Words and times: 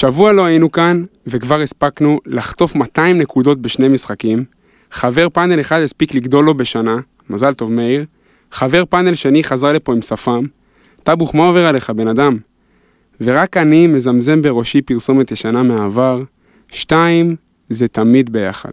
שבוע 0.00 0.32
לא 0.32 0.44
היינו 0.44 0.72
כאן, 0.72 1.04
וכבר 1.26 1.60
הספקנו 1.60 2.18
לחטוף 2.26 2.74
200 2.74 3.18
נקודות 3.18 3.62
בשני 3.62 3.88
משחקים. 3.88 4.44
חבר 4.90 5.28
פאנל 5.28 5.60
אחד 5.60 5.80
הספיק 5.80 6.14
לגדול 6.14 6.44
לו 6.44 6.54
בשנה, 6.54 6.96
מזל 7.30 7.54
טוב 7.54 7.72
מאיר. 7.72 8.04
חבר 8.52 8.84
פאנל 8.84 9.14
שני 9.14 9.44
חזר 9.44 9.72
לפה 9.72 9.92
עם 9.92 10.02
שפם. 10.02 10.44
טבוך, 11.02 11.34
מה 11.34 11.46
עובר 11.46 11.66
עליך, 11.66 11.90
בן 11.90 12.08
אדם? 12.08 12.38
ורק 13.20 13.56
אני 13.56 13.86
מזמזם 13.86 14.42
בראשי 14.42 14.82
פרסומת 14.82 15.32
ישנה 15.32 15.62
מהעבר. 15.62 16.22
שתיים, 16.72 17.36
זה 17.68 17.88
תמיד 17.88 18.30
ביחד. 18.30 18.72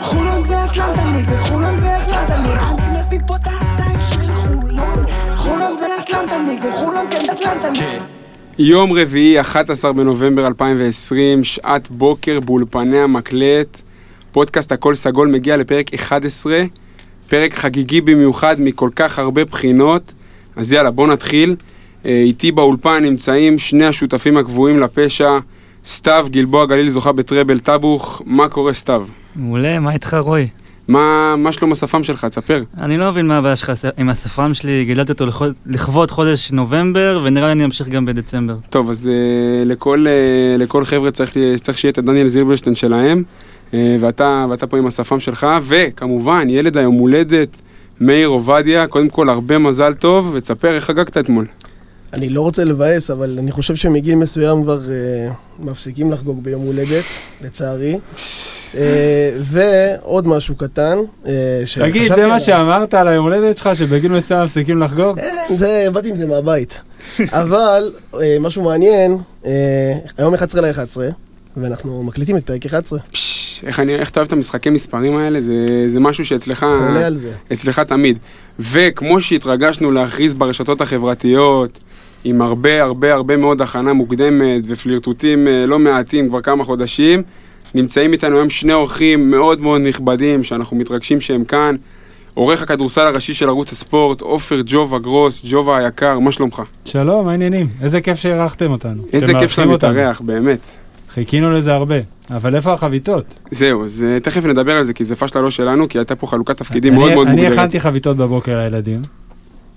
חולון 0.00 0.42
זה 0.42 0.64
אטלנטה 0.64 1.04
נגד 1.04 1.36
חולון 1.38 1.80
זה 1.80 1.96
אטלנטה 1.96 2.36
אני 2.36 3.00
מביא 3.00 3.18
פה 3.26 3.36
את 3.36 3.46
הסטייק 3.46 4.02
של 4.02 4.34
חולון 4.34 5.06
חולון 5.36 5.76
זה 5.78 5.86
אטלנטה 6.02 6.38
נגד 6.38 6.70
חולון 6.72 7.06
כן 7.10 7.20
זה 7.26 7.32
אטלנטה 7.32 7.70
נגד 7.70 8.02
יום 8.60 8.92
רביעי, 8.92 9.40
11 9.40 9.92
בנובמבר 9.92 10.46
2020, 10.46 11.44
שעת 11.44 11.90
בוקר 11.90 12.40
באולפני 12.40 12.98
המקלט. 12.98 13.80
פודקאסט 14.32 14.72
הכל 14.72 14.94
סגול 14.94 15.28
מגיע 15.28 15.56
לפרק 15.56 15.94
11, 15.94 16.62
פרק 17.28 17.54
חגיגי 17.54 18.00
במיוחד 18.00 18.56
מכל 18.58 18.90
כך 18.96 19.18
הרבה 19.18 19.44
בחינות. 19.44 20.12
אז 20.56 20.72
יאללה, 20.72 20.90
בוא 20.90 21.06
נתחיל. 21.06 21.56
אה, 22.06 22.10
איתי 22.10 22.52
באולפן 22.52 23.02
נמצאים 23.04 23.58
שני 23.58 23.86
השותפים 23.86 24.36
הקבועים 24.36 24.80
לפשע, 24.80 25.38
סתיו 25.86 26.26
גלבוע 26.30 26.66
גליל 26.66 26.88
זוכה 26.88 27.12
בטראבל 27.12 27.58
טאבוך. 27.58 28.22
מה 28.26 28.48
קורה 28.48 28.72
סתיו? 28.72 29.02
מעולה, 29.38 29.78
מה 29.78 29.92
איתך 29.92 30.14
רוי? 30.20 30.48
מה, 30.88 31.34
מה 31.36 31.52
שלום 31.52 31.72
השפם 31.72 32.02
שלך? 32.02 32.24
תספר. 32.24 32.62
אני 32.80 32.96
לא 32.98 33.10
מבין 33.10 33.26
מה 33.26 33.38
הבעיה 33.38 33.56
שלך 33.56 33.72
עם 33.98 34.08
השפם 34.08 34.54
שלי, 34.54 34.84
גידלתי 34.84 35.12
אותו 35.12 35.26
לכבוד- 35.26 35.54
לכבוד 35.66 36.10
חודש 36.10 36.52
נובמבר, 36.52 37.20
ונראה 37.24 37.46
לי 37.46 37.52
אני 37.52 37.64
אמשיך 37.64 37.88
גם 37.88 38.06
בדצמבר. 38.06 38.54
טוב, 38.70 38.90
אז 38.90 39.06
uh, 39.06 39.68
לכל, 39.68 40.06
uh, 40.06 40.60
לכל 40.62 40.84
חבר'ה 40.84 41.10
צריך, 41.10 41.36
לי- 41.36 41.58
צריך 41.58 41.78
שיהיה 41.78 41.92
את 41.92 41.98
הדניאל 41.98 42.28
זילברשטיין 42.28 42.74
שלהם, 42.74 43.22
uh, 43.70 43.74
ואתה, 44.00 44.46
ואתה 44.50 44.66
פה 44.66 44.78
עם 44.78 44.86
השפם 44.86 45.20
שלך, 45.20 45.46
וכמובן, 45.66 46.46
ילד 46.50 46.76
היום 46.76 46.94
הולדת, 46.94 47.48
מאיר 48.00 48.28
עובדיה, 48.28 48.86
קודם 48.86 49.08
כל 49.08 49.28
הרבה 49.28 49.58
מזל 49.58 49.94
טוב, 49.94 50.30
ותספר 50.34 50.74
איך 50.74 50.84
חגגת 50.84 51.16
אתמול. 51.18 51.46
אני 52.14 52.28
לא 52.28 52.40
רוצה 52.40 52.64
לבאס, 52.64 53.10
אבל 53.10 53.36
אני 53.38 53.52
חושב 53.52 53.74
שמגיל 53.74 54.14
מסוים 54.14 54.62
כבר 54.62 54.80
אה, 54.90 55.32
מפסיקים 55.58 56.12
לחגוג 56.12 56.42
ביום 56.44 56.62
הולדת, 56.62 57.04
לצערי. 57.44 57.98
אה, 58.76 59.30
ועוד 59.40 60.26
משהו 60.26 60.54
קטן, 60.54 60.98
אה, 61.26 61.32
תגיד, 61.74 62.12
זה. 62.14 62.26
מה 62.26 62.40
שאמרת 62.40 62.94
על 62.94 63.08
היום 63.08 63.24
הולדת 63.24 63.56
שלך, 63.56 63.76
שבגיל 63.76 64.12
מסוים 64.12 64.44
מפסיקים 64.44 64.82
לחגוג? 64.82 65.18
אה, 65.18 65.56
זה, 65.56 65.86
באתי 65.92 66.08
עם 66.08 66.16
זה 66.16 66.26
מהבית. 66.26 66.80
אבל 67.32 67.92
משהו 68.40 68.64
מעניין, 68.64 69.18
היום 70.18 70.34
11 70.34 70.60
ל-11, 70.60 70.96
ואנחנו 71.56 72.02
מקליטים 72.02 72.36
את 72.36 72.46
פרק 72.46 72.66
11. 72.66 72.98
פש, 73.10 73.64
איך, 73.66 73.80
אני, 73.80 73.94
איך 73.94 74.10
אתה 74.10 74.20
אוהב 74.20 74.26
את 74.26 74.32
המשחקי 74.32 74.70
מספרים 74.70 75.16
האלה, 75.16 75.40
זה, 75.40 75.84
זה 75.86 76.00
משהו 76.00 76.24
שאצלך, 76.24 76.66
חולה 76.88 77.06
על 77.06 77.14
זה. 77.14 77.32
אצלך 77.52 77.78
תמיד. 77.78 78.18
וכמו 78.58 79.20
שהתרגשנו 79.20 79.90
להכריז 79.90 80.34
ברשתות 80.34 80.80
החברתיות, 80.80 81.78
עם 82.24 82.42
הרבה 82.42 82.82
הרבה 82.82 83.14
הרבה 83.14 83.36
מאוד 83.36 83.62
הכנה 83.62 83.92
מוקדמת 83.92 84.64
ופלירטוטים 84.68 85.48
לא 85.66 85.78
מעטים 85.78 86.28
כבר 86.28 86.40
כמה 86.40 86.64
חודשים, 86.64 87.22
נמצאים 87.74 88.12
איתנו 88.12 88.36
היום 88.36 88.50
שני 88.50 88.72
אורחים 88.72 89.30
מאוד 89.30 89.60
מאוד 89.60 89.80
נכבדים, 89.80 90.44
שאנחנו 90.44 90.76
מתרגשים 90.76 91.20
שהם 91.20 91.44
כאן. 91.44 91.74
עורך 92.34 92.62
הכדורסל 92.62 93.00
הראשי 93.00 93.34
של 93.34 93.48
ערוץ 93.48 93.72
הספורט, 93.72 94.20
עופר 94.20 94.60
ג'ובה 94.66 94.98
גרוס, 94.98 95.42
ג'ובה 95.50 95.76
היקר, 95.78 96.18
מה 96.18 96.32
שלומך? 96.32 96.62
שלום, 96.84 97.24
מה 97.24 97.30
העניינים? 97.30 97.66
איזה 97.82 98.00
כיף 98.00 98.18
שאירחתם 98.18 98.70
אותנו. 98.70 99.02
איזה 99.12 99.32
כיף 99.40 99.50
שאתה. 99.50 99.66
מתארח, 99.66 100.20
באמת. 100.20 100.58
חיכינו 101.08 101.50
לזה 101.52 101.74
הרבה. 101.74 101.94
אבל 102.30 102.56
איפה 102.56 102.72
החביתות? 102.72 103.24
זהו, 103.50 103.84
אז 103.84 104.06
אה, 104.08 104.20
תכף 104.20 104.44
נדבר 104.44 104.76
על 104.76 104.84
זה, 104.84 104.92
כי 104.92 105.04
זה 105.04 105.16
פשלה 105.16 105.42
לא 105.42 105.50
שלנו, 105.50 105.88
כי 105.88 105.98
הייתה 105.98 106.14
פה 106.16 106.26
חלוקת 106.26 106.56
תפקידים 106.56 106.92
אני- 106.92 107.00
מאוד 107.00 107.12
מאוד 107.12 107.26
אני 107.26 107.36
מוגדרת. 107.36 107.58
הכנתי 107.58 107.80
חביתות 107.80 108.16
בבוקר 108.16 108.58
לילדים. 108.58 109.02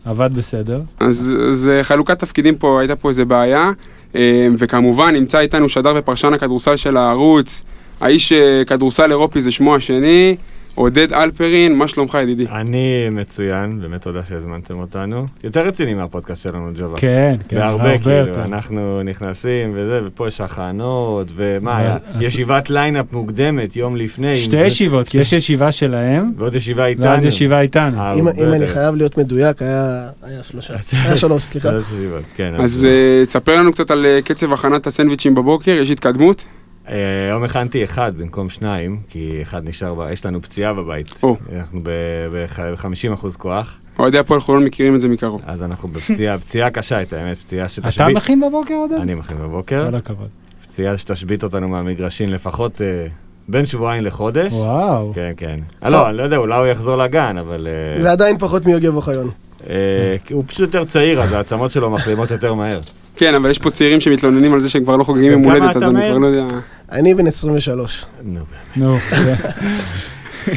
עבד 0.05 0.29
בסדר. 0.33 0.81
אז, 0.99 1.35
אז 1.51 1.69
אה, 1.73 1.83
חלוקת 1.83 2.19
תפקידים 2.19 2.55
פה, 2.55 2.79
הייתה 2.79 2.95
פה 2.95 3.09
איזה 3.09 3.25
בעיה, 3.25 3.71
אה, 4.15 4.47
וכמובן 4.57 5.13
נמצא 5.15 5.39
איתנו 5.39 5.69
שדר 5.69 5.93
ופרשן 5.97 6.33
הכדורסל 6.33 6.75
של 6.75 6.97
הערוץ, 6.97 7.63
האיש 8.01 8.31
אה, 8.33 8.61
כדורסל 8.67 9.11
אירופי 9.11 9.41
זה 9.41 9.51
שמו 9.51 9.75
השני, 9.75 10.35
עודד 10.75 11.13
הלפרין, 11.13 11.75
מה 11.75 11.87
שלומך 11.87 12.17
ידידי? 12.21 12.45
אני 12.51 13.09
מצוין, 13.11 13.79
באמת 13.81 14.01
תודה 14.01 14.21
שהזמנתם 14.29 14.79
אותנו. 14.79 15.25
יותר 15.43 15.61
רציני 15.67 15.93
מהפודקאסט 15.93 16.43
שלנו, 16.43 16.71
ג'ובה. 16.79 16.97
כן, 16.97 17.35
כן, 17.47 17.57
בהרבה, 17.57 17.97
כאילו, 17.97 18.11
יותר. 18.15 18.43
אנחנו 18.43 19.01
נכנסים 19.03 19.71
וזה, 19.75 19.99
ופה 20.05 20.27
יש 20.27 20.41
הכנות, 20.41 21.27
ומה, 21.35 21.79
אז- 21.79 21.85
היה 21.85 21.97
אז- 22.13 22.21
ישיבת 22.23 22.69
lineup 22.69 23.05
מוקדמת, 23.13 23.75
יום 23.75 23.95
לפני. 23.95 24.35
שתי 24.35 24.57
זה- 24.57 24.65
ישיבות, 24.67 25.07
כי 25.09 25.17
יש 25.17 25.33
ישיבה 25.33 25.71
שלהם, 25.71 26.31
ועוד 26.37 26.55
ישיבה 26.55 26.85
איתנו. 26.85 27.05
ואז 27.05 27.25
ישיבה 27.25 27.61
איתנו. 27.61 28.01
הרבה 28.01 28.19
אם 28.19 28.27
אם 28.27 28.53
אני. 28.53 28.67
חייב 28.67 28.95
להיות 28.95 29.17
מדויק, 29.17 29.61
היה 29.61 30.09
היה 30.23 30.43
שלושה. 30.43 30.73
היה 31.03 31.17
שלוש, 31.17 31.43
סליחה. 31.51 31.69
שלוש 31.69 31.83
ישיבות, 31.97 32.23
כן. 32.35 32.53
אז 32.59 32.85
אה, 32.85 33.25
ספר 33.25 33.59
לנו 33.59 33.71
קצת 33.71 33.91
על 33.91 34.05
אה, 34.05 34.19
קצב 34.23 34.53
הכנת 34.53 34.87
הסנדוויצ'ים 34.87 35.35
בבוקר, 35.35 35.71
יש 35.71 35.89
התקדמות? 35.91 36.43
אה, 36.89 36.95
היום 37.29 37.43
הכנתי 37.43 37.83
אחד 37.83 38.11
במקום 38.17 38.49
שניים, 38.49 38.99
כי 39.09 39.39
אחד 39.41 39.69
נשאר, 39.69 39.93
ב- 39.93 40.07
יש 40.11 40.25
לנו 40.25 40.41
פציעה 40.41 40.73
בבית. 40.73 41.15
או. 41.23 41.35
אנחנו 41.55 41.79
ב-50 41.83 43.13
אחוז 43.13 43.35
כוח, 43.37 43.77
אוהדי 43.99 44.17
הפועל 44.19 44.39
חולון 44.39 44.63
מכירים 44.65 44.95
את 44.95 45.01
זה 45.01 45.07
מקרוב. 45.07 45.41
אז 45.45 45.63
אנחנו 45.63 45.89
בפציעה, 45.89 46.37
פציעה 46.37 46.69
קשה 46.69 47.01
את 47.01 47.13
האמת, 47.13 47.37
פציעה 47.37 47.65
אתה 47.65 47.73
שתשבית. 47.73 48.15
מכין 48.15 48.41
בבוקר 48.41 48.73
עודד? 48.73 48.95
אני 49.01 49.13
מכין 49.13 49.37
בבוקר. 49.37 49.87
כל 49.89 49.95
הכבוד. 49.95 50.27
פציעה 50.63 50.97
שתשבית 50.97 51.43
אותנו 51.43 51.67
מהמגרשים 51.67 52.29
לפחות 52.29 52.81
אה, 52.81 53.07
בין 53.47 53.65
שבועיים 53.65 54.03
לחודש. 54.03 54.53
וואו. 54.53 55.11
כן, 55.15 55.31
כן. 55.37 55.59
אה, 55.83 55.89
לא, 55.89 56.09
אני 56.09 56.17
לא 56.17 56.23
יודע, 56.23 56.37
אולי 56.37 56.57
הוא 56.57 56.67
יחזור 56.67 56.95
לגן, 56.95 57.37
אבל... 57.37 57.67
אה, 57.95 58.01
זה 58.01 58.11
עדיין 58.11 58.37
פחות 58.37 58.65
מיוגב 58.65 58.95
אוחיון. 58.95 59.29
אה, 59.69 59.75
הוא 60.31 60.43
פשוט 60.47 60.59
יותר 60.59 60.85
צעיר, 60.85 61.21
אז 61.21 61.33
העצמות 61.33 61.71
שלו 61.71 61.89
מחלימות 61.89 62.31
יותר 62.31 62.53
מהר. 62.53 62.79
כן, 63.15 63.35
אבל 63.35 63.49
יש 63.49 63.59
פה 63.59 63.71
צעירים 63.71 64.01
שמתלוננים 64.01 64.53
על 64.53 64.59
זה 64.59 64.69
שהם 64.69 64.83
כבר 64.83 64.95
לא 64.95 65.03
חוגגים 65.03 65.31
יום 65.31 65.43
הולדת, 65.43 65.75
אז 65.75 65.83
אתה, 65.83 65.91
אני? 65.91 66.09
כבר 66.09 66.17
לא 66.17 66.27
יודע... 66.27 66.55
אני 66.91 67.15
בן 67.15 67.27
23. 67.27 68.05
נו, 68.75 68.97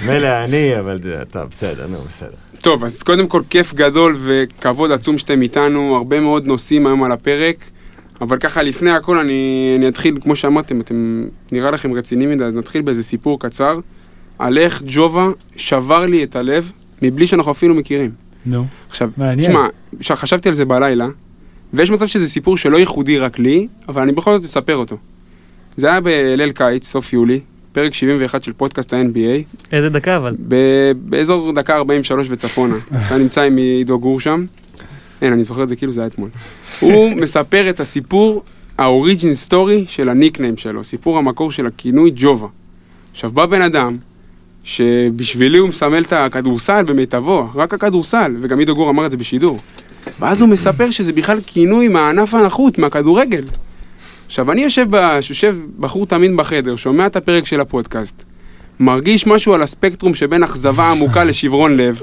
מילא 0.06 0.44
אני, 0.44 0.78
אבל 0.78 0.98
טוב, 1.30 1.42
בסדר, 1.50 1.86
נו, 1.86 1.98
בסדר. 1.98 2.36
טוב, 2.60 2.84
אז 2.84 3.02
קודם 3.02 3.28
כל 3.28 3.42
כיף 3.50 3.74
גדול 3.74 4.16
וכבוד 4.22 4.92
עצום 4.92 5.18
שאתם 5.18 5.42
איתנו, 5.42 5.96
הרבה 5.96 6.20
מאוד 6.20 6.46
נושאים 6.46 6.86
היום 6.86 7.04
על 7.04 7.12
הפרק, 7.12 7.56
אבל 8.20 8.38
ככה 8.38 8.62
לפני 8.62 8.90
הכל 8.90 9.18
אני, 9.18 9.74
אני 9.78 9.88
אתחיל, 9.88 10.18
כמו 10.22 10.36
שאמרתם, 10.36 10.80
אתם 10.80 11.24
נראה 11.52 11.70
לכם 11.70 11.92
רציניים 11.92 12.30
מדי, 12.30 12.44
אז 12.44 12.54
נתחיל 12.54 12.82
באיזה 12.82 13.02
סיפור 13.02 13.40
קצר, 13.40 13.78
על 14.38 14.58
איך 14.58 14.82
ג'ובה 14.86 15.28
שבר 15.56 16.06
לי 16.06 16.24
את 16.24 16.36
הלב, 16.36 16.72
מבלי 17.02 17.26
שאנחנו 17.26 17.52
אפילו 17.52 17.74
מכירים. 17.74 18.10
נו. 18.46 18.66
עכשיו, 18.90 19.10
מעניין. 19.16 19.48
תשמע, 19.48 19.66
ש- 20.00 20.12
חשבתי 20.12 20.48
על 20.48 20.54
זה 20.54 20.64
בלילה, 20.64 21.08
ויש 21.72 21.90
מצב 21.90 22.06
שזה 22.06 22.28
סיפור 22.28 22.56
שלא 22.56 22.76
ייחודי 22.76 23.18
רק 23.18 23.38
לי, 23.38 23.68
אבל 23.88 24.02
אני 24.02 24.12
בכל 24.12 24.36
זאת 24.36 24.44
אספר 24.44 24.76
אותו. 24.76 24.96
זה 25.76 25.86
היה 25.90 26.00
בליל 26.00 26.52
קיץ, 26.52 26.86
סוף 26.88 27.12
יולי, 27.12 27.40
פרק 27.72 27.94
71 27.94 28.42
של 28.42 28.52
פודקאסט 28.52 28.92
ה-NBA, 28.92 29.58
איזה 29.72 29.88
דקה 29.90 30.16
אבל. 30.16 30.36
ב- 30.48 30.54
באזור 30.96 31.52
דקה 31.52 31.76
43 31.76 32.26
וצפונה. 32.30 32.74
אתה 33.06 33.18
נמצא 33.18 33.42
עם 33.42 33.56
עידו 33.56 33.98
גור 33.98 34.20
שם. 34.20 34.44
אין, 35.22 35.32
אני 35.32 35.44
זוכר 35.44 35.62
את 35.62 35.68
זה 35.68 35.76
כאילו 35.76 35.92
זה 35.92 36.00
היה 36.00 36.08
אתמול. 36.08 36.28
הוא 36.80 37.10
מספר 37.22 37.70
את 37.70 37.80
הסיפור, 37.80 38.42
האוריג'ין 38.78 39.34
סטורי 39.34 39.84
של 39.88 40.08
הניקניים 40.08 40.56
שלו, 40.56 40.84
סיפור 40.84 41.18
המקור 41.18 41.52
של 41.52 41.66
הכינוי 41.66 42.12
ג'ובה. 42.16 42.46
עכשיו 43.12 43.32
בא 43.32 43.46
בן 43.46 43.62
אדם, 43.62 43.96
שבשבילי 44.64 45.58
הוא 45.58 45.68
מסמל 45.68 46.02
את 46.02 46.12
הכדורסל 46.12 46.82
במיטבו, 46.82 47.48
רק 47.54 47.74
הכדורסל, 47.74 48.36
וגם 48.40 48.58
עידו 48.58 48.74
גור 48.74 48.90
אמר 48.90 49.06
את 49.06 49.10
זה 49.10 49.16
בשידור. 49.16 49.56
ואז 50.20 50.40
הוא 50.40 50.48
מספר 50.48 50.90
שזה 50.90 51.12
בכלל 51.12 51.38
כינוי 51.46 51.88
מהענף 51.88 52.34
הנחות, 52.34 52.78
מהכדורגל. 52.78 53.42
עכשיו, 54.26 54.52
אני 54.52 54.62
יושב, 54.62 54.86
ב... 54.90 55.18
יושב 55.28 55.56
בחור 55.78 56.06
תמים 56.06 56.36
בחדר, 56.36 56.76
שומע 56.76 57.06
את 57.06 57.16
הפרק 57.16 57.46
של 57.46 57.60
הפודקאסט, 57.60 58.24
מרגיש 58.80 59.26
משהו 59.26 59.54
על 59.54 59.62
הספקטרום 59.62 60.14
שבין 60.14 60.42
אכזבה 60.42 60.90
עמוקה 60.90 61.24
לשברון 61.24 61.76
לב, 61.76 62.02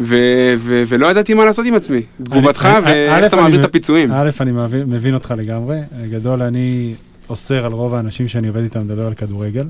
ו- 0.00 0.54
ו- 0.56 0.82
ולא 0.88 1.06
ידעתי 1.06 1.34
מה 1.34 1.44
לעשות 1.44 1.66
עם 1.66 1.74
עצמי. 1.74 2.02
תגובתך 2.22 2.68
ואיך 2.84 3.26
אתה 3.26 3.36
מעביר 3.36 3.60
את 3.60 3.64
הפיצויים. 3.64 4.12
א', 4.12 4.30
אני 4.40 4.52
מבין, 4.52 4.82
מבין 4.82 5.14
אותך 5.14 5.34
לגמרי. 5.36 5.76
גדול, 6.10 6.42
אני 6.42 6.94
אוסר 7.28 7.66
על 7.66 7.72
רוב 7.72 7.94
האנשים 7.94 8.28
שאני 8.28 8.48
עובד 8.48 8.62
איתם 8.62 8.80
לדבר 8.80 9.06
על 9.06 9.14
כדורגל. 9.14 9.64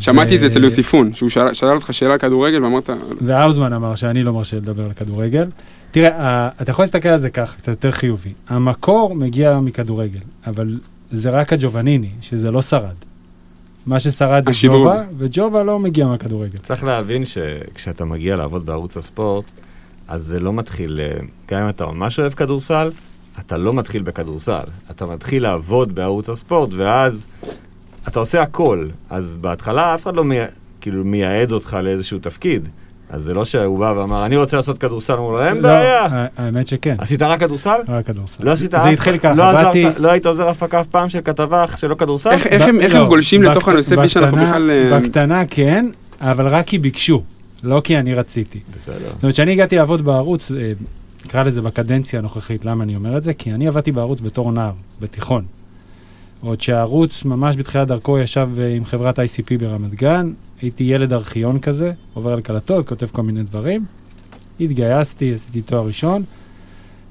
שמעתי 0.00 0.36
את 0.36 0.40
זה 0.40 0.46
אצל 0.46 0.64
יוסיפון, 0.64 1.14
שהוא 1.14 1.28
שאל 1.52 1.74
אותך 1.74 1.92
שאלה 1.92 2.12
על 2.12 2.18
כדורגל 2.18 2.64
ואמרת, 2.64 2.90
והאוזמן 3.20 3.72
אמר 3.72 3.94
שאני 3.94 4.22
לא 4.22 4.32
מרשה 4.32 4.56
לדבר 4.56 4.84
על 4.84 4.92
כדורגל. 4.92 5.46
תראה, 5.90 6.48
אתה 6.62 6.70
יכול 6.70 6.82
להסתכל 6.82 7.08
על 7.08 7.18
זה 7.18 7.30
ככה, 7.30 7.56
קצת 7.56 7.68
יותר 7.68 7.90
חיובי. 7.90 8.32
המקור 8.48 9.14
מגיע 9.14 9.60
מכדורגל, 9.60 10.20
אבל 10.46 10.78
זה 11.12 11.30
רק 11.30 11.52
הג'ובניני, 11.52 12.10
שזה 12.20 12.50
לא 12.50 12.62
שרד. 12.62 12.94
מה 13.86 14.00
ששרד 14.00 14.44
זה. 14.44 14.68
ג'ובה, 14.68 15.02
וג'ובה 15.18 15.62
לא 15.62 15.78
מגיע 15.78 16.06
מהכדורגל. 16.06 16.58
צריך 16.58 16.84
להבין 16.84 17.24
שכשאתה 17.24 18.04
מגיע 18.04 18.36
לעבוד 18.36 18.66
בערוץ 18.66 18.96
הספורט, 18.96 19.46
אז 20.08 20.24
זה 20.24 20.40
לא 20.40 20.52
מתחיל, 20.52 21.00
אה, 21.00 21.18
גם 21.50 21.62
אם 21.62 21.68
אתה 21.68 21.86
ממש 21.86 22.20
אוהב 22.20 22.32
כדורסל, 22.32 22.90
אתה 23.40 23.56
לא 23.56 23.74
מתחיל 23.74 24.02
בכדורסל. 24.02 24.64
אתה 24.90 25.06
מתחיל 25.06 25.42
לעבוד 25.42 25.94
בערוץ 25.94 26.28
הספורט, 26.28 26.70
ואז 26.76 27.26
אתה 28.08 28.18
עושה 28.20 28.42
הכל. 28.42 28.86
אז 29.10 29.36
בהתחלה 29.40 29.94
אף 29.94 30.02
אחד 30.02 30.14
לא 30.16 30.24
מי... 30.24 30.36
כאילו 30.80 31.04
מייעד 31.04 31.52
אותך 31.52 31.76
לאיזשהו 31.82 32.18
תפקיד. 32.18 32.68
אז 33.10 33.24
זה 33.24 33.34
לא 33.34 33.44
שהוא 33.44 33.78
בא 33.78 33.94
ואמר, 33.96 34.26
אני 34.26 34.36
רוצה 34.36 34.56
לעשות 34.56 34.78
כדורסל, 34.78 35.12
אמרו 35.12 35.32
לו, 35.32 35.44
אין 35.44 35.56
לא, 35.56 35.62
בעיה. 35.62 36.06
ה- 36.06 36.26
האמת 36.36 36.66
שכן, 36.66 36.94
עשית 36.98 37.22
רק 37.22 37.40
כדורסל? 37.40 37.76
רק 37.88 38.06
כדורסל. 38.06 38.44
לא 38.44 38.50
עשית 38.50 38.70
זה 38.70 38.76
אף- 38.76 38.86
התחיל 38.86 39.18
ככה, 39.18 39.32
לא 39.34 39.48
עזרת- 39.48 39.64
באתי... 39.64 39.84
לא 39.98 40.10
היית 40.10 40.26
עוזר 40.26 40.48
הפקה 40.48 40.80
אף 40.80 40.86
פעם 40.86 41.08
של 41.08 41.18
כתבה 41.24 41.64
שלא 41.76 41.94
כדורסל? 41.94 42.30
איך- 42.30 42.46
איך 42.46 42.68
הם- 42.68 42.80
איך 42.80 42.94
לא, 42.94 43.00
הם 43.00 43.06
גולשים 43.06 43.42
לתוך 43.42 43.68
הנושא 43.68 43.96
בלי 43.96 44.08
שאנחנו 44.08 44.36
בקטנה- 44.36 44.50
בכלל... 44.50 44.70
אה, 44.70 45.00
בקטנה 45.00 45.42
כן, 45.50 45.86
אבל 46.20 46.48
רק 46.48 46.66
כי 46.66 46.78
ביקשו, 46.78 47.22
לא 47.62 47.80
כי 47.84 47.98
אני 47.98 48.14
רציתי. 48.14 48.58
בסדר. 48.82 48.94
זאת 48.98 49.22
אומרת, 49.22 49.34
כשאני 49.34 49.52
הגעתי 49.52 49.76
לעבוד 49.76 50.04
בערוץ, 50.04 50.52
אה, 50.52 50.72
נקרא 51.26 51.42
לזה 51.42 51.62
בקדנציה 51.62 52.18
הנוכחית, 52.20 52.64
למה 52.64 52.84
אני 52.84 52.96
אומר 52.96 53.16
את 53.16 53.22
זה? 53.22 53.34
כי 53.34 53.52
אני 53.52 53.68
עבדתי 53.68 53.92
בערוץ 53.92 54.20
בתור 54.20 54.52
נער, 54.52 54.70
בתיכון. 55.00 55.44
עוד 56.40 56.60
שהערוץ 56.60 57.24
ממש 57.24 57.56
בתחילת 57.56 57.88
דרכו 57.88 58.18
ישב 58.18 58.48
אה, 58.58 58.68
עם 58.68 58.84
חברת 58.84 59.18
ICP 59.18 59.58
ברמת 59.58 59.94
גן, 59.94 60.32
הייתי 60.62 60.84
ילד 60.84 61.12
ארכיון 61.12 61.58
כזה, 61.58 61.92
עובר 62.14 62.32
על 62.32 62.40
קלטות, 62.40 62.88
כותב 62.88 63.06
כל 63.06 63.22
מיני 63.22 63.42
דברים. 63.42 63.84
התגייסתי, 64.60 65.34
עשיתי 65.34 65.62
תואר 65.62 65.86
ראשון, 65.86 66.22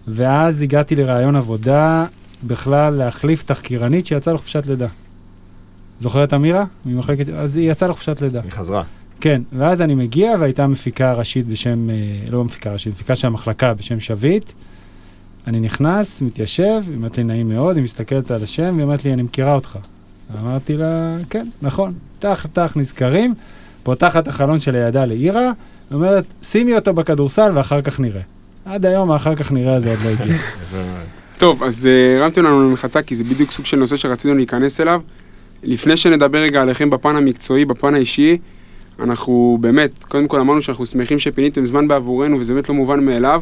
ואז 0.07 0.62
הגעתי 0.62 0.95
לראיון 0.95 1.35
עבודה, 1.35 2.06
בכלל 2.44 2.94
להחליף 2.94 3.44
תחקירנית 3.44 4.06
שיצאה 4.06 4.33
לחופשת 4.33 4.68
לידה. 4.68 4.88
זוכר 6.00 6.24
את 6.24 6.33
אמירה? 6.33 6.65
ממחלקת... 6.85 7.29
אז 7.29 7.57
היא 7.57 7.71
יצאה 7.71 7.89
לחופשת 7.89 8.21
לידה. 8.21 8.41
היא 8.41 8.51
חזרה. 8.51 8.83
כן, 9.21 9.41
ואז 9.57 9.81
אני 9.81 9.95
מגיע 9.95 10.35
והייתה 10.39 10.68
מפיקה 10.68 11.13
ראשית 11.13 11.47
בשם, 11.47 11.89
אה, 11.89 11.95
לא 12.31 12.44
מפיקה 12.44 12.71
ראשית, 12.71 12.94
מפיקה 12.94 13.15
של 13.15 13.27
המחלקה 13.27 13.74
בשם 13.74 14.00
שביט. 14.00 14.51
אני 15.48 15.60
נכנס, 15.60 16.22
מתיישב, 16.22 16.82
היא 16.88 16.96
אומרת 16.96 17.18
לי 17.18 17.24
נעים 17.24 17.50
מאוד, 17.50 17.76
היא 17.76 17.84
מסתכלת 17.84 18.32
על 18.32 18.44
השם, 18.44 18.74
והיא 18.74 18.84
אומרת 18.84 19.06
לי, 19.06 19.14
אני 19.14 19.22
מכירה 19.22 19.56
אותך. 19.56 19.78
אמרתי 20.40 20.78
לה, 20.78 21.16
כן, 21.30 21.48
נכון, 21.62 21.94
טח, 22.20 22.46
טח, 22.54 22.74
נזכרים, 22.76 23.34
פותחת 23.84 24.24
את 24.24 24.28
החלון 24.28 24.60
שלידה 24.60 25.06
לאירה, 25.06 25.52
אומרת, 25.92 26.24
שימי 26.42 26.76
אותו 26.76 26.94
בכדורסל 26.94 27.52
ואחר 27.56 27.82
כך 27.82 28.00
נראה. 28.00 28.22
עד 28.66 28.86
היום 28.86 29.12
האחר 29.12 29.36
כך 29.36 29.52
נראה 29.52 29.76
הזה 29.76 29.90
עוד 29.90 30.00
לא 30.04 30.10
הגיע. 30.10 30.36
טוב, 31.38 31.64
אז 31.64 31.88
אה, 31.88 32.20
הרמתם 32.20 32.44
לנו 32.44 32.70
למחצה, 32.70 33.02
כי 33.02 33.16
זה 33.16 33.24
בדיוק 33.24 33.52
סוג 33.52 33.66
של 33.66 33.78
נושא 33.78 33.96
שרצינו 33.96 34.36
להיכנס 34.36 34.82
אליו. 34.82 35.02
לפני 35.64 35.98
שנדבר 35.98 36.38
רגע 36.38 36.62
עליכם 36.62 36.90
בפן 36.90 37.16
המקצועי, 37.16 37.66
בפן 37.66 37.96
האישי, 37.96 38.38
אנחנו 39.00 39.58
באמת, 39.62 40.04
קודם 40.04 40.28
כל 40.28 40.40
אמרנו 40.40 40.62
שאנחנו 40.62 40.86
שמחים 40.86 41.20
שפיניתם 41.20 41.66
זמן 41.66 41.88
בעבורנו, 41.88 42.40
וזה 42.40 42.54
באמת 42.54 42.70
לא 42.70 42.76
מובן 42.76 43.06
מאליו, 43.06 43.42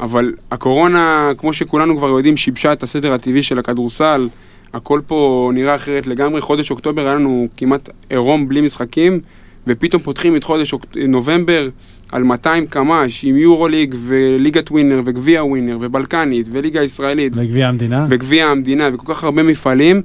אבל 0.00 0.32
הקורונה, 0.50 1.32
כמו 1.38 1.52
שכולנו 1.52 1.96
כבר 1.96 2.08
יודעים, 2.08 2.36
שיבשה 2.36 2.72
את 2.72 2.82
הסדר 2.82 3.12
הטבעי 3.12 3.42
של 3.42 3.58
הכדורסל. 3.58 4.28
הכל 4.74 5.00
פה 5.06 5.50
נראה 5.54 5.74
אחרת 5.74 6.06
לגמרי. 6.06 6.40
חודש 6.40 6.70
אוקטובר 6.70 7.02
היה 7.06 7.14
לנו 7.14 7.48
כמעט 7.56 7.88
עירום 8.10 8.48
בלי 8.48 8.60
משחקים, 8.60 9.20
ופתאום 9.66 10.02
פותחים 10.02 10.36
את 10.36 10.44
חודש 10.44 10.72
אוקט... 10.72 10.96
נובמבר 10.96 11.68
על 12.12 12.22
200 12.22 12.66
קמ"ש 12.66 13.24
עם 13.24 13.36
יורוליג 13.36 13.94
וליגת 13.98 14.70
ווינר 14.70 15.02
וגביע 15.04 15.44
ווינר 15.44 15.78
ובלקנית 15.80 16.48
וליגה 16.52 16.82
ישראלית 16.82 17.36
לגביע 17.36 17.68
המדינה? 17.68 18.06
וגביע 18.10 18.46
המדינה 18.46 18.90
וכל 18.92 19.14
כך 19.14 19.24
הרבה 19.24 19.42
מפעלים. 19.42 20.02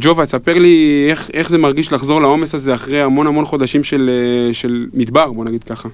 ג'ובה, 0.00 0.26
תספר 0.26 0.58
לי 0.58 1.06
איך, 1.10 1.30
איך 1.34 1.50
זה 1.50 1.58
מרגיש 1.58 1.92
לחזור 1.92 2.20
לעומס 2.20 2.54
הזה 2.54 2.74
אחרי 2.74 3.02
המון 3.02 3.26
המון 3.26 3.44
חודשים 3.44 3.84
של, 3.84 4.10
אה, 4.12 4.52
של 4.52 4.86
מדבר, 4.94 5.32
בוא 5.32 5.44
נגיד 5.44 5.64
ככה. 5.64 5.88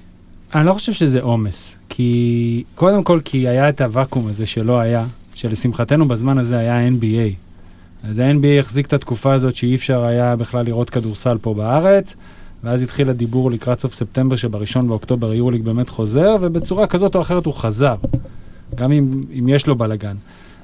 אני 0.55 0.65
לא 0.65 0.73
חושב 0.73 0.93
שזה 0.93 1.21
עומס, 1.21 1.77
כי 1.89 2.63
קודם 2.75 3.03
כל 3.03 3.19
כי 3.25 3.47
היה 3.47 3.69
את 3.69 3.81
הוואקום 3.81 4.27
הזה 4.27 4.45
שלא 4.45 4.79
היה, 4.79 5.05
שלשמחתנו 5.35 6.07
בזמן 6.07 6.37
הזה 6.37 6.57
היה 6.57 6.87
NBA. 6.87 7.35
אז 8.03 8.19
ה-NBA 8.19 8.59
החזיק 8.59 8.85
את 8.85 8.93
התקופה 8.93 9.33
הזאת 9.33 9.55
שאי 9.55 9.75
אפשר 9.75 10.03
היה 10.03 10.35
בכלל 10.35 10.65
לראות 10.65 10.89
כדורסל 10.89 11.37
פה 11.41 11.53
בארץ, 11.53 12.15
ואז 12.63 12.83
התחיל 12.83 13.09
הדיבור 13.09 13.51
לקראת 13.51 13.79
סוף 13.79 13.93
ספטמבר 13.93 14.35
שבראשון 14.35 14.87
באוקטובר 14.87 15.33
יורוליג 15.33 15.61
באמת 15.61 15.89
חוזר, 15.89 16.35
ובצורה 16.41 16.87
כזאת 16.87 17.15
או 17.15 17.21
אחרת 17.21 17.45
הוא 17.45 17.53
חזר, 17.53 17.95
גם 18.75 18.91
אם, 18.91 19.23
אם 19.39 19.49
יש 19.49 19.67
לו 19.67 19.75
בלאגן. 19.75 20.15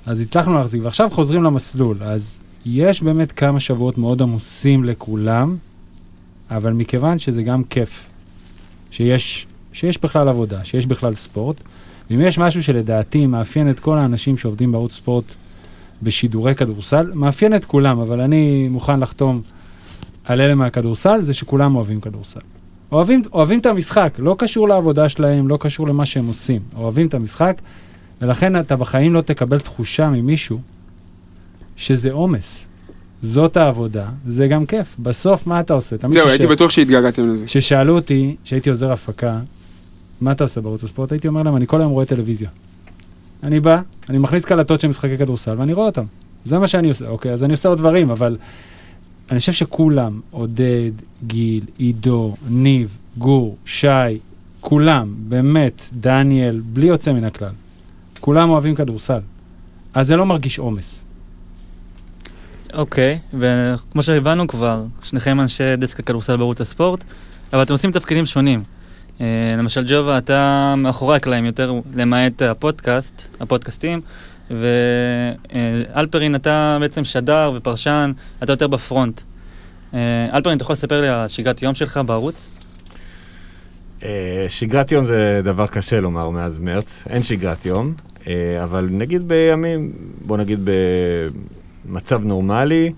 אז 0.05 0.19
הצלחנו 0.19 0.53
להחזיק, 0.53 0.81
ועכשיו 0.83 1.09
חוזרים 1.11 1.43
למסלול, 1.43 1.97
אז 2.03 2.43
יש 2.65 3.01
באמת 3.01 3.31
כמה 3.31 3.59
שבועות 3.59 3.97
מאוד 3.97 4.21
עמוסים 4.21 4.83
לכולם, 4.83 5.57
אבל 6.51 6.73
מכיוון 6.73 7.19
שזה 7.19 7.43
גם 7.43 7.63
כיף, 7.63 8.05
שיש, 8.91 9.47
שיש 9.75 10.01
בכלל 10.01 10.29
עבודה, 10.29 10.63
שיש 10.63 10.85
בכלל 10.85 11.13
ספורט, 11.13 11.55
ואם 12.09 12.21
יש 12.21 12.37
משהו 12.37 12.63
שלדעתי 12.63 13.27
מאפיין 13.27 13.69
את 13.69 13.79
כל 13.79 13.97
האנשים 13.97 14.37
שעובדים 14.37 14.71
בערוץ 14.71 14.93
ספורט 14.93 15.23
בשידורי 16.03 16.55
כדורסל, 16.55 17.11
מאפיין 17.13 17.55
את 17.55 17.65
כולם, 17.65 17.99
אבל 17.99 18.21
אני 18.21 18.67
מוכן 18.67 18.99
לחתום 18.99 19.41
על 20.25 20.41
אלה 20.41 20.55
מהכדורסל, 20.55 21.21
זה 21.21 21.33
שכולם 21.33 21.75
אוהבים 21.75 22.01
כדורסל. 22.01 22.39
אוהבים, 22.91 23.23
אוהבים 23.33 23.59
את 23.59 23.65
המשחק, 23.65 24.13
לא 24.17 24.35
קשור 24.39 24.67
לעבודה 24.67 25.09
שלהם, 25.09 25.47
לא 25.47 25.57
קשור 25.61 25.87
למה 25.87 26.05
שהם 26.05 26.27
עושים. 26.27 26.61
אוהבים 26.75 27.07
את 27.07 27.13
המשחק, 27.13 27.61
ולכן 28.21 28.59
אתה 28.59 28.75
בחיים 28.75 29.13
לא 29.13 29.21
תקבל 29.21 29.59
תחושה 29.59 30.09
ממישהו 30.09 30.59
שזה 31.75 32.11
עומס. 32.11 32.65
זאת 33.23 33.57
העבודה, 33.57 34.07
זה 34.27 34.47
גם 34.47 34.65
כיף. 34.65 34.95
בסוף, 34.99 35.47
מה 35.47 35.59
אתה 35.59 35.73
עושה? 35.73 35.97
תמיד 35.97 36.13
זהו, 36.13 36.27
הייתי 36.27 36.47
בטוח 36.47 36.71
שהתגעגעתם 36.71 37.33
לזה. 37.33 37.45
כששאלו 37.45 37.95
אותי, 37.95 38.35
כשהייתי 38.43 38.69
עוזר 38.69 38.91
הפקה, 38.91 39.39
מה 40.21 40.31
אתה 40.31 40.43
עושה 40.43 40.61
בערוץ 40.61 40.83
הספורט? 40.83 41.11
הייתי 41.11 41.27
אומר 41.27 41.43
להם, 41.43 41.55
אני 41.55 41.67
כל 41.67 41.81
היום 41.81 41.91
רואה 41.91 42.05
טלוויזיה. 42.05 42.49
אני 43.43 43.59
בא, 43.59 43.81
אני 44.09 44.17
מכניס 44.17 44.45
קלטות 44.45 44.81
של 44.81 44.87
משחקי 44.87 45.17
כדורסל 45.17 45.55
ואני 45.59 45.73
רואה 45.73 45.85
אותם. 45.85 46.03
זה 46.45 46.59
מה 46.59 46.67
שאני 46.67 46.87
עושה. 46.87 47.07
אוקיי, 47.07 47.33
אז 47.33 47.43
אני 47.43 47.53
עושה 47.53 47.69
עוד 47.69 47.77
דברים, 47.77 48.09
אבל 48.09 48.37
אני 49.31 49.39
חושב 49.39 49.51
שכולם, 49.51 50.19
עודד, 50.31 50.91
גיל, 51.27 51.63
עידו, 51.77 52.35
ניב, 52.49 52.97
גור, 53.17 53.57
שי, 53.65 53.87
כולם, 54.61 55.13
באמת, 55.17 55.81
דניאל, 55.93 56.61
בלי 56.73 56.87
יוצא 56.87 57.13
מן 57.13 57.23
הכלל, 57.23 57.51
כולם 58.19 58.49
אוהבים 58.49 58.75
כדורסל. 58.75 59.19
אז 59.93 60.07
זה 60.07 60.15
לא 60.15 60.25
מרגיש 60.25 60.59
עומס. 60.59 61.03
אוקיי, 62.73 63.19
וכמו 63.33 64.03
שהבנו 64.03 64.47
כבר, 64.47 64.83
שניכם 65.03 65.39
אנשי 65.39 65.75
דסק 65.75 65.99
הכדורסל 65.99 66.37
בערוץ 66.37 66.61
הספורט, 66.61 67.03
אבל 67.53 67.61
אתם 67.61 67.73
עושים 67.73 67.91
תפקידים 67.91 68.25
שונים. 68.25 68.63
אה, 69.21 69.55
למשל 69.57 69.83
ג'ובה, 69.87 70.17
אתה 70.17 70.73
מאחורי 70.77 71.15
הקלעים 71.15 71.45
יותר, 71.45 71.73
למעט 71.95 72.41
הפודקאסט, 72.41 73.27
הפודקאסטים, 73.39 74.01
ואלפרין, 74.51 76.35
אתה 76.35 76.77
בעצם 76.79 77.03
שדר 77.03 77.51
ופרשן, 77.55 78.11
אתה 78.43 78.51
יותר 78.51 78.67
בפרונט. 78.67 79.21
אה, 79.93 80.27
אלפרין, 80.33 80.57
אתה 80.57 80.63
יכול 80.63 80.73
לספר 80.73 81.01
לי 81.01 81.07
על 81.07 81.27
שגרת 81.27 81.61
יום 81.61 81.75
שלך 81.75 81.99
בערוץ? 82.05 82.49
אה, 84.03 84.45
שגרת 84.47 84.91
יום 84.91 85.05
זה 85.05 85.41
דבר 85.43 85.67
קשה 85.67 85.99
לומר 85.99 86.29
מאז 86.29 86.59
מרץ, 86.59 87.03
אין 87.09 87.23
שגרת 87.23 87.65
יום, 87.65 87.93
אבל 88.63 88.87
נגיד 88.91 89.27
בימים, 89.27 89.91
בוא 90.25 90.37
נגיד 90.37 90.59
במצב 91.85 92.23
נורמלי, 92.23 92.91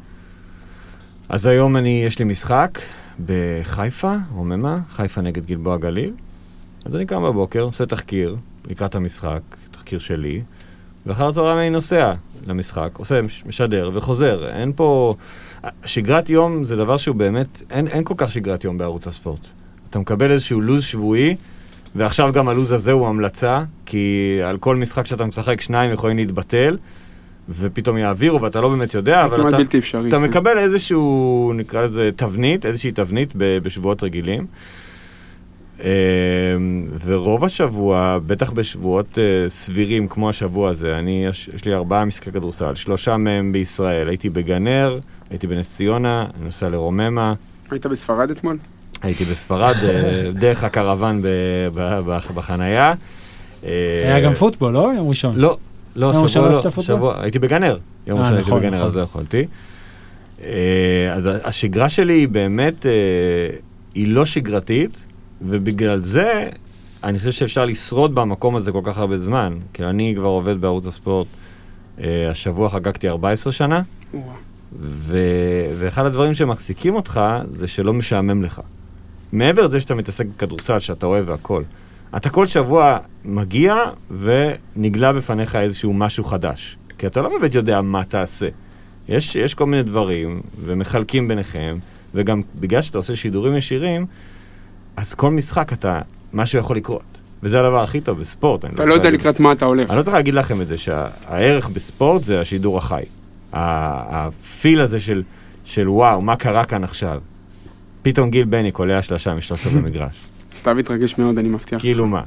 אז 1.30 1.46
היום 1.46 1.78
אני, 1.78 2.04
יש 2.06 2.20
לי 2.20 2.26
משחק 2.26 2.80
בחיפה, 3.26 4.16
רוממה, 4.34 4.80
חיפה 4.90 5.22
נגד 5.22 5.46
גלבוע 5.46 5.78
גליל, 5.78 6.14
אז 6.86 6.96
אני 6.96 7.06
קם 7.06 7.24
בבוקר, 7.24 7.62
עושה 7.62 7.86
תחקיר 7.86 8.36
לקראת 8.68 8.96
המשחק, 8.96 9.42
תחקיר 9.72 10.00
שלי, 10.00 10.42
ואחר 11.06 11.30
הצהריים 11.30 11.60
אני 11.60 11.70
נוסע 11.70 12.14
למשחק, 12.48 12.90
עושה, 12.98 13.20
משדר 13.46 13.92
וחוזר, 13.94 14.50
אין 14.50 14.72
פה... 14.76 15.16
שגרת 15.86 16.30
יום 16.30 16.64
זה 16.64 16.76
דבר 16.76 16.98
שהוא 16.98 17.16
באמת, 17.16 17.62
אין, 17.70 17.88
אין 17.88 18.04
כל 18.04 18.14
כך 18.18 18.32
שגרת 18.32 18.64
יום 18.64 18.78
בערוץ 18.78 19.08
הספורט. 19.08 19.48
אתה 19.90 20.00
מקבל 20.00 20.32
איזשהו 20.32 20.62
לו"ז 20.62 20.84
שבועי, 20.84 21.36
ועכשיו 21.96 22.34
גם 22.34 22.50
הלו"ז 22.50 22.72
הזה 22.72 22.92
הוא 22.92 23.08
המלצה, 23.08 23.64
כי 23.86 24.40
על 24.44 24.58
כל 24.58 24.76
משחק 24.76 25.06
שאתה 25.06 25.26
משחק 25.26 25.62
שניים 25.62 25.92
יכולים 25.94 26.18
להתבטל, 26.18 26.78
ופתאום 27.50 27.98
יעבירו 27.98 28.42
ואתה 28.42 28.62
לא 28.62 28.70
באמת 28.70 28.94
יודע, 28.94 29.22
אבל 29.26 29.36
כמעט 29.38 29.48
אתה, 29.50 29.58
בלתי 29.58 29.78
אפשרי. 29.80 30.10
אתה 30.10 30.18
כן. 30.18 30.24
מקבל 30.24 30.58
איזשהו, 30.58 31.52
נקרא 31.56 31.84
לזה 31.84 32.10
תבנית, 32.16 32.66
איזושהי 32.66 32.92
תבנית 32.92 33.30
ב- 33.38 33.58
בשבועות 33.58 34.04
רגילים. 34.04 34.46
אמ, 35.84 35.86
ורוב 37.06 37.44
השבוע, 37.46 38.20
בטח 38.28 38.50
בשבועות 38.52 39.18
אה, 39.18 39.50
סבירים 39.50 40.08
כמו 40.08 40.30
השבוע 40.30 40.70
הזה, 40.70 41.00
אני, 41.00 41.26
יש, 41.26 41.50
יש 41.56 41.66
לי 41.66 41.74
ארבעה 41.74 42.06
משחקי 42.06 42.32
כדורסל, 42.32 42.76
שלושה 42.76 43.18
מהם 43.18 43.52
בישראל. 43.52 44.08
הייתי 44.10 44.30
בגנר, 44.30 45.00
הייתי 45.30 45.48
בנס 45.48 45.76
ציונה, 45.76 46.26
אני 46.38 46.46
נוסע 46.46 46.70
לרוממה, 46.70 47.34
היית 47.72 47.86
בספרד 47.86 48.32
אתמול? 48.32 48.58
הייתי 49.04 49.24
בספרד, 49.26 49.76
אה, 49.84 50.24
דרך 50.42 50.64
הקרוון 50.64 51.22
ב- 51.22 51.28
ב- 51.76 52.00
ב- 52.06 52.20
בחנייה. 52.34 52.94
אה, 53.64 53.70
היה 54.06 54.20
גם 54.20 54.34
פוטבול, 54.34 54.74
לא? 54.74 54.92
יום 54.98 55.10
ראשון. 55.10 55.36
לא, 55.36 55.58
לא, 55.98 56.28
שבוע 56.28 56.50
לא 56.50 56.62
פוטבול? 56.62 56.84
שבוע, 56.84 57.22
הייתי 57.22 57.40
בגנר. 57.40 57.78
יום 58.08 58.18
אה, 58.18 58.24
ראשון 58.24 58.36
הייתי 58.36 58.50
נכון, 58.50 58.60
בגנר, 58.60 58.76
נכון. 58.76 58.88
אז 58.88 58.96
לא 58.96 59.02
יכולתי. 59.02 59.46
אה, 60.44 61.14
אז 61.14 61.30
השגרה 61.44 61.90
שלי 61.90 62.14
היא 62.14 62.28
באמת, 62.28 62.86
אה, 62.86 62.92
היא 63.96 64.08
לא 64.08 64.26
שגרתית, 64.26 65.04
ובגלל 65.42 66.00
זה 66.00 66.50
אני 67.04 67.20
חושב 67.20 67.32
שאפשר 67.32 67.66
לשרוד 67.66 68.16
במקום 68.16 68.56
הזה 68.56 68.72
כל 68.72 68.82
כך 68.84 68.98
הרבה 68.98 69.18
זמן. 69.18 69.58
כי 69.74 69.84
אני 69.84 70.14
כבר 70.16 70.28
עובד 70.28 70.62
בערוץ 70.62 70.88
הספורט, 70.88 71.28
השבוע 72.32 72.70
חגגתי 72.70 73.10
14 73.10 73.54
שנה. 73.54 73.82
ו... 74.80 75.18
ואחד 75.78 76.06
הדברים 76.06 76.34
שמחזיקים 76.34 76.96
אותך 76.96 77.22
זה 77.52 77.68
שלא 77.68 77.94
משעמם 77.94 78.44
לך. 78.44 78.62
מעבר 79.32 79.66
לזה 79.66 79.80
שאתה 79.80 79.96
מתעסק 79.96 80.26
בכדורסל, 80.26 80.80
שאתה 80.80 81.06
אוהב 81.06 81.30
והכל, 81.30 81.64
אתה 82.16 82.30
כל 82.30 82.46
שבוע 82.46 82.98
מגיע 83.26 83.76
ונגלה 84.20 85.14
בפניך 85.14 85.56
איזשהו 85.56 85.94
משהו 85.94 86.24
חדש. 86.24 86.78
כי 86.98 87.08
אתה 87.08 87.22
לא 87.22 87.30
באמת 87.30 87.56
יודע 87.56 87.82
מה 87.82 88.04
תעשה. 88.04 88.48
יש, 89.10 89.36
יש 89.36 89.54
כל 89.54 89.66
מיני 89.66 89.84
דברים, 89.84 90.42
ומחלקים 90.60 91.28
ביניכם, 91.28 91.78
וגם 92.14 92.42
בגלל 92.56 92.82
שאתה 92.82 92.98
עושה 92.98 93.16
שידורים 93.16 93.56
ישירים, 93.56 94.06
אז 94.96 95.14
כל 95.14 95.32
משחק 95.32 95.74
אתה, 95.74 96.02
משהו 96.34 96.60
יכול 96.60 96.76
לקרות. 96.76 97.04
וזה 97.44 97.60
הדבר 97.60 97.84
הכי 97.84 98.02
טוב 98.02 98.20
בספורט. 98.20 98.66
אתה 98.66 98.76
צריך 98.76 98.90
לא 98.90 98.94
יודע 98.94 99.10
לקראת 99.10 99.40
מה 99.40 99.52
אתה 99.52 99.66
הולך. 99.66 99.90
אני 99.90 99.98
לא 99.98 100.04
צריך 100.04 100.16
להגיד 100.16 100.34
לכם 100.34 100.62
את 100.62 100.68
זה, 100.68 100.78
שהערך 100.78 101.70
בספורט 101.70 102.24
זה 102.24 102.42
השידור 102.42 102.78
החי. 102.78 103.04
הפיל 103.54 104.82
הזה 104.82 105.00
של, 105.00 105.24
של 105.66 105.90
וואו, 105.90 106.22
מה 106.22 106.36
קרה 106.36 106.64
כאן 106.64 106.84
עכשיו? 106.84 107.22
פתאום 108.02 108.30
גיל 108.30 108.46
בני 108.46 108.72
קולע 108.72 109.02
שלושה 109.02 109.34
משלושת 109.34 109.72
במגרש. 109.78 110.28
סתיו 110.58 110.78
התרגש 110.78 111.18
מאוד, 111.18 111.38
אני 111.38 111.50
מבטיח. 111.50 111.82
כאילו 111.82 112.08
מה? 112.08 112.22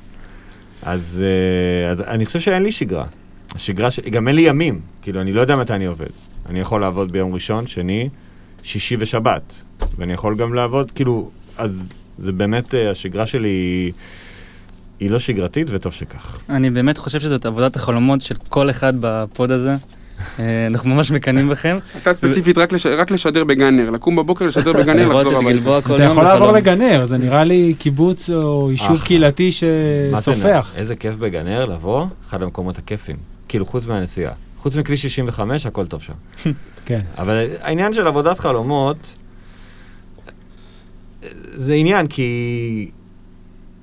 אז, 0.82 1.22
אה, 1.24 1.90
אז 1.90 2.00
אני 2.00 2.26
חושב 2.26 2.40
שאין 2.40 2.62
לי 2.62 2.72
שגרה. 2.72 3.06
השגרה, 3.54 3.90
ש... 3.90 4.00
גם 4.00 4.28
אין 4.28 4.36
לי 4.36 4.42
ימים. 4.42 4.80
כאילו, 5.02 5.20
אני 5.20 5.32
לא 5.32 5.40
יודע 5.40 5.56
מתי 5.56 5.72
אני 5.72 5.86
עובד. 5.86 6.06
אני 6.48 6.60
יכול 6.60 6.80
לעבוד 6.80 7.12
ביום 7.12 7.34
ראשון, 7.34 7.66
שני, 7.66 8.08
שישי 8.62 8.96
ושבת. 8.98 9.62
ואני 9.98 10.12
יכול 10.12 10.36
גם 10.36 10.54
לעבוד, 10.54 10.90
כאילו, 10.90 11.30
אז 11.58 11.98
זה 12.18 12.32
באמת, 12.32 12.74
אה, 12.74 12.90
השגרה 12.90 13.26
שלי 13.26 13.48
היא, 13.48 13.92
היא 15.00 15.10
לא 15.10 15.18
שגרתית, 15.18 15.66
וטוב 15.70 15.92
שכך. 15.92 16.38
אני 16.48 16.70
באמת 16.70 16.98
חושב 16.98 17.20
שזאת 17.20 17.46
עבודת 17.46 17.76
החלומות 17.76 18.20
של 18.20 18.34
כל 18.48 18.70
אחד 18.70 18.92
בפוד 19.00 19.50
הזה. 19.50 19.74
אה, 20.38 20.66
אנחנו 20.66 20.90
ממש 20.94 21.10
מקנאים 21.10 21.48
בכם. 21.48 21.76
אתה 22.02 22.12
ספציפית 22.14 22.58
רק 22.58 22.72
לש- 22.72 22.86
רק 22.86 23.10
לשדר 23.10 23.44
בגנר, 23.44 23.90
לקום 23.90 24.16
בבוקר, 24.16 24.46
לשדר 24.46 24.72
בגנר, 24.72 25.08
לחזור 25.08 25.32
הביתה. 25.38 25.78
אתה 25.94 26.02
יכול 26.04 26.24
לעבור. 26.24 26.52
לגנר, 26.52 27.04
זה 27.04 27.18
נראה 27.18 27.44
לי 27.44 27.74
קיבוץ 27.78 28.30
או 28.30 28.68
יישוב. 28.70 29.02
קהילתי 29.04 29.50
שסופח. 29.52 30.72
איזה 30.76 30.96
כיף 30.96 31.14
בגנר 31.16 31.64
לבוא, 31.64 32.06
אחד 32.28 32.42
המקומות 32.42 32.78
הכיפים. 32.78 33.16
כאילו, 33.48 33.66
חוץ 33.66 33.86
מהנסיעה. 33.86 34.32
חוץ 34.58 34.76
מכביש 34.76 35.02
65, 35.02 35.66
הכל 35.66 35.86
טוב 35.86 36.02
שם. 36.02 36.12
כן. 36.86 37.00
אבל 37.18 37.46
העניין 37.60 37.94
של 37.94 38.06
עבודת 38.06 38.38
חלומות, 38.38 39.16
זה 41.54 41.74
עניין, 41.74 42.06
כי 42.06 42.90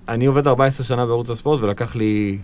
אני 0.09 0.25
עובד 0.25 0.47
14 0.47 0.85
שנה 0.85 1.05
בערוץ 1.05 1.29
הספורט, 1.29 1.61
ולקח 1.61 1.95
לי 1.95 2.37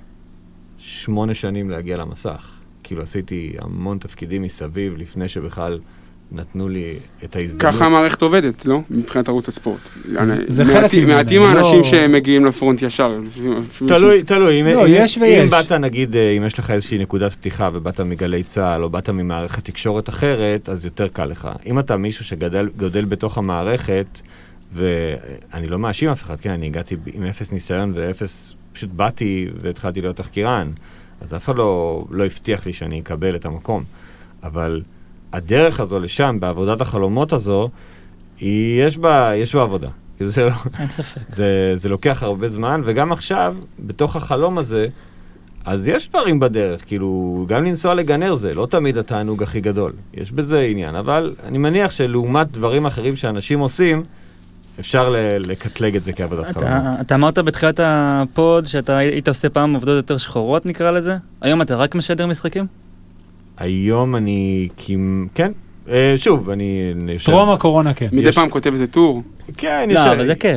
שמונה 0.77 1.33
שנים 1.33 1.69
להגיע 1.69 1.97
למסך. 1.97 2.52
כאילו, 2.83 3.01
עשיתי 3.03 3.53
המון 3.59 3.97
תפקידים 3.97 4.41
מסביב, 4.41 4.93
לפני 4.97 5.27
שבכלל 5.27 5.79
נתנו 6.31 6.69
לי 6.69 6.93
את 7.23 7.35
ההזדמנות. 7.35 7.75
ככה 7.75 7.85
המערכת 7.85 8.21
עובדת, 8.21 8.65
לא? 8.65 8.79
מבחינת 8.89 9.27
ערוץ 9.29 9.47
הספורט. 9.47 9.79
זה 10.47 10.63
מעטים- 10.63 10.81
חלק 10.81 10.93
ממנה, 10.93 11.15
מעטים 11.15 11.41
לא- 11.41 11.47
האנשים 11.47 11.83
שמגיעים 11.83 12.45
לפרונט 12.45 12.81
ישר. 12.81 13.17
תלוי, 13.87 14.23
תלוי, 14.23 14.61
אם, 14.61 14.65
לא. 14.67 14.85
באת 15.49 15.71
נגיד, 15.71 16.15
אה, 16.15 16.31
אם 16.37 16.43
יש 16.45 16.59
לך 16.59 16.71
איזושהי 16.71 16.97
נקודת 16.97 17.33
פתיחה 17.33 17.69
ובאת 17.73 17.99
מגלי 17.99 18.43
צה"ל 18.43 18.83
או 18.83 18.89
באת 18.89 19.09
ממערכת 19.09 19.65
תקשורת 19.65 20.09
אחרת, 20.09 20.69
אז 20.69 20.85
יותר 20.85 21.07
קל 21.07 21.25
לך. 21.25 21.49
אם 21.65 21.79
אתה 21.79 21.97
מישהו 21.97 22.25
שגדל 22.25 22.69
גודל 22.77 23.05
בתוך 23.05 23.37
המערכת, 23.37 24.05
ואני 24.73 25.67
לא 25.67 25.79
מאשים 25.79 26.09
אף 26.09 26.23
אחד, 26.23 26.39
כן, 26.39 26.49
אני 26.51 26.65
הגעתי 26.65 26.95
עם 27.13 27.23
אפס 27.23 27.51
ניסיון 27.51 27.91
ואפס, 27.95 28.55
פשוט 28.73 28.89
באתי 28.89 29.47
והתחלתי 29.61 30.01
להיות 30.01 30.15
תחקירן, 30.15 30.71
אז 31.23 31.33
אף 31.33 31.45
אחד 31.45 31.55
לא, 31.55 32.03
לא 32.09 32.25
הבטיח 32.25 32.65
לי 32.65 32.73
שאני 32.73 32.99
אקבל 32.99 33.35
את 33.35 33.45
המקום. 33.45 33.83
אבל 34.43 34.81
הדרך 35.33 35.79
הזו 35.79 35.99
לשם, 35.99 36.37
בעבודת 36.39 36.81
החלומות 36.81 37.33
הזו, 37.33 37.69
היא, 38.39 38.83
יש 38.83 38.97
בה, 38.97 39.31
יש 39.35 39.55
בה 39.55 39.61
עבודה. 39.61 39.89
כאילו 40.17 40.29
זה 40.29 40.45
לא... 40.45 40.51
אין 40.79 40.87
ספק. 40.87 41.21
זה, 41.29 41.73
זה 41.75 41.89
לוקח 41.89 42.23
הרבה 42.23 42.47
זמן, 42.47 42.81
וגם 42.85 43.11
עכשיו, 43.11 43.55
בתוך 43.79 44.15
החלום 44.15 44.57
הזה, 44.57 44.87
אז 45.65 45.87
יש 45.87 46.09
דברים 46.09 46.39
בדרך, 46.39 46.87
כאילו, 46.87 47.45
גם 47.49 47.65
לנסוע 47.65 47.93
לגן 47.93 48.19
נר 48.19 48.35
זה 48.35 48.53
לא 48.53 48.67
תמיד 48.69 48.97
התענוג 48.97 49.43
הכי 49.43 49.61
גדול. 49.61 49.93
יש 50.13 50.31
בזה 50.31 50.59
עניין, 50.59 50.95
אבל 50.95 51.35
אני 51.47 51.57
מניח 51.57 51.91
שלעומת 51.91 52.51
דברים 52.51 52.85
אחרים 52.85 53.15
שאנשים 53.15 53.59
עושים, 53.59 54.03
אפשר 54.79 55.15
לקטלג 55.39 55.95
את 55.95 56.03
זה 56.03 56.13
כעבודת 56.13 56.45
חלומות. 56.53 56.71
אתה, 56.81 57.01
אתה 57.01 57.15
אמרת 57.15 57.37
בתחילת 57.39 57.79
ה 57.83 58.04
pod 58.04 58.65
שאתה 58.65 58.97
היית 58.97 59.27
עושה 59.27 59.49
פעם 59.49 59.75
עבודות 59.75 59.95
יותר 59.95 60.17
שחורות 60.17 60.65
נקרא 60.65 60.91
לזה, 60.91 61.15
היום 61.41 61.61
אתה 61.61 61.75
רק 61.75 61.95
משדר 61.95 62.27
משחקים? 62.27 62.65
היום 63.57 64.15
אני, 64.15 64.67
כמ- 64.77 65.27
כן, 65.35 65.51
אה, 65.89 66.13
שוב, 66.17 66.49
אני. 66.49 66.93
טרום 67.25 67.49
הקורונה 67.49 67.93
כן. 67.93 68.07
מדי 68.11 68.31
פעם 68.31 68.49
כותב 68.49 68.71
איזה 68.71 68.87
טור. 68.87 69.23
כן, 69.57 69.89
לא, 69.91 69.99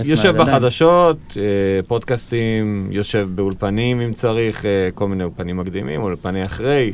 יושב. 0.05 0.37
בחדשות, 0.37 1.17
אה, 1.37 1.43
פודקאסטים, 1.87 2.89
יושב 2.91 3.29
באולפנים 3.35 4.01
אם 4.01 4.13
צריך, 4.13 4.65
אה, 4.67 4.89
כל 4.95 5.09
מיני 5.09 5.25
אולפנים 5.25 5.57
מקדימים, 5.57 6.03
אולפני 6.03 6.45
אחרי, 6.45 6.93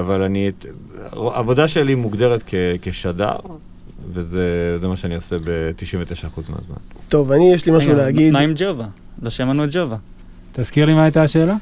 אבל 0.00 0.22
אני, 0.22 0.50
העבודה 1.12 1.68
שלי 1.68 1.94
מוגדרת 1.94 2.42
כשדר, 2.82 3.36
וזה 4.12 4.76
זה 4.80 4.88
מה 4.88 4.96
שאני 4.96 5.14
עושה 5.14 5.36
ב-99% 5.44 6.36
מהזמן. 6.36 6.76
טוב, 7.08 7.32
אני, 7.32 7.52
יש 7.52 7.66
לי 7.66 7.72
משהו 7.72 7.94
להגיד. 7.94 8.32
מה 8.32 8.38
עם 8.38 8.52
ג'ובה? 8.56 8.86
לא 9.22 9.30
שמענו 9.30 9.64
את 9.64 9.68
ג'ובה. 9.72 9.96
תזכיר 10.52 10.84
לי 10.84 10.94
מה 10.94 11.02
הייתה 11.02 11.22
השאלה? 11.22 11.56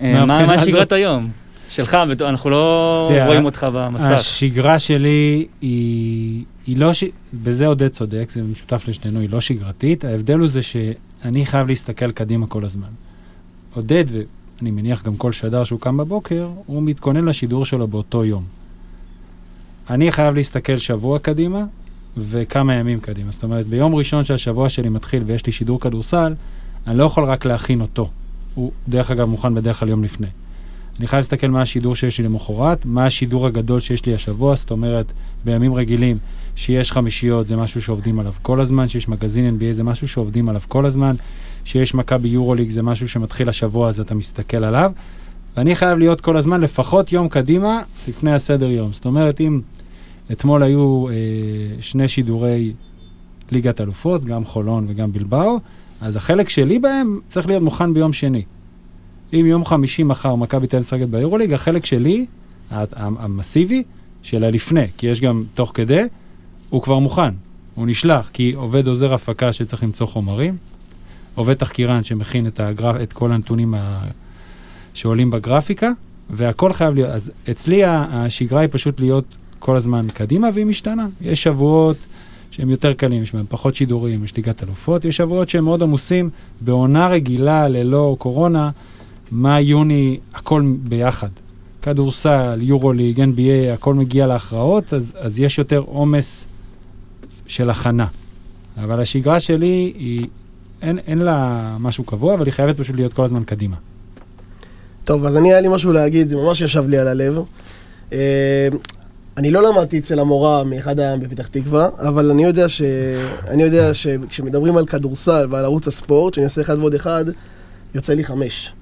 אה, 0.00 0.24
מה 0.24 0.58
שגרת 0.58 0.92
היום? 0.92 1.30
שלך, 1.68 1.96
אנחנו 2.20 2.50
לא 2.50 3.10
רואים 3.26 3.44
אותך 3.44 3.66
במסך. 3.72 4.04
השגרה 4.04 4.78
שלי 4.78 5.46
היא, 5.60 6.44
היא 6.66 6.76
לא, 6.76 6.92
ש... 6.92 7.04
בזה 7.42 7.66
עודד 7.66 7.88
צודק, 7.88 8.30
זה 8.32 8.42
משותף 8.42 8.84
לשנינו, 8.88 9.20
היא 9.20 9.30
לא 9.30 9.40
שגרתית. 9.40 10.04
ההבדל 10.04 10.38
הוא 10.38 10.48
זה 10.48 10.62
שאני 10.62 11.46
חייב 11.46 11.68
להסתכל 11.68 12.10
קדימה 12.10 12.46
כל 12.46 12.64
הזמן. 12.64 12.88
עודד, 13.74 14.04
ואני 14.12 14.70
מניח 14.70 15.04
גם 15.04 15.16
כל 15.16 15.32
שדר 15.32 15.64
שהוא 15.64 15.80
קם 15.80 15.96
בבוקר, 15.96 16.48
הוא 16.66 16.82
מתכונן 16.82 17.24
לשידור 17.24 17.64
שלו 17.64 17.88
באותו 17.88 18.24
יום. 18.24 18.44
אני 19.90 20.12
חייב 20.12 20.34
להסתכל 20.34 20.78
שבוע 20.78 21.18
קדימה 21.18 21.64
וכמה 22.16 22.74
ימים 22.74 23.00
קדימה. 23.00 23.32
זאת 23.32 23.42
אומרת, 23.42 23.66
ביום 23.66 23.94
ראשון 23.94 24.24
שהשבוע 24.24 24.68
שלי 24.68 24.88
מתחיל 24.88 25.22
ויש 25.26 25.46
לי 25.46 25.52
שידור 25.52 25.80
כדורסל, 25.80 26.34
אני 26.86 26.98
לא 26.98 27.04
יכול 27.04 27.24
רק 27.24 27.44
להכין 27.44 27.80
אותו. 27.80 28.10
הוא, 28.54 28.72
דרך 28.88 29.10
אגב, 29.10 29.28
מוכן 29.28 29.54
בדרך 29.54 29.80
כלל 29.80 29.88
יום 29.88 30.04
לפני. 30.04 30.26
אני 30.98 31.06
חייב 31.06 31.18
להסתכל 31.18 31.46
מה 31.46 31.62
השידור 31.62 31.96
שיש 31.96 32.18
לי 32.18 32.24
למחרת, 32.24 32.86
מה 32.86 33.06
השידור 33.06 33.46
הגדול 33.46 33.80
שיש 33.80 34.06
לי 34.06 34.14
השבוע, 34.14 34.56
זאת 34.56 34.70
אומרת, 34.70 35.12
בימים 35.44 35.74
רגילים, 35.74 36.18
שיש 36.56 36.92
חמישיות 36.92 37.46
זה 37.46 37.56
משהו 37.56 37.82
שעובדים 37.82 38.18
עליו 38.18 38.32
כל 38.42 38.60
הזמן, 38.60 38.88
שיש 38.88 39.08
מגזין 39.08 39.58
NBA 39.58 39.72
זה 39.72 39.84
משהו 39.84 40.08
שעובדים 40.08 40.48
עליו 40.48 40.60
כל 40.68 40.86
הזמן, 40.86 41.14
שיש 41.64 41.94
מכבי 41.94 42.28
יורוליג 42.28 42.70
זה 42.70 42.82
משהו 42.82 43.08
שמתחיל 43.08 43.48
השבוע 43.48 43.88
אז 43.88 44.00
אתה 44.00 44.14
מסתכל 44.14 44.64
עליו, 44.64 44.92
ואני 45.56 45.76
חייב 45.76 45.98
להיות 45.98 46.20
כל 46.20 46.36
הזמן 46.36 46.60
לפחות 46.60 47.12
יום 47.12 47.28
קדימה 47.28 47.82
לפני 48.08 48.32
הסדר 48.32 48.70
יום. 48.70 48.92
זאת 48.92 49.04
אומרת, 49.04 49.40
אם 49.40 49.60
אתמול 50.32 50.62
היו 50.62 51.08
אה, 51.08 51.14
שני 51.80 52.08
שידורי 52.08 52.72
ליגת 53.50 53.80
אלופות, 53.80 54.24
גם 54.24 54.44
חולון 54.44 54.86
וגם 54.88 55.12
בלבאו, 55.12 55.58
אז 56.00 56.16
החלק 56.16 56.48
שלי 56.48 56.78
בהם 56.78 57.20
צריך 57.28 57.46
להיות 57.46 57.62
מוכן 57.62 57.94
ביום 57.94 58.12
שני. 58.12 58.42
אם 59.32 59.46
יום 59.46 59.64
חמישי 59.64 60.02
מחר 60.02 60.34
מכבי 60.34 60.66
תל 60.66 60.76
אביב 60.76 60.86
משחקת 60.86 61.08
ביורוליג, 61.08 61.52
החלק 61.52 61.84
שלי, 61.84 62.26
המסיבי, 62.70 63.82
של 64.22 64.44
הלפני, 64.44 64.86
כי 64.98 65.06
יש 65.06 65.20
גם 65.20 65.44
תוך 65.54 65.72
כדי, 65.74 66.02
הוא 66.70 66.82
כבר 66.82 66.98
מוכן, 66.98 67.30
הוא 67.74 67.86
נשלח, 67.86 68.30
כי 68.32 68.52
עובד 68.52 68.86
עוזר 68.88 69.14
הפקה 69.14 69.52
שצריך 69.52 69.82
למצוא 69.82 70.06
חומרים, 70.06 70.56
עובד 71.34 71.54
תחקירן 71.54 72.02
שמכין 72.02 72.46
את, 72.46 72.60
הגרף, 72.60 72.96
את 73.02 73.12
כל 73.12 73.32
הנתונים 73.32 73.74
ה... 73.74 74.04
שעולים 74.94 75.30
בגרפיקה, 75.30 75.90
והכל 76.30 76.72
חייב 76.72 76.94
להיות, 76.94 77.10
אז 77.10 77.32
אצלי 77.50 77.84
השגרה 77.84 78.60
היא 78.60 78.68
פשוט 78.72 79.00
להיות 79.00 79.24
כל 79.64 79.76
הזמן 79.76 80.06
קדימה, 80.14 80.48
והיא 80.54 80.66
משתנה. 80.66 81.06
יש 81.20 81.42
שבועות 81.42 81.96
שהם 82.50 82.70
יותר 82.70 82.92
קלים, 82.92 83.22
יש 83.22 83.34
בהם 83.34 83.44
פחות 83.48 83.74
שידורים, 83.74 84.24
יש 84.24 84.36
ליגת 84.36 84.62
אלופות, 84.62 85.04
יש 85.04 85.16
שבועות 85.16 85.48
שהם 85.48 85.64
מאוד 85.64 85.82
עמוסים, 85.82 86.30
בעונה 86.60 87.08
רגילה 87.08 87.68
ללא 87.68 88.16
קורונה, 88.18 88.70
מאי, 89.32 89.62
יוני, 89.62 90.18
הכל 90.34 90.72
ביחד. 90.82 91.28
כדורסל, 91.82 92.58
יורוליג, 92.62 93.20
NBA, 93.20 93.74
הכל 93.74 93.94
מגיע 93.94 94.26
להכרעות, 94.26 94.94
אז, 94.94 95.12
אז 95.18 95.40
יש 95.40 95.58
יותר 95.58 95.78
עומס 95.78 96.46
של 97.46 97.70
הכנה. 97.70 98.06
אבל 98.76 99.00
השגרה 99.00 99.40
שלי 99.40 99.92
היא, 99.96 100.26
אין, 100.82 100.98
אין 100.98 101.18
לה 101.18 101.76
משהו 101.80 102.04
קבוע, 102.04 102.34
אבל 102.34 102.46
היא 102.46 102.52
חייבת 102.52 102.76
פשוט 102.76 102.96
להיות 102.96 103.12
כל 103.12 103.24
הזמן 103.24 103.44
קדימה. 103.44 103.76
טוב, 105.04 105.24
אז 105.24 105.36
אני, 105.36 105.52
היה 105.52 105.60
לי 105.60 105.68
משהו 105.68 105.92
להגיד, 105.92 106.28
זה 106.28 106.36
ממש 106.36 106.60
ישב 106.60 106.88
לי 106.88 106.98
על 106.98 107.08
הלב. 107.08 107.38
אה, 108.12 108.68
אני 109.36 109.50
לא 109.50 109.62
למדתי 109.62 109.98
אצל 109.98 110.18
המורה 110.18 110.64
מאחד 110.64 111.00
העם 111.00 111.20
בפתח 111.20 111.46
תקווה, 111.46 111.88
אבל 111.98 112.30
אני 112.30 112.44
יודע, 112.44 112.68
ש... 112.68 112.82
אני 113.48 113.62
יודע 113.62 113.94
שכשמדברים 113.94 114.76
על 114.76 114.86
כדורסל 114.86 115.46
ועל 115.50 115.64
ערוץ 115.64 115.88
הספורט, 115.88 116.34
שאני 116.34 116.44
אעשה 116.44 116.60
אחד 116.60 116.78
ועוד 116.78 116.94
אחד, 116.94 117.24
יוצא 117.94 118.14
לי 118.14 118.24
חמש. 118.24 118.72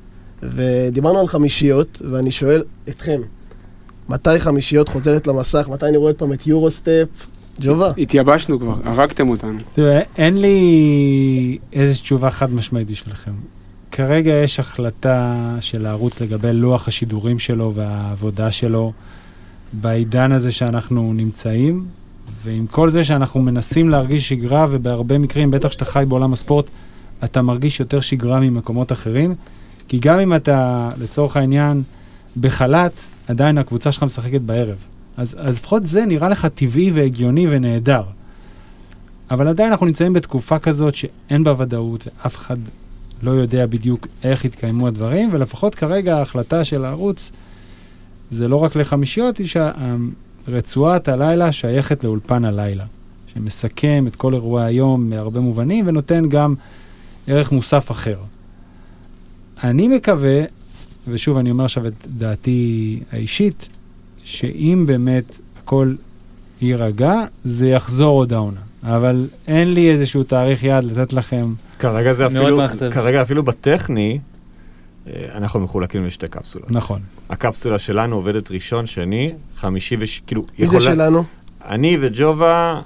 ודיברנו 0.43 1.21
על 1.21 1.27
חמישיות, 1.27 2.03
ואני 2.11 2.31
שואל 2.31 2.63
אתכם, 2.89 3.21
מתי 4.09 4.39
חמישיות 4.39 4.89
חוזרת 4.89 5.27
למסך? 5.27 5.69
מתי 5.73 5.87
אני 5.87 5.97
רואה 5.97 6.09
עוד 6.09 6.17
פעם 6.17 6.33
את 6.33 6.47
יורוסטפ? 6.47 7.09
ג'ובה? 7.61 7.93
התייבשנו 7.99 8.61
כבר, 8.61 8.75
הרגתם 8.85 9.29
אותנו. 9.29 9.59
תראה, 9.75 10.01
אין 10.19 10.37
לי 10.37 11.59
איזו 11.73 12.01
תשובה 12.01 12.31
חד 12.31 12.55
משמעית 12.55 12.91
בשבילכם. 12.91 13.33
כרגע 13.93 14.33
יש 14.33 14.61
החלטה 14.61 15.57
של 15.61 15.87
הערוץ 15.87 16.21
לגבי 16.21 16.53
לוח 16.53 16.89
השידורים 16.89 17.39
שלו 17.39 17.73
והעבודה 17.75 18.53
שלו 18.53 18.93
בעידן 19.73 20.33
הזה 20.33 20.53
שאנחנו 20.53 21.13
נמצאים, 21.13 21.87
ועם 22.43 22.67
כל 22.67 22.91
זה 22.91 23.05
שאנחנו 23.05 23.43
מנסים 23.43 23.89
להרגיש 23.89 24.29
שגרה, 24.29 24.67
ובהרבה 24.71 25.19
מקרים, 25.19 25.51
בטח 25.51 25.73
שאתה 25.73 25.85
חי 25.85 26.05
בעולם 26.09 26.33
הספורט, 26.33 26.67
אתה 27.25 27.43
מרגיש 27.43 27.81
יותר 27.81 28.01
שגרה 28.01 28.41
ממקומות 28.41 28.93
אחרים, 28.93 29.35
כי 29.89 29.99
גם 29.99 30.19
אם 30.19 30.35
אתה, 30.35 30.89
לצורך 30.99 31.37
העניין, 31.37 31.83
בחל"ת, 32.41 32.93
עדיין 33.29 33.59
הקבוצה 33.59 33.93
שלך 33.93 34.03
משחקת 34.03 34.41
בערב. 34.41 34.77
אז, 35.17 35.37
אז 35.39 35.57
לפחות 35.57 35.87
זה 35.87 36.05
נראה 36.07 36.29
לך 36.29 36.47
טבעי 36.47 36.91
והגיוני 36.91 37.47
ונהדר. 37.51 38.03
אבל 39.31 39.49
עדיין 39.49 39.71
אנחנו 39.71 39.87
נמצאים 39.87 40.13
בתקופה 40.13 40.59
כזאת 40.59 40.95
שאין 40.95 41.45
בה 41.45 41.55
ודאות 41.59 42.09
ואף 42.25 42.37
אחד 42.37 42.57
לא 43.23 43.31
יודע 43.31 43.67
בדיוק 43.67 44.07
איך 44.23 44.45
יתקיימו 44.45 44.87
הדברים, 44.87 45.29
ולפחות 45.33 45.75
כרגע 45.75 46.17
ההחלטה 46.17 46.65
של 46.65 46.85
הערוץ 46.85 47.33
זה 48.31 48.49
לא 48.49 48.57
רק 48.57 48.77
לחמישיות, 48.77 49.39
היא 49.39 49.47
שרצועת 50.47 51.09
הלילה 51.09 51.53
שייכת 51.53 52.05
לאולפן 52.05 52.45
הלילה, 52.45 52.85
שמסכם 53.27 54.05
את 54.07 54.17
כל 54.17 54.35
אירועי 54.35 54.65
היום 54.65 55.11
בהרבה 55.11 55.41
מובנים 55.41 55.89
ונותן 55.89 56.29
גם 56.29 56.55
ערך 57.27 57.53
מוסף 57.53 57.91
אחר. 57.91 58.17
אני 59.65 59.89
מקווה, 59.89 60.43
ושוב 61.09 61.39
אני 61.39 61.51
אומר 61.51 61.65
עכשיו 61.65 61.87
את 61.87 62.07
דעתי 62.19 63.01
האישית, 63.13 63.69
שאם 64.25 64.85
באמת 64.87 65.39
הכל 65.63 65.95
יירגע, 66.61 67.15
זה 67.45 67.69
יחזור 67.69 68.19
עוד 68.19 68.33
העונה. 68.33 68.61
אבל 68.83 69.29
אין 69.47 69.73
לי 69.73 69.91
איזשהו 69.91 70.23
תאריך 70.23 70.65
יעד 70.65 70.85
לתת 70.85 71.13
לכם. 71.13 71.43
כרגע 71.79 72.13
זה 72.13 72.27
אפילו. 72.27 72.61
כרגע 72.91 73.23
אפילו 73.23 73.43
בטכני, 73.43 74.19
אנחנו 75.35 75.61
מחולקים 75.61 76.07
לשתי 76.07 76.29
קפסולות. 76.29 76.71
נכון. 76.71 77.01
הקפסולה 77.31 77.79
שלנו 77.79 78.17
עובדת 78.17 78.51
ראשון, 78.51 78.87
שני, 78.87 79.33
חמישי 79.57 79.97
וש... 80.01 80.23
כאילו, 80.27 80.43
מי 80.59 80.67
זה 80.67 80.81
שלנו? 80.81 81.25
אני 81.65 81.99
וג'ובה, 82.01 82.81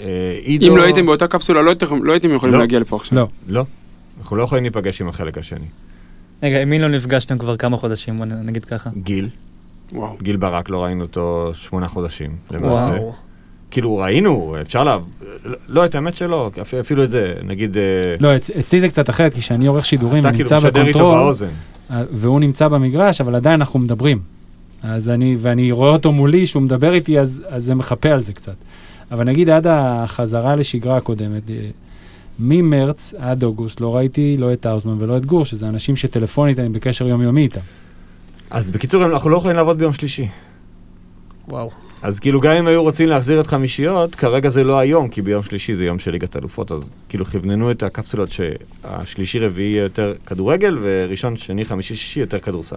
אה, 0.00 0.38
עידו... 0.42 0.66
אם 0.66 0.76
לא 0.76 0.82
הייתם 0.82 1.06
באותה 1.06 1.26
קפסולה, 1.26 1.62
לא 1.62 1.72
לא 2.02 2.12
הייתם 2.12 2.34
יכולים 2.34 2.54
לא. 2.54 2.60
להגיע 2.60 2.80
לפה 2.80 2.96
עכשיו. 2.96 3.18
לא. 3.18 3.28
לא. 3.48 3.64
אנחנו 4.18 4.36
לא 4.36 4.42
יכולים 4.42 4.64
להיפגש 4.64 5.00
עם 5.00 5.08
החלק 5.08 5.38
השני. 5.38 5.66
רגע, 6.42 6.62
עם 6.62 6.70
מי 6.70 6.78
לא 6.78 6.88
נפגשתם 6.88 7.38
כבר 7.38 7.56
כמה 7.56 7.76
חודשים, 7.76 8.16
בוא 8.16 8.24
נגיד 8.26 8.64
ככה. 8.64 8.90
גיל, 9.02 9.28
וואו. 9.92 10.16
גיל 10.22 10.36
ברק, 10.36 10.70
לא 10.70 10.84
ראינו 10.84 11.02
אותו 11.02 11.50
שמונה 11.54 11.88
חודשים. 11.88 12.36
למעשה. 12.50 13.00
וואו. 13.00 13.14
כאילו, 13.74 13.96
ראינו, 13.96 14.56
אפשר 14.60 14.84
לה... 14.84 14.98
לא, 15.68 15.84
את 15.84 15.94
האמת 15.94 16.16
שלא, 16.16 16.50
אפ- 16.62 16.74
אפילו 16.74 17.04
את 17.04 17.10
זה, 17.10 17.32
נגיד... 17.46 17.76
אה, 17.76 17.82
לא, 18.20 18.36
אצ- 18.36 18.50
אצלי 18.60 18.80
זה 18.80 18.88
קצת 18.88 19.10
אחרת, 19.10 19.34
כי 19.34 19.40
כשאני 19.40 19.66
עורך 19.66 19.86
שידורים 19.86 20.20
אתה 20.26 20.32
כאילו 20.32 20.50
ונמצא 20.50 20.56
משדר 20.66 20.80
איתו 20.86 20.98
ב 20.98 21.00
control, 21.00 21.18
באוזן. 21.18 21.48
אה, 21.90 22.02
והוא 22.12 22.40
נמצא 22.40 22.68
במגרש, 22.68 23.20
אבל 23.20 23.34
עדיין 23.34 23.60
אנחנו 23.60 23.78
מדברים. 23.78 24.18
אז 24.82 25.08
אני, 25.08 25.36
ואני 25.40 25.72
רואה 25.72 25.90
אותו 25.90 26.12
מולי 26.12 26.46
שהוא 26.46 26.62
מדבר 26.62 26.94
איתי, 26.94 27.18
אז, 27.20 27.42
אז 27.48 27.64
זה 27.64 27.74
מחפה 27.74 28.08
על 28.08 28.20
זה 28.20 28.32
קצת. 28.32 28.54
אבל 29.10 29.24
נגיד 29.24 29.50
עד 29.50 29.66
החזרה 29.70 30.56
לשגרה 30.56 30.96
הקודמת, 30.96 31.50
אה, 31.50 31.54
ממרץ 32.38 33.14
עד 33.18 33.42
אוגוסט 33.44 33.80
לא 33.80 33.96
ראיתי 33.96 34.36
לא 34.38 34.52
את 34.52 34.66
האוזמן 34.66 34.94
ולא 34.98 35.16
את 35.16 35.26
גור, 35.26 35.44
שזה 35.44 35.66
אנשים 35.68 35.96
שטלפונית 35.96 36.58
אני 36.58 36.68
בקשר 36.68 37.06
יומיומי 37.08 37.42
איתם. 37.42 37.60
אז 38.50 38.70
בקיצור, 38.70 39.04
אנחנו 39.04 39.30
לא 39.30 39.36
יכולים 39.36 39.56
לעבוד 39.56 39.78
ביום 39.78 39.92
שלישי. 39.92 40.28
וואו. 41.48 41.70
אז 42.04 42.20
כאילו, 42.20 42.40
גם 42.40 42.52
אם 42.52 42.66
היו 42.66 42.82
רוצים 42.82 43.08
להחזיר 43.08 43.40
את 43.40 43.46
חמישיות, 43.46 44.14
כרגע 44.14 44.48
זה 44.48 44.64
לא 44.64 44.78
היום, 44.78 45.08
כי 45.08 45.22
ביום 45.22 45.42
שלישי 45.42 45.74
זה 45.74 45.84
יום 45.84 45.98
של 45.98 46.10
ליגת 46.10 46.36
אלופות, 46.36 46.72
אז 46.72 46.90
כאילו 47.08 47.24
כווננו 47.24 47.70
את 47.70 47.82
הקפסולות 47.82 48.28
שהשלישי-רביעי 48.32 49.68
יהיה 49.70 49.82
יותר 49.82 50.14
כדורגל, 50.26 50.78
וראשון, 50.82 51.36
שני, 51.36 51.64
חמישי, 51.64 51.96
שישי 51.96 52.20
יותר 52.20 52.38
כדורסל. 52.38 52.76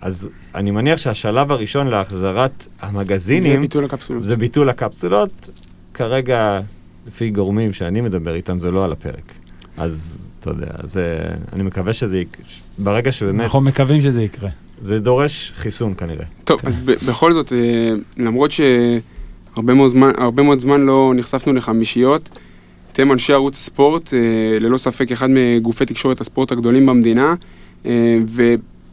אז 0.00 0.28
אני 0.54 0.70
מניח 0.70 0.98
שהשלב 0.98 1.52
הראשון 1.52 1.86
להחזרת 1.86 2.50
זה 2.80 2.86
המגזינים, 2.86 3.60
ביטול 3.60 3.84
הקפסולות. 3.84 4.22
זה 4.22 4.36
ביטול 4.36 4.68
הקפסולות. 4.68 5.48
כרגע, 5.94 6.60
לפי 7.06 7.30
גורמים 7.30 7.72
שאני 7.72 8.00
מדבר 8.00 8.34
איתם, 8.34 8.58
זה 8.60 8.70
לא 8.70 8.84
על 8.84 8.92
הפרק. 8.92 9.32
אז, 9.76 10.18
אתה 10.40 10.50
יודע, 10.50 10.66
זה, 10.84 11.18
אני 11.52 11.62
מקווה 11.62 11.92
שזה, 11.92 12.18
יק- 12.18 12.36
ברגע 12.78 13.12
שבאמת, 13.12 13.40
אנחנו 13.40 13.60
מקווים 13.60 14.00
שזה 14.02 14.22
יקרה. 14.22 14.50
זה 14.82 14.98
דורש 14.98 15.52
חיסון 15.56 15.94
כנראה. 15.96 16.24
טוב, 16.44 16.60
כן. 16.60 16.66
אז 16.66 16.80
בכל 16.80 17.32
זאת, 17.32 17.52
אה, 17.52 17.58
למרות 18.16 18.50
שהרבה 18.50 19.74
מאוד 19.74 19.88
זמן, 19.88 20.10
מאוד 20.36 20.60
זמן 20.60 20.80
לא 20.80 21.12
נחשפנו 21.16 21.52
לחמישיות, 21.52 22.28
אתם 22.92 23.12
אנשי 23.12 23.32
ערוץ 23.32 23.58
הספורט, 23.58 24.14
אה, 24.14 24.18
ללא 24.60 24.76
ספק 24.76 25.12
אחד 25.12 25.26
מגופי 25.30 25.86
תקשורת 25.86 26.20
הספורט 26.20 26.52
הגדולים 26.52 26.86
במדינה, 26.86 27.34
אה, 27.86 28.18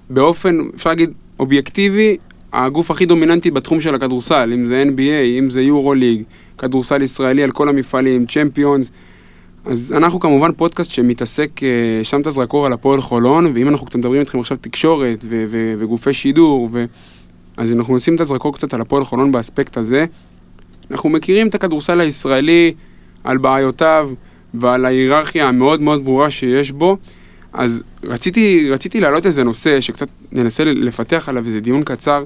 ובאופן, 0.10 0.60
אפשר 0.76 0.90
להגיד, 0.90 1.10
אובייקטיבי, 1.40 2.18
הגוף 2.54 2.92
הכי 2.92 3.06
דומיננטי 3.06 3.52
בתחום 3.52 3.82
של 3.82 3.96
הכדורסל, 3.96 4.52
אם 4.54 4.66
זה 4.66 4.84
NBA, 4.88 5.40
אם 5.40 5.50
זה 5.50 5.62
יורו 5.62 5.94
ליג, 5.94 6.24
כדורסל 6.58 7.02
ישראלי 7.02 7.44
על 7.44 7.52
כל 7.52 7.70
המפעלים, 7.70 8.26
צ'מפיונס. 8.26 8.92
אז 9.66 9.94
אנחנו 9.98 10.20
כמובן 10.20 10.52
פודקאסט 10.52 10.92
שמתעסק, 10.92 11.64
אה, 11.64 12.04
שם 12.04 12.22
את 12.22 12.28
הזרקור 12.28 12.66
על 12.66 12.74
הפועל 12.74 13.02
חולון, 13.02 13.46
ואם 13.56 13.70
אנחנו 13.70 13.86
קצת 13.88 13.96
מדברים 13.96 14.20
איתכם 14.20 14.40
עכשיו 14.40 14.58
תקשורת 14.62 15.20
ו- 15.24 15.46
ו- 15.50 15.74
וגופי 15.80 16.14
שידור, 16.14 16.70
ו- 16.72 16.86
אז 17.58 17.72
אנחנו 17.74 17.96
נשים 17.96 18.16
את 18.16 18.22
הזרקור 18.22 18.54
קצת 18.54 18.74
על 18.74 18.82
הפועל 18.82 19.04
חולון 19.04 19.32
באספקט 19.32 19.78
הזה. 19.78 20.06
אנחנו 20.92 21.10
מכירים 21.10 21.48
את 21.48 21.56
הכדורסל 21.56 22.00
הישראלי 22.00 22.74
על 23.24 23.38
בעיותיו 23.38 24.10
ועל 24.54 24.86
ההיררכיה 24.86 25.48
המאוד 25.48 25.82
מאוד 25.82 26.06
ברורה 26.06 26.32
שיש 26.32 26.72
בו, 26.72 26.98
אז 27.54 27.84
רציתי, 28.04 28.70
רציתי 28.72 29.00
להעלות 29.00 29.26
איזה 29.26 29.44
נושא 29.44 29.82
שקצת 29.82 30.08
ננסה 30.32 30.64
לפתח 30.64 31.30
עליו 31.30 31.46
איזה 31.46 31.60
דיון 31.60 31.84
קצר. 31.84 32.24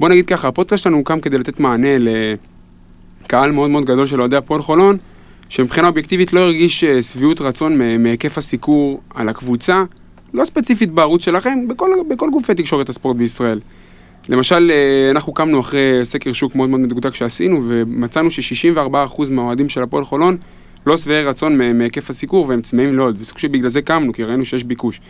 בוא 0.00 0.08
נגיד 0.08 0.26
ככה, 0.26 0.48
הפודקאסט 0.48 0.84
שלנו 0.84 0.96
הוקם 0.96 1.20
כדי 1.20 1.38
לתת 1.38 1.60
מענה 1.60 1.96
לקהל 3.24 3.52
מאוד 3.52 3.70
מאוד 3.70 3.84
גדול 3.84 4.06
של 4.06 4.20
אוהדי 4.20 4.36
הפועל 4.36 4.62
חולון, 4.62 4.96
שמבחינה 5.48 5.88
אובייקטיבית 5.88 6.32
לא 6.32 6.40
הרגיש 6.40 6.84
אה, 6.84 7.02
שביעות 7.02 7.40
רצון 7.40 7.78
מהיקף 8.02 8.38
הסיקור 8.38 9.00
על 9.14 9.28
הקבוצה, 9.28 9.84
לא 10.34 10.44
ספציפית 10.44 10.90
בערוץ 10.90 11.24
שלכם, 11.24 11.68
בכל, 11.68 11.90
בכל 12.08 12.30
גופי 12.30 12.54
תקשורת 12.54 12.88
הספורט 12.88 13.16
בישראל. 13.16 13.60
למשל, 14.28 14.70
אה, 14.70 15.10
אנחנו 15.10 15.32
קמנו 15.32 15.60
אחרי 15.60 16.00
סקר 16.04 16.32
שוק 16.32 16.54
מאוד 16.54 16.68
מאוד 16.68 16.80
מדוקדק 16.80 17.14
שעשינו, 17.14 17.60
ומצאנו 17.64 18.30
ש-64% 18.30 19.30
מהאוהדים 19.30 19.68
של 19.68 19.82
הפועל 19.82 20.04
חולון 20.04 20.36
לא 20.86 20.96
שבעי 20.96 21.24
רצון 21.24 21.78
מהיקף 21.78 22.10
הסיקור, 22.10 22.48
והם 22.48 22.62
צמאים 22.62 22.96
מאוד, 22.96 23.16
וסוג 23.20 23.38
שבגלל 23.38 23.68
זה 23.68 23.82
קמנו, 23.82 24.12
כי 24.12 24.24
ראינו 24.24 24.44
שיש 24.44 24.64
ביקוש. 24.64 25.00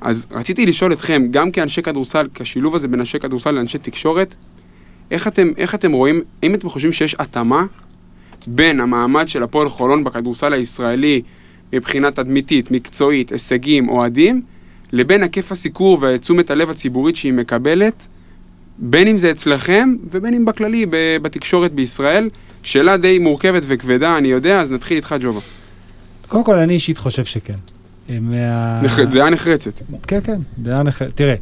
אז 0.00 0.26
רציתי 0.30 0.66
לשאול 0.66 0.92
אתכם, 0.92 1.26
גם 1.30 1.50
כאנשי 1.50 1.82
כדורסל, 1.82 2.26
כשילוב 2.34 2.74
הזה 2.74 2.88
בין 2.88 3.00
אנשי 3.00 3.18
כדורסל 3.18 3.50
לאנשי 3.50 3.78
תקשורת, 3.78 4.34
איך 5.10 5.28
אתם, 5.28 5.48
איך 5.56 5.74
אתם 5.74 5.92
רואים, 5.92 6.20
האם 6.42 6.54
אתם 6.54 6.68
חושבים 6.68 6.92
שיש 6.92 7.16
התאמה 7.18 7.64
בין 8.46 8.80
המעמד 8.80 9.28
של 9.28 9.42
הפועל 9.42 9.68
חולון 9.68 10.04
בכדורסל 10.04 10.52
הישראלי 10.52 11.22
מבחינה 11.72 12.10
תדמיתית, 12.10 12.70
מקצועית, 12.70 13.32
הישגים, 13.32 13.88
אוהדים, 13.88 14.42
לבין 14.92 15.22
היקף 15.22 15.52
הסיקור 15.52 15.98
והתשומת 16.00 16.50
הלב 16.50 16.70
הציבורית 16.70 17.16
שהיא 17.16 17.32
מקבלת, 17.32 18.06
בין 18.78 19.08
אם 19.08 19.18
זה 19.18 19.30
אצלכם 19.30 19.94
ובין 20.10 20.34
אם 20.34 20.44
בכללי 20.44 20.86
בתקשורת 21.22 21.72
בישראל. 21.72 22.28
שאלה 22.62 22.96
די 22.96 23.18
מורכבת 23.18 23.62
וכבדה, 23.66 24.18
אני 24.18 24.28
יודע, 24.28 24.60
אז 24.60 24.72
נתחיל 24.72 24.96
איתך, 24.96 25.14
ג'ובה. 25.20 25.40
קודם 26.28 26.44
כל, 26.44 26.58
אני 26.58 26.72
אישית 26.74 26.98
חושב 26.98 27.24
שכן. 27.24 27.54
אה, 28.10 28.18
מה... 28.20 28.78
נח- 28.82 29.00
דעה 29.00 29.30
נחרצת. 29.30 29.82
כן, 30.06 30.20
כן, 30.24 30.40
דעה 30.58 30.82
נח... 30.82 31.02
תראה, 31.02 31.34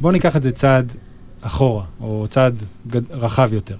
בוא 0.00 0.12
ניקח 0.12 0.36
את 0.36 0.42
זה 0.42 0.52
צעד 0.52 0.92
אחורה, 1.40 1.84
או 2.00 2.26
צעד 2.30 2.54
גד... 2.90 3.02
רחב 3.12 3.52
יותר. 3.52 3.76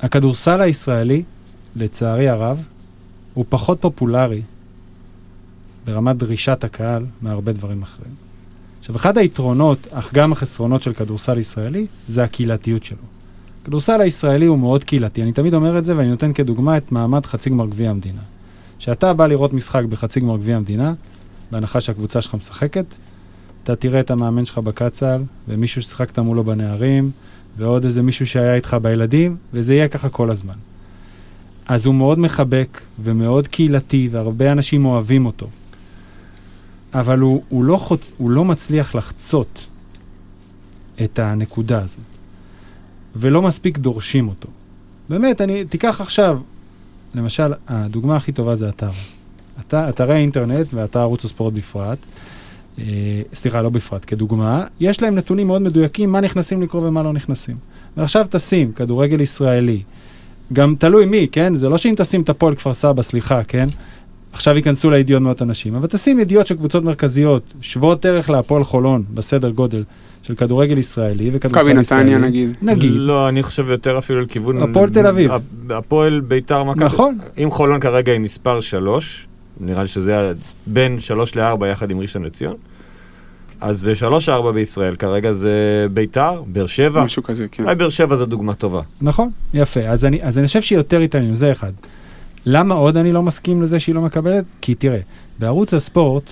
הכדורסל 0.00 0.60
הישראלי, 0.60 1.22
לצערי 1.76 2.28
הרב, 2.28 2.64
הוא 3.34 3.44
פחות 3.48 3.78
פופולרי 3.80 4.42
ברמת 5.84 6.16
דרישת 6.16 6.64
הקהל 6.64 7.06
מהרבה 7.22 7.52
דברים 7.52 7.82
אחרים. 7.82 8.12
עכשיו, 8.80 8.96
אחד 8.96 9.18
היתרונות, 9.18 9.86
אך 9.90 10.14
גם 10.14 10.32
החסרונות 10.32 10.82
של 10.82 10.92
כדורסל 10.92 11.38
ישראלי, 11.38 11.86
זה 12.08 12.24
הקהילתיות 12.24 12.84
שלו. 12.84 12.98
הכדורסל 13.62 14.00
הישראלי 14.00 14.46
הוא 14.46 14.58
מאוד 14.58 14.84
קהילתי, 14.84 15.22
אני 15.22 15.32
תמיד 15.32 15.54
אומר 15.54 15.78
את 15.78 15.86
זה 15.86 15.96
ואני 15.96 16.10
נותן 16.10 16.32
כדוגמה 16.32 16.76
את 16.76 16.92
מעמד 16.92 17.26
חצי 17.26 17.50
גמר 17.50 17.66
גביע 17.66 17.90
המדינה. 17.90 18.20
שאתה 18.78 19.12
בא 19.12 19.26
לראות 19.26 19.52
משחק 19.52 19.84
בחצי 19.84 20.20
גמר 20.20 20.36
גביע 20.36 20.56
המדינה, 20.56 20.94
בהנחה 21.50 21.80
שהקבוצה 21.80 22.20
שלך 22.20 22.34
משחקת, 22.34 22.84
אתה 23.64 23.76
תראה 23.76 24.00
את 24.00 24.10
המאמן 24.10 24.44
שלך 24.44 24.58
בקצ"ל, 24.58 25.22
ומישהו 25.48 25.82
ששיחקת 25.82 26.18
מולו 26.18 26.44
בנערים, 26.44 27.10
ועוד 27.56 27.84
איזה 27.84 28.02
מישהו 28.02 28.26
שהיה 28.26 28.54
איתך 28.54 28.76
בילדים, 28.82 29.36
וזה 29.52 29.74
יהיה 29.74 29.88
ככה 29.88 30.08
כל 30.08 30.30
הזמן. 30.30 30.54
אז 31.66 31.86
הוא 31.86 31.94
מאוד 31.94 32.18
מחבק 32.18 32.80
ומאוד 33.02 33.48
קהילתי, 33.48 34.08
והרבה 34.10 34.52
אנשים 34.52 34.84
אוהבים 34.84 35.26
אותו. 35.26 35.46
אבל 36.94 37.18
הוא, 37.18 37.42
הוא, 37.48 37.64
לא, 37.64 37.76
חוצ... 37.76 38.10
הוא 38.16 38.30
לא 38.30 38.44
מצליח 38.44 38.94
לחצות 38.94 39.66
את 41.04 41.18
הנקודה 41.18 41.82
הזאת, 41.82 41.98
ולא 43.16 43.42
מספיק 43.42 43.78
דורשים 43.78 44.28
אותו. 44.28 44.48
באמת, 45.08 45.40
אני, 45.40 45.64
תיקח 45.64 46.00
עכשיו, 46.00 46.40
למשל, 47.14 47.52
הדוגמה 47.68 48.16
הכי 48.16 48.32
טובה 48.32 48.54
זה 48.54 48.68
אתר. 48.68 48.90
את, 49.60 49.74
אתרי 49.74 50.16
אינטרנט 50.16 50.66
ואתר 50.74 51.00
ערוץ 51.00 51.24
הספורט 51.24 51.52
בפרט, 51.54 51.98
אה, 52.78 52.84
סליחה, 53.34 53.62
לא 53.62 53.68
בפרט, 53.68 54.04
כדוגמה, 54.06 54.66
יש 54.80 55.02
להם 55.02 55.14
נתונים 55.14 55.46
מאוד 55.46 55.62
מדויקים 55.62 56.12
מה 56.12 56.20
נכנסים 56.20 56.62
לקרוא 56.62 56.88
ומה 56.88 57.02
לא 57.02 57.12
נכנסים. 57.12 57.56
ועכשיו 57.96 58.26
תשים 58.30 58.72
כדורגל 58.72 59.20
ישראלי, 59.20 59.82
גם 60.52 60.74
תלוי 60.78 61.06
מי, 61.06 61.26
כן? 61.32 61.56
זה 61.56 61.68
לא 61.68 61.78
שאם 61.78 61.94
תשים 61.96 62.20
את 62.20 62.28
הפועל 62.28 62.54
כפר 62.54 62.74
סבא, 62.74 63.02
סליחה, 63.02 63.42
כן? 63.44 63.66
עכשיו 64.32 64.56
ייכנסו 64.56 64.90
לידיעות 64.90 65.22
מאות 65.22 65.42
אנשים, 65.42 65.74
אבל 65.74 65.86
תשים 65.86 66.18
ידיעות 66.20 66.46
של 66.46 66.54
קבוצות 66.56 66.84
מרכזיות, 66.84 67.52
שוות 67.60 68.04
ערך 68.06 68.30
להפועל 68.30 68.64
חולון, 68.64 69.02
בסדר 69.14 69.50
גודל, 69.50 69.84
של 70.22 70.34
כדורגל 70.34 70.78
ישראלי 70.78 71.30
וכדורסל 71.32 71.68
מכבי 71.68 71.80
ישראלי. 71.80 72.02
נתניה 72.04 72.18
נגיד. 72.18 72.50
נגיד. 72.62 72.90
לא, 72.94 73.28
אני 73.28 73.42
חושב 73.42 73.68
יותר 73.68 73.98
אפילו 73.98 74.20
לכיוון... 74.20 74.62
הפועל 74.62 74.90
תל 74.90 75.06
אביב. 75.06 75.30
הפ- 75.32 75.42
הפועל 75.70 76.20
ביתר 76.20 76.64
מכבי. 76.64 76.84
נכון. 76.84 77.18
אם 77.42 77.50
חולון 77.50 77.80
כרגע 77.80 78.12
היא 78.12 78.20
מספר 78.20 78.60
3, 78.60 79.26
נראה 79.60 79.82
לי 79.82 79.88
שזה 79.88 80.18
היה 80.18 80.32
בין 80.66 81.00
3 81.00 81.36
ל-4 81.36 81.66
יחד 81.66 81.90
עם 81.90 81.98
ראשון 82.00 82.22
לציון, 82.24 82.54
אז 83.60 83.90
3-4 84.48 84.52
בישראל 84.54 84.96
כרגע 84.96 85.32
זה 85.32 85.86
ביתר, 85.92 86.42
באר 86.46 86.66
שבע. 86.66 87.04
משהו 87.04 87.22
כזה, 87.22 87.48
כן. 87.48 87.62
אולי 87.62 87.74
באר 87.74 87.90
שבע 87.90 88.16
זו 88.16 88.26
דוגמה 88.26 88.54
טובה. 88.54 88.80
נכון, 89.02 89.30
יפה. 89.54 89.80
אז 89.80 90.04
אני, 90.04 90.22
אז 90.22 90.38
אני 90.38 90.46
חושב 90.46 90.62
שהיא 90.62 90.78
יותר 90.78 91.00
התעניינות, 91.00 91.36
זה 91.36 91.52
אחד. 91.52 91.72
למה 92.46 92.74
עוד 92.74 92.96
אני 92.96 93.12
לא 93.12 93.22
מסכים 93.22 93.62
לזה 93.62 93.78
שהיא 93.78 93.94
לא 93.94 94.00
מקבלת? 94.00 94.44
כי 94.60 94.74
תראה, 94.74 95.00
בערוץ 95.38 95.74
הספורט, 95.74 96.22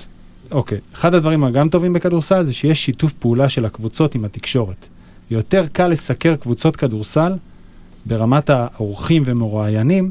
אוקיי, 0.51 0.79
אחד 0.95 1.15
הדברים 1.15 1.45
הגם 1.45 1.69
טובים 1.69 1.93
בכדורסל 1.93 2.45
זה 2.45 2.53
שיש 2.53 2.85
שיתוף 2.85 3.13
פעולה 3.13 3.49
של 3.49 3.65
הקבוצות 3.65 4.15
עם 4.15 4.25
התקשורת. 4.25 4.87
יותר 5.31 5.67
קל 5.73 5.87
לסקר 5.87 6.37
קבוצות 6.37 6.77
כדורסל 6.77 7.33
ברמת 8.07 8.51
האורחים 8.51 9.23
ומרואיינים 9.27 10.11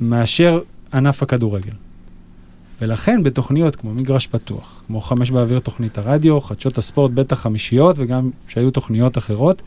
מאשר 0.00 0.60
ענף 0.94 1.22
הכדורגל. 1.22 1.72
ולכן 2.84 3.22
בתוכניות 3.22 3.76
כמו 3.76 3.90
מגרש 3.94 4.26
פתוח, 4.26 4.82
כמו 4.86 5.00
חמש 5.00 5.30
באוויר 5.30 5.58
תוכנית 5.58 5.98
הרדיו, 5.98 6.40
חדשות 6.40 6.78
הספורט, 6.78 7.10
בטח 7.10 7.40
חמישיות 7.40 7.96
וגם 7.98 8.30
שהיו 8.48 8.70
תוכניות 8.70 9.18
אחרות, 9.18 9.62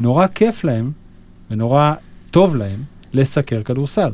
נורא 0.00 0.26
כיף 0.26 0.64
להם 0.64 0.90
ונורא 1.50 1.92
טוב 2.30 2.56
להם 2.56 2.82
לסקר 3.12 3.62
כדורסל. 3.62 4.10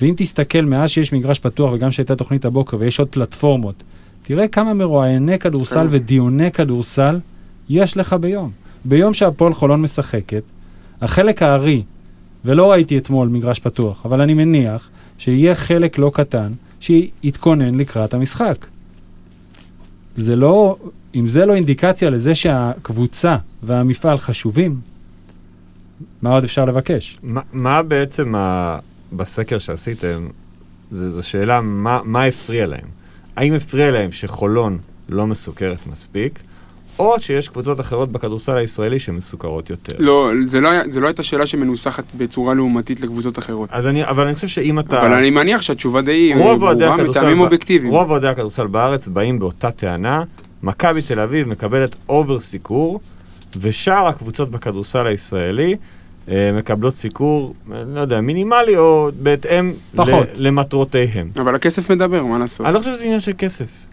ואם 0.00 0.14
תסתכל 0.16 0.60
מאז 0.60 0.90
שיש 0.90 1.12
מגרש 1.12 1.38
פתוח 1.38 1.72
וגם 1.72 1.90
שהייתה 1.90 2.16
תוכנית 2.16 2.44
הבוקר 2.44 2.76
ויש 2.80 2.98
עוד 2.98 3.08
פלטפורמות, 3.08 3.82
תראה 4.22 4.48
כמה 4.48 4.74
מרואייני 4.74 5.38
כדורסל 5.38 5.88
זה? 5.88 5.96
ודיוני 5.96 6.52
כדורסל 6.52 7.18
יש 7.68 7.96
לך 7.96 8.12
ביום. 8.12 8.50
ביום 8.84 9.14
שהפועל 9.14 9.54
חולון 9.54 9.82
משחקת, 9.82 10.42
החלק 11.00 11.42
הארי, 11.42 11.82
ולא 12.44 12.70
ראיתי 12.70 12.98
אתמול 12.98 13.28
מגרש 13.28 13.58
פתוח, 13.58 14.06
אבל 14.06 14.20
אני 14.20 14.34
מניח 14.34 14.88
שיהיה 15.18 15.54
חלק 15.54 15.98
לא 15.98 16.10
קטן 16.14 16.52
שיתכונן 16.80 17.74
לקראת 17.74 18.14
המשחק. 18.14 18.66
זה 20.16 20.36
לא, 20.36 20.76
אם 21.14 21.28
זה 21.28 21.46
לא 21.46 21.54
אינדיקציה 21.54 22.10
לזה 22.10 22.34
שהקבוצה 22.34 23.36
והמפעל 23.62 24.18
חשובים, 24.18 24.80
מה 26.22 26.30
עוד 26.30 26.44
אפשר 26.44 26.64
לבקש? 26.64 27.18
מה, 27.22 27.40
מה 27.52 27.82
בעצם 27.82 28.34
ה... 28.34 28.78
בסקר 29.12 29.58
שעשיתם, 29.58 30.28
זו, 30.90 31.10
זו 31.10 31.22
שאלה 31.22 31.60
מה, 31.60 32.00
מה 32.04 32.24
הפריע 32.24 32.66
להם. 32.66 32.86
האם 33.36 33.54
הפריע 33.54 33.90
להם 33.90 34.12
שחולון 34.12 34.78
לא 35.08 35.26
מסוכרת 35.26 35.86
מספיק, 35.86 36.40
או 36.98 37.20
שיש 37.20 37.48
קבוצות 37.48 37.80
אחרות 37.80 38.12
בכדורסל 38.12 38.56
הישראלי 38.56 38.98
שמסוכרות 38.98 39.70
יותר. 39.70 39.96
לא, 39.98 40.30
זה 40.46 40.60
לא, 40.60 40.70
זה 40.90 41.00
לא 41.00 41.06
הייתה 41.06 41.22
שאלה 41.22 41.46
שמנוסחת 41.46 42.04
בצורה 42.16 42.54
לעומתית 42.54 43.00
לקבוצות 43.00 43.38
אחרות. 43.38 43.68
אז 43.72 43.86
אני, 43.86 44.04
אבל 44.04 44.24
אני 44.24 44.34
חושב 44.34 44.48
שאם 44.48 44.78
אתה... 44.78 45.00
אבל 45.00 45.12
אני 45.12 45.30
מניח 45.30 45.62
שהתשובה 45.62 46.00
די 46.00 46.34
ברורה 46.34 46.96
מטעמים 46.96 47.40
אובייקטיביים. 47.40 47.92
רוב 47.92 48.10
אוהדי 48.10 48.26
הכדורסל 48.26 48.66
בארץ 48.66 49.08
באים 49.08 49.38
באותה 49.38 49.70
טענה, 49.70 50.22
מכבי 50.62 51.02
תל 51.02 51.20
אביב 51.20 51.48
מקבלת 51.48 51.96
אובר 52.08 52.40
סיקור, 52.40 53.00
ושאר 53.60 54.06
הקבוצות 54.06 54.50
בכדורסל 54.50 55.06
הישראלי 55.06 55.76
אה, 56.30 56.50
מקבלות 56.52 56.94
סיקור, 56.94 57.54
אה, 57.72 57.82
לא 57.94 58.00
יודע, 58.00 58.20
מינימלי 58.20 58.76
או 58.76 59.10
בהתאם 59.22 59.72
פחות. 59.96 60.28
למטרותיהם. 60.36 61.30
אבל 61.36 61.54
הכסף 61.54 61.90
מדבר, 61.90 62.24
מה 62.24 62.38
לעשות? 62.38 62.66
אני 62.66 62.74
לא 62.74 62.78
חושב 62.78 62.94
שזה 62.94 63.04
עניין 63.04 63.20
של 63.20 63.32
כסף. 63.38 63.87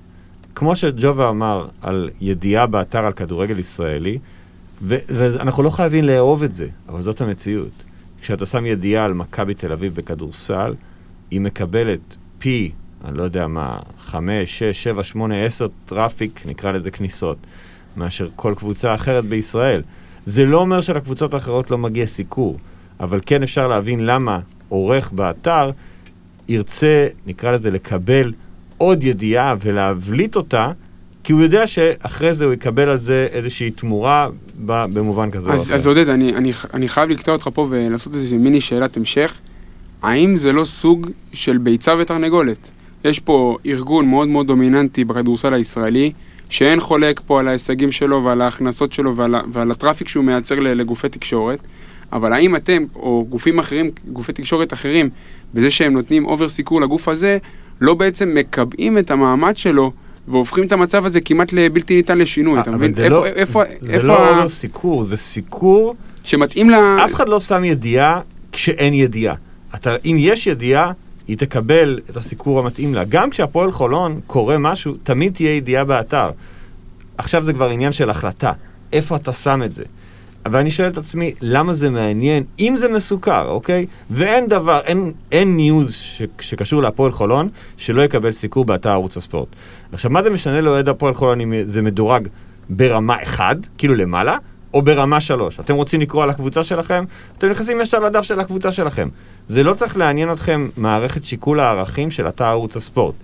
כמו 0.56 0.76
שג'ובה 0.76 1.30
אמר 1.30 1.68
על 1.82 2.10
ידיעה 2.22 2.66
באתר 2.66 3.06
על 3.06 3.14
כדורגל 3.14 3.60
ישראלי, 3.60 4.20
ו- 4.82 4.98
ואנחנו 5.08 5.64
לא 5.64 5.70
חייבים 5.70 6.04
לאהוב 6.04 6.44
את 6.44 6.54
זה, 6.54 6.68
אבל 6.90 7.02
זאת 7.02 7.22
המציאות. 7.22 7.84
כשאתה 8.22 8.46
שם 8.46 8.66
ידיעה 8.66 9.06
על 9.06 9.14
מכבי 9.14 9.54
תל 9.54 9.72
אביב 9.72 9.96
בכדורסל, 9.96 10.74
היא 11.32 11.42
מקבלת 11.42 12.18
פי, 12.40 12.72
אני 13.06 13.18
לא 13.18 13.24
יודע 13.24 13.48
מה, 13.48 13.78
חמש, 13.98 14.60
שש, 14.60 14.84
שבע, 14.84 15.04
שמונה, 15.04 15.44
עשר 15.44 15.68
traffic, 15.86 16.42
נקרא 16.46 16.72
לזה 16.72 16.92
כניסות, 16.92 17.38
מאשר 17.98 18.28
כל 18.36 18.54
קבוצה 18.58 18.96
אחרת 18.96 19.26
בישראל. 19.26 19.82
זה 20.26 20.46
לא 20.46 20.58
אומר 20.58 20.82
שלקבוצות 20.82 21.34
האחרות 21.34 21.72
לא 21.72 21.78
מגיע 21.78 22.06
סיקור, 22.06 22.58
אבל 23.00 23.20
כן 23.26 23.44
אפשר 23.44 23.68
להבין 23.68 24.06
למה 24.06 24.40
עורך 24.70 25.12
באתר 25.12 25.72
ירצה, 26.48 27.08
נקרא 27.28 27.52
לזה, 27.52 27.72
לקבל 27.72 28.34
עוד 28.78 29.04
ידיעה 29.04 29.56
ולהבליט 29.62 30.36
אותה, 30.36 30.72
כי 31.24 31.34
הוא 31.34 31.42
יודע 31.42 31.68
שאחרי 31.68 32.34
זה 32.34 32.46
הוא 32.46 32.54
יקבל 32.54 32.90
על 32.90 32.98
זה 32.98 33.28
איזושהי 33.32 33.72
תמורה 33.72 34.30
במובן 34.66 35.32
כזה 35.32 35.50
או 35.50 35.54
אז, 35.54 35.68
אחר. 35.68 35.76
אז 35.76 35.88
עודד, 35.88 36.10
אני, 36.10 36.36
אני, 36.36 36.52
אני 36.74 36.88
חייב 36.88 37.10
לקטוע 37.10 37.34
אותך 37.34 37.50
פה 37.54 37.68
ולעשות 37.70 38.16
איזה 38.16 38.38
מיני 38.38 38.62
שאלת 38.62 38.98
המשך. 38.98 39.40
האם 40.02 40.36
זה 40.36 40.52
לא 40.52 40.66
סוג 40.66 41.10
של 41.34 41.58
ביצה 41.58 41.96
ותרנגולת? 42.00 42.70
יש 43.04 43.20
פה 43.20 43.58
ארגון 43.66 44.08
מאוד 44.08 44.28
מאוד 44.28 44.48
דומיננטי 44.48 45.04
בכדורסל 45.04 45.54
הישראלי, 45.54 46.12
שאין 46.50 46.80
חולק 46.80 47.22
פה 47.26 47.40
על 47.40 47.48
ההישגים 47.48 47.92
שלו 47.92 48.24
ועל 48.24 48.42
ההכנסות 48.42 48.94
שלו 48.94 49.16
ועל, 49.16 49.36
ועל 49.52 49.72
הטראפיק 49.72 50.08
שהוא 50.08 50.26
מייצר 50.26 50.56
לגופי 50.60 51.10
תקשורת, 51.10 51.60
אבל 52.12 52.34
האם 52.34 52.56
אתם, 52.56 52.84
או 52.96 53.26
גופים 53.30 53.60
אחרים, 53.60 53.92
גופי 54.14 54.34
תקשורת 54.34 54.74
אחרים, 54.74 55.10
בזה 55.54 55.70
שהם 55.70 55.94
נותנים 55.94 56.26
אובר 56.26 56.50
סיקור 56.50 56.82
לגוף 56.82 57.08
הזה, 57.08 57.38
לא 57.82 57.94
בעצם 57.94 58.32
מקבעים 58.36 58.98
את 58.98 59.12
המעמד 59.12 59.58
שלו 59.58 59.92
והופכים 60.28 60.68
את 60.68 60.72
המצב 60.72 61.06
הזה 61.06 61.22
כמעט 61.22 61.54
לבלתי 61.54 61.96
ניתן 61.96 62.18
לשינוי, 62.18 62.60
אתה 62.60 62.70
אבל 62.70 62.78
מבין? 62.78 62.94
זה 62.94 63.04
איפה, 63.04 63.16
לא- 63.16 63.26
איפה, 63.26 63.64
זה- 63.82 63.94
איפה, 63.94 64.02
זה 64.02 64.08
לא 64.08 64.44
ה- 64.44 64.50
סיקור, 64.50 65.04
זה 65.04 65.18
סיקור, 65.18 65.96
שמתאים 66.24 66.70
ל... 66.70 66.74
אף 67.06 67.14
אחד 67.14 67.28
לא 67.30 67.40
שם 67.40 67.64
ידיעה 67.64 68.22
כשאין 68.52 68.94
ידיעה. 68.94 69.36
אתה, 69.76 69.96
אם 70.06 70.16
יש 70.20 70.48
ידיעה, 70.48 70.92
היא 71.28 71.38
תקבל 71.38 72.00
את 72.10 72.18
הסיקור 72.18 72.60
המתאים 72.60 72.94
לה. 72.94 73.04
גם 73.04 73.30
כשהפועל 73.30 73.72
חולון 73.72 74.20
קורא 74.28 74.58
משהו, 74.58 74.94
תמיד 75.04 75.34
תהיה 75.34 75.56
ידיעה 75.56 75.84
באתר. 75.86 76.30
עכשיו 77.18 77.44
זה 77.44 77.54
כבר 77.54 77.70
עניין 77.70 77.92
של 77.92 78.10
החלטה, 78.10 78.52
איפה 78.94 79.16
אתה 79.16 79.34
שם 79.34 79.62
את 79.66 79.72
זה. 79.72 79.84
אבל 80.46 80.60
אני 80.60 80.72
שואל 80.72 80.90
את 80.90 80.98
עצמי, 80.98 81.34
למה 81.42 81.74
זה 81.74 81.90
מעניין, 81.90 82.44
אם 82.60 82.76
זה 82.78 82.88
מסוכר, 82.88 83.48
אוקיי? 83.48 83.86
ואין 84.10 84.48
דבר, 84.48 84.80
אין, 84.86 85.12
אין 85.32 85.56
ניוז 85.56 85.94
ש, 85.96 86.22
שקשור 86.40 86.82
להפועל 86.82 87.12
חולון 87.12 87.50
שלא 87.78 88.02
יקבל 88.02 88.32
סיקור 88.32 88.66
באתר 88.66 88.90
ערוץ 88.90 89.18
הספורט. 89.18 89.48
עכשיו, 89.94 90.12
מה 90.12 90.24
זה 90.24 90.30
משנה 90.30 90.62
לאוהד 90.62 90.90
הפועל 90.90 91.14
חולון 91.14 91.42
אם 91.42 91.54
זה 91.64 91.82
מדורג 91.82 92.28
ברמה 92.70 93.16
1, 93.24 93.58
כאילו 93.78 93.96
למעלה, 93.96 94.38
או 94.74 94.82
ברמה 94.82 95.20
3? 95.22 95.60
אתם 95.60 95.76
רוצים 95.76 96.02
לקרוא 96.02 96.24
על 96.24 96.30
הקבוצה 96.30 96.64
שלכם? 96.64 97.04
אתם 97.38 97.50
נכנסים 97.50 97.82
ישר 97.82 98.00
לדף 98.00 98.22
של 98.22 98.40
הקבוצה 98.40 98.72
שלכם. 98.72 99.08
זה 99.48 99.64
לא 99.64 99.74
צריך 99.74 99.98
לעניין 99.98 100.32
אתכם 100.32 100.68
מערכת 100.78 101.26
שיקול 101.26 101.60
הערכים 101.60 102.12
של 102.12 102.28
אתר 102.28 102.46
ערוץ 102.46 102.76
הספורט. 102.78 103.16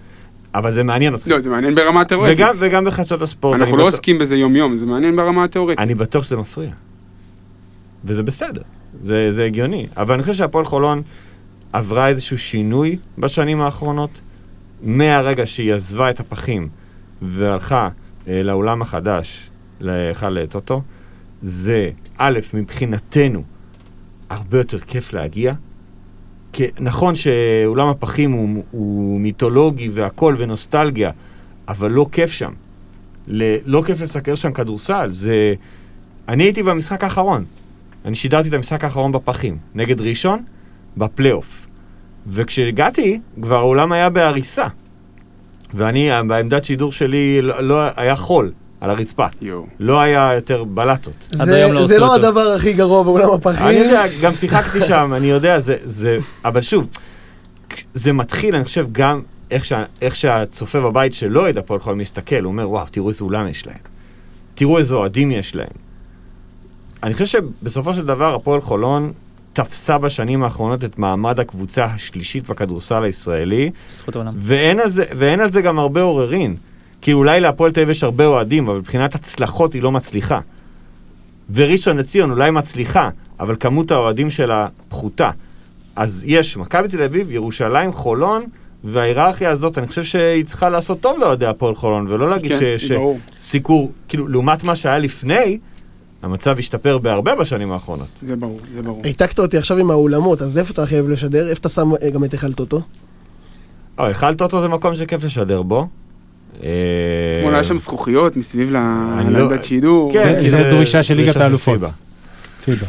אבל 0.56 0.74
זה 0.74 0.84
מעניין 0.84 1.16
אתכם. 1.16 1.32
לא, 1.32 1.40
זה 1.40 1.50
מעניין 1.50 1.76
ברמה 1.76 2.02
התיאורטית. 2.02 2.38
וגם, 2.38 2.52
וגם 2.58 2.86
בחדשות 2.86 3.22
הספורט. 3.22 3.60
אנחנו 3.60 3.78
לא 3.78 3.84
בטוח- 3.84 3.94
עוסקים 3.94 4.20
בזה 4.20 4.36
יום-יום, 4.36 4.76
זה 4.76 4.86
מעניין 4.86 5.16
ברמה 5.16 5.44
התיאורטית. 5.44 5.80
אני 5.80 5.96
בטוח 5.96 6.24
שזה 6.24 6.38
מפריע. 6.38 6.70
וזה 8.06 8.24
בסדר, 8.24 8.62
זה, 9.02 9.34
זה 9.34 9.46
הגיוני. 9.46 9.88
אבל 9.98 10.14
אני 10.14 10.24
חושב 10.24 10.34
שהפועל 10.34 10.66
חולון 10.66 11.02
עברה 11.74 12.08
איזשהו 12.08 12.38
שינוי 12.38 12.98
בשנים 13.18 13.62
האחרונות, 13.62 14.10
מהרגע 14.84 15.46
שהיא 15.46 15.74
עזבה 15.74 16.10
את 16.10 16.20
הפחים 16.20 16.70
והלכה 17.22 17.90
אה, 18.28 18.44
לאולם 18.44 18.82
החדש, 18.82 19.50
להיכל 19.80 20.30
לטוטו, 20.30 20.82
זה 21.42 21.90
א', 22.18 22.40
מבחינתנו, 22.54 23.44
הרבה 24.30 24.58
יותר 24.58 24.80
כיף 24.80 25.14
להגיע, 25.14 25.54
כי 26.54 26.64
נכון 26.80 27.16
שאולם 27.16 27.88
הפחים 27.88 28.32
הוא, 28.32 28.64
הוא 28.72 29.22
מיתולוגי 29.22 29.90
והכל 29.90 30.36
ונוסטלגיה, 30.38 31.12
אבל 31.68 31.92
לא 31.92 32.06
כיף 32.12 32.32
שם. 32.32 32.52
ל, 33.28 33.56
לא 33.66 33.84
כיף 33.86 34.02
לסקר 34.02 34.36
שם 34.36 34.52
כדורסל. 34.52 35.10
זה... 35.12 35.54
אני 36.28 36.44
הייתי 36.44 36.64
במשחק 36.64 37.04
האחרון. 37.04 37.46
אני 38.06 38.16
שידרתי 38.16 38.50
את 38.50 38.54
המשחק 38.54 38.84
האחרון 38.84 39.12
בפחים, 39.12 39.58
נגד 39.76 40.02
ראשון, 40.02 40.44
בפלייאוף. 40.98 41.68
וכשהגעתי, 42.28 43.20
כבר 43.42 43.56
האולם 43.56 43.92
היה 43.92 44.10
בהריסה. 44.10 44.68
ואני, 45.74 46.10
בעמדת 46.28 46.66
שידור 46.66 46.92
שלי, 46.92 47.42
לא, 47.42 47.62
לא 47.62 47.82
היה 47.96 48.16
חול 48.16 48.52
על 48.82 48.90
הרצפה. 48.90 49.26
יואו. 49.42 49.66
לא 49.80 50.00
היה 50.02 50.32
יותר 50.36 50.64
בלטות. 50.64 51.14
זה- 51.30 51.68
לא 51.74 51.86
זה 51.88 52.00
לא 52.00 52.06
אותו. 52.16 52.28
הדבר 52.28 52.42
הכי 52.56 52.74
גרוע 52.74 53.04
בעולם 53.04 53.30
הפחים. 53.30 53.68
אני 53.68 53.76
יודע, 53.76 54.04
גם 54.22 54.36
שיחקתי 54.36 54.80
שם, 54.86 55.14
אני 55.18 55.28
יודע, 55.28 55.60
זה, 55.60 55.76
זה, 55.84 56.18
אבל 56.46 56.62
שוב, 56.62 56.88
זה 57.94 58.14
מתחיל, 58.14 58.56
אני 58.56 58.64
חושב, 58.64 58.88
גם 58.92 59.22
איך, 59.52 59.66
שה, 59.66 59.84
איך 60.02 60.16
שהצופה 60.16 60.80
בבית 60.80 61.14
שלא 61.14 61.40
אוהד 61.40 61.58
הפועל 61.58 61.80
חולון 61.80 62.00
מסתכל, 62.00 62.44
הוא 62.44 62.52
אומר, 62.52 62.70
וואו, 62.70 62.86
תראו 62.92 63.10
איזה 63.10 63.24
אולם 63.24 63.48
יש 63.48 63.68
להם. 63.68 63.78
תראו 64.56 64.78
איזה 64.78 64.96
אוהדים 64.96 65.32
יש 65.32 65.56
להם. 65.56 65.68
אני 67.04 67.14
חושב 67.14 67.26
שבסופו 67.26 67.94
של 67.94 68.06
דבר 68.06 68.36
הפועל 68.36 68.62
חולון 68.62 69.12
תפסה 69.54 69.98
בשנים 69.98 70.44
האחרונות 70.44 70.84
את 70.84 71.00
מעמד 71.00 71.40
הקבוצה 71.40 71.84
השלישית 71.86 72.50
בכדורסל 72.50 73.04
הישראלי, 73.04 73.72
זכות 73.90 74.16
העולם. 74.16 74.34
ואין 74.38 74.80
על 74.80 74.90
זה, 74.90 75.04
ואין 75.18 75.40
על 75.40 75.52
זה 75.52 75.62
גם 75.62 75.80
הרבה 75.80 76.02
עוררין. 76.02 76.56
כי 77.02 77.14
אולי 77.14 77.40
להפועל 77.40 77.72
תל 77.72 77.80
אביב 77.80 77.90
יש 77.90 78.04
הרבה 78.04 78.26
אוהדים, 78.26 78.68
אבל 78.70 78.78
מבחינת 78.78 79.16
הצלחות 79.16 79.74
היא 79.74 79.82
לא 79.82 79.92
מצליחה. 79.92 80.40
וראשון 81.54 81.98
לציון 81.98 82.32
אולי 82.32 82.52
מצליחה, 82.52 83.10
אבל 83.40 83.56
כמות 83.60 83.92
האוהדים 83.92 84.30
שלה 84.30 84.68
פחותה. 84.90 85.30
אז 85.96 86.24
יש 86.28 86.58
מכבי 86.58 86.88
תל 86.88 87.02
אביב, 87.04 87.32
ירושלים, 87.32 87.92
חולון, 87.92 88.44
וההיררכיה 88.84 89.50
הזאת, 89.50 89.78
אני 89.78 89.88
חושב 89.88 90.04
שהיא 90.04 90.46
צריכה 90.46 90.70
לעשות 90.70 91.02
טוב 91.02 91.20
לאוהדי 91.20 91.46
הפועל 91.46 91.76
חולון, 91.76 92.06
ולא 92.10 92.30
להגיד 92.30 92.52
כן, 92.60 92.78
ש- 92.78 92.92
ברור. 92.92 93.20
שסיקור, 93.38 93.92
כאילו, 94.08 94.28
לעומת 94.28 94.64
מה 94.64 94.76
שהיה 94.76 94.98
לפני, 94.98 95.58
המצב 96.24 96.56
השתפר 96.60 96.98
בהרבה 96.98 97.36
בשנים 97.36 97.72
האחרונות. 97.72 98.08
זה 98.22 98.36
ברור, 98.36 98.60
זה 98.74 98.82
ברור. 98.82 99.02
העתקת 99.06 99.40
אותי 99.40 99.58
עכשיו 99.58 99.78
עם 99.78 99.92
האולמות, 99.92 100.42
אז 100.42 100.58
איפה 100.58 100.74
אתה 100.74 100.84
הכי 100.84 100.96
אוהב 100.96 101.10
לשדר? 101.10 101.48
איפה 101.50 101.60
אתה 101.60 101.70
שם 101.70 101.92
אה, 102.02 102.10
גם 102.10 102.24
את 102.24 102.32
היכל 102.32 102.54
טוטו? 102.54 102.82
אה, 104.00 104.08
היכל 104.08 104.34
טוטו 104.34 104.62
זה 104.62 104.68
מקום 104.68 104.96
שכיף 104.96 105.24
לשדר 105.24 105.62
בו. 105.62 105.88
אה, 106.64 106.70
אתמול 107.38 107.54
היה 107.54 107.64
שם 107.64 107.78
זכוכיות 107.78 108.38
מסביב 108.38 108.72
ל- 108.72 108.76
אני 109.20 109.34
לא- 109.34 109.40
לעמדת 109.40 109.64
שידור. 109.64 110.14
כן, 110.14 110.34
זה- 110.36 110.40
כי 110.42 110.50
זה 110.50 110.58
דרישה 110.58 111.04
של 111.04 111.14
ליגת 111.14 111.36
האלופות. 111.36 111.80
פיבה. 112.66 112.88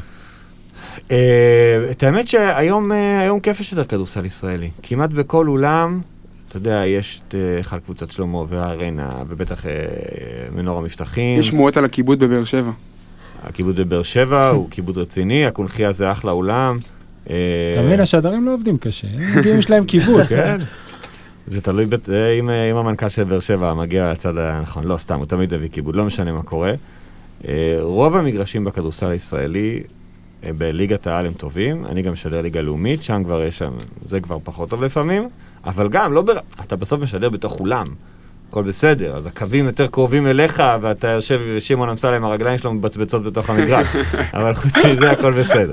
את 1.91 2.03
האמת 2.03 2.29
שהיום 2.29 2.93
היום 3.21 3.41
כיף 3.41 3.61
לשדר 3.61 3.85
כדורסל 3.85 4.25
ישראלי. 4.25 4.71
כמעט 4.83 5.11
בכל 5.11 5.49
אולם, 5.49 6.01
אתה 6.49 6.57
יודע, 6.57 6.83
יש 6.87 7.21
את 7.29 7.35
היכל 7.57 7.79
קבוצת 7.79 8.11
שלמה 8.11 8.39
והארנה, 8.49 9.09
ובטח 9.29 9.65
מנור 10.55 10.79
המבטחים. 10.79 11.39
יש 11.41 11.49
שמועות 11.49 11.77
על 11.77 11.85
הכיבוד 11.85 12.19
בבאר 12.19 12.45
שבע. 12.45 12.71
הכיבוד 13.45 13.77
בבאר 13.77 14.03
שבע 14.03 14.49
הוא 14.57 14.69
כיבוד 14.71 14.99
רציני, 14.99 15.47
הקונכייה 15.47 15.93
זה 15.93 16.13
אחלה 16.13 16.33
אולם. 16.33 16.79
אה, 17.31 17.37
אתה 17.75 17.83
מבין, 17.83 18.01
השדרים 18.01 18.47
לא 18.47 18.55
עובדים 18.55 18.79
קשה, 18.79 19.09
הם 19.35 19.59
יש 19.59 19.71
להם 19.71 19.85
כיבוד. 19.85 20.23
כן. 20.23 20.59
זה 21.47 21.61
תלוי 21.61 21.85
אה, 21.85 22.39
אם 22.39 22.51
אה, 22.51 22.71
אם 22.71 22.77
המנכ"ל 22.77 23.09
של 23.09 23.25
באר 23.25 23.41
שבע 23.41 23.75
מגיע 23.75 24.13
לצד 24.13 24.39
הנכון. 24.39 24.85
לא, 24.85 24.97
סתם, 24.97 25.19
הוא 25.19 25.27
תמיד 25.27 25.55
הביא 25.55 25.69
כיבוד, 25.73 25.97
לא 25.97 26.05
משנה 26.05 26.33
מה 26.33 26.43
קורה. 26.43 26.73
רוב 27.81 28.17
המגרשים 28.17 28.65
בכדורסל 28.65 29.07
הישראלי 29.07 29.83
בליגת 30.59 31.07
העל 31.07 31.27
הם 31.27 31.33
טובים, 31.33 31.87
אני 31.87 32.03
גם 32.03 32.13
משדר 32.13 32.43
ליגה 32.43 32.61
לאומית, 32.61 33.03
שם 33.03 33.25
כבר 33.25 33.43
יש 33.43 33.59
שם, 33.59 33.73
זה 34.09 34.21
כבר 34.21 34.39
פחות 34.45 34.71
טוב 34.71 34.85
לפעמים, 34.85 35.29
אבל 35.65 35.89
גם, 35.89 36.13
לא 36.13 36.23
בר... 36.23 36.39
אתה 36.61 36.77
בסוף 36.77 37.01
משדר 37.01 37.31
בתוך 37.31 37.61
אולם, 37.61 37.87
הכל 38.53 38.63
בסדר, 38.63 39.17
אז 39.17 39.27
הקווים 39.27 39.67
יותר 39.67 39.87
קרובים 39.87 40.27
אליך, 40.27 40.63
ואתה 40.83 41.09
יושב 41.09 41.41
עם 41.47 41.61
שמעון 41.61 41.89
אמסלם, 41.89 42.25
הרגליים 42.25 42.59
שלו 42.59 42.75
מבצבצות 42.75 43.25
בתוך 43.25 43.51
המגרש, 43.51 43.87
אבל 44.35 44.55
חוץ 44.55 44.73
מזה 44.77 45.11
הכל 45.11 45.33
בסדר. 45.33 45.73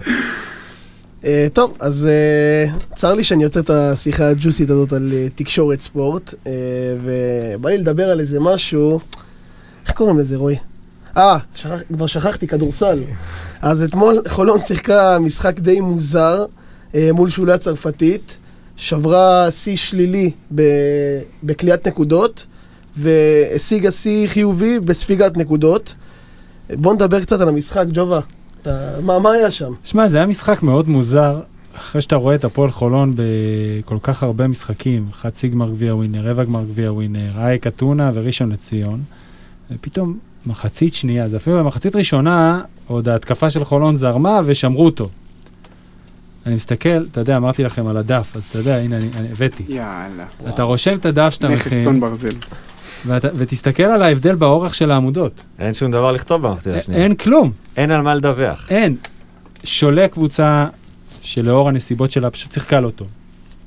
אה, 1.25 1.47
טוב, 1.53 1.77
אז 1.79 2.07
אה, 2.09 2.71
צר 2.95 3.13
לי 3.13 3.23
שאני 3.23 3.43
יוצר 3.43 3.59
את 3.59 3.69
השיחה 3.69 4.29
הג'וסית 4.29 4.69
הזאת 4.69 4.93
על 4.93 5.09
אה, 5.13 5.27
תקשורת 5.35 5.79
ספורט, 5.79 6.33
ובא 7.03 7.69
לי 7.69 7.77
לדבר 7.77 8.09
על 8.09 8.19
איזה 8.19 8.39
משהו, 8.39 8.99
איך 9.85 9.95
קוראים 9.95 10.19
לזה, 10.19 10.37
רועי? 10.37 10.57
אה, 11.17 11.37
שכח, 11.55 11.79
כבר 11.93 12.07
שכחתי, 12.07 12.47
כדורסל. 12.47 13.03
אז 13.61 13.83
אתמול 13.83 14.21
חולון 14.27 14.59
שיחקה 14.59 15.19
משחק 15.19 15.59
די 15.59 15.79
מוזר 15.79 16.45
מול 17.13 17.29
שולה 17.29 17.53
הצרפתית, 17.53 18.37
שברה 18.77 19.51
שיא 19.51 19.75
שלילי 19.75 20.31
ב- 20.55 21.21
בקליעת 21.43 21.87
נקודות, 21.87 22.45
והשיגה 22.99 23.91
שיא 23.91 24.27
חיובי 24.27 24.79
בספיגת 24.79 25.37
נקודות. 25.37 25.95
בוא 26.73 26.93
נדבר 26.93 27.21
קצת 27.21 27.41
על 27.41 27.47
המשחק, 27.49 27.85
ג'ובה. 27.93 28.19
אתה, 28.61 28.91
מה, 29.01 29.19
מה 29.19 29.31
היה 29.31 29.51
שם? 29.51 29.73
שמע, 29.83 30.09
זה 30.09 30.17
היה 30.17 30.25
משחק 30.25 30.63
מאוד 30.63 30.89
מוזר, 30.89 31.39
אחרי 31.77 32.01
שאתה 32.01 32.15
רואה 32.15 32.35
את 32.35 32.45
הפועל 32.45 32.71
חולון 32.71 33.13
בכל 33.15 33.97
כך 34.03 34.23
הרבה 34.23 34.47
משחקים, 34.47 35.05
חצי 35.13 35.47
גמר 35.47 35.69
גביע 35.69 35.95
ווינר, 35.95 36.29
רבע 36.29 36.43
גמר 36.43 36.63
גביע 36.63 36.91
ווינר, 36.91 37.31
אייק 37.37 37.67
אתונה 37.67 38.11
וראשון 38.13 38.51
לציון, 38.51 39.01
ופתאום 39.71 40.17
מחצית 40.45 40.93
שנייה, 40.93 41.29
זה 41.29 41.37
אפילו 41.37 41.57
במחצית 41.57 41.95
ראשונה, 41.95 42.61
עוד 42.87 43.09
ההתקפה 43.09 43.49
של 43.49 43.65
חולון 43.65 43.97
זרמה 43.97 44.41
ושמרו 44.45 44.85
אותו. 44.85 45.09
אני 46.45 46.55
מסתכל, 46.55 47.05
אתה 47.11 47.19
יודע, 47.19 47.37
אמרתי 47.37 47.63
לכם 47.63 47.87
על 47.87 47.97
הדף, 47.97 48.31
אז 48.35 48.43
אתה 48.43 48.59
יודע, 48.59 48.75
הנה, 48.75 48.97
אני, 48.97 49.09
אני 49.15 49.31
הבאתי. 49.31 49.63
יאללה. 49.67 50.25
אתה 50.49 50.63
רושם 50.63 50.97
את 50.97 51.05
הדף 51.05 51.29
שאתה 51.29 51.47
נכס 51.47 51.67
מכין, 51.67 51.81
צאן 51.81 51.99
ברזל. 51.99 52.29
ואתה, 53.05 53.27
ותסתכל 53.35 53.83
על 53.83 54.01
ההבדל 54.01 54.35
באורך 54.35 54.75
של 54.75 54.91
העמודות. 54.91 55.43
אין 55.59 55.73
שום 55.73 55.91
דבר 55.91 56.11
לכתוב 56.11 56.47
במחתרת 56.47 56.81
השנייה. 56.81 57.03
אין 57.03 57.15
כלום. 57.15 57.51
אין 57.77 57.91
על 57.91 58.01
מה 58.01 58.15
לדווח. 58.15 58.67
אין. 58.71 58.95
שולה 59.63 60.07
קבוצה 60.07 60.67
שלאור 61.21 61.69
הנסיבות 61.69 62.11
שלה 62.11 62.29
פשוט 62.29 62.51
שיחקה 62.51 62.79
לא 62.79 62.89
טוב. 62.89 63.07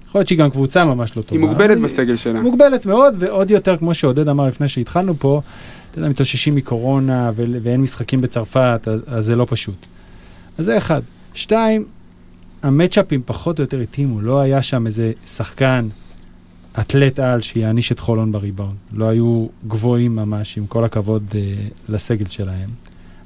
יכול 0.09 0.18
להיות 0.18 0.29
שהיא 0.29 0.38
גם 0.38 0.51
קבוצה 0.51 0.85
ממש 0.85 1.16
לא 1.16 1.23
טובה. 1.23 1.40
היא 1.40 1.49
מוגבלת 1.49 1.71
אבל 1.71 1.85
בסגל 1.85 2.16
שלה. 2.16 2.40
מוגבלת 2.40 2.87
מאוד, 2.87 3.14
ועוד 3.18 3.51
יותר, 3.51 3.77
כמו 3.77 3.95
שעודד 3.95 4.29
אמר 4.29 4.47
לפני 4.49 4.68
שהתחלנו 4.68 5.14
פה, 5.14 5.40
אתה 5.90 5.99
יודע, 5.99 6.09
מתאוששים 6.09 6.55
מקורונה 6.55 7.31
ו- 7.37 7.45
ואין 7.62 7.81
משחקים 7.81 8.21
בצרפת, 8.21 8.81
אז, 8.87 9.01
אז 9.07 9.25
זה 9.25 9.37
לא 9.37 9.47
פשוט. 9.51 9.87
אז 10.59 10.64
זה 10.64 10.79
אחד. 10.79 11.01
שתיים, 11.35 11.85
ה 12.62 12.69
matchups 12.69 13.23
פחות 13.27 13.59
או 13.59 13.62
יותר 13.64 13.81
התאימו, 13.81 14.21
לא 14.21 14.40
היה 14.40 14.62
שם 14.62 14.87
איזה 14.87 15.12
שחקן, 15.27 15.88
אתלט 16.81 17.19
על 17.19 17.41
שיעניש 17.41 17.93
את 17.93 17.99
חולון 17.99 18.33
בריבאונד. 18.33 18.77
לא 18.93 19.09
היו 19.09 19.47
גבוהים 19.69 20.17
ממש, 20.17 20.59
עם 20.59 20.67
כל 20.67 20.85
הכבוד 20.85 21.23
אה, 21.35 21.41
לסגל 21.89 22.27
שלהם. 22.27 22.71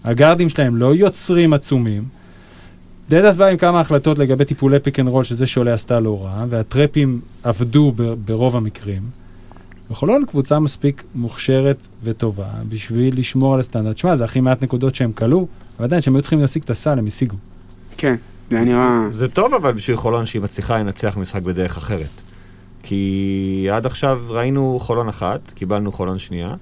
הגארדים 0.05 0.49
שלהם 0.49 0.77
לא 0.77 0.95
יוצרים 0.95 1.53
עצומים. 1.53 2.05
דדאס 3.09 3.37
בא 3.37 3.47
עם 3.47 3.57
כמה 3.57 3.81
החלטות 3.81 4.19
לגבי 4.19 4.45
טיפולי 4.45 4.79
פיק 4.81 5.01
אנד 5.01 5.09
רול, 5.09 5.25
שזה 5.25 5.47
שולה 5.47 5.75
עשתה 5.75 6.01
לא 6.01 6.25
רע, 6.25 6.45
וה 6.49 6.69
traps 6.69 7.21
עבדו 7.43 7.93
ב- 7.97 8.15
ברוב 8.25 8.57
המקרים. 8.57 9.03
וחולון 9.91 10.25
קבוצה 10.27 10.59
מספיק 10.59 11.05
מוכשרת 11.15 11.87
וטובה 12.05 12.49
בשביל 12.69 13.19
לשמור 13.19 13.55
על 13.55 13.61
הסטנדרט. 13.61 13.99
שמע, 13.99 14.17
זה 14.17 14.25
הכי 14.25 14.41
מעט 14.41 14.63
נקודות 14.63 14.95
שהם 14.95 15.13
כלו, 15.13 15.47
אבל 15.77 15.85
עדיין, 15.85 16.01
כשהם 16.01 16.15
היו 16.15 16.23
צריכים 16.23 16.41
להשיג 16.41 16.63
את 16.63 16.71
הסל, 16.71 16.99
הם 16.99 17.07
השיגו. 17.07 17.37
כן, 17.97 18.15
זה 18.51 18.61
נראה... 18.61 19.01
זה 19.11 19.29
טוב 19.29 19.55
אבל 19.55 19.73
בשביל 19.73 19.97
חולון 19.97 20.27
שהיא 20.27 20.43
מצליחה 20.43 20.79
לנצח 20.79 21.17
משחק 21.17 21.43
בדרך 21.43 21.77
אחרת. 21.77 22.26
כי 22.89 23.69
עד 23.73 23.87
עכשיו 23.87 24.21
ראינו 24.29 24.79
חולון 24.83 25.09
אחת, 25.09 25.41
קיבלנו 25.55 25.93
חולון 25.93 26.19
שנייה, 26.19 26.55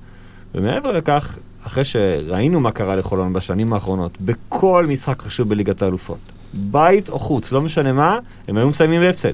ומעבר 0.54 0.92
לכך, 0.92 1.38
אחרי 1.66 1.84
שראינו 1.84 2.60
מה 2.60 2.72
קרה 2.72 2.96
לחולון 2.96 3.32
בשנים 3.32 3.72
האחרונות, 3.72 4.18
בכל 4.20 4.87
משחק 4.88 5.22
חשוב 5.22 5.48
בליגת 5.48 5.82
האלופות, 5.82 6.18
בית 6.54 7.08
או 7.08 7.18
חוץ, 7.18 7.52
לא 7.52 7.60
משנה 7.60 7.92
מה, 7.92 8.18
הם 8.48 8.56
היו 8.56 8.68
מסיימים 8.68 9.00
בהפסד. 9.00 9.32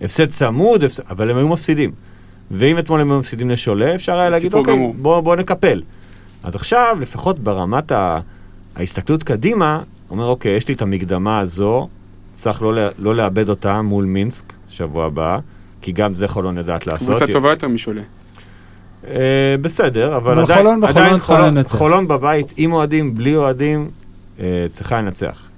הפסד 0.00 0.30
צמוד, 0.30 0.84
הפסד, 0.84 1.02
אבל 1.10 1.30
הם 1.30 1.36
היו 1.36 1.48
מפסידים. 1.48 1.90
ואם 2.50 2.78
אתמול 2.78 3.00
הם 3.00 3.10
היו 3.10 3.18
מפסידים 3.18 3.50
לשולה, 3.50 3.94
אפשר 3.94 4.18
היה 4.18 4.30
להגיד, 4.30 4.54
אוקיי, 4.54 4.74
גמור. 4.76 4.94
בוא, 5.02 5.20
בוא 5.20 5.36
נקפל. 5.36 5.82
אז 6.42 6.54
עכשיו, 6.54 6.96
לפחות 7.00 7.38
ברמת 7.38 7.92
ה... 7.92 8.20
ההסתכלות 8.76 9.22
קדימה, 9.22 9.80
אומר, 10.10 10.26
אוקיי, 10.26 10.56
יש 10.56 10.68
לי 10.68 10.74
את 10.74 10.82
המקדמה 10.82 11.38
הזו, 11.38 11.88
צריך 12.32 12.62
לא, 12.62 12.72
לא 12.98 13.14
לאבד 13.14 13.48
אותה 13.48 13.82
מול 13.82 14.04
מינסק, 14.04 14.52
שבוע 14.68 15.06
הבא, 15.06 15.38
כי 15.80 15.92
גם 15.92 16.14
זה 16.14 16.28
חולון 16.28 16.58
יודעת 16.58 16.86
לעשות. 16.86 17.08
קבוצה 17.08 17.26
טובה 17.26 17.50
יותר 17.50 17.68
משולה. 17.68 18.02
אה, 19.08 19.14
בסדר, 19.60 20.16
אבל, 20.16 20.40
עדיין, 20.40 20.58
חולון 20.58 20.84
עדיין 20.84 21.18
חולון. 21.18 21.62
חולון 21.68 22.08
בבית, 22.08 22.52
עם 22.56 22.72
אוהדים, 22.72 23.14
בלי 23.14 23.36
אוהדים, 23.36 23.90
אה, 24.40 24.66
צריכה 24.70 24.98
לנצח. 25.02 25.48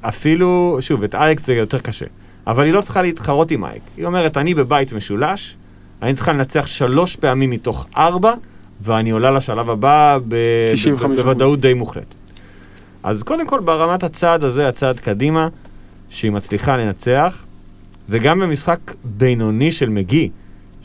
אפילו, 0.00 0.78
שוב, 0.80 1.02
את 1.02 1.14
אייקס 1.14 1.46
זה 1.46 1.54
יותר 1.54 1.78
קשה. 1.78 2.06
אבל 2.46 2.64
היא 2.64 2.72
לא 2.72 2.80
צריכה 2.80 3.02
להתחרות 3.02 3.50
עם 3.50 3.64
אייק. 3.64 3.82
היא 3.96 4.06
אומרת, 4.06 4.36
אני 4.36 4.54
בבית 4.54 4.92
משולש, 4.92 5.56
אני 6.02 6.14
צריכה 6.14 6.32
לנצח 6.32 6.66
שלוש 6.66 7.16
פעמים 7.16 7.50
מתוך 7.50 7.86
ארבע, 7.96 8.34
ואני 8.82 9.10
עולה 9.10 9.30
לשלב 9.30 9.70
הבא 9.70 10.18
ב- 10.28 10.34
95%. 10.72 11.06
ב- 11.06 11.22
בוודאות 11.22 11.60
די 11.60 11.74
מוחלטת. 11.74 12.14
אז 13.02 13.22
קודם 13.22 13.46
כל, 13.46 13.60
ברמת 13.60 14.02
הצעד 14.04 14.44
הזה, 14.44 14.68
הצעד 14.68 15.00
קדימה, 15.00 15.48
שהיא 16.10 16.30
מצליחה 16.30 16.76
לנצח, 16.76 17.42
וגם 18.08 18.40
במשחק 18.40 18.78
בינוני 19.04 19.72
של 19.72 19.88
מגי, 19.88 20.30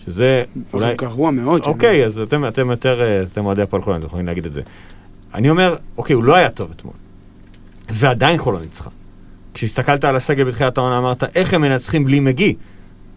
שזה 0.05 0.43
אולי... 0.73 0.95
גרוע 0.95 1.31
מאוד. 1.31 1.61
אוקיי, 1.61 2.05
אז 2.05 2.19
אתם, 2.19 2.47
אתם 2.47 2.69
יותר, 2.69 3.01
אה, 3.01 3.21
אתם 3.21 3.45
אוהדי 3.45 3.61
הפועל 3.61 3.81
חולון, 3.81 3.99
אתם 3.99 4.07
יכולים 4.07 4.25
להגיד 4.25 4.45
את 4.45 4.53
זה. 4.53 4.61
אני 5.33 5.49
אומר, 5.49 5.75
אוקיי, 5.97 6.13
הוא 6.13 6.23
לא 6.23 6.35
היה 6.35 6.49
טוב 6.49 6.71
אתמול, 6.71 6.93
ועדיין 7.89 8.37
חולון 8.37 8.61
ניצחה. 8.61 8.89
כשהסתכלת 9.53 10.03
על 10.03 10.15
הסגל 10.15 10.43
בתחילת 10.43 10.77
העונה, 10.77 10.97
אמרת, 10.97 11.23
איך 11.35 11.53
הם 11.53 11.61
מנצחים 11.61 12.05
בלי 12.05 12.19
מגי? 12.19 12.55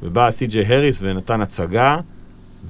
ובא 0.03 0.31
סי.ג'יי 0.31 0.75
הריס 0.75 0.99
ונתן 1.03 1.40
הצגה, 1.40 1.99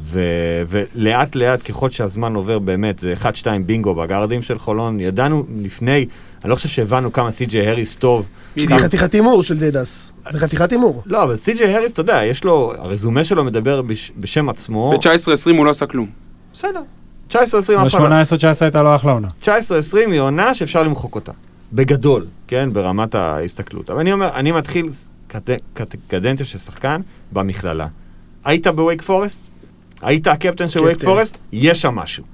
ו... 0.03 0.21
ולאט 0.69 1.37
לאט, 1.37 1.63
ככל 1.71 1.91
שהזמן 1.91 2.35
עובר, 2.35 2.59
באמת, 2.59 2.99
זה 2.99 3.15
1-2 3.23 3.27
בינגו 3.67 3.95
בגארדים 3.95 4.43
של 4.43 4.59
חולון. 4.59 5.01
ידענו 5.01 5.45
לפני, 5.63 6.07
אני 6.45 6.51
לא 6.51 6.57
חושב 6.57 6.69
שהבנו 6.69 7.13
כמה 7.13 7.31
סי.ג'יי 7.31 7.69
הריס 7.69 7.95
טוב. 7.95 8.29
זה 8.57 8.79
חתיכת 8.79 9.13
הימור 9.13 9.43
של 9.43 9.59
דדס. 9.59 10.13
זה 10.31 10.39
חתיכת 10.39 10.73
הימור. 10.73 11.03
לא, 11.07 11.23
אבל 11.23 11.37
סי.ג'יי 11.37 11.75
הריס, 11.75 11.93
אתה 11.93 12.01
יודע, 12.01 12.25
יש 12.25 12.45
לו, 12.45 12.73
הרזומה 12.79 13.25
שלו 13.25 13.45
מדבר 13.45 13.83
בש... 13.83 14.13
בשם 14.17 14.49
עצמו. 14.49 14.93
ב-19-20 14.93 15.57
הוא 15.57 15.65
לא 15.67 15.71
עשה 15.71 15.87
כלום. 15.87 16.07
בסדר. 16.53 16.81
19-20 17.31 17.35
אף 17.37 17.39
אחד 17.69 18.01
לא- 18.01 18.09
ב-18-19 18.09 18.47
הייתה 18.61 18.83
לו 18.83 18.97
אחלה 18.97 19.13
עונה. 19.13 19.29
19-20 19.43 19.47
היא 20.07 20.21
עונה 20.21 20.55
שאפשר 20.55 20.83
למחוק 20.83 21.15
אותה. 21.15 21.33
בגדול, 21.73 22.27
כן? 22.49 22.69
ברמת 22.73 23.15
ההסתכלות. 23.15 23.91
אבל 23.91 24.01
אני 24.01 24.13
אומר, 24.13 24.31
אני 24.35 24.53
מתחיל 24.53 24.91
קד... 25.29 25.41
קד... 25.75 25.85
קדנציה 26.09 26.47
של 26.47 26.59
שחקן 26.59 27.01
במכללה. 27.33 27.87
היית 28.45 28.67
בווייק 28.67 29.03
פורסט? 29.03 29.41
היית 30.03 30.27
הקפטן 30.27 30.69
של 30.69 30.81
ווייק. 30.81 31.05
פורסט? 31.05 31.39
יש 31.53 31.83
שם 31.83 31.95
משהו. 31.95 32.25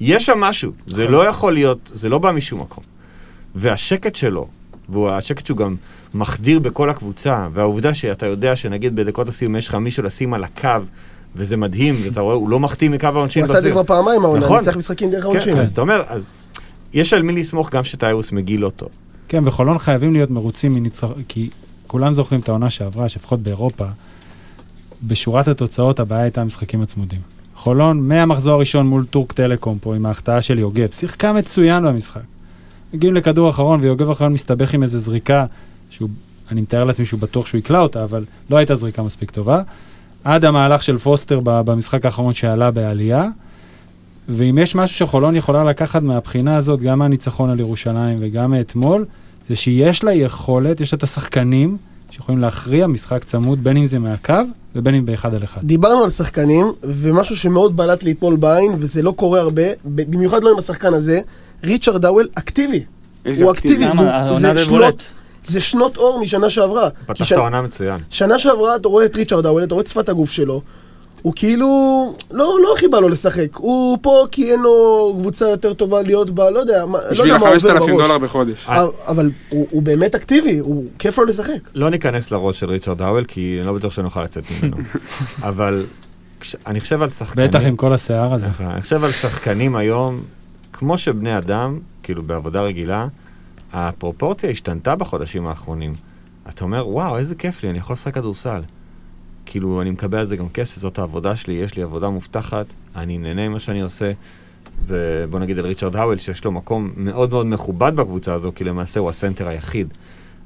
יש 0.00 0.26
שם 0.26 0.38
משהו. 0.40 0.72
זה 0.86 1.08
לא 1.08 1.26
יכול 1.28 1.52
להיות, 1.52 1.90
זה 1.94 2.08
לא 2.08 2.18
בא 2.18 2.30
משום 2.32 2.60
מקום. 2.60 2.84
והשקט 3.54 4.16
שלו, 4.16 4.46
והשקט 4.88 5.46
שהוא 5.46 5.58
גם 5.58 5.76
מחדיר 6.14 6.58
בכל 6.58 6.90
הקבוצה, 6.90 7.48
והעובדה 7.52 7.94
שאתה 7.94 8.26
יודע 8.26 8.56
שנגיד 8.56 8.96
בדקות 8.96 9.28
הסיום 9.28 9.56
יש 9.56 9.68
לך 9.68 9.74
מישהו 9.74 10.02
לשים 10.02 10.34
על 10.34 10.44
הקו, 10.44 10.68
וזה 11.36 11.56
מדהים, 11.56 11.94
ואתה 12.04 12.20
רואה, 12.20 12.34
הוא 12.34 12.48
לא 12.48 12.60
מחטיא 12.60 12.90
מקו 12.90 13.06
העונשין. 13.06 13.42
הוא 13.42 13.50
עשה 13.50 13.58
את 13.58 13.62
זה. 13.62 13.70
כבר 13.70 13.84
פעמיים 13.84 14.24
העונה, 14.24 14.44
נכון. 14.44 14.58
ניצח 14.58 14.76
משחקים 14.76 15.10
דרך 15.10 15.22
כן, 15.22 15.28
העונשין. 15.28 15.58
אז 15.58 15.70
אתה 15.70 15.80
אומר, 15.80 16.02
אז 16.08 16.30
יש 16.92 17.12
על 17.12 17.22
מי 17.22 17.32
לסמוך 17.32 17.70
גם 17.70 17.84
שטיירוס 17.84 18.32
מגיל 18.32 18.60
לא 18.60 18.70
טוב. 18.76 18.88
כן, 19.28 19.42
וחולון 19.46 19.78
חייבים 19.78 20.12
להיות 20.12 20.30
מרוצים 20.30 20.74
מניצחון, 20.74 21.22
כי 21.28 21.50
כולם 21.86 22.12
זוכרים 22.12 22.40
את 22.40 22.48
העונה 22.48 22.70
שעברה, 22.70 23.08
שלפחות 23.08 23.40
באירופה, 23.40 23.84
בשורת 25.02 25.48
התוצאות 25.48 26.00
הבעיה 26.00 26.22
הייתה 26.22 26.40
המשחקים 26.40 26.82
הצמודים. 26.82 27.20
חולון, 27.54 28.08
מהמחזור 28.08 28.54
הראשון 28.54 28.86
מול 28.86 29.04
טורק 29.04 29.32
טלקום 29.32 29.78
פה, 29.80 29.96
עם 29.96 30.06
ההחטאה 30.06 30.42
של 30.42 30.58
יוגב, 30.58 30.88
שיחקה 30.92 31.32
מצוין 31.32 31.84
במשחק. 31.84 32.20
מגיעים 32.94 33.14
לכדור 33.14 33.50
אחרון, 33.50 33.80
ויוגב 33.80 34.10
אחרון 34.10 34.32
מסתבך 34.32 34.74
עם 34.74 34.82
איזו 34.82 34.98
זריקה, 34.98 35.46
שהוא, 35.90 36.08
אני 36.50 36.60
מתאר 36.60 36.84
לעצמי 36.84 37.04
שהוא 37.04 37.20
בטוח 37.20 37.46
שהוא 37.46 37.58
יקלע 37.58 37.80
אותה, 37.80 38.04
אבל 38.04 38.24
לא 38.50 38.56
הייתה 38.56 38.74
זריקה 38.74 39.02
מספיק 39.02 39.30
טובה. 39.30 39.62
עד 40.24 40.44
המהלך 40.44 40.82
של 40.82 40.98
פוסטר 40.98 41.40
במשחק 41.44 42.04
האחרון 42.04 42.32
שעלה 42.32 42.70
בעלייה. 42.70 43.28
ואם 44.28 44.58
יש 44.58 44.74
משהו 44.74 44.96
שחולון 44.96 45.36
יכולה 45.36 45.64
לקחת 45.64 46.02
מהבחינה 46.02 46.56
הזאת, 46.56 46.80
גם 46.80 46.98
מהניצחון 46.98 47.50
על 47.50 47.60
ירושלים 47.60 48.18
וגם 48.20 48.50
מאתמול, 48.50 49.04
זה 49.46 49.56
שיש 49.56 50.04
לה 50.04 50.12
יכולת, 50.12 50.80
יש 50.80 50.92
לה 50.92 50.96
את 50.96 51.02
השחקנים 51.02 51.76
שיכולים 52.10 52.40
להכריע 52.40 52.86
משחק 52.86 53.24
צמוד, 53.24 53.64
בין 53.64 53.76
אם 53.76 53.86
זה 53.86 53.98
מהקו 53.98 54.34
ובין 54.76 54.94
אם 54.94 55.04
באחד 55.06 55.34
על 55.34 55.44
אחד. 55.44 55.60
דיברנו 55.64 56.04
על 56.04 56.10
שחקנים, 56.10 56.66
ומשהו 56.82 57.36
שמאוד 57.36 57.76
בלט 57.76 58.02
לי 58.02 58.12
אתמול 58.12 58.36
בעין, 58.36 58.72
וזה 58.78 59.02
לא 59.02 59.10
קורה 59.10 59.40
הרבה, 59.40 59.62
במיוחד 59.84 60.42
לא 60.42 60.50
עם 60.50 60.58
השחקן 60.58 60.94
הזה, 60.94 61.20
ריצ'רד 61.64 62.02
האוול 62.02 62.28
אקטיבי. 62.34 62.84
איזה 63.24 63.44
הוא 63.44 63.52
אקטיבי. 63.52 63.84
זה. 64.38 64.64
שנות- 64.64 65.02
זה 65.44 65.60
שנות 65.60 65.96
אור 65.96 66.20
משנה 66.20 66.50
שעברה. 66.50 66.88
פתח 67.06 67.26
את 67.26 67.36
העונה 67.36 67.62
מצוין. 67.62 68.00
שנה 68.10 68.38
שעברה 68.38 68.76
אתה 68.76 68.88
רואה 68.88 69.04
את 69.04 69.16
ריצ'רד 69.16 69.42
האוול, 69.44 69.64
אתה 69.64 69.74
רואה 69.74 69.82
את 69.82 69.88
שפת 69.88 70.08
הגוף 70.08 70.30
שלו. 70.30 70.62
הוא 71.22 71.32
כאילו, 71.36 71.66
לא, 72.30 72.54
לא 72.62 72.74
הכי 72.76 72.88
בא 72.88 73.00
לו 73.00 73.08
לשחק. 73.08 73.56
הוא 73.56 73.98
פה 74.02 74.26
כי 74.30 74.52
אין 74.52 74.60
לו 74.60 74.70
קבוצה 75.20 75.48
יותר 75.48 75.74
טובה 75.74 76.02
להיות 76.02 76.30
בה, 76.30 76.50
לא 76.50 76.58
יודע, 76.58 76.84
לא 76.86 76.98
בשביל 77.10 77.28
יודע 77.30 77.44
מה 77.44 77.50
עובר 77.50 77.70
ה-5,000 77.70 77.78
בראש. 77.86 77.90
דולר 78.08 78.18
בחודש. 78.18 78.66
אה. 78.68 78.82
אבל- 78.82 78.90
אבל 79.06 79.30
הוא, 79.50 79.66
הוא 79.70 79.82
באמת 79.82 80.14
אקטיבי, 80.14 80.58
הוא 80.58 80.84
כיף 80.98 81.18
לו 81.18 81.24
לשחק. 81.24 81.58
לא 81.74 81.90
ניכנס 81.90 82.30
לראש 82.30 82.60
של 82.60 82.70
ריצ'רד 82.70 83.02
האוול, 83.02 83.24
כי 83.24 83.56
אני 83.58 83.66
לא 83.66 83.72
בטוח 83.72 83.92
שנוכל 83.92 84.22
לצאת 84.24 84.44
ממנו. 84.62 84.76
אבל 85.42 85.84
כש- 86.40 86.56
אני 86.66 86.80
חושב 86.80 87.02
על 87.02 87.08
שחקנים... 87.08 87.46
בטח 87.48 87.60
עם 87.64 87.76
כל 87.76 87.92
השיער 87.92 88.34
הזה. 88.34 88.46
נכון, 88.46 88.66
אני 88.66 88.82
חושב 88.82 89.04
על 89.04 89.10
שחקנים 89.10 89.76
היום, 89.76 90.20
כמו 90.72 90.98
שבני 90.98 91.38
אדם, 91.38 91.78
כאילו 92.02 92.22
בעבודה 92.22 92.62
רגילה, 92.62 93.06
הפרופורציה 93.72 94.50
השתנתה 94.50 94.96
בחודשים 94.96 95.46
האחרונים. 95.46 95.92
אתה 96.48 96.64
אומר, 96.64 96.88
וואו, 96.88 97.16
איזה 97.18 97.34
כיף 97.34 97.62
לי, 97.62 97.70
אני 97.70 97.78
יכול 97.78 97.94
לשחק 97.94 98.14
כדורסל. 98.14 98.60
כאילו, 99.50 99.82
אני 99.82 99.90
מקבל 99.90 100.18
על 100.18 100.24
זה 100.24 100.36
גם 100.36 100.48
כסף, 100.48 100.80
זאת 100.80 100.98
העבודה 100.98 101.36
שלי, 101.36 101.54
יש 101.54 101.76
לי 101.76 101.82
עבודה 101.82 102.08
מובטחת, 102.08 102.66
אני 102.96 103.18
נהנה 103.18 103.48
ממה 103.48 103.58
שאני 103.58 103.80
עושה. 103.80 104.12
ובוא 104.86 105.38
נגיד 105.38 105.58
על 105.58 105.66
ריצ'רד 105.66 105.96
האוול, 105.96 106.18
שיש 106.18 106.44
לו 106.44 106.52
מקום 106.52 106.90
מאוד 106.96 107.30
מאוד 107.30 107.46
מכובד 107.46 107.96
בקבוצה 107.96 108.34
הזו, 108.34 108.52
כי 108.54 108.64
למעשה 108.64 109.00
הוא 109.00 109.08
הסנטר 109.08 109.48
היחיד. 109.48 109.88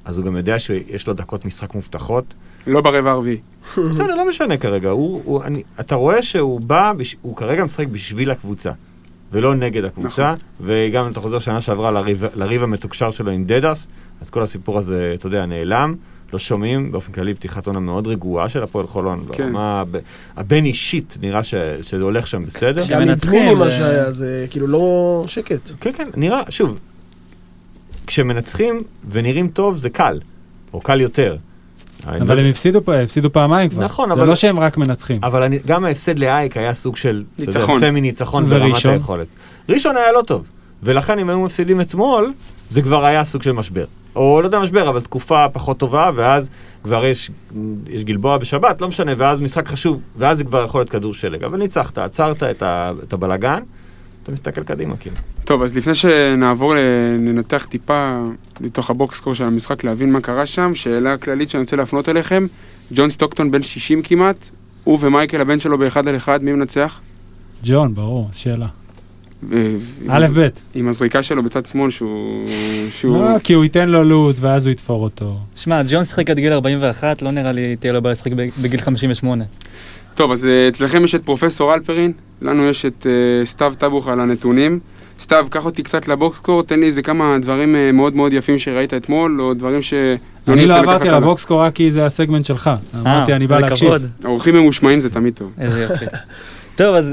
אז 0.04 0.18
הוא 0.18 0.26
גם 0.26 0.36
יודע 0.36 0.58
שיש 0.58 1.06
לו 1.06 1.14
דקות 1.14 1.44
משחק 1.44 1.74
מובטחות. 1.74 2.24
לא 2.66 2.80
ברבע 2.80 3.10
הרביעי. 3.10 3.38
בסדר, 3.90 4.14
לא 4.14 4.28
משנה 4.28 4.56
כרגע. 4.56 4.88
הוא, 4.88 5.22
הוא, 5.24 5.42
אני, 5.44 5.62
אתה 5.80 5.94
רואה 5.94 6.22
שהוא 6.22 6.60
בא, 6.60 6.92
בש, 6.96 7.16
הוא 7.22 7.36
כרגע 7.36 7.64
משחק 7.64 7.86
בשביל 7.86 8.30
הקבוצה, 8.30 8.70
ולא 9.32 9.54
נגד 9.54 9.84
הקבוצה. 9.84 10.34
נכון. 10.34 10.46
וגם 10.60 11.04
אם 11.04 11.10
אתה 11.10 11.20
חוזר 11.20 11.38
שנה 11.38 11.60
שעברה 11.60 11.90
לריב, 11.90 12.24
לריב 12.34 12.62
המתוקשר 12.62 13.10
שלו 13.10 13.30
עם 13.30 13.44
דדס, 13.44 13.86
אז 14.20 14.30
כל 14.30 14.42
הסיפור 14.42 14.78
הזה, 14.78 15.12
אתה 15.14 15.26
יודע, 15.26 15.46
נעלם. 15.46 15.94
לא 16.32 16.38
שומעים, 16.38 16.92
באופן 16.92 17.12
כללי, 17.12 17.34
פתיחת 17.34 17.66
עונה 17.66 17.80
מאוד 17.80 18.06
רגועה 18.06 18.48
של 18.48 18.62
הפועל 18.62 18.86
חולון. 18.86 19.24
כן. 19.32 19.46
ברמה 19.46 19.80
הב- 19.80 19.96
הבין 20.36 20.64
אישית, 20.64 21.16
נראה 21.20 21.42
ש, 21.42 21.54
שזה 21.82 22.02
הולך 22.02 22.26
שם 22.26 22.44
בסדר. 22.44 22.82
גם 22.88 23.02
מנצחים, 23.02 23.42
מבני 23.46 23.54
מה 23.54 23.64
זה- 23.64 23.70
שהיה, 23.70 24.12
זה 24.12 24.46
כאילו 24.50 24.66
לא 24.66 24.84
שקט. 25.26 25.70
כן, 25.80 25.90
כן, 25.96 26.08
נראה, 26.16 26.42
שוב, 26.48 26.78
כשמנצחים 28.06 28.82
ונראים 29.10 29.48
טוב 29.48 29.76
זה 29.76 29.90
קל, 29.90 30.20
או 30.72 30.80
קל 30.80 31.00
יותר. 31.00 31.36
אבל 32.06 32.36
לא- 32.36 32.42
הם 32.42 32.50
הפסידו 32.50 32.84
פה- 32.84 32.96
הפסידו 33.00 33.32
פעמיים 33.32 33.70
כבר. 33.70 33.84
נכון, 33.84 34.08
זה 34.08 34.14
אבל- 34.14 34.26
לא 34.26 34.34
שהם 34.34 34.60
רק 34.60 34.76
מנצחים. 34.76 35.20
אבל 35.22 35.42
אני, 35.42 35.58
גם 35.66 35.84
ההפסד 35.84 36.18
לאייק 36.18 36.56
היה 36.56 36.74
סוג 36.74 36.96
של, 36.96 37.24
ניצחון. 37.38 37.78
סמי 37.78 38.00
ניצחון 38.00 38.46
ברמת 38.46 38.70
וראשון? 38.70 38.92
היכולת. 38.92 39.26
ראשון 39.68 39.96
היה 39.96 40.12
לא 40.12 40.22
טוב, 40.26 40.46
ולכן 40.82 41.18
אם 41.18 41.28
היו 41.30 41.40
מפסידים 41.40 41.80
אתמול, 41.80 42.32
זה 42.68 42.82
כבר 42.82 43.04
היה 43.04 43.24
סוג 43.24 43.42
של 43.42 43.52
משבר. 43.52 43.84
או 44.16 44.40
לא 44.40 44.46
יודע 44.46 44.58
משבר, 44.58 44.88
אבל 44.88 45.00
תקופה 45.00 45.46
פחות 45.52 45.78
טובה, 45.78 46.10
ואז 46.14 46.50
כבר 46.84 47.04
יש, 47.04 47.30
יש 47.88 48.04
גלבוע 48.04 48.38
בשבת, 48.38 48.80
לא 48.80 48.88
משנה, 48.88 49.12
ואז 49.16 49.40
משחק 49.40 49.68
חשוב, 49.68 50.00
ואז 50.16 50.38
זה 50.38 50.44
כבר 50.44 50.64
יכול 50.64 50.80
להיות 50.80 50.90
כדור 50.90 51.14
שלג. 51.14 51.44
אבל 51.44 51.58
ניצחת, 51.58 51.98
עצרת 51.98 52.42
את, 52.42 52.62
ה, 52.62 52.92
את 53.02 53.12
הבלגן, 53.12 53.62
אתה 54.22 54.32
מסתכל 54.32 54.62
קדימה, 54.62 54.96
כאילו. 54.96 55.16
טוב, 55.44 55.62
אז 55.62 55.76
לפני 55.76 55.94
שנעבור 55.94 56.74
לנתח 57.18 57.66
טיפה 57.70 58.24
לתוך 58.60 58.90
הבוקסקור 58.90 59.34
של 59.34 59.44
המשחק, 59.44 59.84
להבין 59.84 60.12
מה 60.12 60.20
קרה 60.20 60.46
שם, 60.46 60.74
שאלה 60.74 61.16
כללית 61.16 61.50
שאני 61.50 61.60
רוצה 61.60 61.76
להפנות 61.76 62.08
אליכם, 62.08 62.46
ג'ון 62.92 63.10
סטוקטון 63.10 63.50
בן 63.50 63.62
60 63.62 64.02
כמעט, 64.02 64.50
הוא 64.84 64.98
ומייקל 65.00 65.40
הבן 65.40 65.60
שלו 65.60 65.78
באחד 65.78 66.08
על 66.08 66.16
אחד, 66.16 66.42
מי 66.42 66.52
מנצח? 66.52 67.00
ג'ון, 67.64 67.94
ברור, 67.94 68.28
שאלה. 68.32 68.66
ו- 69.48 69.76
א', 70.08 70.26
ב'. 70.34 70.48
עם 70.74 70.88
הזריקה 70.88 71.22
שלו 71.22 71.42
בצד 71.42 71.66
שמאל 71.66 71.90
שהוא... 71.90 72.44
שהוא... 72.90 73.18
לא, 73.18 73.38
כי 73.38 73.52
הוא 73.52 73.64
ייתן 73.64 73.88
לו 73.88 74.04
לוז 74.04 74.44
ואז 74.44 74.66
הוא 74.66 74.72
יתפור 74.72 75.02
אותו. 75.02 75.36
שמע, 75.56 75.82
ג'ון 75.88 76.04
שיחק 76.04 76.30
עד 76.30 76.38
גיל 76.38 76.52
41, 76.52 77.22
לא 77.22 77.30
נראה 77.30 77.52
לי 77.52 77.76
תהיה 77.76 77.92
לו 77.92 78.02
בעיה 78.02 78.12
לשחק 78.12 78.32
בגיל 78.62 78.80
58. 78.80 79.44
טוב, 80.14 80.32
אז 80.32 80.46
אה, 80.46 80.68
אצלכם 80.68 81.04
יש 81.04 81.14
את 81.14 81.24
פרופסור 81.24 81.74
אלפרין, 81.74 82.12
לנו 82.42 82.68
יש 82.68 82.86
את 82.86 83.06
אה, 83.06 83.46
סתיו 83.46 83.74
טבוך 83.78 84.08
על 84.08 84.20
הנתונים. 84.20 84.80
סתיו, 85.20 85.46
קח 85.50 85.66
אותי 85.66 85.82
קצת 85.82 86.08
לבוקסקור, 86.08 86.62
תן 86.62 86.80
לי 86.80 86.86
איזה 86.86 87.02
כמה 87.02 87.38
דברים 87.42 87.76
אה, 87.76 87.92
מאוד 87.92 88.16
מאוד 88.16 88.32
יפים 88.32 88.58
שראית 88.58 88.94
אתמול, 88.94 89.40
או 89.40 89.54
דברים 89.54 89.82
ש... 89.82 89.94
אני 90.48 90.66
לא 90.66 90.74
עברתי 90.74 91.08
על. 91.08 91.14
הבוקסקור 91.14 91.60
רק 91.60 91.74
כי 91.74 91.90
זה 91.90 92.06
הסגמנט 92.06 92.44
שלך. 92.44 92.70
אמרתי, 93.00 93.32
אני 93.32 93.46
בא 93.46 93.54
אה, 93.54 93.60
זה 93.60 93.66
להקשיב. 93.66 93.88
כבוד. 93.88 94.06
האורחים 94.24 94.54
ממושמעים 94.54 95.00
זה 95.00 95.10
תמיד 95.10 95.34
טוב. 95.34 95.52
איזה 95.60 95.82
יופי. 95.82 96.04
טוב, 96.76 96.94
אז 96.94 97.06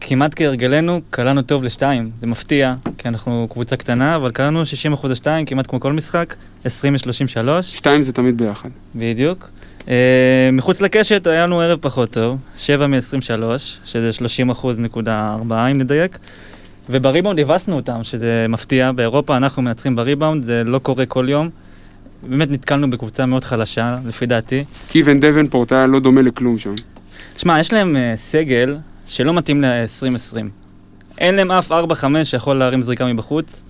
כמעט 0.00 0.32
כהרגלנו, 0.36 1.00
קלענו 1.10 1.42
טוב 1.42 1.62
לשתיים. 1.62 2.10
זה 2.20 2.26
מפתיע, 2.26 2.74
כי 2.98 3.08
אנחנו 3.08 3.46
קבוצה 3.50 3.76
קטנה, 3.76 4.16
אבל 4.16 4.30
קלענו 4.30 4.62
60% 5.02 5.08
לשתיים, 5.08 5.46
כמעט 5.46 5.66
כמו 5.66 5.80
כל 5.80 5.92
משחק, 5.92 6.34
20 6.64 6.94
ל-33, 6.94 7.62
שתיים 7.62 8.02
זה 8.02 8.12
תמיד 8.12 8.38
ביחד. 8.38 8.68
בדיוק. 8.94 9.50
אה, 9.80 9.90
מחוץ 10.52 10.80
לקשת 10.80 11.26
היה 11.26 11.46
לנו 11.46 11.60
ערב 11.60 11.78
פחות 11.80 12.10
טוב, 12.10 12.38
7 12.56 12.86
מ-23, 12.86 13.30
שזה 13.84 14.12
30 14.12 14.50
אחוז 14.50 14.78
נקודה 14.78 15.34
4 15.38 15.66
אם 15.66 15.78
נדייק. 15.78 16.18
ובריבאונד 16.90 17.40
הבסנו 17.40 17.76
אותם, 17.76 18.04
שזה 18.04 18.46
מפתיע. 18.48 18.92
באירופה 18.92 19.36
אנחנו 19.36 19.62
מנצחים 19.62 19.96
בריבאונד, 19.96 20.44
זה 20.44 20.62
לא 20.64 20.78
קורה 20.78 21.06
כל 21.06 21.26
יום. 21.28 21.48
באמת 22.28 22.50
נתקלנו 22.50 22.90
בקבוצה 22.90 23.26
מאוד 23.26 23.44
חלשה, 23.44 23.98
לפי 24.06 24.26
דעתי. 24.26 24.64
קיוון 24.88 25.20
דבנפורט 25.20 25.72
היה 25.72 25.86
לא 25.86 26.00
דומה 26.00 26.22
לכלום 26.22 26.58
שם. 26.58 26.74
שמע, 27.36 27.60
יש 27.60 27.72
להם 27.72 27.96
אה, 27.96 28.20
סגל 28.20 28.74
שלא 29.10 29.34
מתאים 29.34 29.62
ל-2020. 29.62 30.36
אין 31.18 31.34
להם 31.34 31.50
אף 31.50 31.72
4-5 31.72 31.74
שיכול 32.24 32.56
להרים 32.56 32.82
זריקה 32.82 33.06
מבחוץ. 33.06 33.62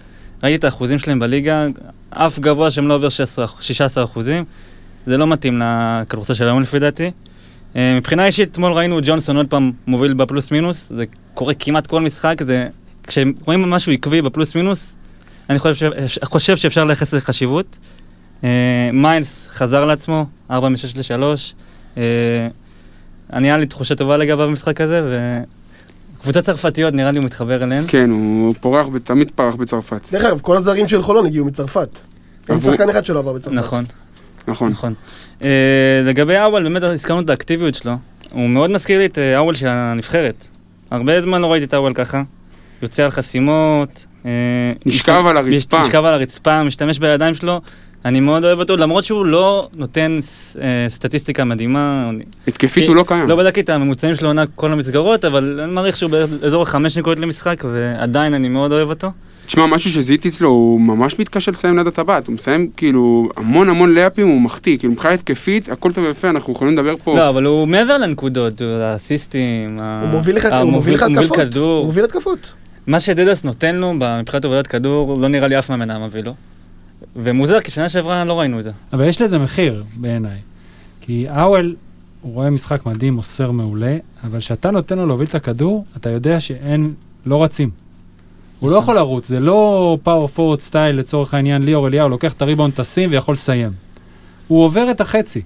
ראיתי 0.43 0.57
את 0.57 0.65
האחוזים 0.65 0.99
שלהם 0.99 1.19
בליגה, 1.19 1.67
אף 2.11 2.39
גבוה 2.39 2.71
שהם 2.71 2.89
לא 2.89 2.95
עובר 2.95 3.09
16, 3.09 3.47
16 3.61 4.05
אחוזים. 4.05 4.45
זה 5.07 5.17
לא 5.17 5.27
מתאים 5.27 5.63
לכדורסל 5.65 6.35
של 6.35 6.45
היום 6.45 6.63
לפי 6.63 6.79
דעתי. 6.79 7.11
אה, 7.77 7.95
מבחינה 7.97 8.27
אישית, 8.27 8.51
אתמול 8.51 8.73
ראינו 8.73 8.99
את 8.99 9.05
ג'ונסון 9.07 9.37
עוד 9.37 9.47
פעם 9.47 9.73
מוביל 9.87 10.15
בפלוס 10.15 10.51
מינוס, 10.51 10.93
זה 10.97 11.05
קורה 11.35 11.55
כמעט 11.55 11.87
כל 11.87 12.01
משחק, 12.01 12.43
זה... 12.45 12.67
כשרואים 13.07 13.63
משהו 13.63 13.93
עקבי 13.93 14.23
בפלוס 14.23 14.55
מינוס, 14.55 14.97
אני 15.51 15.59
חושב, 15.59 15.91
ש... 16.07 16.19
חושב 16.25 16.57
שאפשר 16.57 16.85
לייחס 16.85 17.15
לזה 17.15 17.25
חשיבות. 17.27 17.79
אה, 18.45 18.91
מיילס 18.93 19.49
חזר 19.51 19.85
לעצמו, 19.85 20.27
4 20.51 20.69
מ-6 20.69 21.15
ל-3. 21.17 22.01
אני, 23.33 23.47
היה 23.49 23.57
לי 23.57 23.67
תחושה 23.67 23.95
טובה 23.95 24.17
לגביו 24.17 24.49
במשחק 24.49 24.81
הזה, 24.81 25.03
וקבוצות 26.21 26.45
צרפתיות, 26.45 26.95
נראה 26.95 27.11
לי 27.11 27.19
הוא 27.19 27.27
מתחבר 27.27 27.65
אליהן. 27.65 27.85
כן, 27.89 28.11
הוא 28.11 28.55
פורח, 28.61 28.87
תמיד 29.05 29.31
פרח 29.35 29.55
בצרפת. 29.55 30.01
דרך 30.13 30.25
אגב, 30.25 30.41
כל 30.41 30.57
הזרים 30.57 30.89
של 30.89 31.03
חולון 31.03 31.27
הגיעו 31.27 31.45
מצרפת. 31.45 32.01
אין 32.49 32.61
שחקן 32.61 32.89
אחד 32.89 33.05
שלא 33.05 33.19
עבר 33.19 33.33
בצרפת. 33.33 33.57
נכון. 33.57 33.85
נכון. 34.49 34.71
נכון. 34.71 34.95
אה, 35.45 36.03
לגבי 36.05 36.37
האוול, 36.37 36.63
באמת 36.63 36.83
הזכרנו 36.83 37.21
את 37.21 37.31
האקטיביות 37.31 37.75
שלו. 37.75 37.93
הוא 38.33 38.49
מאוד 38.49 38.71
מזכיר 38.71 38.99
לי 38.99 39.07
את 39.07 39.19
אה, 39.19 39.37
האוול 39.37 39.55
של 39.55 39.69
הנבחרת. 39.69 40.47
הרבה 40.91 41.23
זמן 41.23 41.41
לא 41.41 41.53
ראיתי 41.53 41.67
את 41.67 41.75
האוול 41.75 41.95
ככה. 41.95 42.23
יוצא 42.83 43.05
על 43.05 43.11
חסימות. 43.11 44.07
אה, 44.27 44.31
נשכב 44.87 45.23
על 45.27 45.37
הרצפה. 45.37 45.79
נשכב 45.79 46.05
על 46.05 46.15
הרצפה, 46.15 46.63
משתמש 46.63 46.99
בידיים 46.99 47.35
שלו. 47.35 47.61
אני 48.05 48.21
מאוד 48.21 48.45
אוהב 48.45 48.59
אותו, 48.59 48.77
למרות 48.77 49.05
שהוא 49.05 49.27
לא 49.27 49.69
נותן 49.77 50.21
אה, 50.63 50.87
סטטיסטיקה 50.89 51.45
מדהימה. 51.45 52.11
התקפית 52.49 52.89
הוא 52.89 52.97
לא 52.97 53.05
קיים. 53.07 53.29
לא 53.29 53.37
בדקתי 53.37 53.61
את 53.61 53.69
הממוצעים 53.69 54.15
שלו 54.15 54.29
עונה 54.29 54.45
כל 54.55 54.73
המסגרות, 54.73 55.25
אבל 55.25 55.61
אני 55.65 55.73
מעריך 55.73 55.97
שהוא 55.97 56.11
באזור 56.11 56.63
החמש 56.63 56.99
נקודות 56.99 57.19
למשחק, 57.19 57.65
ועדיין 57.73 58.35
אני 58.35 58.49
מאוד 58.49 58.73
אוהב 58.73 58.89
אותו. 58.89 59.11
תשמע, 59.47 59.67
משהו 59.67 59.91
שזיהיתי 59.91 60.29
אצלו, 60.29 60.49
הוא 60.49 60.81
ממש 60.81 61.19
מתקשה 61.19 61.51
לסיים 61.51 61.77
ליד 61.79 61.87
הטבעת. 61.87 62.27
הוא 62.27 62.35
מסיים 62.35 62.71
כאילו 62.77 63.29
המון 63.37 63.69
המון 63.69 63.95
לאפים, 63.95 64.29
הוא 64.29 64.41
מחטיא. 64.41 64.79
כאילו 64.79 64.93
מבחינה 64.93 65.15
התקפית, 65.15 65.69
הכל 65.69 65.93
טוב 65.93 66.05
ויפה, 66.05 66.31
אנחנו 66.31 66.53
יכולים 66.53 66.75
לדבר 66.75 66.95
פה. 67.05 67.17
לא, 67.17 67.29
אבל 67.29 67.45
הוא 67.45 67.69
מעבר 67.69 67.99
לנקודות, 67.99 68.63
הוא- 68.63 68.71
האסיסטים, 68.71 69.79
ה- 69.81 70.01
הוא 70.03 70.09
מוביל 70.11 70.37
לך 70.37 70.49
הוא 70.63 70.71
מוביל 70.73 70.95
לך 70.95 71.03
הוא 71.03 71.13
התקפות. 71.19 71.57
הוא. 71.57 71.85
מוביל 71.85 72.05
התקפות. 72.05 72.53
מה 72.87 73.01
שדדס 73.01 73.45
נותן 73.45 73.77
לו 73.77 73.93
מבחינת 74.21 74.45
הובלת 74.45 74.67
כדור, 74.67 75.19
לא 75.21 75.29
נראה 75.29 75.49
לי 75.49 75.59
אף 75.59 75.71
מאמן 75.71 75.91
היה 75.91 75.99
מביא 75.99 76.21
לו. 76.23 76.35
ומוזר, 77.17 77.61
כי 77.61 77.71
שנה 77.71 77.89
שעברה 77.89 78.25
לא 78.25 78.41
ראינו 78.41 78.59
את 78.59 78.65
זה. 78.65 78.71
אבל 78.93 79.09
יש 79.09 79.21
לזה 79.21 79.39
מחיר 79.39 79.85
בעיניי. 79.97 80.39
כי 81.01 81.29
האוול, 81.29 81.77
הוא 82.21 82.35
רואה 82.35 82.51
משחק 82.51 82.87
מדהים, 82.87 83.15
מוסר 83.15 83.51
מעולה, 83.51 83.97
אבל 84.25 84.39
כשאתה 84.39 84.71
נותן 84.71 84.99
לו 84.99 85.07
להוביל 85.07 85.27
את 85.29 85.35
הכדור, 85.35 85.85
אתה 85.97 86.11
יודע 86.11 86.41
שאין, 86.41 86.93
לא 87.27 87.45
רצים. 87.45 87.71
הוא 88.61 88.71
לא 88.71 88.77
יכול 88.77 88.95
לרוץ, 88.95 89.29
זה 89.29 89.41
לא 89.41 89.99
פאור 90.03 90.29
פורט 90.29 90.61
סטייל 90.61 90.97
לצורך 90.97 91.35
העניין, 91.35 91.63
ליאור 91.63 91.89
אליהו 91.89 92.09
לוקח 92.09 92.33
את 92.33 92.43
הריבאונד, 92.43 92.75
טסים 92.75 93.11
ויכול 93.13 93.33
לסיים. 93.33 93.71
הוא 94.49 94.65
עובר 94.65 94.91
את 94.91 95.01
החצי. 95.01 95.43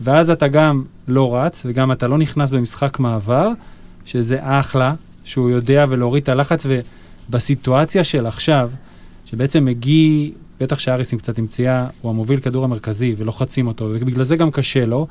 ואז 0.00 0.30
אתה 0.30 0.48
גם 0.48 0.84
לא 1.08 1.36
רץ, 1.36 1.62
וגם 1.66 1.92
אתה 1.92 2.06
לא 2.06 2.18
נכנס 2.18 2.50
במשחק 2.50 2.98
מעבר, 2.98 3.48
שזה 4.04 4.38
אחלה, 4.40 4.94
שהוא 5.24 5.50
יודע 5.50 5.84
ולהוריד 5.88 6.22
את 6.22 6.28
הלחץ, 6.28 6.66
ובסיטואציה 7.28 8.04
של 8.04 8.26
עכשיו, 8.26 8.70
שבעצם 9.26 9.64
מגיע, 9.64 10.30
בטח 10.62 10.78
שאריס 10.78 11.12
עם 11.12 11.18
קצת 11.18 11.38
עם 11.38 11.46
פציעה, 11.46 11.86
הוא 12.00 12.10
המוביל 12.10 12.40
כדור 12.40 12.64
המרכזי 12.64 13.14
ולוחצים 13.18 13.66
אותו, 13.66 13.84
ובגלל 13.84 14.24
זה 14.24 14.36
גם 14.36 14.50
קשה 14.50 14.86
לו, 14.86 15.06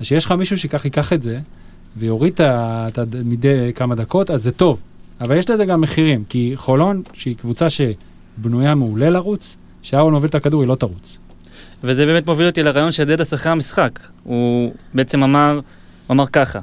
אז 0.00 0.06
שיש 0.06 0.24
לך 0.24 0.32
מישהו 0.32 0.58
שכך 0.58 0.84
ייקח 0.84 1.12
את 1.12 1.22
זה, 1.22 1.38
ויוריד 1.96 2.32
את 2.32 2.40
ה-. 2.40 2.86
מדי 3.24 3.72
כמה 3.74 3.94
דקות, 3.94 4.30
אז 4.30 4.42
זה 4.42 4.50
טוב. 4.50 4.80
אבל 5.20 5.36
יש 5.36 5.50
לזה 5.50 5.64
גם 5.64 5.80
מחירים, 5.80 6.24
כי 6.28 6.52
חולון, 6.56 7.02
שהיא 7.12 7.36
קבוצה 7.36 7.66
שבנויה 7.70 8.74
מעולה 8.74 9.10
לרוץ, 9.10 9.56
שהאול 9.82 10.12
מוביל 10.12 10.28
את 10.28 10.34
הכדור, 10.34 10.62
היא 10.62 10.68
לא 10.68 10.74
תרוץ. 10.74 11.18
וזה 11.84 12.06
באמת 12.06 12.26
מוביל 12.26 12.46
אותי 12.46 12.62
לרעיון 12.62 12.92
של 12.92 13.04
דדס 13.04 13.34
אחרי 13.34 13.52
המשחק. 13.52 13.98
הוא 14.22 14.72
בעצם 14.94 15.22
אמר, 15.22 15.60
הוא 16.06 16.14
אמר 16.14 16.26
ככה, 16.26 16.58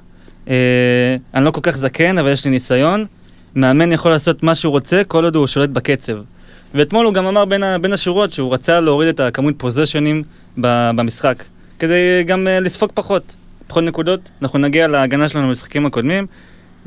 אה, 0.47 1.15
אני 1.33 1.45
לא 1.45 1.51
כל 1.51 1.61
כך 1.63 1.77
זקן, 1.77 2.17
אבל 2.17 2.31
יש 2.31 2.45
לי 2.45 2.51
ניסיון, 2.51 3.05
מאמן 3.55 3.91
יכול 3.91 4.11
לעשות 4.11 4.43
מה 4.43 4.55
שהוא 4.55 4.71
רוצה, 4.71 5.01
כל 5.07 5.23
עוד 5.25 5.35
הוא 5.35 5.47
שולט 5.47 5.69
בקצב. 5.69 6.17
ואתמול 6.73 7.05
הוא 7.05 7.13
גם 7.13 7.25
אמר 7.25 7.45
בין, 7.45 7.63
ה- 7.63 7.77
בין 7.77 7.93
השורות 7.93 8.33
שהוא 8.33 8.53
רצה 8.53 8.79
להוריד 8.79 9.09
את 9.09 9.19
הכמות 9.19 9.53
פוזיישנים 9.57 10.23
במשחק, 10.57 11.43
כדי 11.79 12.23
גם 12.25 12.47
אה, 12.47 12.59
לספוג 12.59 12.89
פחות, 12.93 13.35
פחות 13.67 13.83
נקודות. 13.83 14.31
אנחנו 14.41 14.59
נגיע 14.59 14.87
להגנה 14.87 15.29
שלנו 15.29 15.47
במשחקים 15.47 15.85
הקודמים, 15.85 16.27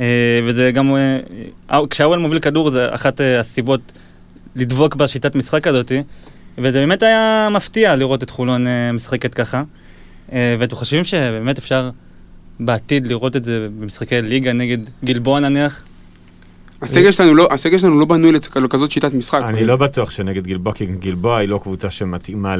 אה, 0.00 0.04
וזה 0.44 0.70
גם, 0.74 0.96
אה, 1.70 1.80
כשהאוול 1.90 2.18
מוביל 2.18 2.38
כדור 2.38 2.70
זה 2.70 2.94
אחת 2.94 3.20
הסיבות 3.40 3.92
לדבוק 4.56 4.94
בשיטת 4.94 5.34
משחק 5.34 5.66
הזאתי. 5.66 6.02
וזה 6.58 6.80
באמת 6.80 7.02
היה 7.02 7.48
מפתיע 7.50 7.96
לראות 7.96 8.22
את 8.22 8.30
חולון 8.30 8.66
משחקת 8.92 9.34
ככה. 9.34 9.62
ואתם 10.32 10.76
חושבים 10.76 11.04
שבאמת 11.04 11.58
אפשר 11.58 11.90
בעתיד 12.60 13.06
לראות 13.06 13.36
את 13.36 13.44
זה 13.44 13.68
במשחקי 13.80 14.22
ליגה 14.22 14.52
נגד 14.52 14.78
גלבוע 15.04 15.40
נניח? 15.40 15.82
הסגל 16.84 17.10
שלנו 17.10 17.34
לא- 17.34 17.48
הסגל 17.50 17.78
שלנו 17.78 18.00
לא 18.00 18.04
בנוי 18.04 18.32
לכזאת 18.32 18.90
שיטת 18.90 19.14
משחק. 19.14 19.40
אני 19.44 19.64
לא 19.64 19.76
בטוח 19.76 20.10
שנגד 20.10 20.46
גלבוע, 20.46 20.72
כי 20.72 20.86
גלבוע 20.86 21.38
היא 21.38 21.48
לא 21.48 21.60
קבוצה 21.62 21.90
שמתאימה 21.90 22.54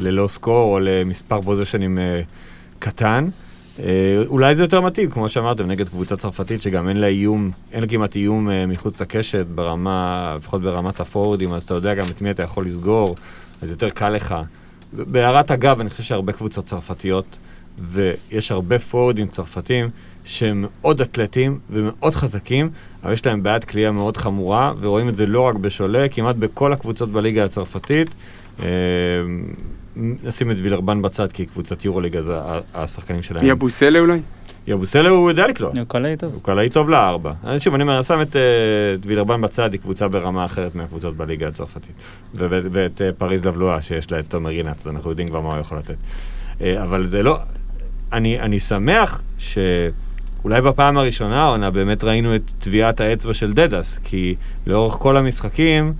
ללא 0.00 0.28
סקור 0.28 0.74
או 0.74 0.80
למספר 0.80 1.40
פוזיישנים 1.40 1.98
אה, 1.98 2.20
קטן. 2.78 3.28
אה, 3.78 4.22
אולי 4.26 4.54
זה 4.54 4.62
יותר 4.62 4.80
מתאים, 4.80 5.10
כמו 5.10 5.28
שאמרתם, 5.28 5.66
נגד 5.66 5.88
קבוצה 5.88 6.16
צרפתית 6.16 6.62
שגם 6.62 6.88
אין 6.88 6.96
לה 6.96 7.06
איום, 7.06 7.50
אין 7.72 7.80
לה 7.80 7.86
כמעט 7.86 8.16
איום 8.16 8.50
אה, 8.50 8.66
מחוץ 8.66 9.00
לקשת 9.00 9.46
ברמה, 9.46 10.34
לפחות 10.38 10.62
ברמת 10.62 11.00
הפורורדים, 11.00 11.54
אז 11.54 11.62
אתה 11.62 11.74
יודע 11.74 11.94
גם 11.94 12.04
את 12.10 12.22
מי 12.22 12.30
אתה 12.30 12.42
יכול 12.42 12.66
לסגור, 12.66 13.16
אז 13.62 13.70
יותר 13.70 13.90
קל 13.90 14.10
לך. 14.10 14.34
בהערת 14.92 15.50
אגב, 15.50 15.80
אני 15.80 15.90
חושב 15.90 16.02
שהרבה 16.02 16.32
קבוצות 16.32 16.66
צרפתיות, 16.66 17.36
ויש 17.78 18.52
הרבה 18.52 18.78
פורורדים 18.78 19.26
צרפתים 19.26 19.90
שהם 20.24 20.60
מאוד 20.66 21.00
אתלטים 21.00 21.58
ומאוד 21.70 22.14
חזקים, 22.14 22.70
אבל 23.04 23.12
יש 23.12 23.26
להם 23.26 23.42
בעיית 23.42 23.64
כליאה 23.64 23.90
מאוד 23.90 24.16
חמורה, 24.16 24.72
ורואים 24.80 25.08
את 25.08 25.16
זה 25.16 25.26
לא 25.26 25.40
רק 25.40 25.54
בשולה, 25.54 26.08
כמעט 26.08 26.36
בכל 26.36 26.72
הקבוצות 26.72 27.08
בליגה 27.08 27.44
הצרפתית. 27.44 28.14
אה, 28.62 28.66
נשים 29.96 30.50
את 30.50 30.56
וילרבן 30.62 31.02
בצד, 31.02 31.32
כי 31.32 31.46
קבוצת 31.46 31.84
יורוליג, 31.84 32.16
אז 32.16 32.32
השחקנים 32.74 33.22
שלהם... 33.22 33.46
יבוסלה 33.46 33.98
אולי? 33.98 34.20
יבוסלה 34.66 35.10
הוא 35.10 35.30
יודע 35.30 35.46
לקלוע. 35.46 35.72
הוא 35.76 35.84
קולע 35.84 36.16
טוב. 36.16 36.32
הוא 36.34 36.42
קלעי 36.42 36.70
טוב 36.70 36.90
לארבע. 36.90 37.32
שוב, 37.58 37.74
אני 37.74 37.82
אומר, 37.82 37.96
אני 37.96 38.04
שם 38.04 38.22
את, 38.22 38.36
אה, 38.36 38.42
את 38.94 39.06
וילרבן 39.06 39.40
בצד, 39.40 39.72
היא 39.72 39.80
קבוצה 39.80 40.08
ברמה 40.08 40.44
אחרת 40.44 40.74
מהקבוצות 40.74 41.16
בליגה 41.16 41.48
הצרפתית. 41.48 41.92
ואת 42.34 43.02
אה, 43.02 43.12
פריז 43.18 43.44
לבלואה, 43.44 43.82
שיש 43.82 44.12
לה 44.12 44.18
את 44.18 44.24
תומר 44.28 44.50
רינת, 44.50 44.86
אנחנו 44.86 45.10
יודעים 45.10 45.28
כבר 45.28 45.40
מה 45.40 45.48
הוא 45.48 45.60
יכול 45.60 45.78
לתת. 45.78 45.96
אבל 46.82 47.08
זה 47.08 47.22
לא... 47.22 47.38
אני, 48.12 48.40
אני 48.40 48.60
שמח 48.60 49.22
שאולי 50.44 50.60
בפעם 50.60 50.96
הראשונה 50.96 51.42
העונה 51.42 51.70
באמת 51.70 52.04
ראינו 52.04 52.36
את 52.36 52.52
טביעת 52.58 53.00
האצבע 53.00 53.34
של 53.34 53.52
דדס, 53.52 53.98
כי 54.04 54.34
לאורך 54.66 54.94
כל 54.94 55.16
המשחקים 55.16 55.92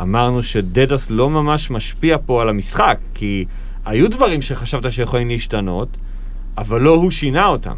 אמרנו 0.00 0.42
שדדס 0.42 1.10
לא 1.10 1.30
ממש 1.30 1.70
משפיע 1.70 2.16
פה 2.26 2.42
על 2.42 2.48
המשחק, 2.48 2.98
כי 3.14 3.44
היו 3.84 4.10
דברים 4.10 4.42
שחשבת 4.42 4.92
שיכולים 4.92 5.28
להשתנות, 5.28 5.88
אבל 6.58 6.80
לא 6.80 6.94
הוא 6.94 7.10
שינה 7.10 7.46
אותם. 7.46 7.76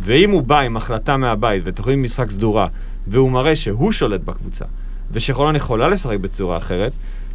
ואם 0.00 0.30
הוא 0.30 0.42
בא 0.42 0.60
עם 0.60 0.76
החלטה 0.76 1.16
מהבית 1.16 1.62
ותוכנית 1.66 1.98
משחק 1.98 2.30
סדורה, 2.30 2.66
והוא 3.06 3.30
מראה 3.30 3.56
שהוא 3.56 3.92
שולט 3.92 4.20
בקבוצה, 4.20 4.64
ושחולון 5.10 5.56
יכולה 5.56 5.88
לשחק 5.88 6.18
בצורה 6.18 6.56
אחרת, 6.56 6.92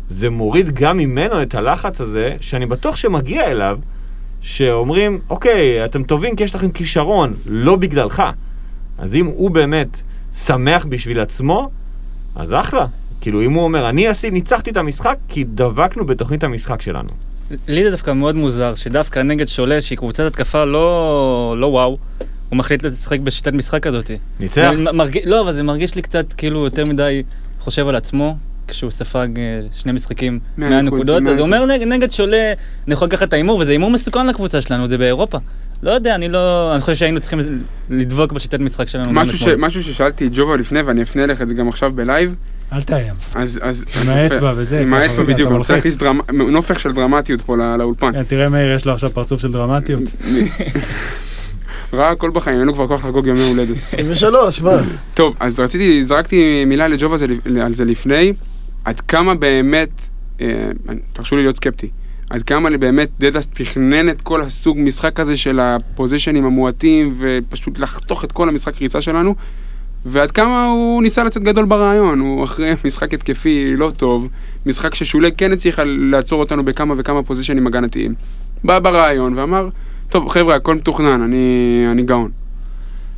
זה 0.07 0.29
מוריד 0.29 0.73
גם 0.73 0.97
ממנו 0.97 1.41
את 1.41 1.55
הלחץ 1.55 2.01
הזה, 2.01 2.35
שאני 2.41 2.65
בטוח 2.65 2.95
שמגיע 2.95 3.51
אליו, 3.51 3.79
שאומרים, 4.43 5.19
אוקיי, 5.29 5.85
אתם 5.85 6.03
טובים 6.03 6.35
כי 6.35 6.43
יש 6.43 6.55
לכם 6.55 6.71
כישרון, 6.71 7.33
לא 7.45 7.75
בגללך. 7.75 8.23
אז 8.97 9.15
אם 9.15 9.25
הוא 9.25 9.51
באמת 9.51 10.01
שמח 10.33 10.85
בשביל 10.85 11.19
עצמו, 11.19 11.69
אז 12.35 12.53
אחלה. 12.53 12.85
כאילו, 13.21 13.41
אם 13.41 13.53
הוא 13.53 13.63
אומר, 13.63 13.89
אני 13.89 14.07
עשי, 14.07 14.31
ניצחתי 14.31 14.69
את 14.69 14.77
המשחק 14.77 15.17
כי 15.27 15.43
דבקנו 15.43 16.05
בתוכנית 16.05 16.43
המשחק 16.43 16.81
שלנו. 16.81 17.09
לי 17.67 17.83
זה 17.83 17.91
דווקא 17.91 18.11
מאוד 18.11 18.35
מוזר, 18.35 18.75
שדווקא 18.75 19.19
נגד 19.19 19.47
שולה, 19.47 19.81
שהיא 19.81 19.97
קבוצת 19.97 20.23
התקפה 20.23 20.65
לא, 20.65 21.55
לא 21.57 21.67
וואו, 21.67 21.97
הוא 22.49 22.57
מחליט 22.57 22.83
לשחק 22.83 23.19
בשיטת 23.19 23.53
משחק 23.53 23.83
כזאת. 23.83 24.11
ניצח? 24.39 24.71
מרג... 24.93 25.19
לא, 25.25 25.41
אבל 25.41 25.53
זה 25.53 25.63
מרגיש 25.63 25.95
לי 25.95 26.01
קצת 26.01 26.33
כאילו 26.33 26.63
יותר 26.63 26.83
מדי 26.89 27.23
חושב 27.59 27.87
על 27.87 27.95
עצמו, 27.95 28.37
כשהוא 28.67 28.91
ספג 28.91 29.27
אה, 29.37 29.43
שני 29.73 29.91
משחקים 29.91 30.39
מאה 30.57 30.69
100 30.69 30.81
נקודות, 30.81 30.99
נקודות, 31.05 31.23
מאה 31.23 31.31
אז 31.33 31.39
הוא 31.39 31.45
אומר 31.45 31.65
נגד, 31.65 31.87
נגד 31.87 32.11
שולה, 32.11 32.53
אני 32.87 32.93
יכול 32.93 33.07
לקחת 33.07 33.23
את 33.27 33.33
ההימור, 33.33 33.57
וזה 33.59 33.71
הימור 33.71 33.91
מסוכן 33.91 34.27
לקבוצה 34.27 34.61
שלנו, 34.61 34.87
זה 34.87 34.97
באירופה. 34.97 35.37
לא 35.83 35.91
יודע, 35.91 36.15
אני 36.15 36.29
לא... 36.29 36.71
אני 36.73 36.81
חושב 36.81 36.95
שהיינו 36.95 37.19
צריכים 37.19 37.39
לדבוק 37.89 38.31
בשיטת 38.31 38.59
משחק 38.59 38.87
שלנו. 38.87 39.11
משהו 39.13 39.37
ש-. 39.37 39.47
משהו 39.47 39.83
ששאלתי 39.83 40.27
את 40.27 40.31
ג'ובה 40.35 40.57
לפני, 40.57 40.81
ואני 40.81 41.01
אפנה 41.01 41.23
אליך 41.23 41.41
את 41.41 41.47
זה 41.47 41.53
גם 41.53 41.67
עכשיו 41.69 41.91
בלייב, 41.95 42.35
אל 42.73 42.81
תאיים. 42.83 43.13
אז... 43.35 43.59
אז- 43.63 43.85
עם 44.03 44.09
האצבע. 44.09 44.53
וזה, 44.55 44.79
עם 44.81 44.93
האצבע 44.93 45.23
בדיוק, 45.23 45.49
אני 45.49 45.57
רוצה 45.57 45.73
מלחיץ. 45.73 46.01
להכניס 46.01 46.27
דרמ- 46.31 46.51
נופך 46.51 46.79
של 46.79 46.91
דרמטיות 46.91 47.41
פה 47.41 47.57
לא- 47.57 47.75
לאולפן. 47.77 48.11
כן, 48.13 48.23
תראה 48.23 48.49
מאיר, 48.49 48.73
יש 48.75 48.85
לו 48.85 48.93
עכשיו 48.93 49.09
פרצוף 49.09 49.41
של 49.41 49.51
דרמטיות. 49.51 50.03
רע 51.93 52.09
הכל 52.09 52.29
בחיים, 52.33 52.59
אין 52.59 52.67
לו 52.67 52.73
כבר 52.73 52.87
כוח 52.87 53.05
לחגוג 53.05 53.27
ימי 53.27 53.41
הולדת. 53.49 53.77
23, 53.77 54.61
מה? 54.61 54.71
טוב, 55.13 55.35
אז 55.39 55.59
רציתי, 55.59 56.03
זרקתי 56.03 56.65
מילה 56.65 56.87
לג'ובה 56.87 57.15
על 57.61 57.73
זה 57.73 57.85
לפני, 57.85 58.33
עד 58.83 59.01
כמה 59.01 59.35
באמת, 59.35 59.89
אה, 60.41 60.47
תרשו 61.13 61.35
לי 61.35 61.41
להיות 61.41 61.55
סקפטי, 61.55 61.89
עד 62.29 62.43
כמה 62.43 62.77
באמת 62.77 63.09
דדס 63.19 63.47
תכנן 63.47 64.09
את 64.09 64.21
כל 64.21 64.41
הסוג 64.41 64.77
משחק 64.79 65.19
הזה 65.19 65.37
של 65.37 65.59
הפוזיישנים 65.59 66.45
המועטים, 66.45 67.13
ופשוט 67.17 67.79
לחתוך 67.79 68.23
את 68.23 68.31
כל 68.31 68.49
המשחק 68.49 68.81
ריצה 68.81 69.01
שלנו, 69.01 69.35
ועד 70.05 70.31
כמה 70.31 70.65
הוא 70.65 71.03
ניסה 71.03 71.23
לצאת 71.23 71.43
גדול 71.43 71.65
ברעיון, 71.65 72.19
הוא 72.19 72.43
אחרי 72.43 72.73
משחק 72.85 73.13
התקפי 73.13 73.73
לא 73.77 73.91
טוב, 73.97 74.27
משחק 74.65 74.95
ששולי 74.95 75.31
כן 75.37 75.51
הצליחה 75.51 75.83
לעצור 75.85 76.39
אותנו 76.39 76.65
בכמה 76.65 76.93
וכמה 76.97 77.23
פוזיישנים 77.23 77.67
הגנתיים. 77.67 78.13
בא 78.63 78.79
ברעיון 78.79 79.37
ואמר, 79.37 79.69
טוב 80.09 80.29
חבר'ה, 80.29 80.55
הכל 80.55 80.75
מתוכנן, 80.75 81.21
אני, 81.21 81.85
אני 81.91 82.03
גאון. 82.03 82.42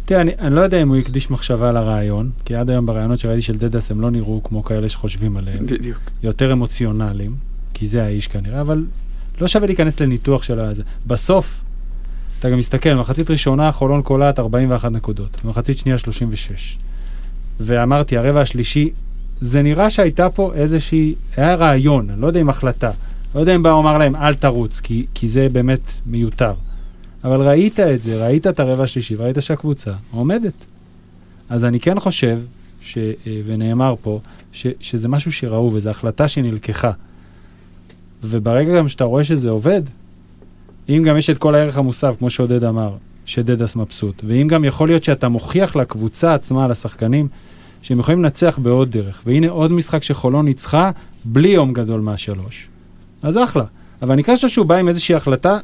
תראה, 0.06 0.22
אני, 0.22 0.32
אני 0.40 0.56
לא 0.56 0.62
יודע 0.62 0.82
אם 0.82 0.90
הוא 0.90 0.98
הקדיש 0.98 1.32
מחשבה 1.32 1.72
לרעיון, 1.72 2.30
כי 2.46 2.56
עד 2.56 2.70
היום 2.70 2.86
ברעיונות 2.86 3.20
שראיתי 3.20 3.42
של 3.42 3.58
דדס 3.58 3.92
הם 3.92 4.02
לא 4.02 4.12
נראו 4.12 4.44
כמו 4.44 4.64
כאלה 4.64 4.90
שחושבים 4.90 5.38
עליהם. 5.38 5.66
בדיוק. 5.66 6.00
יותר 6.24 6.54
אמוציונליים, 6.54 7.36
כי 7.74 7.88
זה 7.88 8.04
האיש 8.04 8.28
כנראה, 8.28 8.62
אבל 8.62 8.86
לא 9.42 9.48
שווה 9.48 9.68
להיכנס 9.68 10.00
לניתוח 10.00 10.44
של 10.44 10.60
הזה. 10.60 10.84
בסוף, 11.08 11.62
אתה 12.40 12.50
גם 12.50 12.58
מסתכל, 12.58 12.94
מחצית 12.94 13.32
ראשונה 13.32 13.72
חולון 13.72 14.02
קולט 14.02 14.40
41 14.40 14.92
נקודות, 14.92 15.46
מחצית 15.46 15.78
שנייה 15.78 15.98
36. 15.98 16.78
ואמרתי, 17.60 18.18
הרבע 18.18 18.42
השלישי, 18.42 18.90
זה 19.42 19.62
נראה 19.62 19.90
שהייתה 19.90 20.30
פה 20.30 20.52
איזושהי, 20.56 21.16
היה 21.38 21.56
רעיון, 21.56 22.10
אני 22.10 22.22
לא 22.22 22.28
יודע 22.28 22.42
אם 22.42 22.50
החלטה. 22.50 22.92
לא 23.36 23.40
יודע 23.40 23.56
אם 23.56 23.64
בא 23.64 23.80
אמר 23.80 23.98
להם, 23.98 24.16
אל 24.16 24.34
תרוץ, 24.34 24.80
כי, 24.80 25.06
כי 25.14 25.30
זה 25.30 25.48
באמת 25.52 25.92
מיותר. 26.06 26.54
אבל 27.26 27.42
ראית 27.42 27.80
את 27.80 28.02
זה, 28.02 28.26
ראית 28.26 28.48
את 28.48 28.60
הרבע 28.60 28.84
השלישי, 28.84 29.16
וראית 29.16 29.38
שהקבוצה 29.40 29.92
עומדת. 30.12 30.54
אז 31.50 31.66
אני 31.66 31.80
כן 31.80 32.00
חושב, 32.00 32.40
ש, 32.82 32.98
אה, 32.98 33.42
ונאמר 33.46 33.96
פה, 34.02 34.20
ש, 34.52 34.68
שזה 34.80 35.08
משהו 35.08 35.32
שראו, 35.32 35.72
וזו 35.74 35.90
החלטה 35.90 36.28
שנלקחה. 36.28 36.92
וברגע 38.24 38.78
גם 38.78 38.88
שאתה 38.88 39.04
רואה 39.04 39.24
שזה 39.24 39.50
עובד, 39.50 39.82
אם 40.90 41.04
גם 41.06 41.18
יש 41.18 41.30
את 41.30 41.38
כל 41.38 41.56
הערך 41.56 41.78
המוסף, 41.78 42.16
כמו 42.20 42.30
שעודד 42.30 42.64
אמר, 42.64 42.96
שדדס 43.26 43.76
מבסוט, 43.76 44.24
ואם 44.28 44.48
גם 44.48 44.66
יכול 44.66 44.88
להיות 44.88 45.04
שאתה 45.04 45.28
מוכיח 45.28 45.76
לקבוצה 45.76 46.34
עצמה, 46.34 46.68
לשחקנים, 46.68 47.28
שהם 47.82 48.00
יכולים 48.00 48.24
לנצח 48.24 48.60
בעוד 48.62 48.92
דרך, 48.92 49.22
והנה 49.26 49.50
עוד 49.50 49.72
משחק 49.72 50.04
שחולון 50.04 50.46
ניצחה 50.46 50.92
בלי 51.26 51.50
יום 51.50 51.74
גדול 51.74 52.02
מהשלוש, 52.02 52.70
אז 53.22 53.38
אחלה. 53.38 53.64
אבל 54.02 54.12
אני 54.12 54.24
חושב 54.24 54.50
שהוא 54.50 54.66
בא 54.66 54.76
עם 54.76 54.88
איזושהי 54.88 55.16
החלטה 55.16 55.58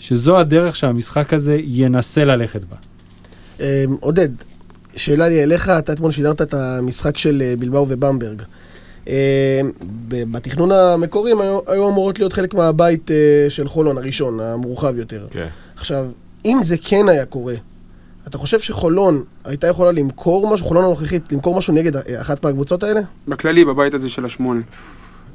שזו 0.00 0.38
הדרך 0.38 0.76
שהמשחק 0.76 1.32
הזה 1.32 1.58
ינסה 1.64 2.24
ללכת 2.24 2.60
בה. 2.64 2.76
אה, 3.60 3.84
עודד, 4.00 4.28
שאלה 4.96 5.28
לי 5.28 5.42
אליך, 5.42 5.68
אתה 5.68 5.92
אתמול 5.92 6.10
שידרת 6.10 6.42
את 6.42 6.54
המשחק 6.54 7.18
של 7.18 7.42
אה, 7.44 7.54
בלבאו 7.58 7.86
ובמברג. 7.88 8.42
ב- 10.08 10.32
בתכנון 10.32 10.72
המקורי 10.72 11.32
הם 11.32 11.40
היו, 11.40 11.58
היו 11.66 11.88
אמורות 11.88 12.18
להיות 12.18 12.32
חלק 12.32 12.54
מהבית 12.54 13.10
אה, 13.10 13.16
של 13.48 13.68
חולון 13.68 13.98
הראשון, 13.98 14.40
המורחב 14.40 14.98
יותר. 14.98 15.26
כן. 15.30 15.46
עכשיו, 15.76 16.06
אם 16.44 16.60
זה 16.62 16.76
כן 16.82 17.08
היה 17.08 17.26
קורה, 17.26 17.54
אתה 18.26 18.38
חושב 18.38 18.60
שחולון 18.60 19.24
הייתה 19.44 19.66
יכולה 19.66 19.92
למכור 19.92 20.54
משהו, 20.54 20.66
חולון 20.66 20.84
הנוכחית, 20.84 21.32
למכור 21.32 21.58
משהו 21.58 21.74
נגד 21.74 21.96
אה, 21.96 22.20
אחת 22.20 22.44
מהקבוצות 22.44 22.82
האלה? 22.82 23.00
בכללי, 23.28 23.64
בבית 23.64 23.94
הזה 23.94 24.08
של 24.08 24.24
השמונה. 24.24 24.60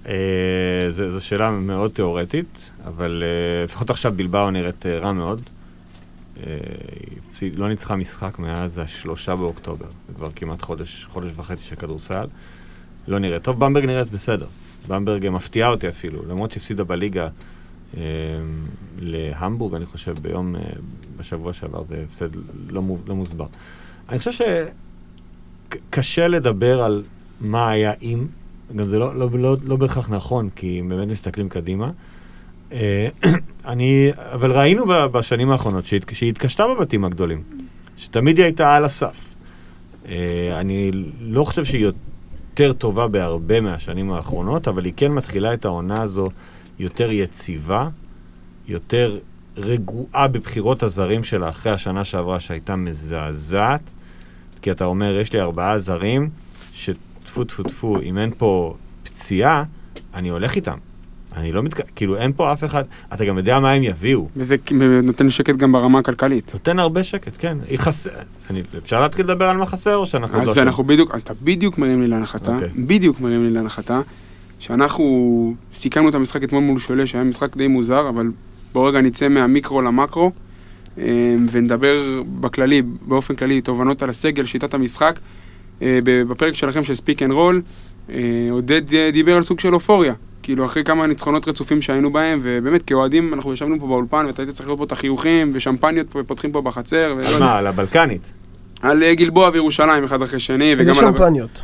אה, 0.08 0.92
זו 0.92 1.26
שאלה 1.26 1.52
מאוד 1.52 1.92
תיאורטית, 1.92 2.72
אבל 2.86 3.24
אה, 3.26 3.64
לפחות 3.64 3.90
עכשיו 3.90 4.14
בלבאו 4.16 4.52
נראית 4.52 4.86
אה, 4.86 4.98
רע 4.98 5.12
מאוד. 5.12 5.42
לא 7.58 7.70
ניצחה 7.70 7.96
משחק 7.96 8.40
מאז 8.40 8.78
השלושה 8.78 9.36
באוקטובר, 9.36 9.86
זה 10.08 10.14
כבר 10.16 10.28
כמעט 10.36 10.62
חודש, 10.62 11.06
חודש 11.10 11.32
וחצי 11.36 11.64
של 11.64 11.76
כדורסל. 11.76 12.28
לא 13.08 13.20
נראית 13.20 13.44
טוב, 13.44 13.60
במברג 13.60 13.86
נראית 13.86 14.12
בסדר. 14.12 14.48
במברג 14.88 15.30
מפתיעה 15.30 15.70
אותי 15.70 15.90
אפילו, 15.90 16.26
למרות 16.30 16.52
שהפסידה 16.52 16.84
בליגה 16.84 17.28
אה, 17.98 18.02
להמבורג, 19.00 19.76
אני 19.76 19.86
חושב, 19.86 20.16
ביום, 20.22 20.56
אה, 20.56 20.62
בשבוע 21.18 21.54
שעבר, 21.54 21.84
זה 21.84 22.04
הפסד 22.08 22.30
לא, 22.70 22.82
לא 23.08 23.16
מוסבר. 23.16 23.46
אני 24.10 24.20
חושב 24.20 24.46
שקשה 25.72 26.28
לדבר 26.28 26.84
על 26.84 27.04
מה 27.42 27.70
היה 27.70 27.94
אם, 28.02 28.26
גם 28.76 28.88
זה 28.88 29.00
לא, 29.00 29.16
לא, 29.16 29.30
לא, 29.34 29.58
לא 29.64 29.76
בהכרח 29.76 30.10
נכון, 30.10 30.50
כי 30.56 30.80
אם 30.80 30.90
באמת 30.90 31.08
מסתכלים 31.08 31.50
קדימה. 31.50 31.92
אה, 32.72 33.08
אני, 33.66 34.10
אבל 34.16 34.52
ראינו 34.52 34.84
בשנים 34.88 35.52
האחרונות 35.52 35.86
שהיא, 35.86 36.02
שהיא 36.14 36.30
התקשתה 36.30 36.64
בבתים 36.68 37.06
הגדולים, 37.06 37.44
שתמיד 37.98 38.38
היא 38.38 38.44
הייתה 38.44 38.76
על 38.76 38.86
הסף. 38.86 39.36
אה, 40.10 40.60
אני 40.60 40.92
לא 41.20 41.44
חושב 41.44 41.66
שהיא 41.66 41.86
יותר 41.86 42.74
טובה 42.74 43.08
בהרבה 43.08 43.62
מהשנים 43.62 44.12
האחרונות, 44.12 44.68
אבל 44.68 44.86
היא 44.86 44.94
כן 44.98 45.12
מתחילה 45.12 45.54
את 45.54 45.66
העונה 45.66 46.02
הזו 46.02 46.28
יותר 46.80 47.12
יציבה, 47.12 47.90
יותר 48.68 49.20
רגועה 49.58 50.28
בבחירות 50.28 50.84
הזרים 50.84 51.24
שלה 51.24 51.50
אחרי 51.50 51.72
השנה 51.72 52.04
שעברה 52.04 52.40
שהייתה 52.40 52.76
מזעזעת. 52.76 53.92
כי 54.62 54.72
אתה 54.72 54.86
אומר, 54.86 55.18
יש 55.18 55.34
לי 55.34 55.42
ארבעה 55.42 55.80
זרים, 55.80 56.30
שטפו 56.74 57.05
טפו 57.44 57.64
טפו, 57.64 58.02
אם 58.02 58.18
אין 58.18 58.32
פה 58.38 58.76
פציעה, 59.04 59.64
אני 60.14 60.30
הולך 60.30 60.56
איתם. 60.56 60.78
אני 61.36 61.52
לא 61.52 61.64
מתק... 61.64 61.82
כאילו, 61.96 62.18
אין 62.18 62.32
פה 62.36 62.54
אף 62.54 62.64
אחד, 62.64 62.84
אתה 63.14 63.26
גם 63.26 63.38
יודע 63.38 63.60
מה 63.60 63.72
הם 63.72 63.84
יביאו. 63.84 64.28
וזה 64.36 64.56
נותן 65.04 65.30
שקט 65.30 65.56
גם 65.56 65.72
ברמה 65.72 66.00
הכלכלית. 66.00 66.54
נותן 66.54 66.80
הרבה 66.80 67.04
שקט, 67.04 67.32
כן. 67.40 67.58
היא 67.70 67.80
חסר... 67.80 68.10
אני... 68.50 68.64
אפשר 68.84 69.02
להתחיל 69.02 69.26
לדבר 69.26 69.46
על 69.46 69.58
מה 69.58 69.66
חסר, 69.66 69.96
או 69.96 70.06
שאנחנו 70.08 70.38
עוד 70.38 70.46
לא 70.46 70.50
אז 70.50 70.56
שם? 70.56 70.62
אנחנו 70.62 70.84
בדיוק, 70.84 71.16
אז 71.16 71.22
אתה 71.22 71.34
בדיוק 71.44 71.78
מרים 71.78 72.02
לי 72.02 72.08
להנחתה, 72.08 72.54
אוקיי. 72.54 72.70
בדיוק 72.76 73.20
מרים 73.20 73.44
לי 73.44 73.52
להנחתה, 73.52 74.02
שאנחנו 74.60 75.56
סיכמנו 75.74 76.10
את 76.10 76.16
המשחק 76.16 76.44
אתמול 76.44 76.64
מול 76.64 76.80
שולה, 76.80 77.08
שהיה 77.08 77.24
משחק 77.24 77.58
די 77.58 77.68
מוזר, 77.68 78.10
אבל 78.10 78.32
בוא 78.74 78.90
רגע 78.90 79.02
נצא 79.02 79.28
מהמיקרו 79.28 79.82
למקרו, 79.82 80.32
אה, 80.98 81.36
ונדבר 81.52 82.22
בכללי, 82.40 82.82
באופן 83.02 83.36
כללי, 83.36 83.62
תובנות 83.62 84.04
על 84.04 84.10
הסגל, 84.10 84.46
שיטת 84.46 84.74
המשחק. 84.74 85.20
אה, 85.82 86.00
בפרק 86.04 86.54
שלכם 86.54 86.84
של 86.84 86.96
speak 86.96 87.24
and 87.24 87.32
roll, 87.32 87.62
עודד 88.52 88.94
אה, 88.94 89.10
דיבר 89.14 89.36
על 89.36 89.44
סוג 89.44 89.60
של 89.60 89.74
אופוריה. 89.74 90.14
כאילו, 90.44 90.66
אחרי 90.66 90.84
כמה 90.84 91.08
ניצחונות 91.08 91.48
רצופים 91.48 91.82
שהיינו 91.82 92.14
בהם, 92.14 92.40
ובאמת, 92.44 92.84
כאוהדים, 92.84 93.34
אנחנו 93.34 93.54
ישבנו 93.54 93.80
פה 93.80 93.88
באולפן, 93.88 94.26
ואתה 94.26 94.42
היית 94.42 94.52
צריך 94.52 94.68
לראות 94.68 94.80
פה 94.80 94.86
את 94.86 94.92
החיוכים, 94.92 95.52
ושמפניות 95.54 96.10
פה 96.10 96.24
פותחים 96.24 96.52
פה 96.52 96.62
בחצר, 96.62 97.16
על. 97.28 97.40
מה, 97.40 97.58
על 97.58 97.68
הבלקנית? 97.68 98.22
על 98.82 99.04
אה, 99.04 99.16
גלבוע 99.16 99.50
וירושלים 99.54 100.04
אחד 100.04 100.22
אחרי 100.22 100.40
שני, 100.40 100.72
איזה. 100.72 100.94
שמפניות. 100.94 101.64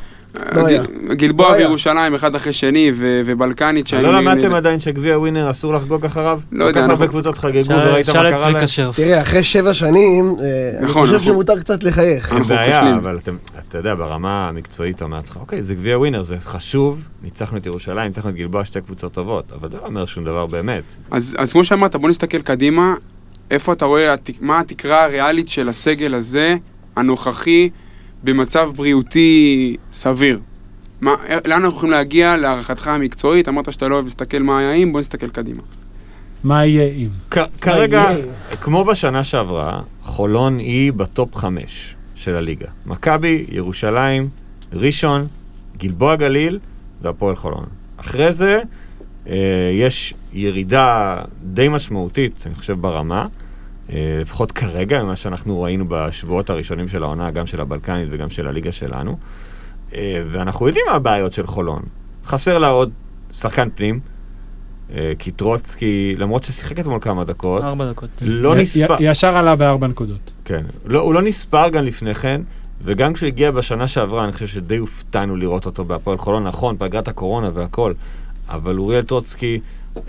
לא 0.55 0.67
היה. 0.67 0.83
גלבוע 1.13 1.47
לא 1.47 1.53
היה. 1.53 1.67
וירושלים 1.67 2.15
אחד 2.15 2.35
אחרי 2.35 2.53
שני, 2.53 2.91
ובלקנית 2.97 3.85
לא 3.85 3.89
שהיינו... 3.89 4.11
למדתם 4.11 4.53
עדיין 4.53 4.79
שגביע 4.79 5.19
ווינר 5.19 5.51
אסור 5.51 5.73
לחגוג 5.73 6.05
אחריו? 6.05 6.39
לא 6.51 6.65
יודע, 6.65 6.81
כל 6.81 6.85
כך 6.85 6.91
הרבה 6.91 7.07
קבוצות 7.07 7.37
חגגו 7.37 7.69
וראית 7.69 8.09
מה 8.09 8.13
קרה 8.13 8.51
להם? 8.51 8.91
תראה, 8.95 9.21
אחרי 9.21 9.43
שבע 9.43 9.73
שנים, 9.73 10.35
אה, 10.39 10.79
אני 10.79 10.87
נכון, 10.87 11.05
חושב 11.05 11.19
שמותר 11.19 11.59
קצת 11.59 11.83
לחייך. 11.83 12.33
אין 12.33 12.43
בעיה. 12.43 12.95
אבל 12.95 13.17
אתם, 13.23 13.35
אתה 13.69 13.77
יודע, 13.77 13.95
ברמה 13.95 14.49
המקצועית 14.49 14.95
אתה 14.95 15.05
אומר 15.05 15.17
לעצמך, 15.17 15.37
אוקיי, 15.37 15.63
זה 15.63 15.75
גביע 15.75 15.97
ווינר, 15.99 16.23
זה 16.23 16.35
חשוב, 16.39 17.01
ניצחנו 17.23 17.57
את 17.57 17.65
ירושלים, 17.65 18.07
ניצחנו 18.07 18.29
את 18.29 18.35
גלבוע, 18.35 18.65
שתי 18.65 18.81
קבוצות 18.81 19.13
טובות, 19.13 19.51
אבל 19.59 19.69
זה 19.69 19.77
לא 19.77 19.85
אומר 19.85 20.05
שום 20.05 20.23
דבר 20.23 20.45
באמת. 20.45 20.83
אז 21.11 21.35
אז 21.37 21.51
כמו 21.51 21.63
שאמרת, 21.63 21.95
בוא 21.95 22.09
נסתכל 22.09 22.41
קדימה, 22.41 22.93
איפה 23.51 23.73
אתה 23.73 23.85
רואה, 23.85 24.15
מה 24.41 24.59
התקרה 24.59 25.03
הריאלית 25.03 25.49
של 25.49 25.69
הסגל 25.69 26.15
הזה, 26.15 26.55
הנוכחי, 26.95 27.69
במצב 28.23 28.71
בריאותי 28.75 29.75
סביר? 29.93 30.39
מה, 31.01 31.15
לאן 31.45 31.63
אנחנו 31.63 31.77
יכולים 31.77 31.91
להגיע 31.91 32.37
להערכתך 32.37 32.87
המקצועית? 32.87 33.47
אמרת 33.47 33.73
שאתה 33.73 33.87
לא 33.87 33.95
אוהב 33.95 34.05
להסתכל 34.05 34.39
מה 34.39 34.59
היה 34.59 34.73
אם, 34.73 34.91
בוא 34.91 34.99
נסתכל 34.99 35.29
קדימה. 35.29 35.61
מה 36.43 36.65
יהיה 36.65 36.93
אם? 36.93 37.09
כרגע, 37.61 37.97
יהיה? 37.97 38.25
כמו 38.61 38.85
בשנה 38.85 39.23
שעברה, 39.23 39.81
חולון 40.01 40.59
היא 40.59 40.93
בטופ 40.93 41.35
חמש 41.35 41.95
של 42.15 42.35
הליגה. 42.35 42.67
מכבי, 42.85 43.45
ירושלים, 43.51 44.29
ראשון, 44.73 45.27
גלבוע 45.77 46.15
גליל 46.15 46.59
והפועל 47.01 47.35
חולון. 47.35 47.65
אחרי 47.97 48.33
זה 48.33 48.61
אה, 49.27 49.35
יש 49.73 50.13
ירידה 50.33 51.17
די 51.43 51.67
משמעותית, 51.69 52.43
אני 52.45 52.55
חושב, 52.55 52.81
ברמה. 52.81 53.25
אה, 53.89 53.95
לפחות 54.21 54.51
כרגע, 54.51 55.03
ממה 55.03 55.15
שאנחנו 55.15 55.61
ראינו 55.61 55.85
בשבועות 55.87 56.49
הראשונים 56.49 56.87
של 56.87 57.03
העונה, 57.03 57.31
גם 57.31 57.45
של 57.47 57.61
הבלקנית 57.61 58.07
וגם 58.11 58.29
של 58.29 58.47
הליגה 58.47 58.71
שלנו. 58.71 59.17
אה, 59.95 60.23
ואנחנו 60.31 60.67
יודעים 60.67 60.85
מה 60.89 60.95
הבעיות 60.95 61.33
של 61.33 61.47
חולון. 61.47 61.81
חסר 62.25 62.57
לה 62.57 62.67
עוד 62.67 62.91
שחקן 63.31 63.67
פנים, 63.75 63.99
אה, 64.95 65.11
כי 65.19 65.31
טרוצקי, 65.31 66.15
למרות 66.17 66.43
ששיחק 66.43 66.79
אתמול 66.79 66.99
כמה 67.01 67.23
דקות, 67.23 67.63
ארבע 67.63 67.89
דקות. 67.89 68.09
לא 68.21 68.57
י- 68.57 68.61
נספר, 68.61 68.95
י- 68.99 69.11
ישר 69.11 69.37
עלה 69.37 69.55
בארבע 69.55 69.87
נקודות. 69.87 70.31
כן, 70.45 70.63
לא, 70.85 70.99
הוא 70.99 71.13
לא 71.13 71.21
נספר 71.21 71.69
גם 71.69 71.83
לפני 71.83 72.13
כן, 72.15 72.41
וגם 72.83 73.13
כשהוא 73.13 73.27
הגיע 73.27 73.51
בשנה 73.51 73.87
שעברה, 73.87 74.23
אני 74.23 74.31
חושב 74.31 74.47
שדי 74.47 74.77
הופתענו 74.77 75.35
לראות 75.35 75.65
אותו 75.65 75.85
בהפועל 75.85 76.17
חולון, 76.17 76.43
נכון, 76.43 76.75
פגרת 76.79 77.07
הקורונה 77.07 77.49
והכל, 77.53 77.93
אבל 78.49 78.77
אוריאל 78.77 79.03
טרוצקי... 79.03 79.59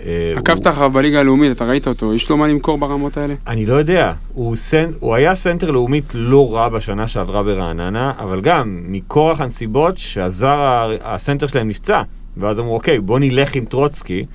אה, 0.05 0.33
עקבת 0.37 0.67
אחריו 0.67 0.89
בליגה 0.91 1.19
הלאומית, 1.19 1.51
אתה 1.51 1.65
ראית 1.65 1.87
אותו, 1.87 2.13
יש 2.13 2.29
לו 2.29 2.37
מה 2.37 2.47
למכור 2.47 2.77
ברמות 2.77 3.17
האלה? 3.17 3.33
אני 3.47 3.65
לא 3.65 3.73
יודע, 3.73 4.13
הוא, 4.33 4.55
סנ... 4.55 4.91
הוא 4.99 5.15
היה 5.15 5.35
סנטר 5.35 5.71
לאומית 5.71 6.05
לא 6.13 6.55
רע 6.55 6.69
בשנה 6.69 7.07
שעברה 7.07 7.43
ברעננה, 7.43 8.13
אבל 8.19 8.41
גם 8.41 8.83
מכורח 8.87 9.41
הנסיבות 9.41 9.97
שהזר, 9.97 10.97
הסנטר 11.03 11.47
שלהם 11.47 11.67
נפצע, 11.67 12.01
ואז 12.37 12.59
אמרו, 12.59 12.75
אוקיי, 12.75 12.99
בוא 12.99 13.19
נלך 13.19 13.55
עם 13.55 13.65
טרוצקי, 13.65 14.25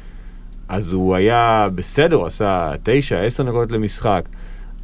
אז 0.68 0.92
הוא 0.92 1.14
היה 1.14 1.68
בסדר, 1.74 2.16
הוא 2.16 2.26
עשה 2.26 2.72
תשע, 2.82 3.20
עשר 3.20 3.42
נקודות 3.42 3.72
למשחק, 3.72 4.24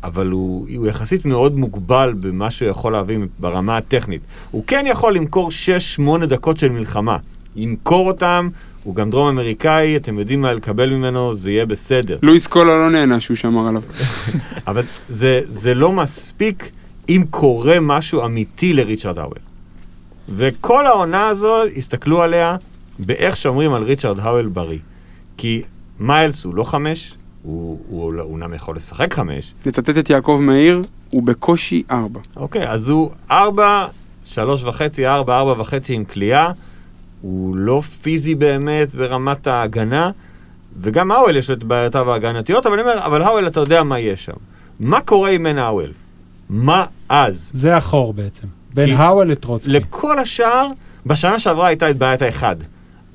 אבל 0.04 0.30
הוא, 0.30 0.66
הוא 0.76 0.86
יחסית 0.86 1.24
מאוד 1.24 1.58
מוגבל 1.58 2.14
במה 2.20 2.50
שהוא 2.50 2.68
יכול 2.68 2.92
להביא 2.92 3.18
ברמה 3.38 3.76
הטכנית. 3.76 4.20
הוא 4.50 4.64
כן 4.66 4.84
יכול 4.88 5.14
למכור 5.14 5.50
שש, 5.50 5.94
שמונה 5.94 6.26
דקות 6.26 6.58
של 6.58 6.68
מלחמה. 6.68 7.16
ימכור 7.56 8.06
אותם, 8.06 8.48
הוא 8.84 8.94
גם 8.94 9.10
דרום 9.10 9.26
אמריקאי, 9.26 9.96
אתם 9.96 10.18
יודעים 10.18 10.40
מה 10.40 10.52
לקבל 10.52 10.90
ממנו, 10.90 11.34
זה 11.34 11.50
יהיה 11.50 11.66
בסדר. 11.66 12.18
לואיס 12.22 12.46
קולה 12.46 12.76
לא 12.76 12.90
נהנה 12.90 13.20
שהוא 13.20 13.36
שמר 13.36 13.68
עליו. 13.68 13.82
אבל 14.66 14.82
זה, 15.08 15.40
זה 15.44 15.74
לא 15.74 15.92
מספיק 15.92 16.70
אם 17.08 17.24
קורה 17.30 17.80
משהו 17.80 18.24
אמיתי 18.24 18.72
לריצ'רד 18.72 19.18
האוול. 19.18 19.38
וכל 20.28 20.86
העונה 20.86 21.26
הזו, 21.26 21.62
הסתכלו 21.76 22.22
עליה 22.22 22.56
באיך 22.98 23.36
שומרים 23.36 23.74
על 23.74 23.82
ריצ'רד 23.82 24.20
האוול 24.20 24.46
בריא. 24.46 24.78
כי 25.36 25.62
מיילס 26.00 26.44
הוא 26.44 26.54
לא 26.54 26.64
חמש, 26.64 27.14
הוא 27.42 28.12
אומנם 28.18 28.54
יכול 28.54 28.76
לשחק 28.76 29.14
חמש. 29.14 29.54
לצטט 29.66 29.98
את 29.98 30.10
יעקב 30.10 30.38
מאיר, 30.42 30.82
הוא 31.10 31.22
בקושי 31.22 31.82
ארבע. 31.90 32.20
אוקיי, 32.36 32.70
אז 32.70 32.88
הוא 32.88 33.10
ארבע, 33.30 33.86
שלוש 34.24 34.64
וחצי, 34.64 35.06
ארבע, 35.06 35.38
ארבע 35.38 35.60
וחצי 35.60 35.94
עם 35.94 36.04
כליאה. 36.04 36.50
הוא 37.24 37.56
לא 37.56 37.82
פיזי 38.02 38.34
באמת 38.34 38.94
ברמת 38.94 39.46
ההגנה, 39.46 40.10
וגם 40.80 41.10
האוול 41.10 41.36
יש 41.36 41.50
את 41.50 41.64
בעיותיו 41.64 42.12
ההגנתיות, 42.12 42.66
אבל 42.66 42.80
אני 42.80 42.90
אומר, 42.90 43.06
אבל 43.06 43.22
האוול 43.22 43.46
אתה 43.46 43.60
יודע 43.60 43.82
מה 43.82 44.00
יש 44.00 44.24
שם. 44.24 44.32
מה 44.80 45.00
קורה 45.00 45.30
עם 45.30 45.42
מן 45.42 45.58
האוול? 45.58 45.92
מה 46.50 46.84
אז? 47.08 47.50
זה 47.54 47.76
החור 47.76 48.14
בעצם. 48.14 48.46
בין 48.74 48.96
האוול 48.96 49.30
לטרוצקי. 49.30 49.70
לכל 49.70 50.18
השאר, 50.18 50.66
בשנה 51.06 51.38
שעברה 51.38 51.66
הייתה 51.66 51.90
את 51.90 51.96
בעיית 51.96 52.22
האחד. 52.22 52.56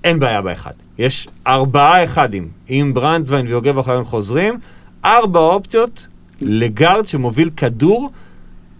אין 0.04 0.20
בעיה 0.20 0.42
באחד. 0.42 0.74
יש 0.98 1.28
ארבעה 1.48 2.04
אחדים. 2.04 2.48
אם 2.70 2.92
ברנדווין 2.94 3.48
ויוגב 3.48 3.78
אוחיון 3.78 4.04
חוזרים, 4.04 4.60
ארבע 5.06 5.40
אופציות 5.40 6.08
לגארד 6.42 7.08
שמוביל 7.08 7.50
כדור, 7.58 8.10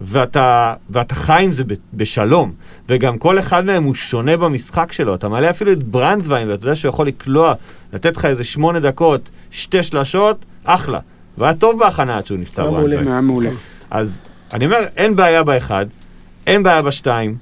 ואתה, 0.00 0.74
ואתה 0.90 1.14
חי 1.14 1.42
עם 1.44 1.52
זה 1.52 1.64
בשלום. 1.94 2.52
וגם 2.88 3.18
כל 3.18 3.38
אחד 3.38 3.64
מהם 3.64 3.84
הוא 3.84 3.94
שונה 3.94 4.36
במשחק 4.36 4.92
שלו. 4.92 5.14
אתה 5.14 5.28
מעלה 5.28 5.50
אפילו 5.50 5.72
את 5.72 5.82
ברנדווין, 5.82 6.50
ואתה 6.50 6.64
יודע 6.64 6.76
שהוא 6.76 6.88
יכול 6.88 7.06
לקלוע, 7.06 7.54
לתת 7.92 8.16
לך 8.16 8.24
איזה 8.24 8.44
שמונה 8.44 8.80
דקות, 8.80 9.30
שתי 9.50 9.82
שלשות, 9.82 10.44
אחלה. 10.64 10.98
והיה 11.38 11.54
טוב 11.54 11.78
בהכנה 11.78 12.16
עד 12.16 12.26
שהוא 12.26 12.38
נפצע 12.38 12.62
היה 12.62 12.70
מעולה. 12.70 12.86
ברנדווין. 12.86 13.12
היה 13.12 13.20
מעולה. 13.20 13.50
אז 13.90 14.22
אני 14.52 14.64
אומר, 14.64 14.78
אין 14.96 15.16
בעיה 15.16 15.42
באחד, 15.42 15.86
אין 16.46 16.62
בעיה 16.62 16.82
בשתיים. 16.82 17.36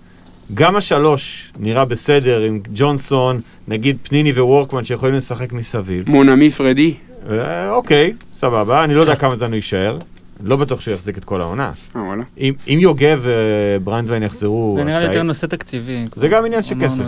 גם 0.54 0.76
השלוש 0.76 1.52
נראה 1.58 1.84
בסדר 1.84 2.40
עם 2.40 2.60
ג'ונסון, 2.74 3.40
נגיד 3.68 3.96
פניני 4.02 4.32
ווורקמן 4.32 4.84
שיכולים 4.84 5.14
לשחק 5.14 5.52
מסביב. 5.52 6.08
מונמי 6.08 6.50
פרדי. 6.50 6.94
אה, 7.30 7.70
אוקיי, 7.70 8.12
סבבה, 8.34 8.84
אני 8.84 8.94
לא 8.94 9.00
יודע 9.00 9.16
כמה 9.16 9.36
זמן 9.36 9.46
הוא 9.46 9.54
יישאר. 9.54 9.98
לא 10.42 10.56
בטוח 10.56 10.80
שהוא 10.80 10.94
יחזיק 10.94 11.18
את 11.18 11.24
כל 11.24 11.40
העונה. 11.40 11.72
אה. 11.96 12.02
אם, 12.38 12.54
יוגב 12.66 13.22
וברנדווין 13.22 14.22
יחזרו... 14.22 14.74
זה 14.78 14.84
נראה 14.84 14.98
לי 14.98 15.04
יותר 15.04 15.22
נושא 15.22 15.46
תקציבי. 15.46 16.06
זה 16.16 16.28
גם 16.28 16.46
עניין 16.46 16.62
של 16.62 16.74
כסף. 16.80 17.04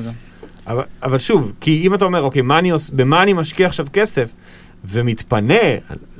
אבל, 0.67 0.83
אבל 1.03 1.19
שוב, 1.19 1.53
כי 1.61 1.83
אם 1.87 1.95
אתה 1.95 2.05
אומר, 2.05 2.23
אוקיי, 2.23 2.43
במה 2.93 3.23
אני 3.23 3.33
משקיע 3.33 3.67
עכשיו 3.67 3.87
כסף, 3.93 4.29
ומתפנה, 4.85 5.55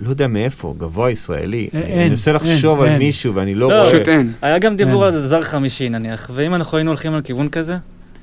לא 0.01 0.11
יודע 0.11 0.27
מאיפה, 0.27 0.75
גבוה 0.79 1.11
ישראלי, 1.11 1.69
אה, 1.75 1.81
אני 1.81 2.09
מנסה 2.09 2.31
אין, 2.31 2.37
לחשוב 2.37 2.81
על. 2.81 2.99
מישהו 2.99 3.35
ואני 3.35 3.55
לא 3.55 3.69
לא, 3.69 3.75
רואה... 3.75 3.87
פשוט 3.87 4.09
אין. 4.09 4.33
היה 4.43 4.59
גם 4.59 4.77
דיבור. 4.77 5.05
על 5.05 5.27
זר 5.27 5.43
חמישי 5.43 5.89
נניח, 5.89 6.31
ואם 6.35 6.55
אנחנו 6.55 6.79
היינו 6.79 6.91
הולכים 6.91 7.15
על 7.15 7.23
כיוון 7.23 7.49
כזה, 7.49 7.77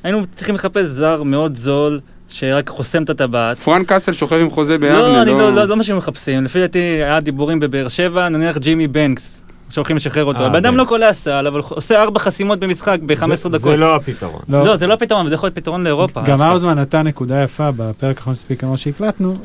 היינו 0.04 0.26
צריכים 0.34 0.56
לחפש 0.56 0.86
זר 0.86 1.24
מאוד 1.24 1.56
זול, 1.56 2.00
שרק 2.30 2.70
חוסם 2.70 3.04
את 3.04 3.10
הטבעת. 3.10 3.58
פרנק 3.60 3.88
קאסל 3.90 4.14
שוכב 4.14 4.36
עם 4.36 4.50
חוזה 4.50 4.78
ביבנה, 4.78 5.00
לא, 5.00 5.22
אני 5.22 5.32
לא, 5.32 5.56
לא, 5.56 5.64
לא 5.66 5.76
מה 5.78 5.84
שהם 5.84 5.98
מחפשים. 5.98 6.44
לפי 6.44 6.60
דעתי 6.60 6.80
היה 6.80 7.20
דיבורים 7.20 7.60
בבאר 7.60 7.88
שבע, 7.88 8.30
נניח 8.30 8.58
ג'ימי 8.58 8.88
בנקס, 8.88 9.42
שהולכים 9.70 9.96
לשחרר 9.96 10.26
אותו. 10.26 10.40
אה, 10.40 10.46
הבן 10.48 10.56
אדם 10.56 10.78
לא. 10.78 10.86
קולע 10.88 11.14
סל, 11.14 11.48
אבל 11.48 11.62
עושה 11.70 12.02
ארבע 12.04 12.20
חסימות 12.20 12.60
במשחק 12.60 13.00
ב-15 13.06 13.26
זה- 13.26 13.50
דקות. 13.50 13.62
זה 13.62 13.78
לא 13.78 13.96
הפתרון. 13.96 14.42
לא, 14.50 14.66
לא, 14.66 14.78
זה 14.78 14.88
לא 14.88 14.96
פתרון, 14.96 15.28
זה 15.28 15.34
יכול 15.34 15.48
להיות 15.48 15.56
פתרון 15.56 15.84
לאירופה. 15.84 16.22
גם. 16.26 16.42
האוזמן 16.42 16.80
נתן 16.80 17.08
נקודה 17.08 17.44
יפה 17.44 17.70
בפרק 17.72 18.18
האחרון 18.18 18.36
שספיק 18.36 18.60
כמו 18.62 18.78
שהקלטנו, 18.78 19.36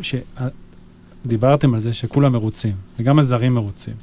שדיברתם 1.24 1.74
על 1.74 1.80
זה 1.80 1.92
שכולם 1.92 2.32
מרוצים, 2.32 2.72
וגם 3.00 3.18
הזרים 3.18 3.54
מרוצים. 3.54 3.94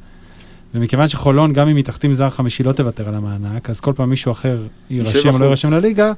ומכיוון 0.76 1.08
שחולון, 1.08 1.54
גם 1.54 1.68
אם 1.68 1.76
היא 1.76 1.84
תחתים 1.84 2.14
זר 2.14 2.30
חמישי, 2.30 2.64
לא 2.64 2.72
תוותר 2.72 3.08
על 3.08 3.16
המענק, 3.16 3.70
אז 3.70 3.80
כל 3.80 3.94
פעם 3.96 4.10
מישהו 4.10 4.32
אחר 4.32 4.58
יירשם 4.90 5.30
או. 5.34 5.38
לא 5.40 5.46
יירשם 5.46 5.74
לליגה, 5.74 6.12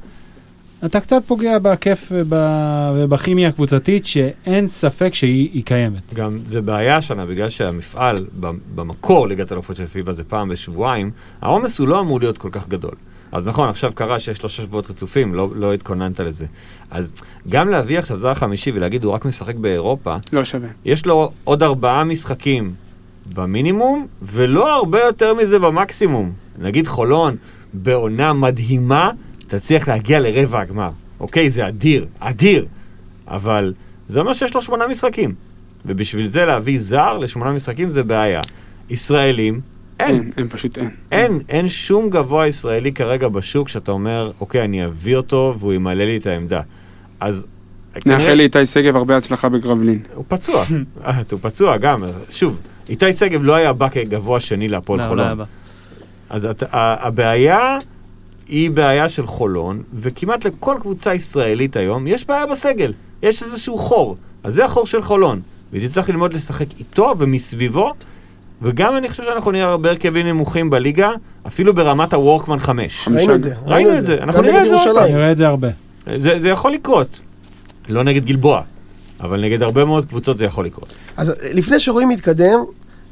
אתה 0.86 1.00
קצת 1.00 1.24
פוגע 1.28 1.60
בכיף 1.60 2.12
וב- 2.12 2.34
ובכימיה 2.96 3.50
הקבוצתית, 3.50 4.06
שאין 4.06 4.68
ספק 4.68 5.14
שהיא 5.14 5.50
היא 5.54 5.64
קיימת. 5.66 6.14
גם 6.14 6.38
זה 6.46 6.62
בעיה 6.62 6.98
השנה, 6.98 7.26
בגלל 7.26 7.50
שהמפעל, 7.50 8.16
במקור 8.76 9.28
ליגת 9.28 9.52
אלופות 9.52 9.76
של 9.76 9.86
פיבה 9.88 10.14
זה 10.14 10.24
פעם 10.24 10.50
בשבועיים, 10.50 11.12
העומס 11.42 11.80
הוא 11.80 11.88
לא 11.88 12.00
אמור 12.00 12.20
להיות 12.20 12.38
כל 12.38 12.50
כך 12.52 12.68
גדול. 12.68 12.92
אז 13.32 13.48
נכון, 13.48 13.70
עכשיו 13.70 13.92
קרה 13.96 14.20
שיש 14.20 14.38
שלושה 14.38 14.64
שבועות 14.64 14.90
רצופים, 14.90 15.34
לא, 15.34 15.50
לא 15.56 15.74
התכוננת 15.74 16.20
לזה. 16.20 16.46
אז 16.92 17.14
גם 17.50 17.70
להביא 17.70 18.00
עכשיו 18.00 18.20
זר 18.20 18.34
חמישי 18.34 18.72
ולהגיד 18.72 19.04
הוא 19.04 19.14
רק 19.14 19.26
משחק 19.26 19.56
באירופה, 19.56 20.16
לא 20.34 20.44
שווה. 20.44 20.70
יש 20.86 21.06
לו 21.06 21.32
עוד 21.44 21.64
ארבעה 21.64 22.04
משחקים 22.04 22.74
במינימום, 23.34 24.08
ולא 24.22 24.76
הרבה 24.76 25.00
יותר 25.02 25.34
מזה 25.34 25.60
במקסימום. 25.60 26.32
נגיד 26.60 26.88
חולון, 26.88 27.36
בעונה 27.74 28.34
מדהימה, 28.34 29.12
תצליח 29.52 29.88
להגיע 29.88 30.20
לרבע 30.20 30.60
הגמר. 30.60 30.90
אוקיי, 31.20 31.50
זה 31.50 31.68
אדיר, 31.68 32.06
אדיר. 32.20 32.66
אבל 33.28 33.74
זה 34.08 34.20
אומר 34.20 34.34
שיש 34.34 34.56
לו 34.56 34.62
שמונה 34.62 34.88
משחקים. 34.88 35.34
ובשביל 35.86 36.28
זה 36.28 36.46
להביא 36.46 36.80
זר 36.80 37.18
לשמונה 37.18 37.52
משחקים 37.52 37.90
זה 37.90 38.04
בעיה. 38.04 38.42
ישראלים, 38.90 39.62
אין. 40.00 40.16
אין, 40.16 40.32
אין, 40.38 40.48
פשוט 40.50 40.78
אין. 40.78 40.90
אין, 41.12 41.40
אין 41.50 41.70
שום 41.70 42.10
גבוה 42.10 42.48
ישראלי 42.48 42.92
כרגע 42.92 43.28
בשוק 43.28 43.70
שאתה 43.70 43.92
אומר, 43.92 44.32
אוקיי, 44.42 44.64
אני 44.64 44.86
אביא 44.86 45.16
אותו 45.16 45.56
והוא 45.60 45.74
ימלא 45.74 46.04
לי 46.04 46.18
את 46.18 46.28
העמדה. 46.28 46.62
אז... 47.20 47.46
נאחל 48.06 48.34
לאיתי 48.34 48.66
שגב 48.66 48.96
הרבה 48.96 49.18
הצלחה 49.18 49.50
בגרבלין. 49.50 50.00
הוא 50.14 50.26
פצוע, 50.28 50.64
אה, 51.06 51.22
הוא 51.32 51.40
פצוע 51.42 51.78
גם, 51.78 52.04
שוב, 52.30 52.62
איתי 52.90 53.14
שגב 53.14 53.44
לא 53.44 53.56
היה 53.56 53.74
בא 53.74 53.90
כגבוה 53.90 54.40
שני 54.40 54.68
להפועל 54.68 55.00
לא, 55.00 55.06
לא 55.06 55.10
חולון. 55.10 55.26
היה 55.26 55.36
בה. 55.36 55.44
אז 56.30 56.46
את, 56.46 56.64
ה- 56.64 57.08
הבעיה 57.08 57.78
היא 58.52 58.72
בעיה 58.72 59.10
של 59.10 59.28
חולון, 59.28 59.82
וכמעט 59.94 60.46
לכל 60.46 60.76
קבוצה 60.82 61.14
ישראלית 61.14 61.76
היום 61.76 62.08
יש 62.08 62.28
בעיה 62.28 62.46
בסגל, 62.46 62.94
יש 63.24 63.44
איזשהו 63.44 63.78
חור, 63.78 64.16
אז 64.44 64.54
זה 64.54 64.66
החור 64.66 64.86
של 64.86 65.02
חולון, 65.02 65.42
והיא 65.72 65.88
תצטרך 65.88 66.10
ללמוד 66.10 66.34
לשחק 66.34 66.66
איתו 66.80 67.14
ומסביבו, 67.18 67.92
וגם 68.62 68.98
אני 68.98 69.10
חושב 69.10 69.24
שאנחנו 69.24 69.52
נראה 69.52 69.70
הרבה 69.70 69.90
הרכבים 69.90 70.28
נמוכים 70.28 70.70
בליגה, 70.70 71.10
אפילו 71.48 71.74
ברמת 71.74 72.14
הוורקמן 72.14 72.60
5. 72.60 73.08
ראינו 73.08 73.36
את 73.36 73.42
זה, 73.42 73.54
ראינו 73.66 73.98
את 73.98 74.06
זה, 74.06 74.18
אנחנו 74.24 74.42
נראה 74.42 74.64
את 74.64 74.70
זה 74.70 74.76
עוד 74.76 74.84
פעם. 74.84 74.96
ירושלים. 74.96 75.16
נראה 75.16 75.32
את 75.32 75.38
זה 75.38 75.48
הרבה. 75.48 75.68
זה, 76.18 76.40
זה 76.40 76.50
יכול 76.50 76.72
לקרות, 76.72 77.20
לא 77.90 78.04
נגד 78.04 78.26
גלבוע, 78.26 78.62
אבל 79.20 79.42
נגד 79.42 79.64
הרבה 79.64 79.86
מאוד 79.86 80.06
קבוצות 80.06 80.38
זה 80.38 80.46
יכול 80.46 80.66
לקרות. 80.66 80.94
אז 81.18 81.36
לפני 81.54 81.80
שרואים 81.80 82.10
מתקדם, 82.10 82.60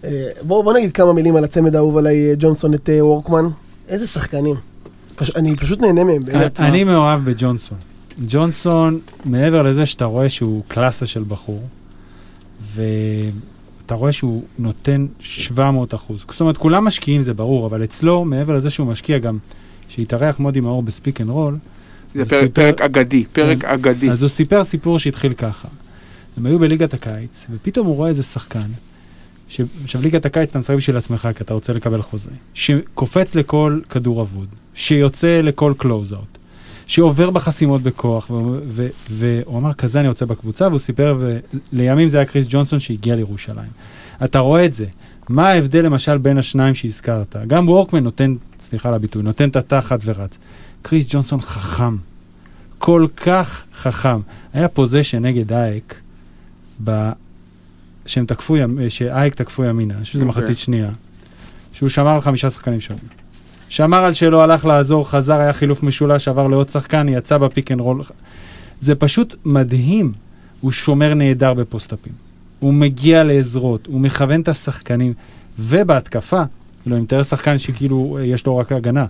אה, 0.04 0.28
בואו 0.42 0.64
בוא 0.64 0.74
נגיד 0.74 0.92
כמה 0.92 1.14
מילים 1.14 1.36
על 1.36 1.44
הצמד 1.44 1.76
האהוב 1.76 1.98
עליי, 1.98 2.30
אה, 2.30 2.34
ג'ונסון 2.40 2.74
את 2.74 2.90
אה, 2.90 3.06
וורקמן. 3.06 3.46
איזה 3.90 4.08
שחקנים. 4.08 4.56
פש... 5.20 5.36
אני 5.36 5.56
פשוט 5.56 5.80
נהנה 5.82 6.04
מהם, 6.04 6.24
באמת. 6.26 6.60
אני 6.60 6.84
מאוהב 6.84 7.26
בג'ונסון. 7.26 7.78
ג'ונסון, 8.30 9.00
מעבר 9.26 9.62
לזה 9.62 9.86
שאתה 9.86 10.06
רואה 10.06 10.30
שהוא 10.30 10.64
קלאסה 10.68 11.06
של 11.06 11.24
בחור, 11.28 11.62
ואתה 12.76 13.96
רואה 13.96 14.12
שהוא 14.12 14.44
נותן 14.60 15.06
700 15.20 15.94
אחוז. 15.94 16.26
זאת 16.32 16.42
אומרת, 16.42 16.58
כולם 16.58 16.86
משקיעים, 16.86 17.22
זה 17.22 17.34
ברור, 17.34 17.66
אבל 17.68 17.84
אצלו, 17.84 18.26
מעבר 18.26 18.56
לזה 18.56 18.70
שהוא 18.70 18.88
משקיע 18.88 19.18
גם, 19.18 19.38
שהתארח 19.90 20.40
מודי 20.40 20.60
מאור 20.60 20.84
ב 20.84 20.90
speak 20.90 21.22
and 21.22 21.30
roll, 21.30 21.58
זה 22.16 22.26
פרק- 22.26 22.40
סיפר- 22.44 22.52
פרק 22.62 22.82
אגדי, 22.82 23.24
פרק 23.34 23.66
אגדי. 23.66 24.10
אז 24.12 24.22
הוא 24.22 24.30
סיפר 24.30 24.64
סיפור 24.64 25.00
שהתחיל 25.00 25.34
ככה. 25.34 25.68
הם 26.38 26.46
היו 26.46 26.60
בליגת 26.60 26.94
הקיץ, 26.94 27.48
ופתאום 27.52 27.88
הוא 27.88 27.96
רואה 27.96 28.10
איזה 28.10 28.24
שחקן. 28.24 28.68
עכשיו 29.84 30.02
ליגת 30.02 30.26
הקיץ 30.26 30.50
אתה 30.50 30.60
משחק 30.60 30.76
בשביל 30.76 30.98
עצמך, 30.98 31.30
כי 31.36 31.44
אתה 31.44 31.54
רוצה 31.54 31.74
לקבל 31.74 32.02
חוזה, 32.02 32.32
שקופץ 32.54 33.36
לכל 33.36 33.80
כדור 33.90 34.22
אבוד, 34.22 34.48
שיוצא 34.74 35.42
לכל 35.44 35.74
close-out, 35.78 36.38
שעובר 36.88 37.30
בחסימות 37.30 37.82
בכוח, 37.82 38.32
והוא 39.10 39.58
אמר, 39.58 39.74
כזה 39.74 40.00
אני 40.00 40.08
רוצה 40.08 40.26
בקבוצה, 40.26 40.68
והוא 40.68 40.80
סיפר, 40.80 41.18
ולימים 41.74 42.10
זה 42.10 42.18
היה 42.18 42.26
קריס 42.26 42.46
ג'ונסון 42.50 42.80
שהגיע 42.80 43.16
לירושלים. 43.16 43.70
אתה 44.24 44.40
רואה 44.40 44.66
את 44.66 44.74
זה. 44.74 44.86
מה 45.30 45.50
ההבדל 45.50 45.86
למשל 45.86 46.18
בין 46.18 46.38
השניים 46.38 46.76
שהזכרת? 46.76 47.36
גם 47.48 47.70
וורקמן 47.70 48.04
נותן, 48.04 48.36
סליחה 48.60 48.90
על 48.90 48.96
הביטוי, 48.96 49.24
נותן 49.24 49.50
את 49.50 49.56
התחת 49.56 50.00
ורץ. 50.06 50.38
קריס 50.82 51.08
ג'ונסון 51.10 51.42
חכם. 51.42 51.96
כל 52.78 53.08
כך 53.16 53.64
חכם. 53.74 54.20
היה 54.54 54.68
possession 54.68 55.26
נגד 55.26 55.54
אייק. 55.54 55.96
שהם 58.10 58.26
תקפו, 58.26 58.58
ימ... 58.58 58.90
שאייק 58.90 59.36
תקפו 59.36 59.64
ימינה, 59.64 59.94
אני 59.94 60.04
חושב 60.04 60.14
שזה 60.14 60.26
אוקיי. 60.26 60.42
מחצית 60.42 60.58
שנייה, 60.58 60.90
שהוא 61.74 61.90
שמר 61.90 62.16
על 62.16 62.22
חמישה 62.22 62.50
שחקנים 62.50 62.82
שונים. 62.82 63.04
שמר 63.70 63.98
על 64.06 64.14
שלו, 64.14 64.42
הלך 64.42 64.66
לעזור, 64.66 65.10
חזר, 65.10 65.40
היה 65.40 65.54
חילוף 65.54 65.84
משולש, 65.84 66.28
עבר 66.28 66.48
לעוד 66.48 66.70
שחקן, 66.70 67.10
יצא 67.10 67.38
בפיק 67.38 67.72
אנד 67.72 67.82
רול. 67.82 68.02
זה 68.80 68.96
פשוט 68.96 69.36
מדהים. 69.46 70.12
הוא 70.62 70.72
שומר 70.72 71.14
נהדר 71.14 71.54
בפוסט-אפים. 71.54 72.14
הוא 72.60 72.74
מגיע 72.74 73.24
לעזרות, 73.24 73.88
הוא 73.88 74.02
מכוון 74.02 74.42
את 74.42 74.48
השחקנים, 74.48 75.14
ובהתקפה, 75.60 76.44
כאילו, 76.84 76.96
אני 76.96 77.04
מתאר 77.04 77.24
שחקן 77.24 77.58
שכאילו 77.58 78.18
אה, 78.20 78.26
יש 78.26 78.46
לו 78.46 78.58
רק 78.58 78.72
הגנה. 78.72 79.06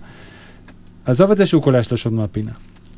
עזוב 1.04 1.30
את 1.30 1.36
זה 1.36 1.46
שהוא 1.46 1.62
קולע 1.62 1.82
שלושות 1.82 2.12
מהפינה. 2.12 2.52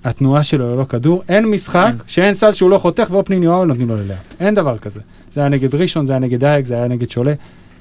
התנועה 0.05 0.43
שלו 0.43 0.75
ללא 0.77 0.85
כדור, 0.85 1.23
אין 1.29 1.47
משחק 1.47 1.87
אין. 1.87 1.97
שאין 2.07 2.35
סל 2.35 2.53
שהוא 2.53 2.71
לא 2.71 2.79
חותך 2.79 3.09
ואופנינג 3.11 3.45
יואל 3.45 3.67
נותנים 3.67 3.89
לו 3.89 3.97
ללאט. 3.97 4.35
אין 4.41 4.55
דבר 4.55 4.79
כזה. 4.79 5.01
זה 5.33 5.41
היה 5.41 5.49
נגד 5.49 5.75
ראשון, 5.75 6.07
זה 6.07 6.13
היה 6.13 6.21
נגד 6.21 6.45
אייק, 6.45 6.67
זה 6.67 6.75
היה 6.75 6.89
נגד 6.89 7.11
שולה. 7.11 7.33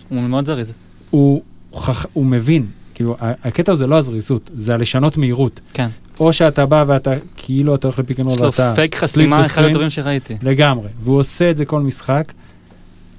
הוא 0.10 0.22
מאוד 0.22 0.46
זריז. 0.46 0.72
הוא, 1.10 1.42
חכ... 1.76 2.06
הוא 2.14 2.26
מבין, 2.26 2.66
כאילו, 2.94 3.16
הקטע 3.20 3.76
זה 3.76 3.88
לא 3.88 3.98
הזריזות, 3.98 4.50
זה 4.58 4.74
הלשנות 4.74 5.18
מהירות. 5.18 5.60
כן. 5.74 5.88
או 6.20 6.34
שאתה 6.34 6.66
בא 6.66 6.84
ואתה, 6.88 7.12
כאילו 7.38 7.76
אתה 7.76 7.88
הולך 7.88 8.00
לפיק 8.00 8.20
אנד 8.20 8.28
רול 8.28 8.36
יש 8.36 8.42
לו 8.42 8.48
ואתה... 8.48 8.74
פייק 8.76 8.96
חסימה 8.96 9.46
אחד. 9.46 9.64
הטובים 9.64 9.90
שראיתי. 9.90 10.38
לגמרי, 10.42 10.88
והוא 11.04 11.20
עושה 11.20 11.52
את 11.52 11.58
זה 11.58 11.66
כל 11.66 11.82
משחק. 11.82 12.32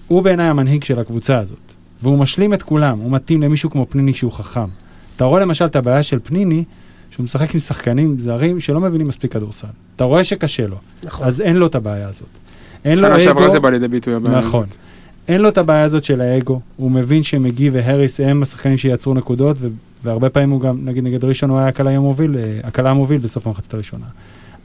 הוא 0.09 0.22
בעיניי 0.22 0.46
המנהיג 0.46 0.84
של 0.84 0.98
הקבוצה 0.98 1.38
הזאת, 1.38 1.59
והוא 2.03 2.18
משלים 2.18 2.55
את 2.55 2.62
כולם, 2.62 2.98
הוא 2.98 3.11
מתאים 3.11 3.42
למישהו 3.42 3.70
כמו 3.70 3.86
פניני 3.88 4.14
שהוא 4.14 4.32
חכם. 4.32 4.64
אתה 5.16 5.24
רואה 5.24 5.40
למשל 5.40 5.64
את 5.64 5.76
הבעיה 5.76 6.03
של 6.03 6.18
פניני, 6.22 6.64
שהוא 7.13 7.25
משחק 7.25 7.55
עם 7.55 7.61
שחקנים 7.61 8.19
זרים 8.19 8.61
שלא 8.61 8.81
מבינים 8.81 9.09
מספיק 9.09 9.33
כדורסל. 9.33 9.67
אתה 9.97 10.05
רואה 10.05 10.25
שקשה 10.25 10.67
לו, 10.67 10.77
נכון. 11.05 11.27
אז 11.27 11.41
אין 11.41 11.57
לו 11.57 11.67
את 11.67 11.75
הבעיה 11.75 12.09
הזאת. 12.09 12.29
אין 12.85 12.99
לו 12.99 13.09
שנה 13.09 13.21
שעברה 13.21 13.45
אגו, 13.45 13.53
זה 13.53 13.61
בא 13.61 13.71
לידי 13.71 13.89
ביטוי 13.89 14.15
הבעיה. 14.15 14.39
נכון. 14.39 14.67
אין 15.29 15.41
לו 15.41 15.49
את 15.49 15.59
הבעיה 15.59 15.85
הזאת 15.85 16.05
של 16.05 16.21
האגו, 16.21 16.61
הוא 16.77 16.91
מבין 16.91 17.23
שמגי 17.23 17.71
והריס 17.71 18.21
הם 18.21 18.43
השחקנים 18.43 18.77
שייצרו 18.77 19.15
נקודות, 19.15 19.57
ו- 19.61 19.69
והרבה 20.03 20.31
פעמים 20.31 20.51
הוא 20.51 20.61
גם, 20.61 20.79
נגיד 20.85 21.05
נגד 21.05 21.25
ראשון 21.25 21.51
הוא 21.51 21.59
היה 21.59 21.69
הקלעי 21.69 21.97
המוביל, 21.97 22.37
אה, 22.37 22.61
הקלע 22.65 22.91
המוביל 22.91 23.19
בסוף 23.19 23.47
המחצית 23.47 23.75
הראשונה. 23.75 24.07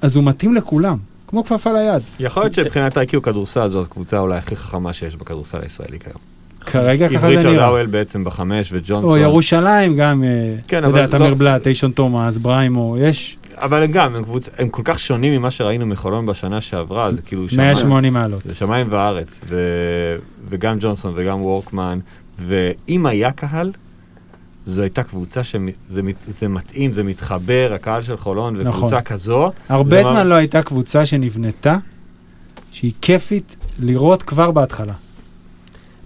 אז 0.02 0.16
הוא 0.16 0.24
מתאים 0.24 0.56
לכולם, 0.56 0.98
כמו 1.28 1.44
כפפה 1.44 1.74
ליד. 1.74 2.02
יכול 2.20 2.44
להיות 2.44 2.54
שמבחינת 2.54 2.98
איי-קיו 2.98 3.22
כדורסל 3.22 3.70
זאת 3.70 3.86
הקבוצה 3.86 4.20
אולי 4.20 4.38
הכי 4.38 4.56
חכמה 4.56 4.94
שיש 4.94 5.16
בכדורסל 5.16 5.58
הישראלי 5.62 6.00
כיום. 6.00 6.37
כרגע 6.72 7.08
ככה 7.10 7.30
זה 7.32 7.44
נראה. 7.44 7.66
האוול 7.66 7.86
בעצם 7.86 8.24
בחמש 8.24 8.70
וג'ונסון. 8.74 9.10
או 9.10 9.18
ירושלים 9.18 9.96
גם, 9.98 10.24
אה, 10.24 10.56
כן, 10.68 10.80
אתה 10.80 10.88
יודע, 10.88 11.08
תמיר 11.08 11.30
לא- 11.30 11.36
בלאט, 11.36 11.68
איישון 11.68 11.92
תומאס, 11.92 12.38
בריימו, 12.38 12.96
יש 13.00 13.38
אבל 13.56 13.86
גם, 13.86 14.16
הם, 14.16 14.24
קבוצ... 14.24 14.50
הם 14.58 14.70
כל 14.70 14.82
כך 14.86 15.00
שונים 15.00 15.34
ממה 15.40 15.52
שראינו 15.52 15.86
מחולון 15.86 16.26
בשנה 16.26 16.62
שעברה, 16.62 17.12
זה 17.12 17.22
כאילו 17.22 17.50
שמיים, 17.50 17.68
180 17.68 18.14
מעלות. 18.14 18.42
זה 18.46 18.56
שמיים 18.56 18.88
וארץ, 18.90 19.42
ו... 19.50 19.56
וגם 20.50 20.78
ג'ונסון 20.80 21.14
וגם 21.16 21.42
וורקמן, 21.42 22.00
ואם 22.40 23.06
היה 23.06 23.32
קהל, 23.32 23.72
זו 24.66 24.82
הייתה 24.82 25.04
קבוצה 25.04 25.44
שזה 25.44 26.04
מת... 26.04 26.16
זה 26.28 26.48
מתאים, 26.48 26.94
זה 26.94 27.04
מתחבר, 27.04 27.72
הקהל 27.76 28.02
של 28.02 28.18
חולון, 28.18 28.56
וקבוצה 28.58 28.86
נכון. 28.96 29.02
כזו, 29.02 29.52
הרבה 29.70 30.02
זמן 30.02 30.14
מה- 30.14 30.24
לא 30.24 30.36
הייתה 30.36 30.62
קבוצה 30.62 31.06
שנבנתה, 31.06 31.78
שהיא 32.72 32.92
כיפית 33.02 33.56
לראות 33.80 34.24
כבר 34.24 34.52
בהתחלה. 34.52 34.94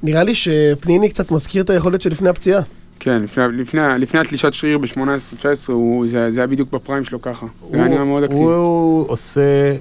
נראה 0.04 0.24
לי 0.24 0.36
שפניני 0.36 1.10
קצת 1.10 1.32
מזכיר 1.32 1.64
את 1.64 1.70
היכולת 1.70 2.02
שלפני 2.02 2.30
הפציעה. 2.30 2.62
כן, 3.00 3.24
לפני- 3.24 3.44
לפני 3.58 3.82
לפני 4.00 4.20
התלישת 4.20 4.54
שריר 4.54 4.78
ב-18-19, 4.78 5.74
זה 6.08 6.32
זה 6.32 6.40
היה 6.40 6.48
בדיוק 6.48 6.72
בפריים 6.72 7.06
שלו 7.06 7.22
ככה. 7.22 7.46
זה 7.70 7.76
היה 7.78 7.86
הוא- 7.86 7.94
נראה 7.94 8.04
מאוד 8.06 8.24
אקטיבי. 8.24 8.42
הוא 8.44 9.06
עושה 9.10 9.76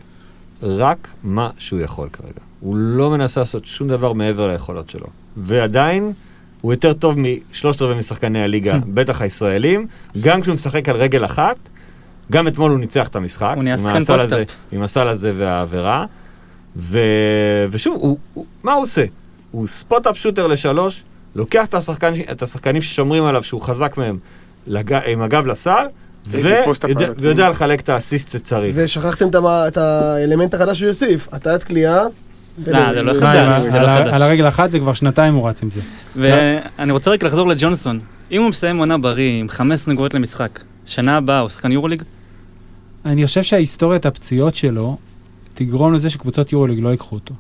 רק 0.63 1.09
מה 1.23 1.51
שהוא 1.59 1.81
יכול 1.81 2.09
כרגע. 2.13 2.31
הוא 2.61 2.77
לא 2.77 3.11
מנסה 3.11 3.41
לעשות 3.41 3.65
שום 3.65 3.89
דבר 3.89 4.13
מעבר 4.13 4.49
ליכולות 4.49 4.91
שלו. 4.91 5.07
ועדיין, 5.37 6.13
הוא 6.61 6.73
יותר 6.73 6.93
טוב 6.93 7.15
משלושת 7.19 7.83
רבעי 7.83 7.97
משחקני 7.99 8.43
הליגה, 8.43 8.79
בטח 8.95 9.23
הישראלים, 9.23 9.87
גם 10.21 10.41
כשהוא 10.43 10.55
משחק 10.55 10.89
על 10.89 10.97
רגל 10.97 11.25
אחת, 11.25 11.57
גם 12.33 12.49
אתמול 12.49 12.71
הוא 12.71 12.79
ניצח 12.79 13.09
את 13.09 13.17
המשחק. 13.17 13.53
הוא 13.57 13.63
נהיה 13.63 13.75
עם 13.77 13.81
שחקן 13.83 13.97
הסל 13.97 14.21
הזה- 14.21 14.37
post-up. 14.37 14.57
עם 14.73 14.83
הסל 14.83 15.09
הזה 15.09 15.33
והעבירה. 15.37 16.05
ו... 16.77 16.99
ושוב, 17.71 17.97
הוא, 18.01 18.19
הוא, 18.35 18.47
מה 18.63 18.73
הוא 18.73 18.83
עושה? 18.83 19.05
הוא 19.51 19.67
spot-up 19.67 20.17
shooter 20.17 20.47
לשלוש, 20.47 21.03
לוקח 21.35 21.65
את, 21.65 21.75
השחקן, 21.75 22.13
את 22.31 22.43
השחקנים 22.43 22.83
ששומרים 22.83 23.25
עליו, 23.25 23.43
שהוא 23.43 23.63
חזק 23.63 23.97
מהם, 23.97 24.19
לג... 24.67 24.93
עם 24.93 25.23
הגב 25.23 25.47
לסל, 25.47 25.85
ויודע 27.19 27.49
לחלק 27.49 27.81
את 27.81 27.89
האסיסט 27.89 28.31
שצריך. 28.31 28.77
ושכחתם 28.79 29.27
את 29.69 29.77
האלמנט 29.77 30.55
החדש 30.55 30.79
שהוא 30.79 30.89
יוסיף, 30.89 31.29
הטעת 31.33 31.65
קליעה. 31.65 32.03
לא, 32.67 32.95
זה 32.95 33.03
לא 33.03 33.13
חדש. 33.13 33.67
על 33.67 33.83
לא. 33.83 34.15
על 34.15 34.23
הרגל 34.23 34.49
אחת 34.49 34.71
זה 34.71 34.79
כבר 34.79 34.95
שנתיים 34.95 35.35
הוא 35.35 35.49
רץ 35.49 35.63
עם 35.63 35.71
זה. 35.71 35.81
ואני 36.17 36.93
רוצה 36.93 37.11
רק 37.11 37.23
לחזור 37.23 37.49
לג'ונסון. 37.49 38.01
אם 38.33 38.43
הוא 38.43 38.51
מסיים 38.51 38.79
עונה 38.79 38.99
בריא 38.99 39.41
עם 39.41 39.49
15 39.49 39.95
נקודות 39.95 40.15
למשחק, 40.15 40.61
שנה 40.87 41.17
הבאה 41.17 41.39
הוא 41.39 41.49
שחקן 41.49 41.73
יורוליג? 41.73 42.03
אני 43.05 43.27
חושב 43.27 43.43
שההיסטוריית 43.43 44.07
הפציעות 44.07 44.55
שלו 44.55 44.97
תגרום 45.55 45.95
לזה 45.95 46.11
שקבוצות 46.11 46.53
יורוליג 46.53 46.79
לא 46.83 46.89
ייקחו 46.89 47.15
אותו. 47.15 47.35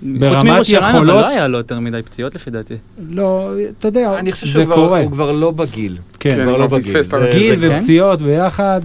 חוץ 0.00 0.18
ברמת 0.20 0.44
מירושלים, 0.44 0.96
אבל 0.96 1.06
לא 1.06 1.28
היה 1.28 1.48
לו 1.48 1.58
יותר 1.58 1.80
מדי 1.80 2.02
פציעות 2.02 2.34
לפי 2.34 2.50
דעתי. 2.50 2.74
לא, 3.10 3.50
אתה 3.78 3.88
יודע, 3.88 4.18
אני 4.18 4.32
חושב 4.32 4.46
זה 4.46 4.52
שהוא 4.52 4.64
כבר, 4.64 4.74
קורה. 4.74 5.00
הוא 5.00 5.10
כבר 5.12 5.32
לא 5.32 5.50
בגיל. 5.50 5.96
כן, 6.20 6.36
כן. 6.36 6.42
כבר 6.42 6.56
לא 6.56 6.66
כבר 6.66 6.76
בגיל. 6.78 7.02
זה- 7.02 7.30
גיל 7.32 7.56
זה- 7.58 7.68
כן? 7.68 7.78
ופציעות 7.78 8.22
ביחד. 8.22 8.80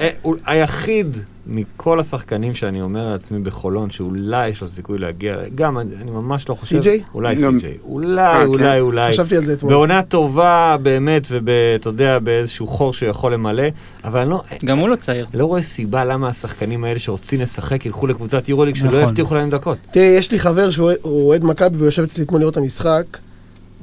אה, 0.00 0.10
היחיד 0.46 1.16
מכל 1.46 2.00
השחקנים 2.00 2.54
שאני 2.54 2.80
אומר 2.80 3.10
לעצמי 3.10 3.38
בחולון, 3.38 3.90
שאולי 3.90 4.48
יש 4.48 4.60
לו 4.60 4.68
סיכוי 4.68 4.98
להגיע, 4.98 5.36
גם 5.54 5.78
אני, 5.78 5.94
ממש 6.04 6.48
לא 6.48 6.54
חושב... 6.54 6.80
CJ? 6.80 6.86
אולי. 7.14 7.36
סי.ג'יי. 7.36 7.76
אולי, 7.84 8.20
אה, 8.20 8.44
אולי, 8.44 8.64
כן. 8.64 8.80
אולי. 8.80 9.12
חשבתי 9.12 9.36
על 9.36 9.44
זה 9.44 9.52
אתמול. 9.52 9.72
בעונה 9.72 10.02
טובה 10.02 10.76
באמת, 10.82 11.26
ואתה 11.30 11.88
יודע, 11.88 12.18
באיזשהו 12.18 12.66
חור 12.66 12.92
שהוא 12.92 13.08
יכול 13.08 13.32
למלא, 13.32 13.64
אבל 14.04 14.20
אני 14.20 14.30
לא, 14.30 14.42
גם 14.64 14.78
הוא 14.78 14.88
לא 14.88 14.96
צעיר. 14.96 15.26
לא 15.34 15.44
רואה 15.44 15.62
סיבה 15.62 16.04
למה 16.04 16.28
השחקנים 16.28 16.84
האלה 16.84 16.98
שרוצים 16.98 17.40
לשחק 17.40 17.86
ילכו 17.86 18.06
לקבוצת 18.06 18.48
יורוליג 18.48 18.74
שלא 18.74 18.88
נכון. 18.88 19.02
יבטיחו 19.02 19.34
להם 19.34 19.50
דקות. 19.50 19.78
תראה, 19.90 20.04
יש 20.04 20.32
לי 20.32 20.38
חבר 20.38 20.70
שהוא 20.70 20.90
הוא 21.02 21.28
אוהד 21.28 21.44
מכבי 21.44 21.76
והוא 21.76 21.86
יושב 21.86 22.02
אצלי 22.02 22.24
אתמול 22.24 22.40
לראות 22.40 22.52
את 22.52 22.58
המשחק, 22.58 23.04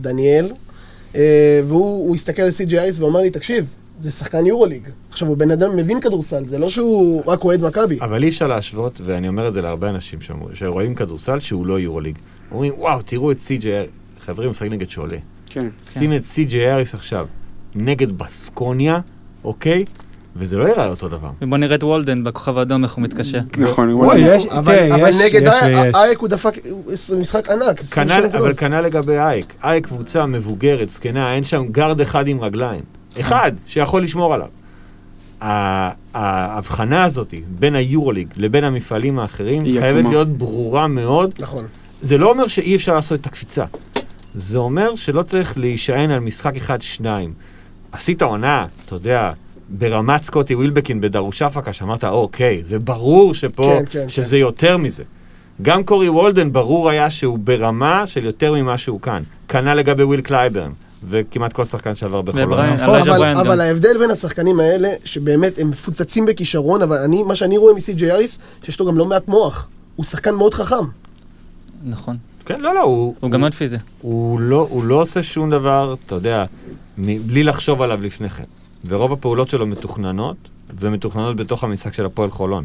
דניאל, 0.01 0.49
אה, 1.15 1.61
והוא 1.67 2.07
הוא 2.07 2.15
הסתכל 2.15 2.41
על 2.41 2.51
סי.ג'י 2.51 2.79
אייס 2.79 2.99
ואמר 2.99 3.21
לי, 3.21 3.29
תקשיב, 3.29 3.65
זה 3.99 4.11
שחקן 4.11 4.45
יורוליג. 4.45 4.81
עכשיו, 5.09 5.27
הוא 5.27 5.37
בן 5.37 5.51
אדם 5.51 5.75
מבין 5.75 6.01
כדורסל, 6.01 6.45
זה 6.45 6.57
לא 6.59 6.69
שהוא 6.69 7.23
רק 7.25 7.43
אוהד 7.43 7.61
מכבי. 7.63 7.97
אבל 8.01 8.23
אי 8.23 8.29
אפשר 8.29 8.47
להשוות, 8.47 9.01
ואני 9.05 9.27
אומר 9.27 9.47
את 9.47 9.53
זה 9.53 9.61
להרבה 9.61 9.89
אנשים 9.89 10.21
שאומרים- 10.21 10.55
שרואים 10.55 10.95
כדורסל 10.95 11.39
שהוא 11.39 11.65
לא 11.65 11.79
יורוליג. 11.79 12.15
אומרים, 12.51 12.73
וואו, 12.77 13.01
תראו 13.01 13.31
את 13.31 13.41
סי.ג'יי, 13.41 13.85
חברים, 14.19 14.49
משחק 14.49 14.67
נגד 14.69 14.89
שעולה. 14.89 15.17
כן. 15.45 15.67
שים 15.93 16.13
את 16.13 16.25
סי.ג'יי 16.25 16.73
אריס 16.73 16.93
עכשיו 16.93 17.27
נגד 17.75 18.17
בסקוניה, 18.17 18.99
אוקיי? 19.43 19.83
וזה 20.39 20.57
לא 20.57 20.67
ייראה 20.67 20.89
אותו 20.89 21.07
דבר. 21.07 21.29
ובוא 21.41 21.57
נראה 21.57 21.75
את 21.75 21.83
וולדן 21.83 22.23
בכוכב 22.23 22.57
האדום 22.57 22.83
איך 22.83 22.93
הוא 22.93 23.03
מתקשה. 23.03 23.39
נכון, 23.57 23.93
וואלה. 23.93 24.35
יש- 24.35 24.45
אבל 24.45 24.75
תראה, 24.75 24.95
אבל 24.95 25.09
יש- 25.09 25.21
נגד. 25.21 25.47
אייק 25.95 26.19
הוא 26.19 26.29
דפק 26.29 26.57
משחק 27.19 27.49
ענק. 27.49 27.79
27 27.79 28.05
כנ"ל, 28.05 28.17
נקודות. 28.27 28.41
אבל 28.41 28.53
כנ"ל 28.53 28.81
לגבי 28.81 29.17
אייק. 29.17 29.53
אייק 29.63 29.87
קבוצה 29.87 30.25
מבוגרת, 30.25 30.89
זקנה, 30.89 31.35
אין 31.35 31.43
שם 31.43 31.65
גארד 31.71 32.01
אחד 32.01 32.27
עם 32.27 32.41
רגליים. 32.41 32.81
אחד 33.19 33.51
שיכול 33.65 34.03
לשמור 34.03 34.33
עליו. 34.33 34.47
ההבחנה 36.13 37.03
הזאת 37.03 37.33
בין 37.59 37.75
היורוליג 37.75 38.27
לבין 38.35 38.63
המפעלים 38.63 39.19
האחרים 39.19 39.61
חייבת 39.61 39.83
עצומה. 39.83 40.09
להיות 40.09 40.29
ברורה 40.29 40.87
מאוד. 40.87 41.33
נכון. 41.39 41.65
זה 42.01 42.17
לא 42.17 42.31
אומר 42.31 42.47
שאי 42.47 42.75
אפשר 42.75 42.95
לעשות 42.95 43.21
את 43.21 43.25
הקפיצה. 43.25 43.65
זה 44.35 44.57
אומר 44.57 44.95
שלא 44.95 45.23
צריך 45.23 45.57
להישען 45.57 46.11
על 46.11 46.19
משחק 46.19 46.55
אחד-שניים. 46.55 47.33
עשית 47.91 48.21
עונה, 48.21 48.65
אתה 48.85 48.95
יודע, 48.95 49.31
ברמת 49.69 50.23
סקוטי 50.23 50.55
ווילבקין 50.55 51.01
בדרוש 51.01 51.41
אפקה, 51.41 51.73
שאמרת, 51.73 52.03
אוקיי, 52.03 52.63
זה 52.65 52.79
ברור 52.79 53.33
שפה, 53.33 53.79
כן, 53.79 53.83
כן, 53.89 54.09
שזה 54.09 54.37
יותר 54.37 54.77
מזה. 54.77 55.03
גם 55.61 55.83
קורי 55.83 56.09
וולדן 56.09 56.51
ברור 56.51 56.89
היה 56.89 57.09
שהוא 57.09 57.39
ברמה 57.39 58.07
של 58.07 58.25
יותר 58.25 58.53
ממה 58.53 58.77
שהוא 58.77 59.01
כאן. 59.01 59.23
כנ"ל 59.47 59.73
לגבי 59.73 60.03
וויל 60.03 60.21
קלייברן, 60.21 60.71
וכמעט 61.09 61.53
כל 61.53 61.65
שחקן 61.65 61.95
שעבר 61.95 62.21
בחולון. 62.21 62.49
נכון, 62.49 62.89
אלייג'ה 62.95 63.15
אבל, 63.15 63.37
אבל. 63.47 63.61
ההבדל 63.61 63.97
בין 63.99 64.11
השחקנים 64.11 64.59
האלה, 64.59 64.89
שבאמת 65.05 65.59
הם 65.59 65.69
מפוצצים 65.69 66.25
בכישרון, 66.25 66.81
אבל 66.81 66.97
אני, 66.97 67.23
מה 67.23 67.35
שאני 67.35 67.57
רואה 67.57 67.73
מסי.ג'יי 67.73 68.11
האריס, 68.11 68.39
שיש 68.63 68.79
לו 68.79 68.85
גם 68.85 68.97
לא 68.97 69.05
מעט 69.05 69.27
מוח. 69.27 69.67
הוא 69.95 70.05
שחקן 70.05 70.35
מאוד 70.35 70.53
חכם. 70.53 70.75
נכון. 71.85 72.17
כן, 72.45 72.59
לא, 72.61 72.73
לא, 72.75 72.81
הוא, 72.81 73.15
הוא 73.19 73.31
גם 73.31 73.39
מאוד 73.39 73.53
פיזי. 73.53 73.75
הוא 74.01 74.39
לא, 74.39 74.67
הוא 74.69 74.83
לא 74.83 75.01
עושה 75.01 75.23
שום 75.23 75.49
דבר, 75.49 75.95
אתה 76.05 76.15
יודע, 76.15 76.45
מ- 76.97 77.17
בלי 77.27 77.43
לחשוב 77.43 77.81
עליו 77.81 78.01
לפני 78.01 78.29
כן. 78.29 78.43
ורוב 78.87 79.13
הפעולות 79.13 79.49
שלו 79.49 79.65
מתוכננות, 79.65 80.35
ומתוכננות 80.79 81.35
בתוך 81.35 81.63
המשחק 81.63 81.93
של 81.93 82.05
הפועל 82.05 82.29
חולון. 82.31 82.63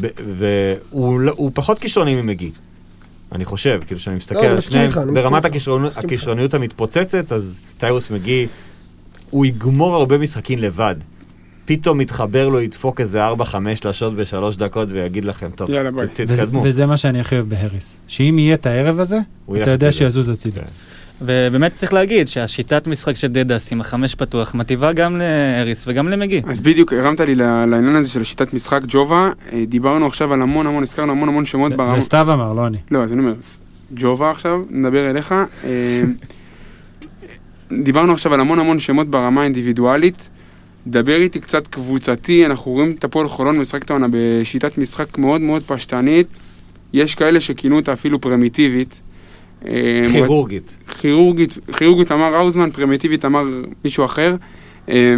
ב- 0.00 0.06
והוא 0.36 1.20
לא- 1.20 1.32
הוא 1.36 1.50
פחות 1.54 1.78
כישרוני 1.78 2.14
ממגי. 2.22 2.50
אני 3.32 3.44
חושב, 3.44 3.80
כאילו 3.86 4.00
שאני 4.00 4.16
מסתכל 4.16 4.40
לא, 4.40 4.46
על 4.46 4.60
שניהם, 4.60 4.90
ברמת. 5.14 5.44
הכישרוניות 5.96 6.54
המתפוצצת, 6.54 7.32
אז 7.32 7.58
טיירוס 7.78 8.10
מגי, 8.10 8.46
הוא 9.30 9.46
יגמור 9.46 9.94
הרבה 9.94 10.18
משחקים 10.18 10.58
לבד. 10.58 10.94
פתאום 11.64 11.98
מתחבר 11.98 12.48
לו, 12.48 12.60
ידפוק 12.60 13.00
איזה 13.00 13.28
4-5 13.28 13.32
שלשות 13.74 14.14
בשלוש 14.14 14.56
דקות 14.56 14.88
ויגיד 14.92 15.24
לכם, 15.24 15.48
טוב, 15.54 15.70
יאללה, 15.70 15.90
ביי." 15.90 16.06
ת- 16.06 16.10
וזה- 16.20 16.36
תתקדמו. 16.36 16.62
וזה 16.64 16.86
מה 16.86 16.96
שאני 16.96 17.20
הכי 17.20 17.34
אוהב 17.34 17.48
בהריס. 17.48 17.96
שאם 18.08 18.38
יהיה 18.38 18.54
את 18.54 18.66
הערב 18.66 19.00
הזה, 19.00 19.18
אתה 19.62 19.70
יודע. 19.70 19.92
שיזוז 19.92 20.28
הצידה. 20.28 20.60
כן. 20.60 20.66
ובאמת 21.20 21.74
צריך 21.74 21.92
להגיד 21.92 22.28
שהשיטת 22.28 22.86
משחק 22.86 23.16
של 23.16 23.28
דדס 23.28 23.72
עם 23.72 23.80
החמש 23.80 24.14
פתוח 24.14 24.54
מטיבה 24.54 24.92
גם 24.92 25.16
לאריס 25.16 25.84
וגם 25.88 26.08
למגי. 26.08 26.42
אז 26.46 26.60
בדיוק 26.60 26.92
הרמת 26.92 27.20
לי 27.20 27.34
לעניין 27.34 27.96
הזה 27.96 28.10
של 28.10 28.24
שיטת 28.24 28.54
משחק 28.54 28.80
ג'ובה, 28.88 29.30
אה, 29.52 29.64
דיברנו 29.68 30.06
עכשיו 30.06 30.32
על 30.32 30.42
המון 30.42 30.66
המון, 30.66 30.82
הזכרנו 30.82 31.12
המון 31.12 31.28
המון 31.28 31.44
שמות 31.44 31.72
ברמה. 31.72 32.00
זה 32.00 32.06
סתיו 32.06 32.34
אמר, 32.34 32.52
לא 32.52 32.66
אני. 32.66 32.78
לא, 32.90 33.02
אז 33.02 33.12
אני 33.12 33.20
אומר, 33.20 33.34
ג'ובה 33.94 34.30
עכשיו, 34.30 34.62
נדבר 34.70 35.10
אליך. 35.10 35.34
אה, 35.64 36.02
דיברנו 37.82 38.12
עכשיו 38.12 38.34
על 38.34 38.40
המון 38.40 38.58
המון 38.58 38.78
שמות 38.78 39.10
ברמה 39.10 39.40
האינדיבידואלית. 39.40 40.28
דבר 40.86 41.16
איתי 41.16 41.40
קצת 41.40 41.66
קבוצתי, 41.66 42.46
אנחנו 42.46 42.72
רואים 42.72 42.94
את 42.98 43.04
הפועל 43.04 43.28
חולון 43.28 43.58
משחקת 43.58 43.90
העונה 43.90 44.06
בשיטת 44.10 44.78
משחק 44.78 45.18
מאוד 45.18 45.40
מאוד 45.40 45.62
פשטנית. 45.62 46.26
יש 46.92 47.14
כאלה 47.14 47.40
שכינו 47.40 47.76
אותה 47.76 47.92
אפילו 47.92 48.20
פרימיטיבית. 48.20 49.00
אה, 49.66 50.06
כירורגית. 50.12 50.76
כירורגית, 51.00 51.58
כירורגית 51.78 52.12
אמר 52.12 52.34
האוזמן, 52.34 52.70
פרימיטיבית 52.70 53.24
אמר 53.24 53.44
מישהו 53.84 54.04
אחר. 54.04 54.36
אה, 54.88 55.14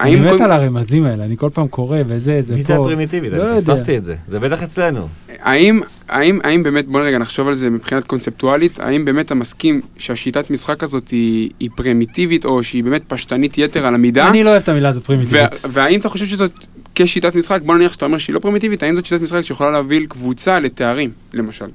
אני 0.00 0.16
מת 0.16 0.40
על 0.40 0.52
הרמזים 0.52 1.04
האלה, 1.04 1.24
אני 1.24 1.36
כל 1.36 1.50
פעם 1.50 1.68
קורא 1.68 1.98
וזה, 2.08 2.42
זה 2.42 2.54
מי 2.54 2.62
זה 2.62 2.76
פה. 2.76 2.82
הפרימיטיבית? 2.82 3.32
לא 3.32 3.52
אני. 3.52 3.60
פספסתי 3.60 3.96
את 3.96 4.04
זה. 4.04 4.14
זה 4.28 4.38
בטח 4.38 4.62
אצלנו. 4.62 5.08
האם, 5.42 5.80
האם, 6.08 6.62
באמת, 6.62 6.86
בוא 6.88 7.00
רגע 7.00 7.18
נחשוב 7.18 7.48
על 7.48 7.54
זה 7.54 7.70
מבחינת 7.70 8.04
קונספטואלית, 8.06 8.80
האם 8.80 9.04
באמת 9.04 9.26
אתה 9.26 9.34
מסכים 9.34 9.80
שהשיטת 9.98 10.50
משחק 10.50 10.82
הזאת 10.82 11.08
היא, 11.08 11.50
פרימיטיבית 11.76 12.44
או 12.44 12.62
שהיא 12.62 12.84
באמת 12.84 13.02
פשטנית 13.08 13.58
יתר 13.58 13.86
על 13.86 13.94
המידה? 13.94 14.28
אני 14.28 14.44
לא 14.44 14.50
אוהב 14.50 14.62
את 14.62 14.68
המילה 14.68 14.88
הזאת 14.88 15.04
פרימיטיבית. 15.04 15.40
וה- 15.42 15.70
והאם 15.70 16.00
אתה 16.00 16.08
חושב 16.08 16.26
שזאת 16.26 16.52
כשיטת 16.94 17.34
משחק, 17.34 17.60
בוא 17.62 17.74
נניח 17.74 17.92
שאתה 17.92 18.04
אומר 18.04 18.18
שהיא 18.18 18.34
לא 18.34 18.40
פרימיטיבית, 18.40 18.82
האם 18.82 18.94
זאת 18.94 19.06
שיטת 19.06 19.22
משחק 19.22 19.40
שיכולה 19.44 19.70
להוביל 19.70 20.06
קבוצה 20.06 20.60
לתארים, 20.60 21.10
למשל? 21.34 21.66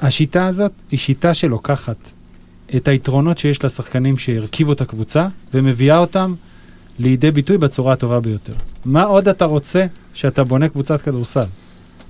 השיטה 0.00 0.46
הזאת 0.46 0.72
היא 0.90 0.98
שיטה 0.98 1.34
שלוקחת 1.34 1.96
את 2.76 2.88
היתרונות 2.88 3.38
שיש 3.38 3.64
לשחקנים 3.64 4.18
שהרכיבו 4.18 4.72
את 4.72 4.80
הקבוצה 4.80 5.28
ומביאה 5.54 5.98
אותם 5.98 6.34
לידי 6.98 7.30
ביטוי 7.30 7.58
בצורה 7.58 7.92
הטובה 7.92 8.20
ביותר. 8.20 8.52
מה 8.84 9.02
עוד 9.02 9.28
אתה 9.28 9.44
רוצה 9.44 9.86
שאתה 10.14 10.44
בונה 10.44 10.68
קבוצת 10.68 11.00
כדורסל? 11.00 11.40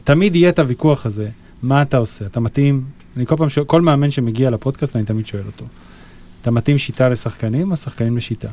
תמיד 0.04 0.36
יהיה 0.36 0.48
את 0.48 0.58
הוויכוח 0.58 1.06
הזה, 1.06 1.28
מה 1.62 1.82
אתה 1.82 1.96
עושה? 1.96 2.26
אתה 2.26 2.40
מתאים, 2.40 2.84
אני 3.16 3.26
כל 3.26 3.36
פעם 3.36 3.48
שואל, 3.48 3.66
כל 3.66 3.80
מאמן 3.82 4.10
שמגיע 4.10 4.50
לפודקאסט 4.50 4.96
אני 4.96 5.04
תמיד 5.04 5.26
שואל 5.26 5.42
אותו, 5.46 5.64
אתה 6.42 6.50
מתאים 6.50 6.78
שיטה 6.78 7.08
לשחקנים 7.08 7.70
או 7.70 7.76
שחקנים 7.76 8.16
לשיטה? 8.16 8.48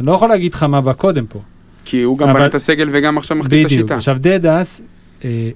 אני 0.00 0.06
לא 0.06 0.12
יכול 0.12 0.28
להגיד 0.28 0.54
לך 0.54 0.62
מה 0.62 0.80
בא 0.80 0.92
קודם 0.92 1.26
פה. 1.26 1.40
כי 1.84 2.02
הוא 2.02 2.18
גם 2.18 2.28
אבל- 2.28 2.38
בנה 2.38 2.46
את 2.46 2.54
הסגל 2.54 2.88
וגם 2.92 3.18
עכשיו 3.18 3.36
מכתיב 3.36 3.58
את 3.58 3.64
בדיוק. 3.64 3.80
השיטה. 3.80 3.96
עכשיו 3.96 4.16
דדס, 4.20 4.80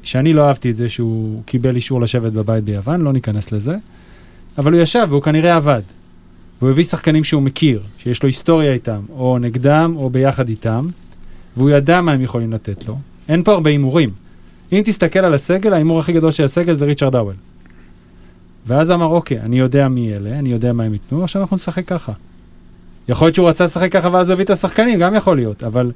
שאני 0.02 0.32
לא 0.32 0.48
אהבתי 0.48 0.70
את 0.70 0.76
זה 0.76 0.88
שהוא 0.88 1.42
קיבל 1.46 1.76
אישור 1.76 2.00
לשבת 2.00 2.32
בבית 2.32 2.64
ביוון, 2.64 3.00
לא 3.00 3.12
ניכנס 3.12 3.52
לזה, 3.52 3.76
אבל 4.58 4.72
הוא 4.72 4.80
ישב 4.80 5.06
והוא 5.10 5.22
כנראה 5.22 5.56
עבד. 5.56 5.82
והוא 6.60 6.70
הביא 6.70 6.84
שחקנים 6.84 7.24
שהוא 7.24 7.42
מכיר, 7.42 7.82
שיש 7.98 8.22
לו 8.22 8.26
היסטוריה 8.26 8.72
איתם, 8.72 9.00
או 9.10 9.38
נגדם 9.38 9.94
או 9.96 10.10
ביחד 10.10 10.48
איתם, 10.48 10.86
והוא 11.56 11.70
ידע 11.70 12.00
מה 12.00 12.12
הם 12.12 12.20
יכולים 12.20 12.52
לתת 12.52 12.88
לו. 12.88 12.98
אין 13.28 13.42
פה 13.42 13.52
הרבה 13.52 13.70
הימורים. 13.70 14.10
אם 14.72 14.82
תסתכל 14.84 15.18
על 15.18 15.34
הסגל, 15.34 15.72
ההימור 15.72 16.00
הכי 16.00 16.12
גדול 16.12 16.30
של 16.30 16.44
הסגל 16.44 16.74
זה 16.74 16.84
ריצ'רד 16.84 17.16
האוול. 17.16 17.34
ואז 18.66 18.90
אמר, 18.90 19.06
אוקיי, 19.06 19.40
אני 19.40 19.58
יודע 19.58 19.88
מי 19.88 20.14
אלה, 20.14 20.38
אני 20.38 20.52
יודע 20.52 20.72
מה 20.72 20.82
הם 20.84 20.92
ייתנו, 20.92 21.24
עכשיו 21.24 21.42
אנחנו 21.42 21.56
נשחק 21.56 21.86
ככה. 21.86 22.12
יכול 23.08 23.26
להיות 23.26 23.34
שהוא 23.34 23.48
רצה 23.48 23.64
לשחק 23.64 23.92
ככה 23.92 24.08
ואז 24.12 24.30
הוא 24.30 24.34
הביא 24.34 24.44
את 24.44 24.50
השחקנים, 24.50 24.98
גם 24.98 25.14
יכול 25.14 25.36
להיות, 25.36 25.64
אבל 25.64 25.92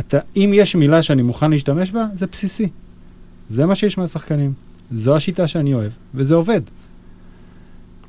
אתה, 0.00 0.18
אם 0.36 0.50
יש 0.54 0.76
מילה 0.76 1.02
שאני 1.02 1.22
מוכן 1.22 1.50
להשתמש 1.50 1.90
בה, 1.90 2.06
זה 2.14 2.26
בסיסי. 2.26 2.68
זה 3.48 3.66
מה 3.66 3.74
שיש 3.74 3.98
מהשחקנים. 3.98 4.52
זו 4.92 5.16
השיטה 5.16 5.46
שאני 5.46 5.74
אוהב, 5.74 5.90
וזה 6.14 6.34
עובד. 6.34 6.60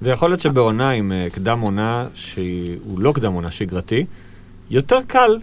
ויכול 0.01 0.29
להיות 0.29 0.41
שבעונה 0.41 0.89
עם 0.89 1.11
אה, 1.11 1.27
קדם 1.31 1.59
עונה, 1.59 2.05
שהוא 2.15 2.99
לא 2.99 3.11
קדם 3.11 3.33
עונה 3.33 3.51
שגרתי, 3.51 4.05
יותר 4.69 4.99
קל, 5.07 5.37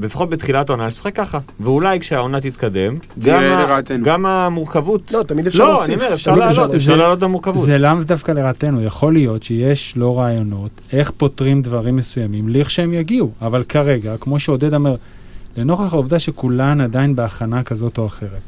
לפחות 0.00 0.30
בתחילת 0.30 0.70
העונה, 0.70 0.88
לשחק 0.88 1.16
ככה. 1.16 1.38
ואולי 1.60 2.00
כשהעונה 2.00 2.40
תתקדם, 2.40 2.98
גם, 3.24 3.42
ה-. 3.42 3.80
גם 4.02 4.26
המורכבות... 4.26 5.12
לא, 5.12 5.22
תמיד 5.22 5.46
אפשר 5.46 5.64
לא, 5.64 5.70
להוסיף. 5.70 5.94
אני 5.94 6.04
אומר, 6.04 6.14
אפשר 6.14 6.30
תמיד 6.30 6.42
אפשר 6.42 6.60
לעלות, 6.60 6.74
אפשר 6.74 6.90
להוסיף. 6.90 7.04
לעלות 7.04 7.18
במורכבות. 7.18 7.66
זה 7.66 7.78
לאו 7.78 8.02
דווקא 8.06 8.32
לרעתנו, 8.32 8.82
יכול 8.82 9.12
להיות 9.12 9.42
שיש 9.42 9.96
לא 9.96 10.18
רעיונות 10.18 10.70
איך 10.92 11.10
פותרים 11.10 11.62
דברים 11.62 11.96
מסוימים 11.96 12.48
לכשהם 12.48 12.92
יגיעו, 12.92 13.30
אבל 13.42 13.64
כרגע, 13.64 14.14
כמו 14.20 14.38
שעודד 14.38 14.74
אומר, 14.74 14.96
לנוכח 15.56 15.92
העובדה 15.92 16.18
שכולן 16.18 16.80
עדיין 16.80 17.16
בהכנה 17.16 17.62
כזאת 17.62 17.98
או 17.98 18.06
אחרת, 18.06 18.42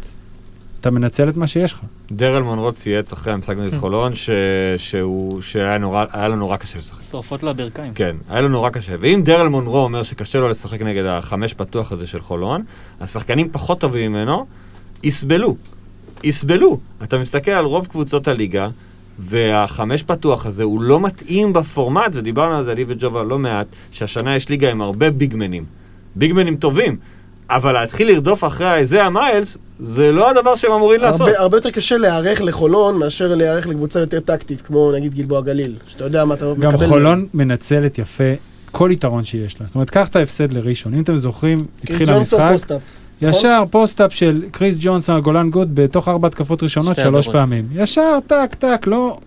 אתה 0.80 0.90
מנצל 0.90 1.28
את 1.28 1.36
מה 1.36 1.46
שיש 1.46 1.72
לך. 1.72 1.80
דרל 2.12 2.42
מונרו 2.42 2.72
צייץ 2.72 3.12
אחרי 3.12 3.32
המשחק 3.32 3.56
נגד 3.56 3.78
חולון, 3.78 4.14
ש... 4.14 4.30
שהוא... 4.76 5.42
שהיה 5.42 5.78
נורא... 5.78 6.04
לו 6.28 6.36
נורא 6.36 6.56
קשה 6.56 6.78
לשחק. 6.78 7.10
שורפות 7.10 7.42
לו 7.42 7.50
הברכיים. 7.50 7.94
כן, 7.94 8.16
היה 8.28 8.40
לו 8.40 8.48
נורא 8.48 8.70
קשה. 8.70 8.92
ואם 9.00 9.20
דרל 9.24 9.48
מונרו 9.48 9.78
אומר 9.78 10.02
שקשה 10.02 10.38
לו 10.38 10.48
לשחק 10.48 10.82
נגד 10.82 11.04
החמש 11.04 11.54
פתוח 11.54 11.92
הזה 11.92 12.06
של 12.06 12.20
חולון, 12.20 12.62
השחקנים 13.00 13.48
פחות 13.52 13.80
טובים 13.80 14.12
ממנו, 14.12 14.46
יסבלו. 15.02 15.56
יסבלו. 16.24 16.80
אתה 17.02 17.18
מסתכל 17.18 17.50
על 17.50 17.64
רוב 17.64 17.86
קבוצות 17.86 18.28
הליגה, 18.28 18.68
והחמש 19.18 20.02
פתוח 20.02 20.46
הזה 20.46 20.62
הוא 20.62 20.82
לא 20.82 21.00
מתאים 21.00 21.52
בפורמט, 21.52 22.10
ודיברנו 22.12 22.54
על 22.54 22.64
זה, 22.64 22.72
אני 22.72 22.84
וג'ובה 22.88 23.22
לא 23.22 23.38
מעט, 23.38 23.66
שהשנה 23.92 24.36
יש 24.36 24.48
ליגה 24.48 24.70
עם 24.70 24.80
הרבה 24.80 25.10
ביגמנים. 25.10 25.79
ביגמנים 26.16 26.56
טובים. 26.56 26.96
אבל 27.50 27.72
להתחיל 27.72 28.08
לרדוף 28.08 28.44
אחרי 28.44 28.74
אייזאה 28.74 29.04
מיילס, 29.04 29.58
זה 29.80 30.12
לא 30.12 30.30
הדבר 30.30 30.56
שהם 30.56 30.72
אמורים 30.72 31.00
לעשות. 31.00 31.20
הרבה, 31.20 31.40
הרבה 31.40 31.56
יותר 31.56 31.70
קשה 31.70 31.96
להיערך 31.96 32.42
לחולון 32.42 32.96
מאשר 32.96 33.34
להיערך 33.34 33.66
לקבוצה 33.66 34.00
יותר 34.00 34.20
טקטית, 34.20 34.60
כמו 34.60 34.92
נגיד 34.92 35.14
גלבוע 35.14 35.40
גליל, 35.40 35.74
שאתה 35.86 36.04
יודע 36.04 36.24
מה 36.24 36.34
אתה 36.34 36.46
גם 36.60 36.68
מקבל. 36.68 36.86
חולון 36.86 37.26
מנצלת 37.34 37.98
יפה 37.98 38.24
כל 38.70 38.90
יתרון 38.92 39.24
שיש 39.24 39.60
לה. 39.60 39.66
זאת 39.66 39.74
אומרת, 39.74 39.90
קח 39.90 40.08
את 40.08 40.16
ההפסד 40.16 40.52
לראשון. 40.52 40.94
אם 40.94 41.02
אתם 41.02 41.16
זוכרים, 41.18 41.66
התחיל 41.84 42.10
המשחק, 42.10 42.48
post-up. 42.52 42.80
ישר 43.22 43.62
post-up 43.70 44.14
של 44.14 44.42
קריס 44.50 44.76
ג'ונסון 44.80 45.14
על 45.14 45.20
גולן 45.20 45.50
גוד 45.50 45.74
בתוך 45.74 46.08
ארבע 46.08 46.28
התקפות 46.28 46.62
ראשונות 46.62 46.96
שלוש. 46.96 47.28
פעמים. 47.28 47.68
ישר, 47.74 48.18
טק, 48.26 48.54
טק, 48.58 48.86
לא... 48.86 49.18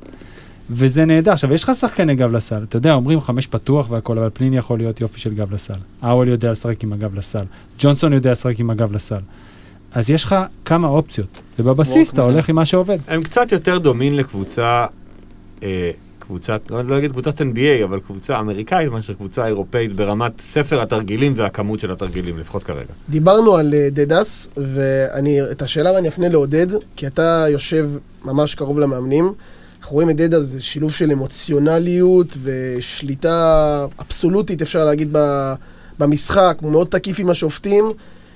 וזה 0.70 1.06
נהדר. 1.06 1.32
עכשיו, 1.32 1.54
יש 1.54 1.64
לך 1.64 1.72
שחקני 1.80 2.16
גב 2.16 2.32
לסל. 2.32 2.64
אתה 2.64 2.78
יודע, 2.78 2.94
אומרים 2.94 3.22
חמש 3.22 3.48
פתוח 3.48 3.92
והכל, 3.92 4.18
אבל 4.18 4.30
פליני 4.30 4.58
יכול 4.58 4.78
להיות 4.78 5.02
יופי 5.02 5.20
של 5.20 5.34
גב 5.34 5.54
לסל. 5.54 5.74
האוול 6.02 6.28
יודע 6.28 6.52
לשחק 6.52 6.84
עם 6.84 6.94
הגב 6.94 7.16
לסל. 7.16 7.44
ג'ונסון 7.80 8.14
יודע 8.14 8.32
לשחק 8.32 8.60
עם 8.60 8.70
הגב 8.70 8.94
לסל. 8.94 9.20
אז 9.94 10.10
יש 10.10 10.24
לך 10.24 10.36
כמה 10.66 10.88
אופציות, 10.88 11.42
ובבסיס 11.60 12.14
אתה. 12.14 12.22
הולך 12.22 12.50
עם 12.50 12.56
מה 12.56 12.66
שעובד. 12.66 12.98
הם 13.08 13.24
קצת 13.24 13.52
יותר 13.52 13.78
דומים 13.78 14.14
לקבוצה, 14.14 14.86
אה, 15.64 15.92
קבוצת, 16.20 16.62
לא, 16.72 16.84
לא 16.84 16.98
אגיד 16.98 17.12
קבוצת 17.12 17.42
NBA, 17.42 17.84
אבל 17.84 18.00
קבוצה 18.00 18.40
אמריקאית 18.40 18.92
מאשר 18.92 19.14
קבוצה 19.14 19.48
אירופאית 19.48 19.96
ברמת 19.96 20.42
ספר 20.42 20.82
התרגילים 20.82 21.34
והכמות 21.36 21.80
של 21.80 21.92
התרגילים, 21.92 22.40
לפחות 22.40 22.64
כרגע. 22.64 22.94
דיברנו 23.10 23.56
על 23.56 23.74
אה, 23.74 23.90
דדס, 23.92 24.50
ואת 24.58 25.62
השאלה 25.62 25.98
אני 25.98 26.08
אפנה 26.08 26.30
לעודד, 26.30 26.68
כי 26.96 27.08
אתה 27.08 27.46
יושב 27.50 27.90
ממש 28.26 28.56
קרוב 28.56 28.80
למאמנים. 28.80 29.34
אנחנו 29.84 29.96
רואים 29.96 30.10
את 30.10 30.16
דדס, 30.16 30.40
זה 30.40 30.62
שילוב 30.62 30.92
של 30.92 31.12
אמוציונליות 31.12 32.38
ושליטה 32.44 33.86
אבסולוטית, 34.00 34.62
אפשר 34.62 34.86
להגיד, 34.86 35.16
במשחק, 36.00 36.58
הוא 36.62 36.72
מאוד 36.72 36.88
תקיף 36.88 37.20
עם 37.20 37.30
השופטים. 37.30 37.86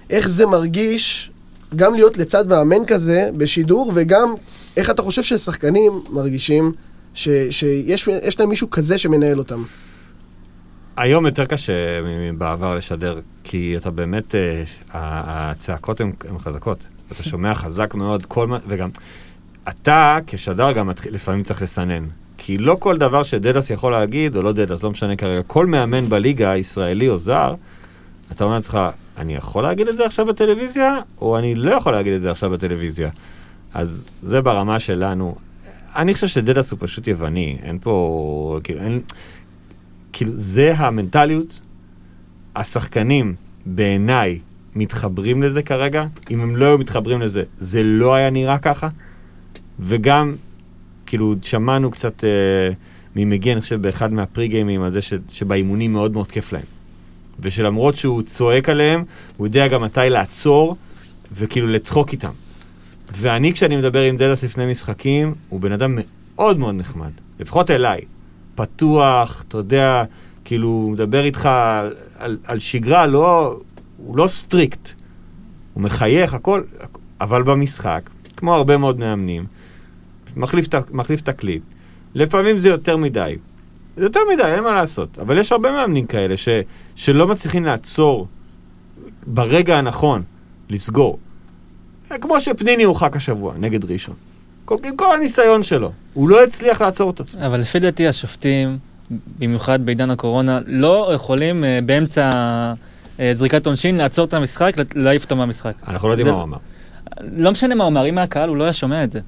איך 0.10 0.30
זה 0.30 0.46
מרגיש 0.46 1.32
גם 1.76 1.94
להיות 1.94 2.18
לצד 2.18 2.48
מאמן 2.48 2.86
כזה 2.88 3.30
בשידור, 3.38 3.92
וגם 3.96 4.34
איך 4.78 4.90
אתה 4.90 5.02
חושב 5.02 5.24
ששחקנים 5.24 6.04
מרגישים 6.10 6.72
ש- 7.14 7.30
שיש 7.50 8.08
יש 8.24 8.40
להם 8.40 8.50
מישהו 8.50 8.70
כזה 8.70 8.98
שמנהל 8.98 9.38
אותם. 9.38 9.64
היום 10.98 11.26
יותר 11.26 11.46
קשה 11.46 11.74
מבעבר 12.04 12.76
לשדר, 12.76 13.20
כי 13.44 13.74
אתה 13.78 13.92
באמת, 13.92 14.36
אה, 14.36 14.64
הצעקות 14.94 16.02
הן 16.02 16.12
חזקות. 16.40 16.78
אתה 17.12 17.24
שומע 17.24 17.54
חזק 17.54 17.94
מאוד, 17.94 18.26
כל 18.26 18.48
מה, 18.48 18.58
וגם 18.68 18.90
אתה 19.70 20.18
כשדר 20.28 20.72
גם 20.72 20.90
לפעמים 21.12 21.44
צריך 21.44 21.62
לסנן. 21.62 22.06
כי 22.38 22.58
לא 22.58 22.78
כל 22.80 22.98
דבר 22.98 23.24
שדדס 23.24 23.70
יכול 23.70 23.92
להגיד, 23.92 24.36
או 24.36 24.42
לא 24.42 24.52
דדס, 24.54 24.84
לא 24.84 24.92
משנה 24.92 25.16
כרגע, 25.16 25.42
כל 25.44 25.66
מאמן 25.66 26.06
בליגה, 26.06 26.58
ישראלי 26.58 27.10
או 27.10 27.18
זר, 27.18 27.56
אתה 28.32 28.44
אומר 28.44 28.56
לעצמך, 28.56 28.80
אני 29.18 29.36
יכול 29.36 29.64
להגיד 29.64 29.88
את 29.88 29.98
זה 29.98 30.06
עכשיו 30.06 30.26
בטלוויזיה, 30.26 31.00
או 31.22 31.38
אני 31.38 31.56
לא 31.56 31.72
יכול 31.72 31.94
להגיד 31.94 32.14
את 32.14 32.22
זה 32.22 32.32
עכשיו 32.32 32.50
בטלוויזיה. 32.50 33.10
אז 33.74 34.04
זה 34.24 34.42
ברמה 34.42 34.80
שלנו. 34.80 35.36
אני 35.96 36.14
חושב 36.14 36.28
שדדס 36.28 36.72
הוא 36.72 36.80
פשוט 36.82 37.08
יווני, 37.08 37.58
אין 37.64 37.80
פה, 37.82 38.60
כאילו, 38.64 38.82
אין, 38.82 39.02
כאילו, 40.14 40.32
זה 40.36 40.74
המנטליות. 40.78 41.60
השחקנים, 42.56 43.36
בעיניי, 43.66 44.40
מתחברים 44.76 45.44
לזה 45.44 45.62
כרגע. 45.62 46.06
אם 46.32 46.42
הם 46.42 46.56
לא 46.56 46.66
היו 46.66 46.78
מתחברים 46.78 47.22
לזה, 47.22 47.44
זה 47.58 47.84
לא 47.84 48.16
היה 48.16 48.30
נראה 48.30 48.58
ככה. 48.58 48.88
וגם, 49.80 50.36
כאילו, 51.06 51.36
שמענו 51.42 51.92
קצת 51.92 52.24
אה, 52.24 52.30
ממגי, 53.16 53.54
אני 53.54 53.62
חושב, 53.62 53.82
באחד 53.82 54.14
מהפרי 54.14 54.48
גיימים, 54.48 54.82
על 54.82 54.92
זה 54.92 55.02
ש, 55.02 55.14
שבאימונים 55.30 55.94
מאוד 55.94 56.14
מאוד 56.14 56.32
כיף 56.32 56.54
להם. 56.54 56.66
ושלמרות 57.40 57.96
שהוא 57.96 58.22
צועק 58.22 58.70
עליהם, 58.70 59.04
הוא 59.38 59.48
יודע 59.48 59.68
גם 59.68 59.82
מתי 59.82 60.00
לעצור, 60.10 60.76
וכאילו 61.34 61.68
לצחוק 61.68 62.12
איתם. 62.12 62.32
ואני, 63.18 63.54
כשאני 63.54 63.78
מדבר 63.78 64.02
עם 64.02 64.18
דדס 64.18 64.44
לפני 64.44 64.72
משחקים, 64.72 65.34
הוא 65.50 65.60
בן 65.60 65.72
אדם 65.72 65.98
מאוד 66.36 66.60
מאוד 66.60 66.76
נחמד. 66.76 67.12
לפחות 67.40 67.72
אליי. 67.72 68.02
פתוח, 68.56 69.44
אתה 69.48 69.58
יודע, 69.58 70.04
כאילו, 70.46 70.68
הוא 70.68 70.92
מדבר 70.92 71.26
איתך 71.26 71.46
על, 71.46 71.96
על, 72.18 72.38
על 72.44 72.60
שגרה, 72.60 73.06
לא, 73.06 73.58
הוא 73.98 74.18
לא 74.18 74.28
strict. 74.28 74.90
הוא 75.74 75.84
מחייך, 75.84 76.34
הכל, 76.34 76.62
אבל 77.22 77.44
במשחק, 77.44 78.10
כמו 78.38 78.56
הרבה 78.56 78.78
מאוד 78.78 79.00
מאמנים, 79.00 79.46
מחליף, 80.38 80.68
את 80.68 80.74
ה- 80.74 80.80
מחליף 80.92 81.22
תקליט. 81.22 81.62
לפעמים 82.16 82.58
זה 82.58 82.70
יותר 82.70 82.98
מדי. 82.98 83.36
זה 83.98 84.04
יותר 84.04 84.20
מדי, 84.34 84.44
אין 84.46 84.64
מה 84.64 84.74
לעשות. 84.74 85.20
אבל 85.22 85.38
יש 85.38 85.52
הרבה 85.52 85.72
מאמנים 85.72 86.06
כאלה 86.06 86.38
ש, 86.38 86.50
שלא 86.96 87.28
מצליחים 87.28 87.66
לעצור 87.66 88.28
ברגע 89.28 89.78
הנכון, 89.78 90.24
לסגור. 90.70 91.20
כמו 92.22 92.42
שפניני 92.42 92.84
הורחק 92.84 93.16
השבוע 93.16 93.54
נגד 93.60 93.92
ראשון. 93.92 94.16
כל, 94.66 94.76
עם 94.86 94.96
כל 94.96 95.16
הניסיון 95.16 95.64
שלו, 95.64 95.92
הוא 96.14 96.30
לא 96.30 96.44
הצליח 96.44 96.82
לעצור 96.82 97.10
את 97.10 97.20
עצמו. 97.20 97.46
אבל 97.46 97.60
לפי 97.60 97.80
דעתי 97.80 98.08
השופטים, 98.08 98.78
במיוחד 99.40 99.86
בעידן 99.86 100.10
הקורונה, 100.10 100.60
לא 100.68 101.12
יכולים 101.16 101.64
אה, 101.64 101.80
באמצע 101.86 102.30
אה, 103.20 103.32
זריקת 103.36 103.66
עונשין 103.68 103.96
לעצור 103.98 104.26
את 104.26 104.34
המשחק, 104.34 104.74
להעיף 104.96 105.24
אותו 105.24 105.36
מהמשחק. 105.36 105.74
אנחנו 105.88 106.08
לא 106.08 106.14
יודעים 106.14 106.28
מה 106.28 106.34
הוא 106.34 106.44
אמר. 106.44 106.58
לא 107.22 107.52
משנה 107.52 107.76
מה 107.76 107.84
הוא 107.84 107.92
אמר, 107.92 108.10
אם 108.10 108.16
מהקהל 108.16 108.50
הוא 108.50 108.58
לא 108.58 108.64
היה 108.64 108.74
שומע 108.74 109.04
את 109.04 109.12
זה. 109.12 109.20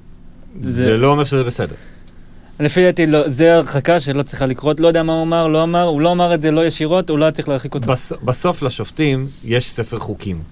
זה... 0.62 0.84
זה- 0.84 0.96
לא 0.96 1.06
אומר 1.10 1.24
שזה 1.24 1.44
בסדר. 1.44 1.74
לפי 2.60 2.82
דעתי, 2.84 3.06
לא, 3.06 3.28
זה 3.28 3.54
הרחקה 3.56 4.00
שלא 4.00 4.22
צריכה 4.22 4.46
לקרות, 4.46 4.80
לא 4.80 4.88
יודע 4.88 5.02
מה 5.02 5.12
הוא 5.12 5.22
אמר, 5.22 5.48
לא 5.48 5.62
אמר, 5.62 5.82
הוא 5.82 6.00
לא 6.00 6.12
אמר 6.12 6.34
את 6.34 6.42
זה 6.42 6.50
לא 6.50 6.66
ישירות, 6.66 7.10
הוא 7.10 7.18
לא 7.18 7.24
היה 7.24 7.32
צריך 7.32 7.48
להרחיק 7.48 7.74
אותו. 7.74 7.92
בס... 7.92 8.12
בסוף 8.24 8.62
לשופטים 8.62 9.28
יש 9.44 9.72
ספר 9.72 9.98
חוקים. 9.98 10.42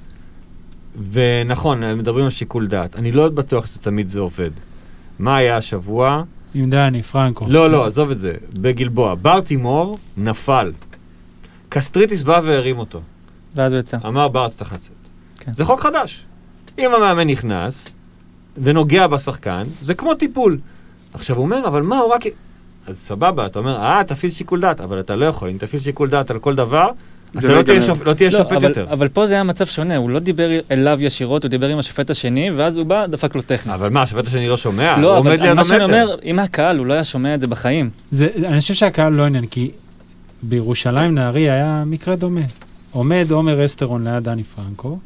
ונכון, 1.12 1.82
הם 1.82 1.98
מדברים 1.98 2.24
על 2.24 2.30
שיקול 2.30 2.66
דעת. 2.66 2.96
אני 2.96 3.12
לא 3.12 3.28
בטוח 3.28 3.66
שתמיד 3.66 4.08
זה 4.08 4.20
עובד. 4.20 4.50
מה 5.18 5.36
היה 5.36 5.56
השבוע? 5.56 6.22
עם 6.54 6.70
דני, 6.70 7.02
פרנקו. 7.02 7.44
לא, 7.48 7.70
לא, 7.70 7.86
עזוב 7.86 8.10
את 8.10 8.18
זה. 8.18 8.34
בגלבוע. 8.60 9.14
בר 9.22 9.44
טימור 9.44 9.98
נפל. 10.16 10.72
קסטריטיס 11.68 12.22
בא 12.22 12.40
והרים 12.44 12.78
אותו. 12.78 13.00
ואז 13.54 13.72
הוא 13.72 13.80
יצא. 13.80 13.98
אמר 14.06 14.28
בר, 14.28 14.46
אתה 14.46 14.54
צריך 14.54 14.72
לצאת. 14.72 14.92
כן. 15.40 15.52
זה 15.52 15.64
חוק 15.64 15.80
חדש. 15.80 16.24
אם 16.78 16.94
המאמן 16.94 17.26
נכנס 17.30 17.94
ונוגע 18.62 19.06
בשחקן, 19.06 19.62
זה 19.82 19.94
כמו 19.94 20.14
טיפול. 20.14 20.58
עכשיו 21.14 21.36
הוא 21.36 21.44
אומר, 21.44 21.66
אבל 21.66 21.82
מה, 21.82 21.98
הוא 21.98 22.12
רק... 22.14 22.22
אז 22.86 22.96
סבבה, 22.98 23.46
אתה 23.46 23.58
אומר, 23.58 23.76
אה, 23.76 24.02
תפעיל 24.06 24.32
שיקול 24.32 24.60
דעת, 24.60 24.80
אבל 24.80 25.00
אתה 25.00 25.16
לא 25.16 25.26
יכול. 25.26 25.48
אם 25.48 25.56
תפעיל 25.58 25.82
שיקול 25.82 26.08
דעת 26.10 26.30
על 26.30 26.38
כל 26.38 26.54
דבר, 26.54 26.88
אתה 27.38 27.54
לא 27.54 27.62
תהיה. 27.62 27.82
שופ- 27.82 28.04
לא 28.04 28.12
תהיה 28.14 28.30
לא, 28.30 28.38
שופט 28.38 28.52
אבל, 28.52 28.68
יותר. 28.68 28.86
אבל 28.90 29.08
פה 29.08 29.26
זה 29.26 29.32
היה 29.34 29.42
מצב 29.42 29.64
שונה, 29.66 29.96
הוא 29.96 30.10
לא 30.10 30.18
דיבר 30.18 30.48
אליו 30.70 30.98
ישירות, 31.00 31.42
הוא 31.42 31.48
דיבר 31.50 31.68
עם 31.68 31.78
השופט 31.78 32.10
השני, 32.10 32.50
ואז 32.50 32.76
הוא 32.76 32.86
בא, 32.86 33.06
דפק 33.06 33.34
לו 33.36 33.42
טכנית. 33.42 33.74
אבל 33.74 33.88
מה, 33.90 34.02
השופט 34.02 34.26
השני 34.26 34.48
לא 34.48 34.56
שומע? 34.56 34.92
הוא 34.94 35.02
לא, 35.02 35.18
עומד 35.18 35.32
אבל 35.32 35.42
ליד 35.42 35.52
מה 35.54 35.64
שאני 35.64 35.84
המטר. 35.84 36.02
אומר, 36.04 36.16
אם 36.30 36.36
מהקהל, 36.36 36.78
הוא 36.78 36.86
לא 36.86 36.92
היה 36.92 37.04
שומע 37.04 37.34
את 37.34 37.40
זה 37.40 37.46
בחיים. 37.46 37.90
זה, 38.10 38.28
אני 38.36 38.60
חושב 38.60 38.74
שהקהל 38.74 39.12
לא 39.12 39.22
עניין, 39.22 39.46
כי 39.46 39.70
בירושלים 40.42 41.14
נהרי 41.14 41.50
היה 41.50 41.82
מקרה 41.86 42.16
דומה. 42.16 42.40
עומד 42.90 43.26
עומר 43.30 43.64
אסטרון 43.64 44.08
ליד 44.08 44.24
דני 44.24 44.44
פרנקו, 44.44 44.98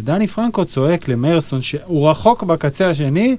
ודני 0.00 0.26
פרנקו 0.26 0.64
צועק 0.64 1.08
למרסון 1.08 1.62
שהוא 1.62 2.10
רחוק 2.10 2.42
בקצה 2.42 2.90
השני, 2.90 3.36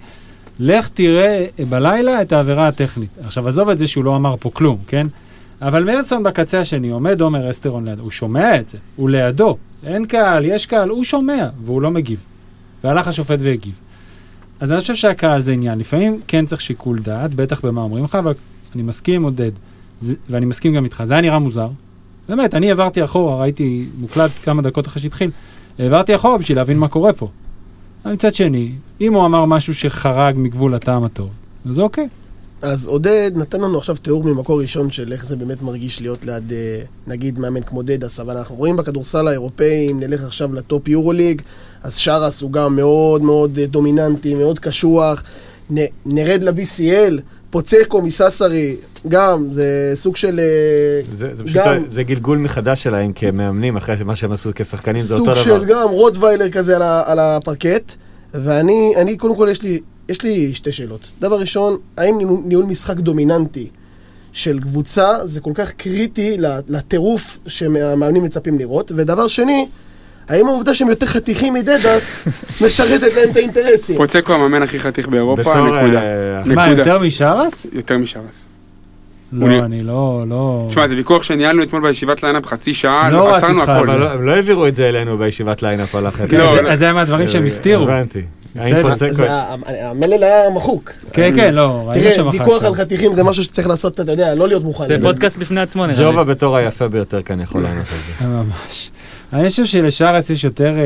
לך 0.60 0.90
תראה 0.90 1.46
בלילה 1.70 2.22
את 2.22 2.32
העבירה 2.32 2.68
הטכנית. 2.68 3.10
עכשיו, 3.26 3.48
עזוב 3.48 3.70
את 3.70 3.80
זה 3.80 3.88
שהוא 3.88 4.04
לא 4.04 4.16
אמר 4.16 4.36
פה 4.40 4.50
כלום, 4.54 4.78
כן? 4.88 5.08
אבל 5.62 5.84
מרסון 5.84 6.24
בקצה 6.24 6.60
השני, 6.60 6.90
עומד 6.90 7.22
עומר 7.22 7.50
אסטרון 7.50 7.88
לידו, 7.88 8.04
הוא 8.04 8.12
שומע 8.12 8.56
את 8.56 8.70
זה, 8.70 8.78
הוא 8.96 9.10
לידו. 9.10 9.58
אין 9.84 10.06
קהל, 10.06 10.46
יש 10.46 10.66
קהל, 10.66 10.90
הוא 10.90 11.04
שומע, 11.04 11.48
והוא 11.66 11.82
לא 11.82 11.92
מגיב. 11.92 12.20
והלך 12.84 13.08
השופט 13.08 13.40
והגיב. 13.42 13.74
אז 14.60 14.72
אני 14.72 14.82
חושב 14.82 14.96
שהקהל 14.96 15.42
זה 15.42 15.52
עניין. 15.52 15.80
לפעמים 15.80 16.20
כן 16.28 16.46
צריך 16.46 16.62
שיקול 16.62 17.00
דעת, 17.00 17.36
בטח 17.36 17.66
במה 17.66 17.82
אומרים 17.82 18.04
לך, 18.04 18.16
אבל 18.16 18.34
אני 18.76 18.84
מסכים 18.84 19.16
עם 19.16 19.24
עודד, 19.24 19.52
ואני 20.30 20.46
מסכים 20.46 20.74
גם 20.74 20.84
איתך, 20.84 21.04
זה 21.04 21.14
היה 21.14 21.22
נראה 21.22 21.40
מוזר. 21.40 21.70
באמת, 22.30 22.54
אני 22.56 22.72
עברתי 22.72 23.04
אחורה, 23.04 23.42
ראיתי 23.42 23.86
מוקלט 24.00 24.32
כמה 24.44 24.62
דקות 24.62 24.88
אחרי 24.88 25.02
שהתחיל, 25.02 25.32
העברתי 25.80 26.16
אחורה 26.16 26.38
בשביל 26.38 26.58
להבין 26.58 26.78
מה 26.78 26.88
קורה 26.88 27.14
פה. 27.14 27.28
מצד 28.06 28.36
שני, 28.36 28.72
אם 29.02 29.14
הוא 29.14 29.26
אמר 29.26 29.46
משהו 29.46 29.76
שחרג 29.76 30.36
מגבול 30.38 30.76
הטעם 30.76 31.04
הטוב, 31.04 31.30
אז 31.70 31.80
אוקיי. 31.80 32.08
אז 32.62 32.88
עודד 32.88 33.32
נתן 33.36 33.62
לנו 33.62 33.78
עכשיו 33.78 33.96
תיאור 33.96 34.24
ממקור 34.24 34.62
ראשון 34.62 34.92
של 34.92 35.14
איך 35.14 35.26
זה 35.26 35.36
באמת 35.36 35.62
מרגיש 35.62 36.02
להיות 36.02 36.26
ליד, 36.26 36.54
אה, 36.54 36.82
נגיד, 37.08 37.40
מאמן 37.40 37.62
כמו 37.62 37.82
דדס, 37.82 38.20
אבל 38.20 38.38
אנחנו 38.38 38.56
רואים 38.56 38.76
בכדורסל 38.76 39.28
האירופאי, 39.28 39.92
אם 39.92 40.00
נלך 40.00 40.24
עכשיו 40.24 40.54
לטופ 40.54 40.88
יורו 40.88 41.12
ליג, 41.12 41.42
אז 41.84 41.96
שרס 41.96 42.42
הוא 42.42 42.52
גם 42.52 42.76
מאוד 42.76 43.22
מאוד 43.22 43.60
אה, 43.60 43.66
דומיננטי, 43.66 44.34
מאוד 44.34 44.60
קשוח. 44.60 45.24
נ, 45.74 45.78
נרד 46.06 46.44
ל-BCL, 46.44 47.20
פוצקו 47.52 48.02
מססרי, 48.02 48.76
גם, 49.08 49.48
זה 49.52 49.92
סוג 49.94 50.16
של... 50.16 50.40
אה, 50.40 51.02
זה, 51.14 51.30
זה 51.36 51.44
פשוט, 51.44 51.58
גם- 51.58 51.84
זה 51.90 52.04
גלגול 52.04 52.38
מחדש 52.38 52.84
שלהם 52.84 53.14
כמאמנים, 53.14 53.78
אחרי 53.78 54.04
מה 54.06 54.16
שהם 54.16 54.32
עשו 54.32 54.50
כשחקנים, 54.56 55.02
זה 55.02 55.16
סוג 55.16 55.30
אותו 55.30 55.40
של 55.44 55.58
דבר. 55.58 55.64
גם 55.66 55.90
רוטוויילר 55.90 56.50
כזה 56.50 56.76
על, 56.76 56.82
ה, 56.82 57.04
על 57.06 57.20
הפרקט. 57.20 57.94
ואני, 58.34 58.94
אני, 58.98 59.18
קודם 59.18 59.36
כל, 59.36 59.48
יש 59.52 59.62
לי, 59.62 59.80
יש 60.10 60.22
לי 60.24 60.54
שתי 60.54 60.72
שאלות. 60.72 61.12
דבר 61.22 61.40
ראשון, 61.40 61.78
האם 61.98 62.18
ניהול, 62.18 62.40
ניהול 62.46 62.66
משחק 62.66 62.98
דומיננטי 62.98 63.68
של 64.32 64.60
קבוצה 64.60 65.28
זה 65.28 65.40
כל 65.40 65.52
כך 65.56 65.72
קריטי 65.72 66.38
לטירוף 66.70 67.40
שהמאמנים 67.48 68.24
מצפים 68.24 68.60
לראות? 68.60 68.92
ודבר 68.96 69.28
שני, 69.28 69.68
האם 70.32 70.48
העובדה 70.48 70.76
שהם 70.76 70.90
יותר 70.90 71.06
חתיכים 71.06 71.54
מדדס 71.54 72.24
משרתת 72.66 73.14
להם 73.16 73.30
את 73.32 73.38
האינטרסים? 73.38 73.98
פוצקו 73.98 74.34
המאמן 74.34 74.62
הכי 74.64 74.80
חתיך 74.80 75.08
באירופה, 75.08 75.42
נקודה. 75.56 76.02
אה, 76.02 76.40
נקודה. 76.42 76.56
מה, 76.56 76.70
יותר 76.70 77.00
משרס? 77.00 77.68
יותר 77.74 77.98
משרס. 77.98 78.48
לא, 79.34 79.46
אני 79.66 79.84
לא, 79.84 80.24
לא... 80.30 80.68
תשמע, 80.70 80.88
זה 80.88 80.96
ויכוח 80.96 81.24
שניהלנו 81.24 81.64
אתמול 81.64 81.82
בישיבת 81.82 82.24
lineup 82.24 82.46
חצי 82.46 82.74
שעה, 82.74 83.10
לא 83.10 83.18
לא 83.18 83.36
עצרנו 83.36 83.64
הכל. 83.64 83.72
אבל 83.72 84.00
לא- 84.00 84.12
הם 84.12 84.26
לא 84.26 84.32
העבירו 84.32 84.68
את 84.68 84.76
זה 84.76 84.88
אלינו 84.90 85.18
בישיבת 85.18 85.62
lineup 85.64 85.96
על 85.96 86.08
החטא. 86.08 86.36
לא, 86.36 86.44
אז 86.50 86.54
זה- 86.56 86.62
לא. 86.62 86.70
אז 86.70 86.80
זה 86.80 86.86
היה 86.86 86.94
מהדברים 86.94 87.28
שהם 87.28 87.46
הסתירו. 87.46 87.84
הבנתי. 87.84 88.22
המלל 89.66 90.24
היה 90.24 90.50
מחוק. 90.50 90.92
כן, 91.14 91.32
כן, 91.36 91.54
לא, 91.54 91.84
ראינו 91.88 92.04
תראה, 92.04 92.16
שם 92.16 92.28
אחר 92.28 92.38
ויכוח 92.38 92.60
כך. 92.60 92.68
על 92.68 92.76
חתיכים 92.76 93.16
זה 93.16 93.24
משהו 93.24 93.44
שצריך 93.44 93.68
לעשות, 93.68 94.00
אתה 94.00 94.12
יודע, 94.12 94.36
לא 94.36 94.48
להיות 94.48 94.64
מוכן. 94.64 94.88
זה. 94.88 94.98
פודקאסט 95.02 95.38
בפני 95.38 95.62
עצמו 95.62 95.86
נראה 95.86 96.00
לי. 96.00 96.06
ג'ובה 96.06 96.24
בתור 96.24 96.58
היפה 96.58 96.88
ביותר 96.88 97.22
כאן 97.22 97.42
יכול 97.42 97.62
לענות 97.64 97.86
על 97.92 97.98
זה. 98.20 98.28
ממש. 98.36 98.92
אני 99.34 99.50
חושב 99.50 99.66
שלשרס 99.66 100.30
יש 100.30 100.44
יותר, 100.44 100.74
אה, 100.78 100.84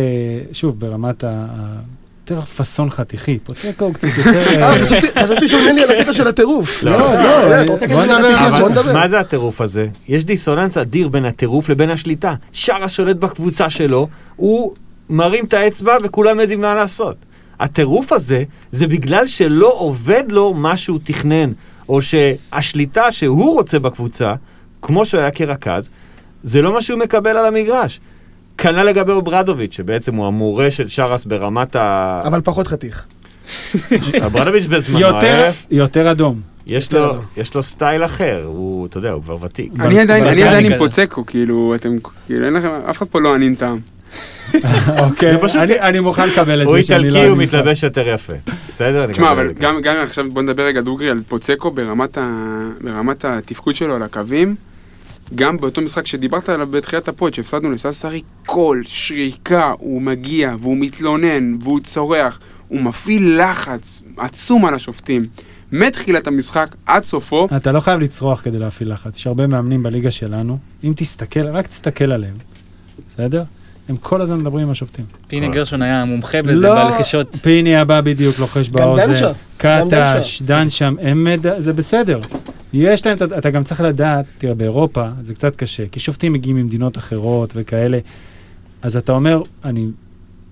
שוב, 0.51 0.79
ברמת 0.79 1.23
ה... 1.23 1.27
ה- 1.29 1.95
יותר 2.31 2.41
פאסון 2.41 2.89
חתיכי. 2.89 3.39
פוצקו 3.43 3.85
הוא 3.85 3.93
קצת 3.93 4.07
יותר... 4.17 4.29
אה, 4.61 4.69
אה, 4.69 4.75
חשבתי 4.77 5.55
עונה 5.55 5.71
לי 5.73 5.83
על 5.83 5.89
הקטע 5.91 6.13
של 6.13 6.27
הטירוף. 6.27 6.83
לא, 6.83 6.91
לא, 6.99 7.07
אה, 7.09 7.49
לא, 7.49 7.61
אתה 7.61 7.71
רוצה 7.71 7.85
עכשיו. 7.85 8.59
בוא 8.59 8.69
נדבר. 8.69 8.93
מה 8.93 9.09
זה 9.09 9.19
הטירוף 9.19 9.61
הזה? 9.61 9.87
יש 10.07 10.25
דיסוננס 10.25 10.77
אדיר 10.77 11.07
בין 11.07 11.25
הטירוף 11.25 11.69
לבין 11.69 11.89
השליטה. 11.89 12.33
שרס 12.51 12.91
שולט 12.91 13.15
בקבוצה 13.15 13.69
שלו, 13.69 14.07
הוא 14.35 14.73
מרים 15.09 15.45
את 15.45 15.53
האצבע 15.53 15.93
וכולם 16.03 16.39
יודעים 16.39 16.61
מה 16.61 16.75
לעשות. 16.75 17.15
הטירוף 17.59 18.11
הזה 18.11 18.43
זה 18.71 18.87
בגלל 18.87 19.27
שלא 19.27 19.73
עובד 19.77 20.23
לו 20.29 20.53
מה 20.53 20.77
שהוא 20.77 20.99
תכנן, 21.03 21.51
או 21.89 21.99
שהשליטה 22.01 23.11
שהוא 23.11 23.53
רוצה 23.53 23.79
בקבוצה, 23.79 24.33
כמו 24.81 25.05
שהוא 25.05 25.21
היה 25.21 25.31
כרכז, 25.31 25.89
זה 26.43 26.61
לא 26.61 26.73
מה 26.73 26.81
שהוא 26.81 26.99
מקבל 26.99 27.37
על 27.37 27.45
המגרש. 27.45 27.99
כנ"ל 28.57 28.83
לגבי 28.83 29.11
אוברדוביץ', 29.11 29.73
שבעצם 29.75 30.15
הוא 30.15 30.27
המורה 30.27 30.71
של 30.71 30.87
שרס 30.87 31.25
ברמת 31.25 31.75
ה... 31.75 32.21
אבל 32.23 32.41
פחות 32.41 32.67
חתיך. 32.67 33.05
אוברדוביץ' 34.23 34.65
בזמנו, 34.65 34.99
יותר, 34.99 35.17
היה- 35.21 35.51
יותר 35.71 36.11
אדום. 36.11 36.41
יש 36.67 36.83
יותר 36.83 37.07
לו, 37.07 37.11
אדום. 37.13 37.23
יש 37.37 37.53
לו 37.55 37.63
סטייל 37.63 38.05
אחר, 38.05 38.43
הוא, 38.45 38.85
אתה 38.85 38.97
יודע, 38.97 39.11
הוא 39.11 39.23
כבר 39.23 39.37
ותיק. 39.41 39.71
אני 39.79 39.99
עדיין, 39.99 40.71
עם. 40.71 40.77
פוצקו, 40.77 41.25
כאילו, 41.25 41.75
אתם, 41.75 41.95
כאילו, 42.25 42.45
אין 42.45 42.53
לכם, 42.53 42.69
אף 42.89 42.97
אחד 42.97 43.05
פה 43.05 43.21
לא 43.21 43.35
ענין 43.35 43.55
טעם. 43.55 43.79
אוקיי, 44.97 45.35
אני- 45.81 45.99
מוכן 45.99 46.27
לקבל 46.27 46.61
את 46.61 46.67
הוא 46.67 46.77
זה 46.77 46.83
שאני 46.83 47.09
לא... 47.09 47.17
איטלקי, 47.19 47.29
הוא. 47.29 47.37
מתלבש 47.37 47.83
יותר 47.83 48.07
יפה. 48.07 48.33
בסדר? 48.69 49.07
תשמע, 49.11 49.31
אבל. 49.31 49.53
גם, 49.53 49.79
עכשיו 50.03 50.25
בוא 50.31 50.41
נדבר 50.41 50.63
רגע 50.63 50.81
דוגרי 50.81 51.09
על 51.09 51.19
פוצקו 51.27 51.71
ברמת 51.71 53.25
התפקוד 53.25 53.75
שלו 53.75 53.95
על 53.95 54.03
הקווים. 54.03 54.55
גם 55.35 55.57
באותו 55.57 55.81
משחק 55.81 56.07
שדיברת 56.07 56.49
עליו 56.49 56.67
בתחילת 56.67 57.07
הפוד, 57.07 57.33
שהפסדנו 57.33 57.71
לססרי, 57.71 58.21
כל 58.45 58.81
שריקה 58.85 59.73
הוא 59.77 60.01
מגיע 60.01 60.55
והוא 60.59 60.77
מתלונן 60.77 61.57
והוא 61.61 61.79
צורח, 61.79 62.39
הוא 62.67 62.81
מפעיל 62.81 63.41
לחץ 63.41 64.03
עצום 64.17 64.65
על 64.65 64.73
השופטים. 64.73 65.21
מתחילת 65.71 66.27
המשחק 66.27 66.75
עד 66.85 67.03
סופו, 67.03 67.47
אתה 67.57 67.71
לא 67.71 67.79
חייב 67.79 67.99
לצרוח 67.99 68.41
כדי 68.43 68.59
להפעיל 68.59 68.93
לחץ. 68.93 69.17
יש 69.17 69.27
הרבה 69.27 69.47
מאמנים 69.47 69.83
בליגה 69.83 70.11
שלנו, 70.11 70.57
אם 70.83 70.93
תסתכל, 70.95 71.47
רק 71.49 71.67
תסתכל 71.67 72.11
עליהם, 72.11 72.35
בסדר? 73.07 73.43
הם 73.89 73.97
כל 73.97 74.21
הזמן 74.21 74.37
מדברים 74.39 74.65
עם 74.65 74.71
השופטים. 74.71 75.05
פיני 75.27 75.49
גרשון 75.49 75.81
היה 75.81 76.05
מומחה 76.05 76.41
בזה, 76.41 76.55
לא, 76.55 76.85
בלחישות. 76.85 77.35
פיני 77.35 77.75
הבא 77.77 78.01
בדיוק 78.01 78.39
לוחש 78.39 78.69
באוזן. 78.69 79.11
קטש, 79.57 80.41
דן 80.41 80.69
שם. 80.69 80.95
זה 81.57 81.73
בסדר. 81.73 82.19
יש 82.73 83.05
להם, 83.05 83.17
אתה- 83.17 83.37
אתה 83.37 83.49
גם 83.49 83.63
צריך 83.63 83.81
לדעת, 83.81 84.25
תראה, 84.37 84.53
באירופה 84.55 85.07
זה 85.21 85.33
קצת 85.33 85.55
קשה, 85.55 85.83
כי 85.91 85.99
שופטים 85.99 86.33
מגיעים 86.33 86.55
ממדינות 86.57 86.97
אחרות 86.97 87.51
וכאלה, 87.55 87.99
אז 88.81 88.97
אתה 88.97 89.11
אומר, 89.11 89.41
אני 89.65 89.87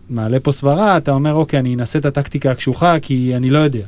מעלה 0.09 0.39
פה 0.39 0.51
סברה, 0.51 0.97
אתה 0.97 1.11
אומר, 1.11 1.33
אוקיי, 1.33 1.59
אני 1.59 1.75
אנסה 1.75 1.99
את 1.99 2.05
הטקטיקה 2.05 2.51
הקשוחה, 2.51 2.99
כי 3.01 3.33
אני 3.35 3.49
לא 3.49 3.59
יודע. 3.59 3.85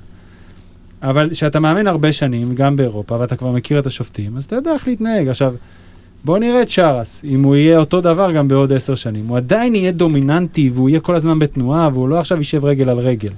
אבל 1.02 1.30
כשאתה 1.32 1.60
מאמן 1.60 1.88
הרבה 1.88 2.12
שנים, 2.12 2.56
גם 2.56 2.76
באירופה, 2.76 3.16
ואתה 3.20 3.36
כבר 3.36 3.52
מכיר 3.52 3.80
את 3.80 3.88
השופטים, 3.88 4.38
אז 4.38 4.44
אתה 4.44 4.56
יודע 4.56 4.74
איך 4.74 4.88
להתנהג. 4.88 5.28
עכשיו, 5.28 5.54
בוא 6.26 6.38
נראה 6.38 6.62
את 6.62 6.70
שרס, 6.70 7.22
אם 7.24 7.44
הוא 7.44 7.56
יהיה 7.56 7.78
אותו 7.78 8.02
דבר 8.02 8.32
גם 8.32 8.48
בעוד 8.48 8.74
עשר 8.74 8.96
שנים. 8.96 9.28
הוא 9.28 9.38
עדיין 9.38 9.76
יהיה 9.76 9.92
דומיננטי, 9.92 10.70
והוא 10.74 10.90
יהיה 10.90 11.00
כל 11.00 11.16
הזמן 11.16 11.40
בתנועה, 11.40 11.90
והוא 11.94 12.10
לא 12.10 12.20
עכשיו 12.20 12.38
יישב 12.38 12.66
רגל 12.66 12.90
על 12.90 12.98
רגל. 12.98 13.30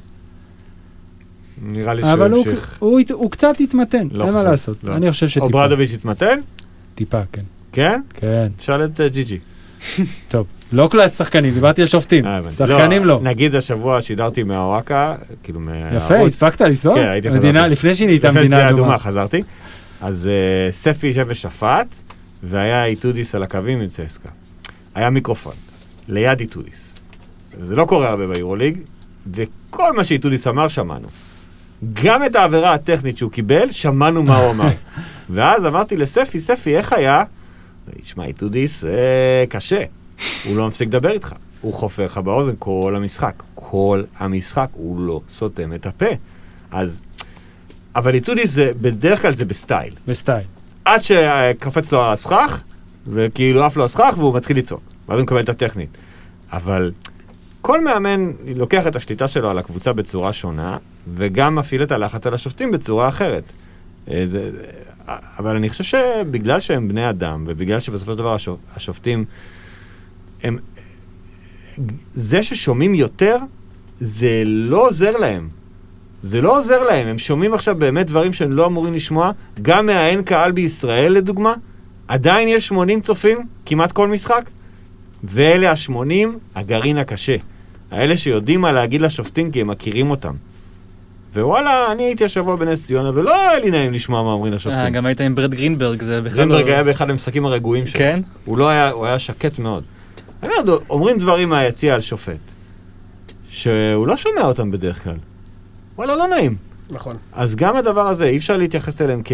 נראה 1.61 1.93
לי 1.93 2.01
שהוא 2.01 2.13
אבל 2.13 2.31
הוא, 2.31 2.45
ימשיך. 2.47 2.77
הוא, 2.79 2.91
הוא, 2.91 3.01
הוא 3.13 3.31
קצת 3.31 3.59
יתמתן, 3.59 4.07
לא 4.11 4.25
אין 4.25 4.33
מה 4.33 4.43
לעשות. 4.43 4.77
לא. 4.83 4.95
אני 4.95 5.11
חושב 5.11 5.27
שטיפה. 5.27 5.45
אוברדוביץ' 5.45 5.93
התמתן? 5.93 6.39
טיפה, 6.95 7.21
כן. 7.31 7.41
כן? 7.71 8.01
כן, 8.13 8.47
תשאל 8.57 8.85
את 8.85 9.01
אה, 9.01 9.07
ג'י-ג'י. 9.07 9.39
טוב. 10.31 10.45
לא 10.71 10.87
כל 10.91 10.99
השחקנים, 10.99 11.53
דיברתי 11.53 11.81
על 11.81 11.87
שופטים. 11.87 12.25
אה. 12.25 12.41
שחקנים 12.57 13.05
לא. 13.05 13.19
נגיד 13.23 13.55
השבוע 13.55 14.01
שידרתי 14.01 14.43
מהוואקה, 14.43 15.15
כאילו 15.43 15.59
מהערוץ. 15.59 16.03
יפה, 16.03 16.25
הספקת 16.25 16.61
לנסוע? 16.61 16.95
כן, 16.95 17.07
הייתי 17.07 17.29
חזרתי. 17.29 17.69
לפני 17.69 17.95
שהיא 17.95 18.07
נהייתה 18.07 18.27
לפני 18.27 18.41
מדינה 18.41 18.69
אדומה. 18.69 18.97
חזרתי. 18.97 19.43
אז 20.01 20.27
אה, 20.27 20.71
ספי 20.71 21.07
יושב 21.07 21.25
ושפט, 21.29 21.87
והיה 22.43 22.85
איטודיס 22.85 23.35
על 23.35 23.43
הקווים 23.43 23.81
עם 23.81 23.87
צסקה. 23.87 24.29
היה 24.95 25.09
מיקרופון, 25.09 25.53
ליד 26.07 26.39
איטודיס. 26.39 26.95
זה 27.61 27.75
לא 27.75 27.85
קורה 27.85 28.09
הרבה 28.09 28.27
ביורוליג, 28.27 28.79
וכל 29.33 29.95
מה 29.95 30.03
שאיטודיס 30.03 30.47
אמר 30.47 30.67
שמענו. 30.67 31.07
גם 31.93 32.23
את 32.23 32.35
העבירה 32.35 32.73
הטכנית 32.73 33.17
שהוא 33.17 33.31
קיבל, 33.31 33.71
שמענו 33.71 34.23
מה 34.23 34.37
הוא 34.37 34.51
אמר. 34.51 34.69
ואז 35.29 35.65
אמרתי 35.65 35.97
לספי, 35.97 36.41
ספי, 36.41 36.77
איך 36.77 36.93
היה? 36.93 37.23
תשמע, 38.01 38.25
איטודיס, 38.25 38.83
אה, 38.83 39.43
קשה. 39.49 39.83
הוא 40.45 40.57
לא 40.57 40.67
מפסיק 40.67 40.87
לדבר 40.87 41.11
איתך. 41.11 41.33
הוא 41.61 41.73
חופר 41.73 42.05
לך 42.05 42.17
באוזן 42.17 42.53
כל 42.59 42.93
המשחק. 42.97 43.43
כל 43.55 44.03
המשחק, 44.17 44.69
הוא 44.73 44.99
לא 44.99 45.21
סותם 45.29 45.73
את 45.73 45.85
הפה. 45.85 46.05
אז... 46.71 47.01
אבל 47.95 48.13
איטודיס 48.13 48.51
זה, 48.51 48.71
בדרך 48.81 49.21
כלל 49.21 49.35
זה 49.35 49.45
בסטייל. 49.45 49.93
בסטייל. 50.07 50.45
עד 50.87 51.01
שקפץ 51.03 51.91
לו 51.91 52.11
הסכך, 52.11 52.61
וכאילו 53.07 53.63
עף 53.63 53.77
לו 53.77 53.85
הסכך 53.85 54.13
והוא 54.17 54.35
מתחיל 54.35 54.57
לצעוק. 54.57 54.81
ואז 55.07 55.17
הוא 55.17 55.23
מקבל 55.23 55.39
את 55.39 55.49
הטכנית. 55.49 55.89
אבל 56.53 56.91
כל 57.61 57.83
מאמן 57.83 58.31
לוקח 58.55 58.87
את 58.87 58.95
השליטה 58.95 59.27
שלו 59.27 59.49
על 59.49 59.57
הקבוצה 59.57 59.93
בצורה 59.93 60.33
שונה, 60.33 60.77
וגם 61.15 61.55
מפעיל 61.55 61.83
את 61.83 61.91
הלחץ 61.91 62.27
על 62.27 62.33
השופטים 62.33 62.71
בצורה 62.71 63.07
אחרת. 63.07 63.43
אה, 64.11 64.23
זה, 64.27 64.49
אה, 65.09 65.17
אבל 65.39 65.55
אני 65.55 65.69
חושב 65.69 65.83
שבגלל 65.83 66.59
שהם 66.59 66.87
בני 66.87 67.09
אדם, 67.09 67.43
ובגלל 67.47 67.79
שבסופו 67.79 68.11
של 68.11 68.17
דבר 68.17 68.33
השופ, 68.33 68.59
השופטים, 68.75 69.25
הם... 70.43 70.57
זה 72.13 72.43
ששומעים 72.43 72.95
יותר, 72.95 73.37
זה 74.01 74.43
לא 74.45 74.87
עוזר 74.87 75.17
להם. 75.17 75.49
זה 76.21 76.41
לא 76.41 76.57
עוזר 76.57 76.83
להם, 76.83 77.07
הם 77.07 77.17
שומעים 77.17 77.53
עכשיו 77.53 77.75
באמת 77.75 78.07
דברים 78.07 78.33
שהם 78.33 78.53
לא 78.53 78.65
אמורים 78.65 78.93
לשמוע, 78.93 79.31
גם 79.61 79.85
מהאין 79.85 80.23
קהל 80.23 80.51
בישראל 80.51 81.11
לדוגמה, 81.11 81.53
עדיין 82.07 82.47
יש 82.47 82.67
80 82.67 83.01
צופים, 83.01 83.45
כמעט 83.65 83.91
כל 83.91 84.07
משחק, 84.07 84.49
ואלה 85.23 85.71
ה-80, 85.71 86.27
הגרעין 86.55 86.97
הקשה. 86.97 87.35
האלה 87.91 88.17
שיודעים 88.17 88.61
מה 88.61 88.71
להגיד 88.71 89.01
לשופטים 89.01 89.51
כי 89.51 89.61
הם 89.61 89.67
מכירים 89.67 90.11
אותם. 90.11 90.33
ווואלה, 91.35 91.91
אני 91.91 92.03
הייתי 92.03 92.25
השבוע 92.25 92.55
בנס 92.55 92.85
ציונה, 92.85 93.11
ולא 93.13 93.41
היה 93.41 93.59
לי 93.59 93.71
נעים 93.71 93.93
לשמוע 93.93 94.23
מה 94.23 94.31
אומרים 94.31 94.53
אה, 94.53 94.57
לשופטים. 94.57 94.93
גם 94.93 95.05
היית 95.05 95.21
עם 95.21 95.35
ברד 95.35 95.55
גרינברג, 95.55 96.03
זה 96.03 96.21
בכלל 96.21 96.39
לא... 96.39 96.45
גרינברג 96.45 96.69
היה 96.69 96.83
באחד 96.83 97.09
המשחקים 97.09 97.45
הרגועים 97.45 97.87
שלו. 97.87 97.99
כן? 97.99 98.19
הוא 98.45 98.57
לא 98.57 98.69
היה, 98.69 98.89
הוא 98.89 99.05
היה 99.05 99.19
שקט 99.19 99.59
מאוד. 99.59 99.83
אני 100.43 100.51
אומר, 100.59 100.77
אומרים 100.89 101.17
דברים 101.17 101.49
מהיציע 101.49 101.93
על 101.93 102.01
שופט, 102.01 102.39
שהוא 103.49 104.07
לא 104.07 104.17
שומע 104.17 104.41
אותם 104.41 104.71
בדרך 104.71 105.03
כלל. 105.03 105.15
וואלה, 105.97 106.15
לא 106.15 106.27
נעים. 106.27 106.55
נכון. 106.89 107.15
אז 107.33 107.55
גם 107.55 107.75
הדבר 107.75 108.07
הזה, 108.07 108.25
אי 108.25 108.37
אפשר 108.37 108.57
להתייחס 108.57 109.01
אליהם 109.01 109.21
כ... 109.25 109.31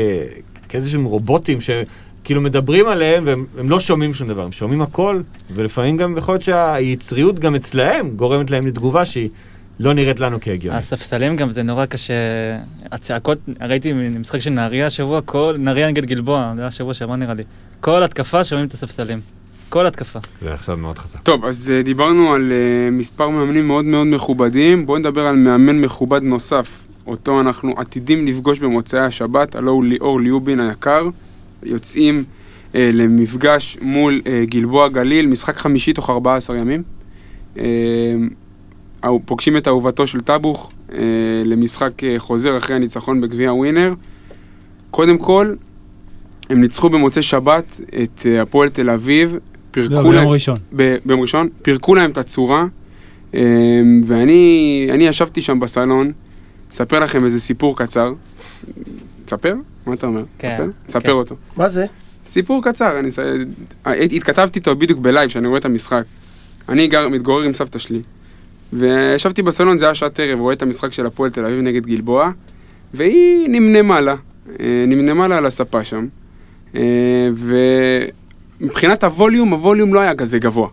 כאיזשהם 0.70 1.04
רובוטים 1.06 1.58
שכאילו 1.62 2.42
מדברים 2.42 2.88
עליהם 2.88 3.24
והם 3.28 3.46
הם 3.58 3.70
לא 3.70 3.80
שומעים 3.80 4.14
שום 4.14 4.28
דבר, 4.28 4.44
הם 4.44 4.52
שומעים 4.52 4.82
הכל, 4.82 5.22
ולפעמים 5.54 5.98
גם 5.98 6.18
יכול 6.18 6.34
להיות 6.34 6.42
שהיצריות 6.44 7.40
גם 7.40 7.56
אצלהם 7.56 8.10
גורמת 8.16 8.52
להם 8.52 8.68
לתגובה 8.68 9.06
שהיא 9.06 9.30
לא 9.80 9.94
נראית 9.94 10.20
לנו 10.20 10.38
כהגיונית. 10.42 10.80
הספסלים 10.80 11.36
גם 11.36 11.50
זה 11.50 11.64
נורא 11.64 11.86
קשה, 11.86 12.14
הצעקות, 12.92 13.38
ראיתי 13.62 13.94
משחק 13.94 14.40
של 14.40 14.50
נהריה 14.50 14.88
השבוע, 14.88 15.22
כל, 15.22 15.56
נהריה 15.60 15.88
נגד 15.88 16.06
גלבוע, 16.06 16.52
זה 16.56 16.62
היה 16.62 16.68
השבוע 16.68 16.94
שעבר 16.94 17.16
נראה 17.16 17.34
לי. 17.34 17.44
כל 17.80 18.04
התקפה 18.04 18.44
שומעים 18.44 18.68
את 18.68 18.74
הספסלים. 18.74 19.20
כל 19.74 19.86
התקפה. 19.86 20.20
זה 20.42 20.54
עכשיו 20.54 20.78
מאוד 20.78 20.98
חזק. 20.98 21.20
טוב, 21.24 21.46
אז 21.46 21.72
אה, 21.76 21.82
דיברנו 21.82 22.34
על 22.34 22.52
אה, 22.52 22.92
מספר 22.92 23.30
מאמנים 23.30 23.68
מאוד 23.68 23.86
מאוד 23.86 24.08
מכובדים. 24.08 24.86
בואו 24.86 24.98
נדבר 24.98 25.28
על 25.28 25.36
מאמן 25.36 25.82
מכובד 25.82 26.24
נוסף, 26.24 26.88
אותו 27.08 27.42
אנחנו 27.42 27.74
עתידים 27.78 28.26
לפגוש 28.28 28.60
במוצאי 28.60 29.00
השבת, 29.00 29.56
הלו 29.56 29.72
הוא 29.72 29.84
ליאור 29.84 30.22
ליובין 30.22 30.60
היקר. 30.60 31.10
יוצאים 31.64 32.24
אה, 32.76 32.90
למפגש 32.94 33.78
מול 33.82 34.22
אה, 34.28 34.44
גלבוע 34.46 34.90
גליל, 34.90 35.28
משחק 35.28 35.58
חמישי 35.58 35.94
תוך 35.94 36.10
14 36.10 36.58
ימים. 36.58 36.84
אה, 37.58 37.64
פוגשים 39.26 39.58
את 39.58 39.68
אהובתו 39.68 40.08
של 40.08 40.20
טאבוך 40.20 40.72
אה, 40.92 40.98
למשחק 41.46 42.04
אה, 42.04 42.20
חוזר 42.20 42.58
אחרי 42.58 42.76
הניצחון 42.76 43.22
בגביע 43.22 43.54
ווינר. 43.54 43.94
קודם 44.92 45.18
כל, 45.18 45.56
הם 46.50 46.62
ניצחו 46.62 46.90
במוצאי 46.90 47.22
שבת 47.22 47.82
את 48.04 48.26
הפועל 48.42 48.70
תל 48.70 48.90
אביב, 48.90 49.38
לא, 49.78 49.88
פירקו 49.88 50.12
להם... 50.12 50.22
ביום 50.22 50.28
ראשון. 50.34 50.56
ב- 50.76 50.98
ביום 51.06 51.22
ראשון, 51.22 51.50
פירקו 51.62 51.96
להם 51.96 52.12
את 52.12 52.18
הצורה, 52.18 52.66
אמ, 53.34 53.40
ואני 54.06 54.88
אני 54.92 55.08
ישבתי 55.08 55.42
שם 55.42 55.60
בסלון, 55.60 56.12
אספר 56.72 57.00
לכם 57.00 57.26
איזה 57.26 57.40
סיפור 57.40 57.78
קצר. 57.78 58.14
תספר? 59.26 59.56
מה 59.86 59.94
אתה 59.94 60.08
אומר? 60.08 60.24
כן, 60.40 60.52
תספר? 60.54 60.64
כן. 60.66 60.92
ספר 61.00 61.14
אותו. 61.14 61.36
מה 61.58 61.70
זה? 61.70 61.86
סיפור 62.30 62.64
קצר, 62.64 63.00
אני... 63.00 63.10
הייתי- 63.86 64.18
התכתבתי 64.18 64.60
איתו 64.60 64.76
בדיוק 64.76 65.00
בלייב, 65.00 65.30
שאני 65.30 65.48
רואה 65.48 65.60
את 65.60 65.66
המשחק. 65.66 66.04
אני 66.70 66.88
גר, 66.88 67.10
מתגורר 67.10 67.44
עם 67.44 67.54
סבתא 67.54 67.80
שלי, 67.80 68.02
וישבתי 68.74 69.42
בסלון, 69.42 69.78
זה 69.78 69.86
היה 69.86 69.94
שעת 69.96 70.20
ערב, 70.20 70.40
רואה 70.40 70.54
את 70.54 70.62
המשחק 70.62 70.94
של 70.94 71.06
הפועל 71.06 71.32
תל 71.32 71.46
אביב 71.46 71.60
נגד 71.60 71.86
גלבוע, 71.86 72.32
והיא 72.94 73.50
נמנמה 73.50 74.02
לה, 74.02 74.16
אה, 74.60 74.86
נמנמה 74.88 75.28
לה 75.28 75.38
על 75.38 75.46
הספה 75.46 75.84
שם, 75.84 76.08
אה, 76.76 76.82
ומבחינת 78.64 79.04
הווליום, 79.04 79.50
הווליום 79.54 79.94
לא 79.94 80.00
היה 80.00 80.16
כזה 80.16 80.40
גבוה. 80.40 80.68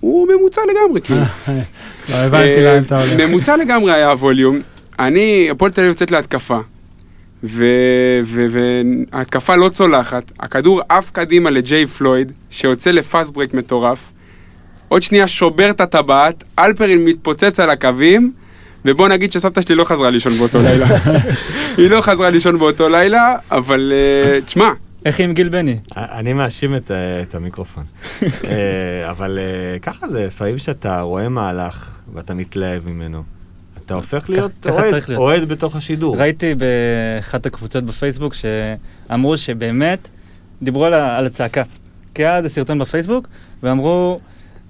הוא 0.00 0.28
ממוצע 0.28 0.60
לגמרי, 0.70 1.00
כאילו. 1.00 1.20
לא 2.10 2.14
הבנתי 2.14 2.62
לאן 2.64 2.82
אתה 2.82 3.02
הולך. 3.02 3.28
ממוצע 3.28 3.56
לגמרי 3.56 3.92
היה 3.92 4.10
הווליום. 4.10 4.60
אני, 4.98 5.48
הפועל 5.50 5.70
תל 5.70 5.80
אביב 5.80 5.90
יוצאת 5.90 6.10
להתקפה, 6.10 6.58
וההתקפה 8.22 9.56
לא 9.56 9.68
צולחת, 9.68 10.32
הכדור 10.40 10.80
עף 10.88 11.10
קדימה 11.10 11.50
לג'יי 11.50 11.86
פלויד, 11.86 12.32
שיוצא 12.50 12.90
ל 12.90 12.99
fast 12.99 13.34
break 13.34 13.54
מטורף, 13.54 14.10
עוד 14.88 15.02
שנייה 15.02 15.28
שובר 15.28 15.70
את 15.70 15.80
הטבעת, 15.80 16.44
הלפרין 16.58 17.04
מתפוצץ 17.04 17.60
על 17.60 17.70
הקווים, 17.70 18.32
ובוא 18.84 19.08
נגיד 19.08 19.32
שסבתא 19.32 19.60
שלי 19.60 19.74
לא 19.74 19.84
חזרה 19.84 20.10
לישון 20.10 20.32
באותו 20.32 20.58
לילה. 20.62 20.86
היא 21.78 21.90
לא 21.90 22.00
חזרה 22.00 22.30
לישון 22.30 22.58
באותו 22.58 22.88
לילה, 22.88 23.36
אבל 23.50 23.92
אה, 23.94 24.40
תשמע, 24.40 24.72
איך 25.04 25.20
עם 25.20 25.34
גיל 25.34 25.48
בני? 25.48 25.78
אני 25.96 26.32
מאשים 26.32 26.76
את, 26.76 26.90
אה, 26.90 27.22
את 27.22 27.34
המיקרופון. 27.34 27.84
אה, 28.22 29.10
אבל 29.10 29.38
אה, 29.38 29.78
ככה 29.78 30.08
זה, 30.08 30.26
לפעמים 30.26 30.58
שאתה 30.58 31.00
רואה 31.00 31.28
מהלך 31.28 31.90
ואתה 32.14 32.34
מתלהב 32.34 32.88
ממנו, 32.88 33.22
אתה 33.76 33.94
הופך 33.94 34.30
להיות 34.30 34.66
אוהד, 35.16 35.48
בתוך 35.48 35.76
השידור. 35.76 36.16
ראיתי 36.16 36.54
באחת 36.54 37.46
הקבוצות 37.46 37.84
בפייסבוק 37.84 38.34
שאמרו 38.34 39.36
שבאמת 39.36 40.08
דיברו 40.62 40.84
על, 40.84 40.94
על 40.94 41.26
הצעקה. 41.26 41.62
כי 42.14 42.22
היה 42.22 42.36
איזה 42.36 42.48
סרטון 42.48 42.78
בפייסבוק, 42.78 43.28
ואמרו, 43.62 44.20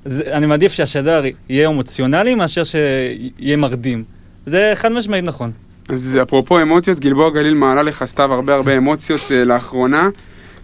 אני 0.07 0.47
מעדיף 0.47 0.73
שהשדר 0.73 1.23
יהיה 1.49 1.69
אמוציונלי 1.69 2.35
מאשר 2.35 2.65
שיהיה 2.65 3.57
מרדים. 3.57 4.05
זה 4.47 4.73
חד 4.75 4.93
משמעית 4.93 5.25
נכון. 5.25 5.51
אז 5.89 6.19
אפרופו 6.23 6.62
אמוציות, 6.62 6.98
גלבוע 7.01 7.31
גליל 7.31 7.55
מעלה 7.55 7.82
לך 7.82 8.05
סתיו 8.05 8.32
הרבה 8.35 8.55
הרבה 8.55 8.77
אמוציות 8.77 9.20
אה, 9.31 9.44
לאחרונה. 9.44 10.09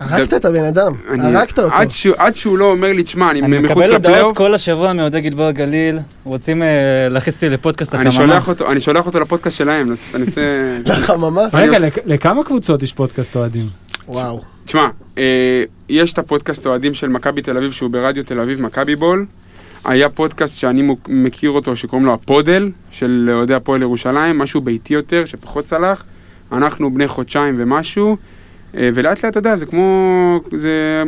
הרגת 0.00 0.34
את 0.34 0.44
הבן 0.44 0.64
אדם, 0.64 0.92
אני- 1.10 1.36
הרגת 1.36 1.58
אותו. 1.58 1.74
עד 1.74 1.90
שהוא- 1.90 2.14
עד 2.18 2.34
שהוא 2.36 2.58
לא 2.58 2.64
אומר 2.70 2.92
לי, 2.92 3.02
תשמע, 3.02 3.30
אני 3.30 3.40
אני 3.42 3.58
מחוץ 3.58 3.70
מקבל 3.70 3.82
הודעות 3.82 4.04
לפלייאוף, 4.04 4.36
כל 4.38 4.54
השבוע 4.54 4.92
מאוהדי 4.92 5.20
גלבוע 5.20 5.50
גליל, 5.50 5.98
רוצים 6.24 6.62
אה, 6.62 6.68
להכניס 7.10 7.34
אותי 7.34 7.48
לפודקאסט 7.48 7.94
אני 7.94 8.08
החממה. 8.08 8.26
שולח 8.26 8.48
אותו- 8.48 8.70
אני 8.72 8.80
שולח 8.80 9.06
אותו 9.06 9.20
לפודקאסט 9.20 9.56
שלהם, 9.58 9.86
אני 10.14 10.22
עושה... 10.24 10.40
לחממה? 10.92 11.42
אני 11.54 11.68
רגע, 11.68 11.78
לכמה 12.06 12.44
קבוצות 12.44 12.82
יש 12.82 12.92
פודקאסט 12.92 13.36
אוהדים? 13.36 13.66
וואו. 14.08 14.40
תשמע, 14.64 14.86
אה, 15.18 15.22
יש 15.88 16.12
את 16.12 16.18
הפודקאסט 16.18 16.66
אוהדים 16.66 16.94
של 16.94 17.08
מכבי 17.08 17.42
תל 17.42 17.56
אביב, 17.56 17.72
שהוא 17.72 17.90
ברדיו 17.90 18.24
תל 18.24 18.40
אביב, 18.40 18.60
מכבי 18.62 18.96
בול. 18.96 19.26
היה 19.84 20.08
פודקאסט 20.08 20.56
שאני 20.60 20.88
מכיר 21.08 21.50
אותו, 21.50 21.76
שקוראים 21.76 22.06
לו 22.06 22.14
הפודל, 22.14 22.70
של 22.90 23.30
אוהדי 23.32 23.54
הפועל 23.54 23.82
ירושלים, 23.82 24.38
משהו 24.38 24.60
ביתי 24.60 24.94
יותר, 24.94 25.24
שפחות 25.24 25.64
צלח. 25.64 26.04
אנחנו 26.52 26.94
בני 26.94 27.08
חודשיים 27.08 27.54
ומשהו. 27.58 28.16
אה, 28.76 28.88
ולאט 28.94 29.24
לאט, 29.24 29.32
אתה 29.32 29.38
יודע, 29.38 29.56
זה 29.56 29.66
כמו, 29.66 30.40
זה 30.52 31.02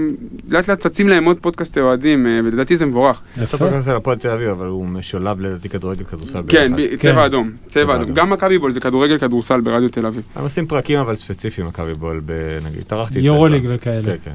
לאט 0.50 0.68
לאט 0.68 0.78
צצים 0.78 1.08
להם 1.08 1.24
עוד 1.24 1.36
פודקאסטי 1.40 1.80
אוהדים, 1.80 2.26
אה, 2.26 2.40
ולדעתי 2.44 2.76
זה 2.76 2.86
מבורך. 2.86 3.20
יפה. 3.42 3.58
פודקאסט 3.58 3.88
על 3.88 3.96
הפועל 3.96 4.16
תל 4.18 4.30
אביב, 4.30 4.48
אבל 4.48 4.66
הוא 4.66 4.86
משולב 4.86 5.40
לדעתי 5.40 5.68
כדורגל 5.68 6.04
כדורסל 6.04 6.42
כן, 6.48 6.76
ביחד. 6.76 6.92
ב- 6.94 6.96
צבע 6.96 7.12
כן. 7.14 7.18
אדום, 7.18 7.50
צבע 7.66 7.96
אדום. 7.96 8.14
גם 8.14 8.30
מכבי 8.30 8.58
בול 8.58 8.72
זה 8.72 8.80
כדורגל 8.80 9.18
כדורסל 9.18 9.60
ברדיו 9.60 9.88
תל 9.88 10.06
אביב. 10.06 10.22
הם 10.36 10.42
עושים 10.42 10.66
פרקים 10.66 10.98
אבל 10.98 11.16
ספציפיים, 11.16 11.66
מכבי 11.66 11.94
בול, 11.94 12.20
ב- 12.26 12.58
נגיד, 12.66 12.82
טרחתי... 12.82 13.16
את 13.16 13.22
זה 13.22 13.26
יורוליג. 13.26 13.62
וכאלה. 13.68 14.04
כן, 14.04 14.16
כן. 14.24 14.30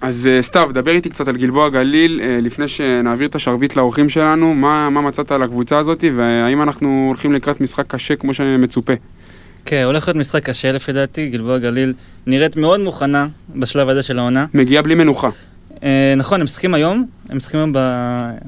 אז 0.00 0.26
אה, 0.26 0.42
סתיו, 0.42 0.70
דבר 0.72 0.90
איתי 0.90 1.08
קצת 1.08 1.28
על 1.28 1.36
גלבוע 1.36 1.68
גליל, 1.68 2.20
אה, 2.22 2.38
לפני 2.42 2.68
שנעביר 2.68 3.28
את 3.28 3.34
השרביט 3.34 3.76
לאורחים 3.76 4.08
שלנו, 4.08 4.54
מה 4.54 4.90
מה 4.90 5.00
מצאת 5.00 5.32
על 5.32 5.42
הקבוצה 5.42 5.78
הזאת, 5.78 6.04
והאם 6.16 6.62
אנחנו 6.62 7.04
הולכים 7.08 7.32
לקראת 7.32 7.60
משחק 7.60 7.84
קשה 7.88 8.16
כמו 8.16 8.34
שמצופה. 8.34 8.92
כן, 9.64 9.82
הולך 9.84 10.08
להיות 10.08 10.16
משחק 10.16 10.44
קשה 10.44 10.72
לפי 10.72 10.92
דעתי, 10.92 11.28
גלבוע 11.28 11.58
גליל 11.58 11.94
נראית 12.26 12.56
מאוד 12.56 12.80
מוכנה 12.80 13.26
בשלב 13.56 13.88
הזה 13.88 14.02
של 14.02 14.18
העונה. 14.18 14.46
מגיע 14.54 14.82
בלי 14.82 14.94
מנוחה. 14.94 15.30
אה, 15.82 16.14
נכון, 16.16 16.40
הם 16.40 16.44
משחקים 16.44 16.74
היום, 16.74 17.06
הם 17.28 17.36
משחקים 17.36 17.60
היום 17.60 17.72
ב... 17.72 17.78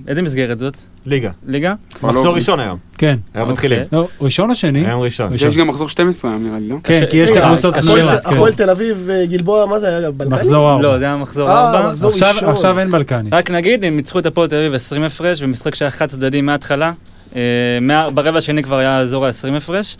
איזה 0.09 0.23
מסגרת 0.23 0.59
זאת? 0.59 0.77
ליגה. 1.07 1.31
ליגה? 1.47 1.75
מחזור 2.03 2.35
ראשון 2.35 2.61
היום. 2.61 2.79
כן. 2.99 3.17
היום 3.35 3.51
מתחילים. 3.53 3.79
אוקיי. 3.83 3.99
לא, 3.99 4.09
ראשון 4.21 4.51
או 4.51 4.55
שני? 4.55 4.87
היום 4.87 5.01
ראשון. 5.01 5.35
יש 5.35 5.57
גם 5.57 5.69
מחזור 5.69 5.89
12 5.89 6.31
היום 6.31 6.47
נראה 6.47 6.59
לי, 6.59 6.69
לא? 6.69 6.77
כן, 6.85 7.05
כי 7.11 7.17
יש 7.17 7.31
את 7.31 7.37
הקבוצות 7.37 7.75
הפועל- 7.77 7.99
הגדולות, 8.01 8.21
כן. 8.27 8.35
הפועל 8.35 8.53
תל 8.53 8.71
אביב, 8.71 9.09
אה, 9.11 9.27
גלבוע, 9.27 9.67
מה 9.67 9.79
זה 9.79 9.97
היה? 9.97 10.11
בלקני? 10.11 10.35
מחזור 10.37 10.71
ארבע. 10.73 10.83
לא, 10.83 10.99
זה 10.99 11.05
היה 11.05 11.17
מחזור 11.17 11.49
אה, 11.51 11.67
4. 11.75 11.89
מחזור 11.89 12.11
עכשיו- 12.51 12.79
אין 12.79 12.91
בלקני. 12.91 13.31
רק 13.33 13.51
נגיד, 13.51 13.85
הם 13.85 13.97
ניצחו 13.97 14.19
את 14.19 14.27
הפועל 14.27 14.49
תל 14.49 14.57
אביב 14.57 14.75
20 14.75 15.03
הפרש, 15.03 15.43
במשחק 15.43 15.75
שהיה 15.75 15.91
חד 15.91 16.07
צדדי 16.07 16.41
מההתחלה. 16.41 16.93
אה, 17.37 17.41
מה- 17.81 18.11
ברבע 18.11 18.39
השני 18.39 18.63
כבר 18.63 18.77
היה 18.77 18.99
אזור 19.01 19.27
ה-20 19.27 19.57
הפרש. 19.57 19.97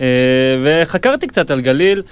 אה, 0.00 0.06
וחקרתי 0.64 1.26
קצת 1.26 1.50
על 1.50 1.60
גליל. 1.60 2.02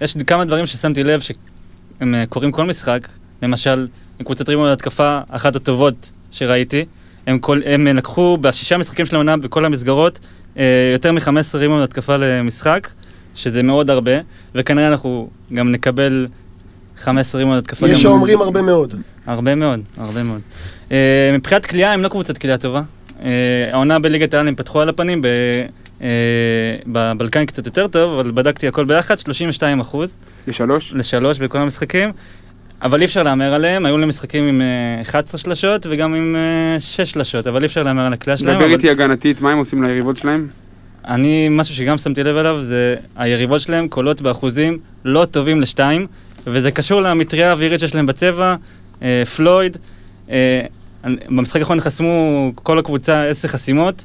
יש 0.00 0.14
כמה 0.26 0.44
דברים 0.44 0.66
ששמתי 0.66 1.04
לב 1.04 1.20
שהם 1.20 2.14
אה, 2.14 2.24
קורים 2.28 2.52
כל 2.52 2.64
משחק. 2.64 3.08
למשל, 3.42 3.86
הם 4.18 4.24
קבוצת 4.24 4.48
רימון 4.48 4.68
התקפה 4.68 5.18
אחת 5.28 5.56
הטובות 5.56 6.10
שראיתי. 6.30 6.84
הם, 7.26 7.38
כל, 7.38 7.60
הם 7.66 7.86
אה, 7.86 7.92
לקחו 7.92 8.38
בשישה 8.40 8.78
משחקים 8.78 9.06
של 9.06 9.14
העונה 9.16 9.36
בכל 9.36 9.64
המסגרות 9.64 10.18
אה, 10.58 10.90
יותר 10.92 11.12
מ-15 11.12 11.30
רימון 11.54 11.82
התקפה 11.82 12.16
למשחק, 12.16 12.88
שזה 13.34 13.62
מאוד 13.62 13.90
הרבה, 13.90 14.12
וכנראה 14.54 14.88
אנחנו 14.88 15.28
גם 15.54 15.72
נקבל 15.72 16.26
15 16.98 17.38
רימון 17.38 17.58
התקפה. 17.58 17.88
יש 17.88 18.02
שאומרים 18.02 18.40
הרבה 18.40 18.62
מאוד. 18.62 18.94
הרבה 19.26 19.54
מאוד, 19.54 19.80
הרבה 19.96 20.22
מאוד. 20.22 20.40
Uh, 20.88 20.92
מבחינת 21.32 21.66
כליאה, 21.66 21.92
הם 21.92 22.02
לא 22.02 22.08
קבוצת 22.08 22.38
כליאה 22.38 22.56
טובה. 22.56 22.82
העונה 23.72 23.98
בליגת 23.98 24.34
העל 24.34 24.48
הם 24.48 24.54
פתחו 24.54 24.80
על 24.80 24.88
הפנים, 24.88 25.22
ב- 25.22 26.06
בבלקן 26.86 27.46
קצת 27.46 27.66
יותר 27.66 27.86
טוב, 27.88 28.18
אבל 28.18 28.30
בדקתי 28.30 28.68
הכל 28.68 28.84
ביחד, 28.84 29.18
32 29.18 29.80
אחוז 29.80 30.16
לשלוש? 30.46 30.92
לשלוש 30.92 31.38
בכל 31.38 31.58
המשחקים. 31.58 32.12
אבל 32.82 33.00
אי 33.00 33.04
אפשר 33.04 33.22
להמר 33.22 33.54
עליהם, 33.54 33.86
היו 33.86 33.98
להם 33.98 34.08
משחקים 34.08 34.44
עם 34.44 34.62
uh, 35.02 35.08
11 35.08 35.38
שלשות 35.38 35.86
וגם 35.90 36.14
עם 36.14 36.36
6 36.78 37.00
שלשות, 37.00 37.46
אבל 37.46 37.60
אי 37.60 37.66
אפשר 37.66 37.82
להמר 37.82 38.06
על 38.06 38.12
הכלייה 38.12 38.36
שלהם. 38.36 38.54
דבר 38.56 38.64
אבל 38.64 38.72
איתי 38.72 38.90
הגנתית, 38.90 39.40
מה 39.40 39.52
הם 39.52 39.58
עושים 39.58 39.82
ליריבות 39.82 40.16
שלהם? 40.16 40.48
אני, 41.08 41.48
משהו 41.50 41.74
שגם 41.74 41.98
שמתי 41.98 42.24
לב 42.24 42.36
אליו, 42.36 42.62
זה 42.62 42.96
היריבות 43.16 43.60
שלהם 43.60 43.88
קולות 43.88 44.22
באחוזים 44.22 44.78
לא 45.04 45.24
טובים 45.24 45.60
לשתיים, 45.60 46.06
וזה 46.46 46.70
קשור 46.70 47.00
למטריה 47.02 47.48
האווירית 47.48 47.80
שיש 47.80 47.94
להם 47.94 48.06
בצבע, 48.06 48.54
אה, 49.02 49.22
פלויד. 49.36 49.76
אה, 50.30 50.60
במשחק 51.04 51.60
האחרון 51.60 51.80
חסמו 51.80 52.52
כל 52.54 52.78
הקבוצה 52.78 53.24
עשר 53.24 53.48
חסימות. 53.48 54.04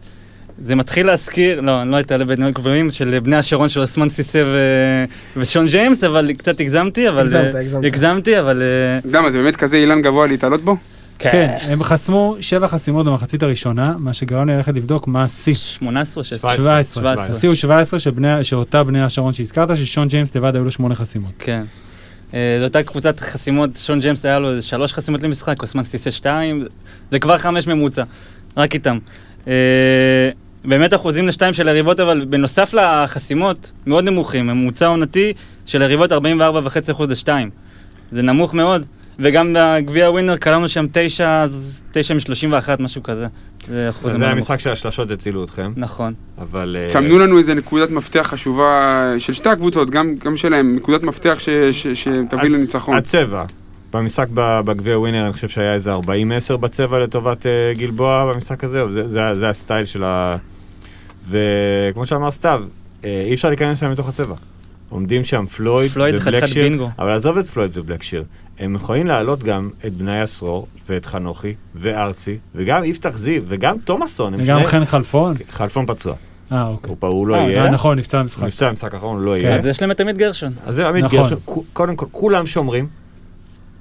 זה 0.66 0.76
מתחיל 0.76 1.08
להזכיר, 1.08 1.62
לא, 1.62 1.82
אני 1.82 1.92
לא 1.92 2.00
אתעלה 2.00 2.26
בדברים 2.26 2.52
גבוהים 2.54 2.92
של 2.92 3.20
בני 3.20 3.36
השרון 3.36 3.70
של 3.70 3.82
אוסמן 3.82 4.10
סיסה 4.10 4.44
ו... 4.46 4.58
ושון 5.38 5.68
ג'יימס, 5.68 6.04
אבל 6.04 6.32
קצת 6.38 6.60
הגזמתי, 6.60 7.10
אבל... 7.10 7.20
הגזמת, 7.26 7.56
אה, 7.56 7.60
הגזמת. 7.62 7.86
הגזמתי, 7.86 8.40
אבל... 8.40 8.62
אה, 8.62 8.98
אתה 8.98 9.08
יודע 9.08 9.22
מה, 9.22 9.32
זה 9.32 9.38
באמת 9.38 9.56
כזה 9.56 9.78
אילן 9.78 10.02
גבוה 10.02 10.28
להתעלות 10.28 10.62
בו? 10.62 10.78
כן, 11.20 11.58
הם 11.62 11.84
חסמו 11.84 12.36
שבע 12.40 12.68
חסימות 12.68 13.06
במחצית 13.06 13.44
הראשונה, 13.44 13.94
מה 13.98 14.14
שגרם 14.14 14.50
לי 14.50 14.56
ללכת 14.56 14.74
לבדוק 14.76 15.08
מה 15.08 15.24
השיא. 15.24 15.54
18 15.54 16.22
או 16.22 16.26
16? 16.26 16.56
17. 16.58 17.04
17. 17.04 17.36
השיא 17.38 17.50
הוא 17.50 17.56
17 17.56 18.00
שבני- 18.00 18.44
שאותה 18.44 18.84
בני 18.84 19.02
השרון 19.04 19.34
שהזכרת, 19.34 19.78
ששון 19.78 20.08
ג'יימס 20.08 20.36
לבד 20.36 20.56
היו 20.56 20.64
לו 20.64 20.72
שמונה 20.72 20.96
חסימות. 20.96 21.32
כן. 21.40 21.64
אה, 22.34 22.56
זו 22.60 22.64
אותה 22.64 22.84
קבוצת 22.84 23.20
חסימות, 23.20 23.70
שון 23.78 24.00
ג'יימס 24.00 24.26
היה 24.26 24.40
לו 24.40 24.50
איזה 24.50 24.62
שלוש 24.62 24.94
חסימות 24.94 25.24
למשחק, 25.24 25.62
אוסמן 25.62 25.84
סיסה 25.84 26.12
שתיים, 26.12 26.66
זה 27.12 27.20
כבר 27.20 27.38
חמש 27.38 27.68
ממוצע, 27.68 28.04
רק 28.58 28.74
איתם. 28.74 28.98
אה, 30.66 30.70
באמת 30.70 30.94
אחוזים 30.94 31.28
לשתיים 31.28 31.54
של 31.54 31.68
היריבות, 31.68 32.00
אבל 32.00 32.26
בנוסף 32.26 32.74
לחסימות, 32.74 33.72
מאוד 33.88 34.04
נמוכים, 34.04 34.48
ממוצע 34.48 34.88
עונתי 34.88 35.34
של 35.66 35.82
היריבות 35.82 36.12
44.5% 36.12 36.16
לשתיים. 37.10 37.50
זה 38.12 38.22
נמוך 38.22 38.54
מאוד, 38.54 38.86
וגם 39.20 39.56
בגביע 39.58 40.10
ווינר 40.10 40.38
כללנו 40.38 40.68
שם 40.70 40.86
תשע, 40.92 41.42
אז 41.42 41.82
תשע 41.92 42.14
מ-31, 42.14 42.70
משהו 42.80 43.04
כזה. 43.04 43.28
זה 43.68 43.90
אחוז 43.90 44.12
זה 44.12 44.18
מאוד 44.18 44.22
נמוך. 44.22 44.38
המשחק 44.38 44.60
של 44.60 44.72
השלשות 44.72 45.12
הצילו 45.12 45.44
אתכם, 45.44 45.72
נכון. 45.76 46.14
אבל... 46.42 46.78
אה, 46.80 46.90
צמנו 46.90 47.20
לנו 47.20 47.38
איזה 47.38 47.54
נקודת 47.54 47.90
מפתח 47.90 48.28
חשובה 48.30 49.04
של 49.18 49.34
שתי 49.34 49.50
הקבוצות, 49.50 49.90
גם 49.90 50.16
גם 50.24 50.38
שלהם, 50.38 50.76
נקודת 50.76 51.04
מפתח 51.04 51.38
ש- 51.40 51.50
ש- 51.72 51.88
שתביא 51.88 52.50
לניצחון. 52.50 52.96
הצבע. 52.98 53.44
במשחק 53.94 54.28
בגביע 54.36 55.00
ווינר 55.00 55.26
אני 55.26 55.34
חושב 55.34 55.48
שהיה 55.50 55.74
איזה 55.74 55.94
40-10 55.96 56.00
בצבע 56.58 57.00
לטובת 57.00 57.46
אה, 57.46 57.74
גלבוע 57.78 58.34
במשחק 58.34 58.64
הזה, 58.64 58.92
זה, 58.92 59.08
זה, 59.08 59.22
זה 59.36 59.50
הסטייל 59.50 59.86
של 59.86 60.04
ה... 60.04 60.38
וכמו 61.28 62.06
שאמר 62.06 62.32
סתיו, 62.32 62.64
אה, 63.04 63.24
אי 63.28 63.34
אפשר 63.34 63.48
להיכנס 63.48 63.80
שם 63.80 63.92
מתוך 63.92 64.10
הצבע. 64.10 64.36
עומדים 64.90 65.24
שם 65.24 65.46
פלויד, 65.46 65.92
ובלקשיר, 65.98 66.64
בינגו. 66.64 66.90
אבל 67.00 67.12
עזוב 67.12 67.38
את 67.38 67.46
פלויד 67.48 67.78
ובלקשיר, 67.78 68.24
הם 68.60 68.76
יכולים 68.76 69.08
להעלות 69.08 69.44
גם 69.44 69.70
את 69.86 69.94
בני 69.94 70.22
הסרור, 70.22 70.68
ואת 70.90 71.06
חנוכי, 71.06 71.54
וארצי, 71.76 72.38
וגם 72.56 72.84
יפתח 72.84 73.18
זיו, 73.18 73.42
וגם 73.48 73.78
תומאסון, 73.78 74.34
וגם 74.34 74.44
שניהם- 74.46 74.66
חן 74.66 74.86
חלפון. 74.86 75.36
חלפון 75.50 75.86
פצוע, 75.86 76.14
אה, 76.52 76.68
אוקיי. 76.68 76.90
הוא, 76.90 76.98
פה- 77.00 77.08
הוא 77.08 77.28
לא 77.28 77.36
אה, 77.36 77.40
יהיה, 77.40 77.70
נכון, 77.72 78.00
נפצע 78.00 78.20
במשחק. 78.22 78.44
נפצע 78.44 78.70
במשחק 78.70 78.94
האחרון, 78.94 79.18
הוא 79.18 79.26
לא 79.26 79.32
כן. 79.38 79.44
יהיה. 79.44 79.56
אז 79.60 79.66
יש 79.66 79.82
להם 79.82 79.92
את 79.92 80.02
עמית 80.02 80.18
גרשון. 80.18 80.54
אז 80.66 80.76
זה 80.76 80.88
עמית 80.88 81.04
נכון. 81.04 81.20
גרשון, 81.20 81.38
קודם 81.74 81.96
כל, 81.96 82.06
כולם 82.12 82.48
שומרים, 82.48 82.88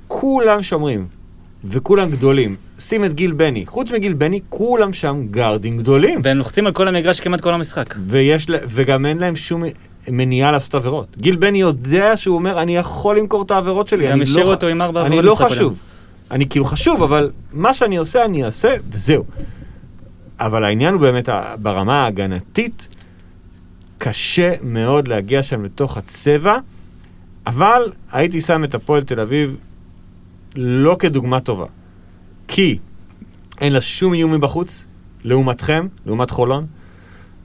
כולם 0.09 0.63
שומרים, 0.63 1.07
וכולם 1.65 2.11
גדולים. 2.11 2.57
שים 2.83 3.05
את 3.05 3.15
גיל 3.15 3.33
בני, 3.33 3.67
חוץ 3.67 3.91
מגיל 3.91 4.13
בני, 4.13 4.41
כולם 4.49 4.93
שם 4.93 5.23
גארדים 5.31 5.79
גדולים. 5.79 6.21
והם 6.25 6.39
לוחצים 6.39 6.67
על 6.67 6.73
כל 6.73 6.89
המגרש 6.89 7.21
כמעט 7.21 7.41
כל 7.41 7.55
המשחק. 7.55 7.95
ויש, 8.07 8.47
וגם 8.51 9.07
אין 9.07 9.19
להם 9.19 9.37
שום 9.37 9.63
מניעה 10.09 10.53
לעשות 10.53 10.75
עבירות. 10.75 11.07
גיל 11.19 11.37
בני 11.37 11.61
יודע 11.61 12.17
שהוא 12.17 12.35
אומר, 12.35 12.63
אני 12.63 12.77
יכול 12.77 13.19
למכור 13.19 13.43
את 13.43 13.51
העבירות 13.51 13.89
שלי. 13.89 14.07
גם 14.07 14.13
אני 14.13 14.23
השאירו 14.23 14.49
לא, 14.49 14.55
אותו 14.55 14.67
עם 14.67 14.83
ארבע 14.83 15.01
אני 15.01 15.07
עבירות 15.07 15.25
לא 15.25 15.31
במשחק 15.31 15.47
הקודם. 15.47 15.59
חשוב. 15.59 15.79
אני 16.31 16.49
כאילו 16.49 16.65
חשוב, 16.65 17.03
אבל 17.03 17.31
מה 17.53 17.75
שאני 17.75 17.97
עושה, 17.97 18.25
אני 18.25 18.45
אעשה, 18.45 18.75
וזהו. 18.91 19.25
אבל 20.41 20.65
העניין 20.65 20.95
הוא 20.95 21.01
באמת, 21.01 21.29
ברמה 21.59 22.05
ההגנתית, 22.05 22.89
קשה 23.99 24.55
מאוד 24.63 25.09
להגיע 25.09 25.43
שם 25.43 25.65
לתוך 25.65 25.97
הצבע, 25.97 26.57
אבל 27.47 27.93
הייתי 28.13 28.41
שם 28.41 28.65
את 28.65 28.75
הפועל 28.75 29.03
תל 29.03 29.21
אביב 29.21 29.57
לא 30.57 30.97
כדוגמה 30.99 31.41
טובה. 31.41 31.67
כי 32.55 32.79
אין 33.61 33.73
לה 33.73 33.81
שום 33.81 34.15
איום 34.15 34.33
מבחוץ, 34.33 34.85
לעומתכם, 35.25 35.87
לעומת 36.07 36.31
חולון, 36.31 36.67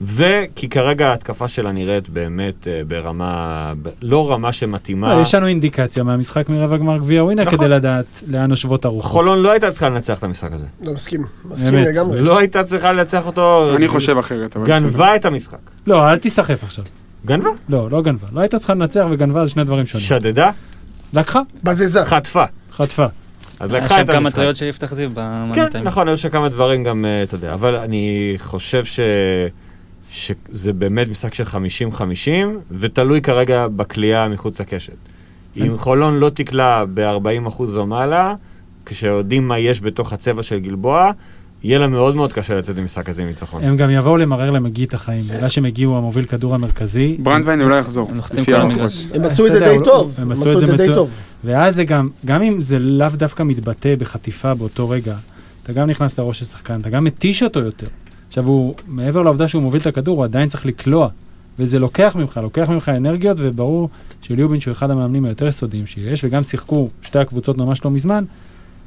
וכי 0.02 0.68
כרגע 0.68 1.08
ההתקפה 1.08 1.48
שלה 1.48 1.72
נראית 1.72 2.08
באמת 2.08 2.68
אה, 2.68 2.80
ברמה, 2.88 3.72
ב- 3.82 3.88
לא 4.02 4.32
רמה 4.32 4.52
שמתאימה. 4.52 5.14
לא, 5.14 5.20
יש 5.20 5.34
לנו 5.34 5.46
אינדיקציה 5.46 6.02
מהמשחק 6.02 6.48
מרבע 6.48 6.76
גמר 6.76 6.98
גביע 6.98 7.24
ווינר 7.24 7.44
נכון. 7.44 7.58
כדי 7.58 7.68
לדעת 7.68 8.04
לאן 8.26 8.48
נושבות 8.50 8.84
הרוחות. 8.84 9.12
חולון 9.12 9.38
לא 9.38 9.50
הייתה 9.50 9.70
צריכה 9.70 9.88
לנצח 9.88 10.18
את 10.18 10.24
המשחק 10.24 10.52
הזה. 10.52 10.66
לא, 10.82 10.92
מסכים. 10.92 11.24
מסכים 11.44 11.74
אמת. 11.74 11.86
לגמרי. 11.88 12.20
לא 12.20 12.38
הייתה 12.38 12.64
צריכה 12.64 12.92
לנצח 12.92 13.26
אותו. 13.26 13.76
אני 13.76 13.88
חושב 13.88 14.18
אחרת, 14.18 14.56
אבל. 14.56 14.66
גנבה 14.66 15.16
את 15.16 15.24
המשחק. 15.24 15.58
לא, 15.86 16.10
אל 16.10 16.18
תיסחף 16.18 16.64
עכשיו. 16.64 16.84
גנבה? 17.26 17.50
לא, 17.68 17.90
לא 17.90 18.02
גנבה. 18.02 18.26
לא 18.32 18.40
הייתה 18.40 18.58
צריכה 18.58 18.74
לנצח 18.74 19.06
וגנבה 19.10 19.46
זה 19.46 19.50
שני 19.52 19.64
דברים 19.64 19.86
שונים. 19.86 20.06
שדדה? 20.06 20.50
לקחה, 21.12 21.40
בזזה. 21.64 22.04
חטפה. 22.04 22.44
חטפה. 22.72 23.06
אז 23.60 23.72
היה 23.72 23.84
לקחה 23.84 23.94
שם 23.94 24.00
את 24.00 24.06
כמה 24.06 24.16
המשחק. 24.16 24.34
טעויות 24.34 24.56
של 24.56 24.66
יפתח 24.66 24.94
זיו 24.94 25.10
כן, 25.10 25.14
במאניטיים. 25.14 25.84
נכון, 25.84 26.08
היו 26.08 26.18
שם 26.18 26.28
כמה 26.28 26.48
דברים 26.48 26.84
גם, 26.84 27.04
אה, 27.04 27.22
אתה 27.22 27.34
יודע, 27.34 27.54
אבל 27.54 27.76
אני 27.76 28.34
חושב 28.38 28.84
ש... 28.84 29.00
שזה 30.10 30.72
באמת 30.72 31.08
משחק 31.08 31.34
של 31.34 31.44
50-50, 31.44 32.00
ותלוי 32.70 33.20
כרגע 33.20 33.66
בכלייה 33.68 34.28
מחוץ 34.28 34.60
לקשת. 34.60 34.96
אם 35.56 35.78
חולון 35.78 36.18
לא 36.18 36.30
תקלע 36.30 36.84
ב-40% 36.94 37.62
ומעלה, 37.62 38.34
כשיודעים 38.86 39.48
מה 39.48 39.58
יש 39.58 39.80
בתוך 39.80 40.12
הצבע 40.12 40.42
של 40.42 40.58
גלבוע, 40.58 41.10
יהיה 41.62 41.78
לה 41.78 41.86
מאוד 41.86 42.16
מאוד 42.16 42.32
קשה 42.32 42.58
לצאת 42.58 42.78
ממשחק 42.78 43.08
הזה 43.08 43.22
עם 43.22 43.28
ניצחון. 43.28 43.64
הם 43.64 43.76
גם 43.76 43.90
יבואו 43.90 44.16
למרר 44.16 44.50
למגי 44.50 44.84
את 44.84 44.94
החיים. 44.94 45.22
בגלל 45.22 45.48
שהם 45.48 45.64
הגיעו 45.64 45.96
המוביל 45.96 46.24
כדור 46.24 46.54
המרכזי. 46.54 47.16
ברנדווין 47.18 47.62
אולי 47.62 47.78
יחזור, 47.78 48.10
הם 49.14 49.24
עשו 49.24 49.46
את 49.46 49.52
זה 49.52 49.60
די 49.60 49.76
טוב. 49.84 50.14
הם 50.18 50.32
עשו 50.32 50.60
את 50.60 50.66
זה 50.66 50.76
די. 50.76 50.94
טוב. 50.94 51.10
ואז 51.44 51.74
זה 51.74 51.84
גם, 51.84 52.08
גם 52.24 52.42
אם 52.42 52.62
זה 52.62 52.78
לאו 52.78 53.08
דווקא 53.12 53.42
מתבטא 53.42 53.94
בחטיפה 53.98 54.54
באותו 54.54 54.88
רגע, 54.88 55.16
אתה 55.62 55.72
גם 55.72 55.90
נכנס 55.90 56.18
לראש 56.18 56.38
של 56.38 56.44
שחקן, 56.44 56.80
אתה 56.80 56.90
גם 56.90 57.04
מתיש 57.04 57.42
אותו 57.42 57.60
יותר. 57.60 57.86
עכשיו 58.28 58.46
הוא, 58.46 58.74
מעבר 58.86 59.22
לעובדה 59.22 59.48
שהוא 59.48 59.62
מוביל 59.62 59.80
את 59.80 59.86
הכדור, 59.86 60.16
הוא 60.16 60.24
עדיין 60.24 60.48
צריך 60.48 60.66
לקלוע. 60.66 61.08
וזה 61.58 61.78
לוקח 61.78 62.16
ממך, 62.18 62.40
לוקח 62.42 62.68
ממך 62.68 62.88
אנרגיות, 62.88 63.36
וברור 63.40 63.88
שליובין, 64.22 64.60
שהוא 64.60 64.72
אחד 64.72 64.90
המאמנים 64.90 65.24
היותר 65.24 65.46
יסודיים 65.46 65.86
שיש, 65.86 66.24
וגם 66.24 66.42
שיחקו 66.42 66.88
שתי 67.02 67.18
הקבוצות 67.18 67.58
ממש 67.58 67.84
לא 67.84 67.90
מזמן, 67.90 68.24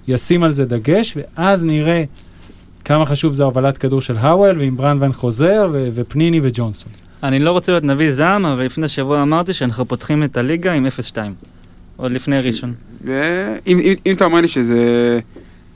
ישים 0.08 0.44
על 0.44 0.52
זה 0.52 0.66
דגש, 0.66 1.18
ואז 1.18 1.66
נראה 1.66 2.04
כמה 2.92 3.06
חשוב 3.06 3.34
זה 3.34 3.44
הובלת 3.44 3.78
כדור 3.78 4.02
של 4.02 4.18
האוול, 4.18 4.60
ועם 4.60 4.78
ברנדווין 4.78 5.14
חוזר, 5.14 5.68
ו- 5.72 5.88
ופניני 5.94 6.40
וג'ונסון. 6.44 6.92
אני 7.24 7.40
לא 7.40 7.52
רוצה 7.52 7.72
להיות 7.72 7.84
נביא 7.84 8.14
זעם, 8.14 8.46
אבל 8.46 8.66
לפני 8.66 8.88
שבוע 8.88 9.22
אמרתי 9.22 9.54
שאנחנו 9.54 9.86
פותחים 9.86 10.24
את 10.24 10.38
הליגה 10.38 10.74
עם 10.74 10.88
0-2. 11.14 11.18
עוד 11.98 12.12
לפני 12.12 12.40
ראשון. 12.40 12.74
ואם 13.04 13.80
אם, 13.80 13.94
אם 14.06 14.16
אתה 14.16 14.26
אומר 14.26 14.42
לי 14.42 14.48
שזה, 14.48 14.80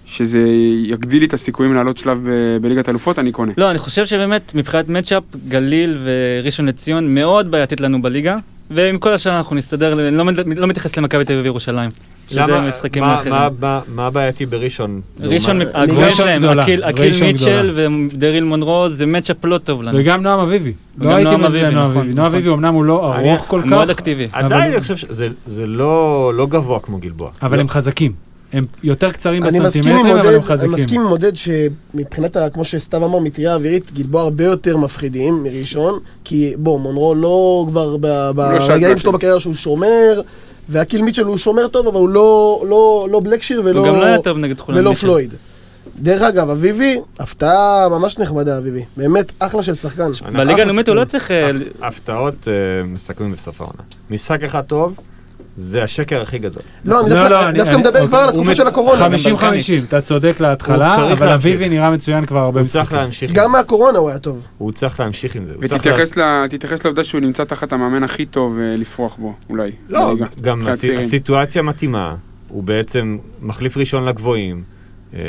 שזה 0.05 0.39
יגדיל 0.83 1.19
לי 1.19 1.25
את 1.25 1.33
הסיכויים 1.33 1.73
לעלות 1.73 1.97
שלב 1.97 2.21
ב, 2.23 2.57
בליגת 2.61 2.89
אלופות, 2.89 3.19
אני 3.19 3.31
קונה. 3.31 3.51
לא, 3.57 3.71
אני 3.71 3.79
חושב 3.79 4.05
שבאמת, 4.05 4.51
מבחינת 4.55 4.89
מצ'אפ, 4.89 5.23
גליל 5.47 5.97
וראשון 6.03 6.65
לציון 6.65 7.15
מאוד 7.15 7.51
בעייתית 7.51 7.81
לנו 7.81 8.01
בליגה, 8.01 8.37
ועם 8.71 8.97
כל 8.97 9.13
השאר 9.13 9.37
אנחנו 9.37 9.55
נסתדר, 9.55 10.07
אני 10.07 10.17
לא, 10.17 10.25
לא 10.55 10.67
מתייחס 10.67 10.97
למכבי 10.97 11.25
תל 11.25 11.33
אביב 11.33 11.43
וירושלים. 11.45 11.89
למה- 12.31 12.69
משחקים 12.69 13.03
מה- 13.03 13.15
אחרים. 13.15 13.33
מה- 13.33 13.49
מה- 13.59 13.79
מה 13.87 14.07
הבעייתי 14.07 14.45
בראשון? 14.45 15.01
ראשון, 15.19 15.59
הגבוהים 15.73 16.11
שלהם, 16.11 16.45
אקיל 16.83 16.83
מיטשל. 17.21 17.73
ודריל 18.13 18.43
מונרו, 18.43 18.89
זה 18.89 19.05
מצ'אפ 19.05 19.45
לא 19.45 19.57
טוב 19.57 19.83
לנו. 19.83 19.97
וגם 20.01 20.21
נועם 20.21 20.39
אביבי. 20.39 20.73
לא 20.99 21.09
הייתי 21.15 21.23
נועם 21.23 21.39
מזה 21.43 21.47
אביבי, 21.47 21.75
נועם 21.75 21.87
נכון, 21.89 21.97
אביבי. 22.01 22.13
נועם 22.15 22.27
נכון. 22.27 22.39
אביבי 22.39 22.53
אמנם 22.53 22.73
הוא 22.73 22.85
לא 22.85 23.15
אני- 23.15 23.29
ארוך 23.31 23.45
כל 23.47 23.61
הוא 23.61 23.69
מאוד 23.69 23.87
כך, 23.87 23.93
אקטיבי. 23.93 24.27
עדיין 24.31 24.71
אני 24.73 24.81
חושב 24.81 24.95
שזה 24.95 25.27
זה 25.47 25.67
לא 25.67 25.95
לא 26.35 26.47
גבוה 26.47 26.79
כמו 26.79 26.97
גלבוע. 26.97 27.29
אבל 27.41 27.55
לא. 27.57 27.61
הם 27.61 27.69
חזקים. 27.69 28.11
הם 28.53 28.63
יותר 28.83 29.11
קצרים 29.11 29.43
אני 29.43 29.59
בסנטימטרים, 29.59 30.05
אבל 30.05 30.09
עודד, 30.17 30.25
הם 30.25 30.33
אני 30.35 30.43
חזקים. 30.43 30.71
מסכים 30.71 31.01
עם 31.01 31.07
עודד 31.07 31.31
שמבחינת, 31.35 32.37
כמו 32.53 32.65
שסתיו 32.65 33.05
אמר, 33.05 33.19
מטריה 33.19 33.55
אווירית, 33.55 33.91
גלבוע 33.93 34.21
הרבה 34.21 34.43
יותר 34.43 34.77
מפחידים 34.77 35.43
מראשון, 35.43 35.99
כי 36.23 36.53
בוא, 36.57 36.79
מונרו 36.79 37.15
לא 37.15 37.65
כבר 37.69 37.95
שט 37.95 38.01
ברגעים. 38.69 38.97
שלו 38.97 39.11
בקריירה 39.11 39.39
שהוא 39.39 39.53
שומר, 39.53 40.21
והקיל 40.69 41.01
מיטשל 41.01 41.25
הוא 41.25 41.37
שומר 41.37 41.67
טוב, 41.67 41.87
אבל 41.87 41.97
הוא 41.97 42.09
לא- 42.09 42.63
לא 42.69 43.07
לא 43.11 43.19
בלקשיר 43.19 43.61
ולא... 43.65 43.79
הוא 43.79 43.87
גם 43.87 43.95
לא 43.95 44.05
היה 44.05 44.19
טוב 44.21 44.37
נגד 44.37 44.59
חולון. 44.59 44.79
ולא 44.81 44.89
מיטשל. 44.89 45.07
פלויד. 45.07 45.33
דרך 45.99 46.21
אגב, 46.21 46.49
אביבי, 46.49 46.99
הפתעה 47.19 47.87
ממש 47.89 48.19
נחמדה, 48.19 48.57
אביבי. 48.57 48.83
באמת 48.97 49.31
אחלה 49.39 49.63
של 49.63 49.75
שחקן. 49.75 50.11
בליגה 50.33 50.61
הלאומית 50.61 50.89
הוא. 50.89 50.95
לא 50.95 51.05
צריך... 51.05 51.31
אה, 51.31 51.49
הפ- 51.49 51.55
הפתעות 51.83 52.47
אה, 52.47 52.53
מסכמים 52.87 53.31
בסוף 53.31 53.61
העונה. 53.61 53.81
משחק 54.09 54.43
אחד 54.43 54.61
טוב, 54.61 54.95
זה 55.57 55.83
השקר 55.83 56.21
הכי 56.21 56.37
גדול. 56.39 56.61
לא, 56.85 56.99
אני 57.01 57.09
לא, 57.09 57.15
דווקא- 57.15 57.33
לא, 57.33 57.47
אני- 57.47 57.77
מדבר 57.77 58.07
כבר 58.07 58.17
על 58.17 58.29
התקופה 58.29 58.55
של 58.55 58.67
הקורונה. 58.67 59.07
50-50, 59.07 59.83
אתה 59.87 60.01
צודק 60.01 60.35
להתחלה, 60.39 61.11
אבל. 61.11 61.29
אביבי 61.29 61.69
נראה 61.69 61.91
מצוין 61.91 62.25
כבר 62.25 62.39
הרבה 62.39 62.59
הוא 62.59 62.67
צריך 62.67 62.81
משחקים. 62.83 62.97
להמשיך 62.99 63.31
גם. 63.31 63.51
מהקורונה 63.51 63.97
הוא 63.99 64.09
היה 64.09 64.19
טוב. 64.19 64.45
הוא 64.57 64.71
צריך 64.71 64.99
להמשיך 64.99 65.35
עם 65.35 65.45
זה. 65.45 65.53
ותתייחס 65.59 66.83
לעובדה 66.85 67.03
שהוא 67.03 67.21
נמצא 67.21 67.43
תחת 67.43 67.73
המאמן 67.73 68.03
הכי 68.03 68.25
טוב 68.25 68.57
אה, 68.59 68.75
לפרוח 68.77 69.15
בו, 69.15 69.33
אולי. 69.49 69.71
לא. 69.89 70.13
גם. 70.41 70.61
הסיטואציה 70.99 71.61
מתאימה, 71.61 72.15
הוא 72.47 72.63
בעצם 72.63 73.17
מחליף 73.41 73.77
ראשון 73.77 74.05
לגבוהים. 74.05 74.63
אה, 75.13 75.19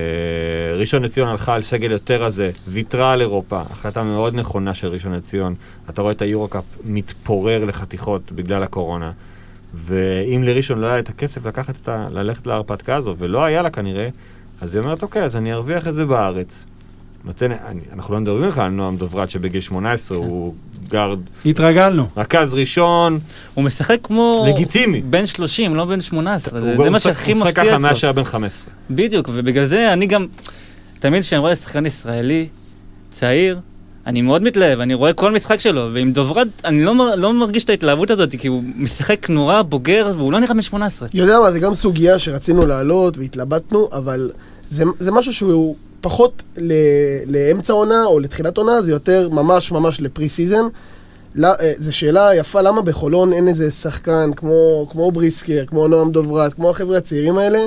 ראשון 0.79 1.03
לציון 1.03 1.29
הלכה 1.29 1.55
על 1.55 1.63
סגל 1.63 1.91
יותר 1.91 2.23
רזה, 2.25 2.51
ויתרה 2.69 3.13
על 3.13 3.21
אירופה, 3.21 3.61
החלטה 3.61 4.05
מאוד 4.05 4.35
נכונה 4.35 4.75
של 4.75 4.89
ראשון 4.89 5.13
לציון. 5.15 5.55
אתה 5.91 6.03
רואה 6.03 6.13
את 6.13 6.23
היורו-קאפ 6.23 6.65
מתפורר 6.85 7.65
לחתיכות 7.65 8.33
בגלל 8.33 8.63
הקורונה. 8.63 9.11
ואם 9.85 10.43
לראשון 10.43 10.79
לא 10.79 10.87
היה 10.87 10.99
את 10.99 11.09
הכסף 11.09 11.47
לקחת 11.47 11.75
את 11.83 11.89
ה... 11.89 12.09
ללכת 12.11 12.47
להרפתקה 12.47 12.97
הזו, 12.97 13.15
ולא 13.19 13.45
היה 13.45 13.63
לה 13.63 13.71
כנראה, 13.71 14.09
אז 14.61 14.75
היא 14.75 14.83
אומרת, 14.83 15.03
אוקיי, 15.03 15.23
אז 15.25 15.37
אני 15.37 15.53
ארוויח 15.53 15.89
את 15.89 15.95
זה 15.95 16.05
בארץ. 16.07 16.65
נותן, 17.25 17.53
אני, 17.53 17.81
אנחנו 17.93 18.15
לא 18.15 18.21
מדברים 18.21 18.49
לך 18.49 18.59
על 18.59 18.69
נועם 18.71 18.97
דוברת 18.97 19.31
שבגיל 19.31 19.61
18 19.61 20.19
הוא 20.19 20.55
גארד, 20.89 21.19
התרגלנו. 21.47 22.07
רכז 22.17 22.55
ראשון, 22.55 23.19
הוא 23.55 23.65
משחק 23.65 23.99
כמו... 24.03 24.47
לגיטימי. 24.49 25.01
בן 25.01 25.27
30, 25.27 25.75
לא 25.75 25.85
בן 25.85 26.01
18. 26.01 26.61
זה- 26.61 26.77
זה 26.85 26.91
מה 26.91 26.99
שהכי 26.99 27.33
הוא 27.33 27.39
משחק 27.41 27.49
מפתיע 27.49 27.65
ככה 27.65 27.77
אצלו. 27.77 27.89
מאז 27.89 27.97
שהיה 27.97 28.13
בן 28.13 28.25
15. 28.25 28.75
בדיוק, 28.91 29.29
ובגלל 29.33 29.67
זה 29.67 29.93
אני 29.93 30.07
גם... 30.07 30.27
תמיד 30.99 31.23
כשאני 31.23 31.39
רואה 31.41 31.57
שחקן 31.57 31.87
ישראלי 31.87 32.47
צעיר, 33.11 33.61
אני 34.07 34.23
מאוד 34.23 34.43
מתלהב, 34.43 34.81
אני 34.81 34.95
רואה 34.95 35.13
כל 35.13 35.33
משחק 35.33 35.61
שלו, 35.61 35.89
ועם 35.95 36.13
דוברת, 36.13 36.49
אני 36.65 36.85
לא, 36.85 36.95
לא 37.17 37.33
מרגיש 37.33 37.65
את 37.65 37.71
ההתלהבות 37.71 38.11
הזאת, 38.11 38.31
כי 38.39 38.49
הוא 38.49 38.63
משחק 38.77 39.31
נורא 39.31 39.63
בוגר, 39.63 40.13
והוא 40.17 40.33
לא 40.33 40.41
נראה 40.41 40.55
בן 40.55 40.63
18. 40.63 41.09
יודע 41.15 41.41
מה, 41.41 41.53
זה 41.53 41.61
גם 41.61 41.75
סוגיה 41.75 42.19
שרצינו 42.19 42.67
להעלות 42.67 43.19
והתלבטנו, 43.19 43.89
אבל 43.93 44.31
זה, 44.69 44.85
זה 44.99 45.13
משהו 45.13 45.35
שהוא 45.35 45.77
פחות 46.01 46.43
ל, 46.57 46.73
לאמצע 47.27 47.73
עונה 47.73 48.05
או 48.05 48.21
לתחילת 48.21 48.57
עונה, 48.57 48.83
זה 48.83 48.91
יותר 48.91 49.29
ממש 49.33 49.73
ממש 49.73 50.01
ל 50.01 50.29
preseason. 50.29 50.65
לא, 51.35 51.49
אה, 51.49 51.73
זו 51.79 51.97
שאלה 51.97 52.35
יפה, 52.35 52.61
למה 52.61 52.83
בחולון 52.83 53.33
אין 53.33 53.49
איזה 53.49 53.71
שחקן 53.71 54.31
כמו, 54.37 54.87
כמו 54.91 55.11
בריסקר, 55.11 55.65
כמו 55.67 55.89
נועם 55.89 56.13
דוברת, 56.13 56.55
כמו 56.55 56.71
החבר'ה 56.71 56.99
הצעירים 56.99 57.39
האלה, 57.39 57.59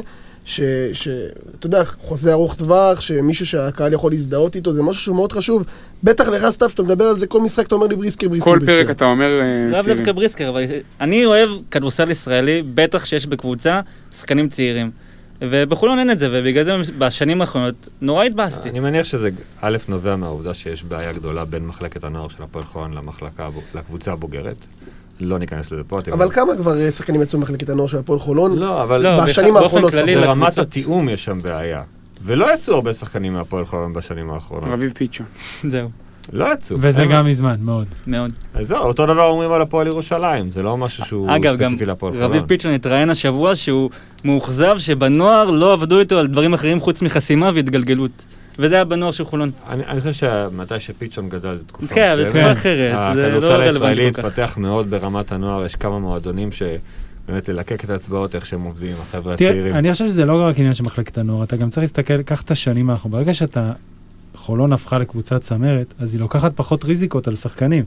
שאתה 0.50 1.68
יודע, 1.68 1.84
חוזה 1.86 2.34
ארוך 2.34 2.56
טווח, 2.56 3.02
שמישהו 3.02 3.46
שהקהל 3.46 3.94
יכול 3.94 4.12
להזדהות 4.12 4.56
איתו, 4.56 4.72
זה 4.72 4.84
משהו 4.84 5.04
שהוא 5.04 5.16
מאוד 5.16 5.32
חשוב. 5.32 5.64
בטח 6.04 6.28
לך, 6.28 6.50
סתיו, 6.50 6.70
שאתה 6.70 6.84
מדבר 6.84 7.06
על 7.06 7.20
זה, 7.20 7.28
כל 7.28 7.42
משחק 7.42 7.68
אתה 7.68 7.76
אומר 7.76 7.88
לי 7.88 7.96
בריסקר, 7.96 8.28
בריסקר, 8.28 8.52
כל 8.52 8.60
בריסקר. 8.60 8.84
פרק 8.84 8.96
אתה 8.96 9.06
אומר 9.06 9.40
אה, 9.42 9.68
לאו 9.72 9.84
צעירים. 9.84 9.98
דווקא 9.98 10.12
בריסקר, 10.12 10.50
אבל 10.50 10.64
אני 11.02 11.26
אוהב 11.26 11.50
כדורסל 11.72 12.12
ישראלי, 12.12 12.64
בטח 12.74 13.06
שיש 13.06 13.26
בקבוצה 13.26 13.82
שחקנים 14.12 14.50
צעירים. 14.50 14.92
ובחולון 15.42 16.00
אין 16.00 16.12
את 16.12 16.20
זה, 16.20 16.28
ובגלל 16.32 16.66
זה 16.66 16.92
בשנים 16.98 17.42
האחרונות 17.42 17.88
נורא 18.02 18.24
התבאסתי. 18.24 18.70
אני 18.70 18.80
מניח 18.80 19.06
שזה 19.06 19.30
א', 19.62 19.78
נובע 19.88 20.16
מהעובדה 20.16 20.54
שיש 20.54 20.84
בעיה 20.84 21.14
גדולה 21.14 21.46
בין 21.46 21.66
מחלקת 21.66 22.04
הנוער 22.04 22.30
של 22.30 22.44
הפועל 22.44 22.66
חולון 22.66 22.94
למחלקה, 22.94 23.50
לקבוצה 23.76 24.12
הבוגרת. 24.12 24.58
לא 25.20 25.40
ניכנס 25.40 25.72
לזה 25.72 25.82
פה. 25.88 26.00
אבל 26.12 26.32
כמה 26.32 26.56
כבר 26.58 26.80
אה, 26.82 26.92
שחקנים 26.92 27.22
יצאו 27.22 27.40
ממחלקת 27.40 27.70
הנוער 27.70 27.88
של 27.88 27.98
הפועל 27.98 28.20
חולון? 28.20 28.60
לא, 28.60 28.84
אבל 28.84 29.04
לא, 29.04 29.26
בשנים 29.26 29.58
האחרונות. 29.58 29.94
ברמת. 29.94 30.58
התיאום 30.58 31.10
יש 31.10 31.26
שם 31.26 31.40
בעיה. 31.42 31.84
ולא 32.24 32.54
יצאו 32.54 32.76
הרבה 32.76 32.94
שחקנים 32.94 33.34
מהפועל 33.34 33.66
חולון 33.66 33.94
בשנים 33.94 34.30
האחרונות. 34.30 34.68
רביב 34.68 34.92
פיצ'ו. 34.96 35.24
זהו, 35.72 35.90
לא 36.34 36.54
יצאו. 36.54 36.78
וזה 36.82 37.06
גם 37.06 37.26
מזמן, 37.26 37.56
מאוד. 37.62 37.88
מאוד. 38.08 38.34
אז 38.54 38.68
זהו, 38.68 38.84
אותו 38.84 39.06
דבר 39.06 39.26
אומרים 39.26 39.52
על 39.52 39.62
הפועל 39.62 39.88
ירושלים, 39.88 40.52
זה 40.52 40.64
לא 40.64 40.78
משהו 40.78 41.06
שהוא 41.06 41.36
אגב, 41.36 41.58
גם 41.58 41.70
ספציפי 41.70 41.86
להפועל 41.86 42.14
חולון. 42.14 42.30
רביב 42.30 42.44
פיצ'ון 42.48 42.72
התראיין 42.72 43.10
השבוע 43.10 43.56
שהוא 43.56 43.90
מאוכזב 44.24 44.78
שבנוער 44.78 45.50
לא 45.50 45.74
עבדו 45.74 46.00
איתו 46.00 46.20
על 46.20 46.28
דברים 46.28 46.54
אחרים 46.54 46.80
חוץ 46.80 47.02
מחסימה 47.02 47.52
והתגלגלות. 47.54 48.26
וזה 48.60 48.76
היה 48.76 48.86
בנוער 48.86 49.12
של 49.12 49.24
חולון. 49.24 49.52
אני, 49.70 49.86
אני 49.86 50.02
חושב 50.02 50.14
שמתי 50.14 50.80
שפיצ'ון 50.80 51.30
גדל 51.30 51.58
זו 51.58 51.64
תקופה 51.64 51.96
כן, 51.96 52.16
זו 52.16 52.24
תקופה. 52.24 52.52
אחרת, 52.52 53.16
זה 53.16 53.22
לא 53.22 53.28
הכדורסל 53.28 53.48
רלוונטי 53.48 54.02
הישראלי 54.02 54.14
כל 54.14 54.22
כך. 54.22 54.28
התפתח 54.28 54.58
מאוד 54.58 54.90
ברמת 54.90 55.32
הנוער, 55.32 55.66
יש 55.66 55.76
כמה 55.76 56.00
מועדונים 56.00 56.50
שבאמת 56.52 57.50
ללקק 57.50 57.84
את 57.84 57.90
האצבעות 57.90 58.36
איך 58.36 58.46
שהם 58.46 58.62
עובדים 58.62 58.96
עם 58.96 59.02
החבר'ה 59.02 59.38
תראה, 59.38 59.50
הצעירים. 59.50 59.76
אני 59.76 59.94
חושב 59.94 60.08
שזה 60.08 60.26
לא 60.26 60.42
רק 60.42 60.60
עניין 60.60 60.74
של 60.74 60.84
מחלקת 60.84 61.18
הנוער, 61.18 61.44
אתה 61.44 61.58
גם 61.58 61.70
צריך 61.70 61.82
להסתכל, 61.82 62.22
קח 62.22 62.42
את 62.42 62.52
השנים 62.52 62.90
האחרונות. 62.90 63.20
ברגע 63.20 63.34
שאתה, 63.34 63.72
חולון 64.36 64.74
הפכה 64.74 65.00
לקבוצת 65.00 65.42
צמרת, 65.42 65.94
אז 66.00 66.14
היא 66.14 66.22
לוקחת 66.22 66.52
פחות 66.56 66.86
ריזיקות 66.86 67.28
על 67.28 67.36
שחקנים. 67.36 67.84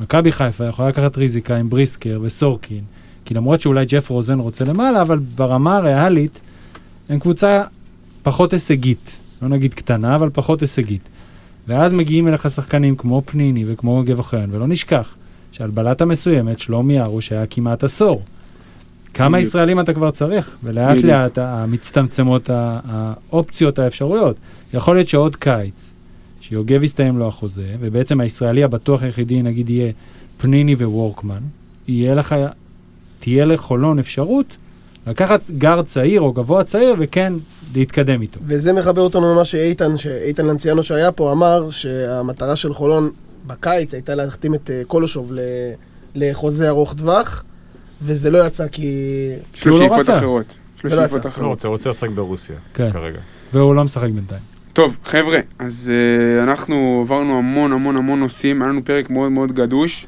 מכבי 0.00 0.32
חיפה 0.32 0.64
יכולה 0.64 0.88
לקחת 0.88 1.16
ריזיקה 1.16 1.56
עם 1.56 1.70
בריסקר 1.70 2.18
וסורקין, 2.22 2.80
כי 3.24 3.34
למרות 3.34 3.60
שאולי 3.60 3.84
ג'ף 3.84 4.10
רוזן 4.10 4.38
רוצה 4.38 4.64
למעלה, 4.64 5.02
אבל 5.02 5.18
ברמה 5.18 5.76
הריאלית, 5.76 6.40
הם 7.08 7.18
קבוצה 7.18 7.62
פחות 8.22 8.52
הישגית. 8.52 9.18
לא 9.42 9.48
נגיד 9.48 9.74
קטנה, 9.74 10.14
אבל 10.14 10.30
פחות 10.32 10.60
הישגית. 10.60 11.08
ואז 11.68 11.92
מגיעים 11.92 12.28
אליך 12.28 12.50
שחקנים 12.50 12.96
כמו 12.96 13.22
פניני 13.26 13.64
וכמו 13.66 14.02
גב 14.06 14.18
אוחיון, 14.18 14.54
ולא 14.54 14.66
נשכח 14.66 15.14
שעל 15.52 15.70
בלטה 15.70 16.04
מסוימת, 16.04 16.58
שלומי 16.58 17.00
ארוש 17.00 17.32
היה 17.32 17.46
כמעט 17.46 17.84
עשור. 17.84 18.22
כמה 19.14 19.38
בדיוק. 19.38 19.48
ישראלים 19.48 19.80
אתה 19.80 19.92
כבר 19.94 20.10
צריך? 20.10 20.56
ולאט 20.64 20.90
בדיוק. 20.96 21.04
לאט 21.04 21.38
המצטמצמות 21.38 22.50
ה- 22.50 22.80
האופציות, 22.88 23.78
האפשרויות. 23.78 24.36
יכול 24.74 24.96
להיות 24.96 25.08
שעוד 25.08 25.36
קיץ, 25.36 25.92
שיוגב 26.40 26.82
יסתיים 26.82 27.18
לו 27.18 27.28
החוזה, 27.28 27.74
ובעצם 27.80 28.20
הישראלי 28.20 28.64
הבטוח 28.64 29.02
היחידי 29.02 29.42
נגיד 29.42 29.70
יהיה 29.70 29.92
פניני 30.38 30.74
ווורקמן, 30.74 31.40
יהיה 31.88 32.14
לך, 32.14 32.34
תהיה 33.20 33.44
לחולון 33.44 33.98
אפשרות 33.98 34.46
לקחת 35.06 35.50
גר 35.58 35.82
צעיר 35.82 36.20
או 36.20 36.32
גבוה 36.32 36.64
צעיר 36.64 36.94
וכן 36.98 37.32
להתקדם 37.74 38.22
איתו. 38.22 38.40
וזה 38.46 38.72
מחבר 38.72 39.00
אותנו 39.02 39.34
למה 39.34 39.44
שאיתן, 39.44 39.98
שאיתן 39.98 40.46
לנציאנו 40.46 40.82
שהיה 40.82 41.12
פה, 41.12 41.32
אמר 41.32 41.70
שהמטרה 41.70 42.56
של 42.56 42.74
חולון 42.74 43.10
בקיץ 43.46 43.94
הייתה 43.94 44.14
להחתים 44.14 44.54
את 44.54 44.70
אה, 44.70 44.82
קולושוב 44.86 45.32
לחוזה 46.14 46.68
ארוך 46.68 46.94
טווח, 46.94 47.44
וזה 48.02 48.30
לא 48.30 48.46
יצא 48.46 48.68
כי... 48.68 48.88
יש 49.54 49.66
לו 49.66 49.72
הוא 49.72 49.80
לא 49.80 49.86
שאיפות 49.88 49.98
רצה. 49.98 50.18
אחרות. 50.18 50.56
יש 50.78 50.84
לו 50.84 50.90
לא 50.90 50.96
שאיפות 50.96 51.18
יצא. 51.18 51.28
לא 51.28 51.32
אחרות. 51.32 51.48
רוצה, 51.48 51.68
רוצה 51.68 51.90
לשחק 51.90 52.10
ברוסיה 52.10 52.56
כן. 52.74 52.92
כרגע. 52.92 53.18
והוא 53.52 53.74
לא 53.74 53.84
משחק 53.84 54.08
בינתיים. 54.14 54.40
טוב, 54.72 54.96
חבר'ה, 55.04 55.40
אז 55.58 55.92
uh, 55.92 56.42
אנחנו 56.42 56.98
עברנו 57.04 57.38
המון 57.38 57.72
המון 57.72 57.96
המון 57.96 58.20
נושאים, 58.20 58.62
היה 58.62 58.70
לנו 58.70 58.84
פרק 58.84 59.10
מאוד 59.10 59.32
מאוד 59.32 59.52
גדוש. 59.52 60.06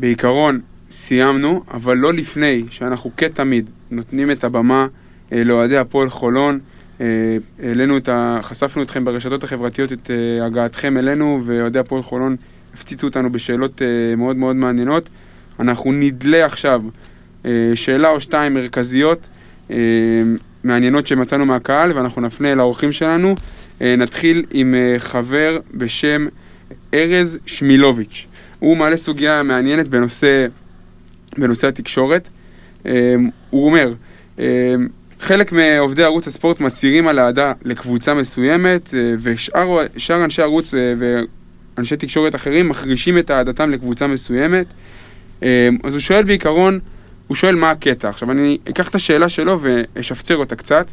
בעיקרון, 0.00 0.60
סיימנו, 0.90 1.62
אבל 1.70 1.96
לא 1.96 2.14
לפני 2.14 2.64
שאנחנו 2.70 3.10
כתמיד 3.16 3.70
נותנים 3.90 4.30
את 4.30 4.44
הבמה 4.44 4.86
לאוהדי 5.32 5.76
הפועל 5.76 6.10
חולון. 6.10 6.58
Uh, 6.98 7.00
העלינו 7.62 7.96
את 7.96 8.08
ה... 8.08 8.38
חשפנו 8.42 8.82
אתכם 8.82 9.04
ברשתות 9.04 9.44
החברתיות, 9.44 9.92
את 9.92 10.10
uh, 10.10 10.44
הגעתכם 10.44 10.98
אלינו, 10.98 11.40
ואוהדי 11.44 11.78
הפועל 11.78 12.02
חולון 12.02 12.36
הפציצו 12.74 13.06
אותנו 13.06 13.32
בשאלות 13.32 13.82
אה, 13.82 14.16
מאוד 14.16 14.36
מאוד 14.36 14.56
מעניינות. 14.56 15.08
אנחנו 15.60 15.92
נדלה 15.92 16.44
עכשיו 16.44 16.82
אה, 17.44 17.70
שאלה 17.74 18.08
או 18.08 18.20
שתיים 18.20 18.54
מרכזיות 18.54 19.26
אה, 19.70 19.76
מעניינות 20.64 21.06
שמצאנו 21.06 21.46
מהקהל, 21.46 21.92
ואנחנו 21.92 22.22
נפנה 22.22 22.52
אל 22.52 22.60
האורחים 22.60 22.92
שלנו. 22.92 23.34
אה, 23.82 23.94
נתחיל 23.98 24.44
עם 24.50 24.74
אה, 24.74 24.94
חבר 24.98 25.58
בשם 25.74 26.26
ארז 26.94 27.38
שמילוביץ'. 27.46 28.26
הוא 28.58 28.76
מעלה 28.76 28.96
סוגיה 28.96 29.42
מעניינת 29.42 29.88
בנושא, 29.88 30.46
בנושא 31.38 31.68
התקשורת. 31.68 32.28
אה, 32.86 33.14
הוא 33.50 33.66
אומר, 33.66 33.92
אה, 34.38 34.44
חלק 35.20 35.52
מעובדי 35.52 36.04
ערוץ 36.04 36.26
הספורט 36.26 36.60
מצהירים 36.60 37.08
על 37.08 37.18
אהדה 37.18 37.52
לקבוצה 37.64 38.14
מסוימת, 38.14 38.94
אה, 38.94 39.14
ושאר 39.20 39.86
שאר 39.96 40.24
אנשי 40.24 40.42
ערוץ 40.42 40.74
אה, 40.74 40.94
ואנשי 41.76 41.96
תקשורת 41.96 42.34
אחרים 42.34 42.68
מחרישים 42.68 43.18
את 43.18 43.30
אהדתם 43.30 43.70
לקבוצה 43.70 44.06
מסוימת. 44.06 44.66
אה, 45.42 45.68
אז 45.84 45.92
הוא 45.92 46.00
שואל 46.00 46.22
בעיקרון, 46.22 46.80
הוא 47.26 47.36
שואל 47.36 47.54
מה 47.54 47.70
הקטע. 47.70 48.08
עכשיו 48.08 48.30
אני 48.30 48.58
אקח 48.70 48.88
את 48.88 48.94
השאלה 48.94 49.28
שלו 49.28 49.58
ואשפצר 49.60 50.36
אותה 50.36 50.56
קצת. 50.56 50.90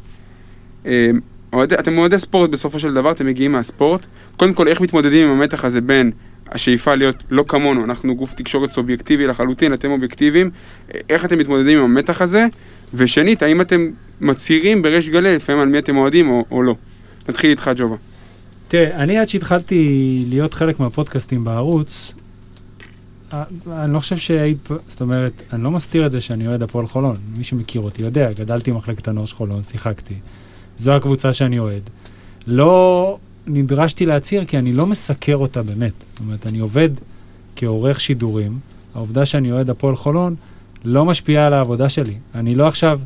אתם 1.53 1.97
אוהדי 1.97 2.19
ספורט 2.19 2.49
בסופו 2.49 2.79
של 2.79 2.93
דבר, 2.93 3.11
אתם 3.11 3.25
מגיעים 3.25 3.51
מהספורט. 3.51 4.05
קודם 4.37 4.53
כל, 4.53 4.67
איך 4.67 4.81
מתמודדים 4.81 5.29
עם 5.29 5.37
המתח 5.37 5.65
הזה 5.65 5.81
בין 5.81 6.11
השאיפה 6.51 6.95
להיות 6.95 7.23
לא 7.29 7.45
כמונו, 7.47 7.83
אנחנו 7.83 8.15
גוף 8.15 8.33
תקשורת 8.33 8.71
סובייקטיבי 8.71 9.27
לחלוטין, 9.27 9.73
אתם 9.73 9.91
אובייקטיביים, 9.91 10.51
איך 11.09 11.25
אתם 11.25 11.37
מתמודדים 11.37 11.77
עם 11.77 11.83
המתח 11.83 12.21
הזה? 12.21 12.47
ושנית, 12.93 13.43
האם 13.43 13.61
אתם 13.61 13.89
מצהירים 14.21 14.81
בריש 14.81 15.09
גלי 15.09 15.35
לפעמים 15.35 15.61
על 15.61 15.67
מי 15.67 15.79
אתם 15.79 15.97
אוהדים 15.97 16.29
או, 16.29 16.45
או 16.51 16.63
לא? 16.63 16.75
נתחיל 17.29 17.49
איתך, 17.49 17.71
ג'ובה. 17.75 17.95
תראה, 18.67 19.03
אני 19.03 19.17
עד 19.17 19.27
שהתחלתי 19.27 20.25
להיות 20.29 20.53
חלק 20.53 20.79
מהפודקאסטים 20.79 21.43
בערוץ, 21.43 22.13
אה, 23.33 23.43
אני 23.71 23.93
לא 23.93 23.99
חושב 23.99 24.17
שהיית, 24.17 24.69
זאת 24.87 25.01
אומרת, 25.01 25.31
אני 25.53 25.63
לא 25.63 25.71
מסתיר 25.71 26.05
את 26.05 26.11
זה 26.11 26.21
שאני 26.21 26.47
אוהד 26.47 26.63
הפועל 26.63 26.87
חולון. 26.87 27.15
מי 27.37 27.43
שמכיר 27.43 27.81
אותי 27.81 28.01
יודע, 28.01 28.31
גדלתי 28.31 28.71
במחלקת 28.71 29.07
הנוער 29.07 29.25
של 29.25 29.35
חולון, 29.35 29.61
שיחקתי. 29.63 30.13
זו 30.79 30.91
הקבוצה 30.91 31.33
שאני 31.33 31.59
אוהד. 31.59 31.81
לא 32.47 33.17
נדרשתי 33.47 34.05
להצהיר 34.05 34.45
כי 34.45 34.57
אני 34.57 34.73
לא 34.73 34.85
מסקר 34.85 35.35
אותה 35.35 35.63
באמת. 35.63 35.91
זאת 36.11 36.19
אומרת, 36.19 36.47
אני 36.47 36.59
עובד 36.59 36.89
כעורך 37.55 38.01
שידורים. 38.01 38.59
העובדה 38.95 39.25
שאני 39.25 39.51
אוהד 39.51 39.69
הפועל 39.69 39.95
חולון 39.95 40.35
לא 40.85 41.05
משפיעה 41.05 41.45
על 41.45 41.53
העבודה 41.53 41.89
שלי. 41.89 42.13
אני 42.35 42.55
לא 42.55 42.67
עכשיו, 42.67 42.99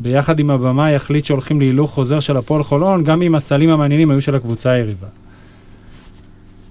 ביחד 0.00 0.38
עם 0.40 0.50
הבמאי, 0.50 0.92
יחליט 0.92 1.24
שהולכים 1.24 1.60
להילוך 1.60 1.90
חוזר 1.90 2.20
של 2.20 2.36
הפועל 2.36 2.62
חולון, 2.62 3.04
גם 3.04 3.22
אם 3.22 3.34
הסלים 3.34 3.70
המעניינים 3.70 4.10
היו 4.10 4.22
של 4.22 4.34
הקבוצה 4.34 4.70
היריבה. 4.70 5.06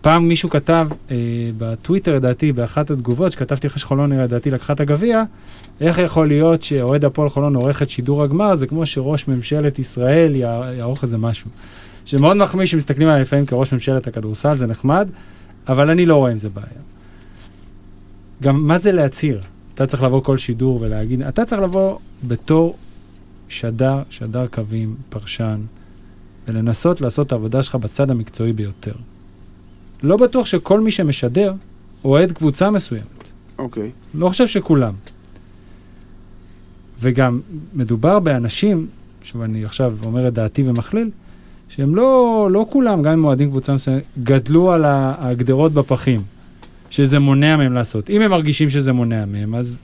פעם 0.01 0.27
מישהו 0.27 0.49
כתב 0.49 0.87
אה, 1.11 1.15
בטוויטר, 1.57 2.15
לדעתי, 2.15 2.51
באחת 2.51 2.91
התגובות, 2.91 3.31
שכתבתי 3.31 3.67
אחרי 3.67 3.79
שחולון, 3.79 4.11
לדעתי, 4.13 4.51
לקחה 4.51 4.73
את 4.73 4.79
הגביע, 4.79 5.23
איך 5.81 5.97
יכול 5.97 6.27
להיות 6.27 6.63
שאוהד 6.63 7.05
הפועל 7.05 7.29
חולון 7.29 7.55
עורך 7.55 7.81
את 7.81 7.89
שידור 7.89 8.23
הגמר, 8.23 8.55
זה 8.55 8.67
כמו 8.67 8.85
שראש 8.85 9.27
ממשלת 9.27 9.79
ישראל 9.79 10.35
יע- 10.35 10.71
יערוך 10.77 11.03
איזה 11.03 11.17
משהו. 11.17 11.49
שמאוד 12.05 12.37
מחמיא 12.37 12.65
שמסתכלים 12.65 13.07
עליי 13.07 13.21
לפעמים 13.21 13.45
כראש 13.45 13.73
ממשלת 13.73 14.07
הכדורסל, 14.07 14.55
זה 14.57 14.67
נחמד, 14.67 15.09
אבל 15.67 15.89
אני 15.89 16.05
לא 16.05 16.15
רואה 16.15 16.31
עם 16.31 16.37
זה 16.37 16.49
בעיה. 16.49 16.81
גם 18.41 18.67
מה 18.67 18.77
זה 18.77 18.91
להצהיר? 18.91 19.41
אתה 19.73 19.87
צריך 19.87 20.03
לבוא 20.03 20.23
כל 20.23 20.37
שידור 20.37 20.81
ולהגיד, 20.81 21.21
אתה 21.21 21.45
צריך 21.45 21.61
לבוא 21.61 21.97
בתור 22.27 22.77
שדר, 23.49 24.01
שדר 24.09 24.47
קווים, 24.47 24.95
פרשן, 25.09 25.61
ולנסות 26.47 27.01
לעשות 27.01 27.27
את 27.27 27.31
העבודה 27.31 27.63
שלך 27.63 27.75
בצד 27.75 28.11
המקצועי 28.11 28.53
ביותר. 28.53 28.93
לא 30.03 30.17
בטוח 30.17 30.45
שכל 30.45 30.79
מי 30.79 30.91
שמשדר 30.91 31.53
אוהד 32.03 32.31
קבוצה 32.31 32.69
מסוימת. 32.69 33.31
אוקיי. 33.57 33.91
לא 34.13 34.29
חושב 34.29 34.47
שכולם. 34.47 34.93
וגם 36.99 37.41
מדובר 37.73 38.19
באנשים, 38.19 38.87
שוב 39.23 39.41
אני 39.41 39.65
עכשיו 39.65 39.93
אומר 40.05 40.27
את 40.27 40.33
דעתי 40.33 40.63
ומכליל, 40.69 41.09
שהם 41.75 41.95
לא, 41.95 42.47
לא 42.51 42.65
כולם, 42.69 43.01
גם 43.01 43.11
אם 43.11 43.25
אוהדים 43.25 43.49
קבוצה 43.49 43.73
מסוימת, 43.73 44.03
גדלו 44.23 44.71
על 44.71 44.83
הגדרות 44.87 45.73
בפחים, 45.73 46.21
שזה 46.89 47.19
מונע 47.19 47.57
מהם 47.57 47.73
לעשות. 47.73 48.09
אם 48.09 48.21
הם 48.21 48.31
מרגישים 48.31 48.69
שזה 48.69 48.93
מונע 48.93 49.25
מהם, 49.25 49.55
אז 49.55 49.81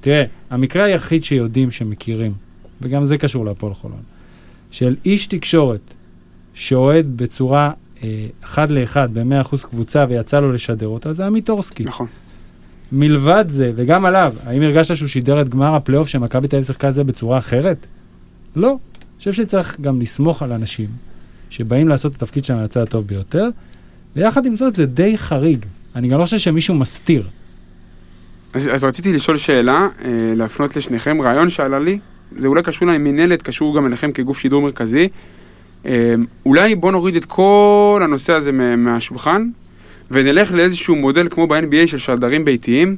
תראה, 0.00 0.24
המקרה 0.50 0.84
היחיד 0.84 1.24
שיודעים, 1.24 1.70
שמכירים, 1.70 2.32
וגם 2.80 3.04
זה 3.04 3.16
קשור 3.16 3.44
להפועל 3.44 3.74
חולון, 3.74 4.00
של 4.70 4.96
איש 5.04 5.26
תקשורת 5.26 5.80
שאוהד 6.54 7.06
בצורה 7.16 7.70
אה, 8.02 8.26
אחד 8.44 8.70
לאחד 8.70 9.08
ב-100% 9.12 9.66
קבוצה 9.70 10.04
ויצא 10.08 10.40
לו 10.40 10.52
לשדר 10.52 10.88
אותה, 10.88 11.12
זה 11.12 11.26
עמית 11.26 11.50
אורסקי. 11.50 11.84
נכון. 11.84 12.06
מלבד 12.92 13.44
זה, 13.48 13.72
וגם 13.76 14.04
עליו, 14.04 14.34
האם 14.46 14.62
הרגשת 14.62 14.96
שהוא 14.96 15.08
שידר 15.08 15.40
את 15.40 15.48
גמר 15.48 15.74
הפלייאוף 15.74 16.08
שמכבי 16.08 16.48
תל 16.48 16.56
אביב 16.56 16.66
שיחקה 16.66 16.90
זה 16.90 17.04
בצורה 17.04 17.38
אחרת? 17.38 17.86
לא. 18.56 18.68
אני 18.68 19.18
חושב 19.18 19.32
שצריך 19.32 19.80
גם 19.80 20.00
לסמוך 20.00 20.42
על 20.42 20.52
אנשים 20.52 20.88
שבאים 21.52 21.88
לעשות 21.88 22.12
את 22.12 22.22
התפקיד 22.22 22.44
שלהם 22.44 22.58
על 22.58 22.64
הצד 22.64 22.80
הטוב 22.80 23.06
ביותר, 23.06 23.48
ויחד 24.16 24.46
עם 24.46 24.56
זאת 24.56 24.76
זה 24.76 24.86
די 24.86 25.18
חריג. 25.18 25.58
אני 25.96 26.08
גם 26.08 26.18
לא 26.18 26.24
חושב 26.24 26.38
שמישהו 26.38 26.74
מסתיר. 26.74 27.22
אז, 28.54 28.70
אז 28.74 28.84
רציתי 28.84 29.12
לשאול 29.12 29.36
שאלה, 29.36 29.88
אה, 30.04 30.10
להפנות 30.36 30.76
לשניכם, 30.76 31.22
רעיון 31.22 31.48
שעלה 31.50 31.78
לי, 31.78 31.98
זה 32.36 32.48
אולי 32.48 32.62
קשור 32.62 32.88
למינהלת, 32.88 33.42
קשור 33.42 33.76
גם 33.76 33.86
אליכם 33.86 34.12
כגוף 34.12 34.38
שידור 34.38 34.62
מרכזי. 34.62 35.08
אה, 35.86 36.14
אולי 36.46 36.74
בוא 36.74 36.92
נוריד 36.92 37.16
את 37.16 37.24
כל 37.24 38.00
הנושא 38.04 38.32
הזה 38.32 38.52
מה- 38.52 38.76
מהשולחן, 38.76 39.48
ונלך 40.10 40.52
לאיזשהו 40.52 40.96
מודל 40.96 41.28
כמו 41.30 41.46
ב-NBA 41.46 41.86
של 41.86 41.98
שדרים 41.98 42.44
ביתיים, 42.44 42.96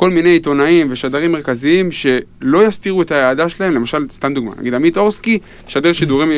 כל 0.00 0.10
מיני 0.10 0.28
עיתונאים 0.28 0.86
ושדרים 0.90 1.32
מרכזיים 1.32 1.88
שלא 1.92 2.66
יסתירו 2.66 3.02
את 3.02 3.10
האהדה 3.10 3.48
שלהם, 3.48 3.74
למשל, 3.74 4.06
סתם 4.10 4.34
דוגמה, 4.34 4.52
נגיד 4.58 4.74
עמית 4.74 4.96
אורסקי, 4.96 5.38
שדר 5.66 5.92
שידורים, 5.92 6.30
אה, 6.30 6.36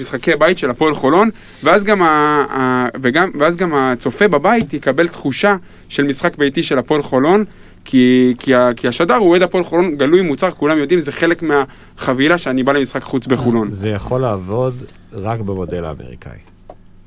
משחקי 0.00 0.36
בית 0.38 0.58
של 0.58 0.70
הפועל 0.70 0.94
חולון, 0.94 1.30
ואז 1.64 1.84
גם, 1.84 2.02
ה, 2.02 2.06
ה, 2.50 2.88
וגם, 3.02 3.30
ואז 3.38 3.56
גם 3.56 3.74
הצופה 3.74 4.28
בבית 4.28 4.74
יקבל 4.74 5.08
תחושה 5.08 5.56
של 5.88 6.04
משחק 6.04 6.38
ביתי 6.38 6.62
של 6.62 6.78
הפועל 6.78 7.02
חולון, 7.02 7.44
כי, 7.84 8.34
כי, 8.38 8.54
ה- 8.54 8.70
כי 8.76 8.88
השדר 8.88 9.14
הוא 9.14 9.28
אוהד 9.28 9.42
הפועל 9.42 9.64
חולון 9.64 9.96
גלוי 9.96 10.22
מוצר, 10.22 10.50
כולם 10.50 10.78
יודעים, 10.78 11.00
זה 11.00 11.12
חלק 11.12 11.42
מהחבילה 11.42 12.38
שאני 12.38 12.62
בא 12.62 12.72
למשחק 12.72 13.02
חוץ 13.02 13.26
בחולון. 13.26 13.70
זה 13.70 13.88
יכול 13.88 14.20
לעבוד 14.20 14.74
רק 15.12 15.40
במודל 15.40 15.84
האמריקאי. 15.84 16.38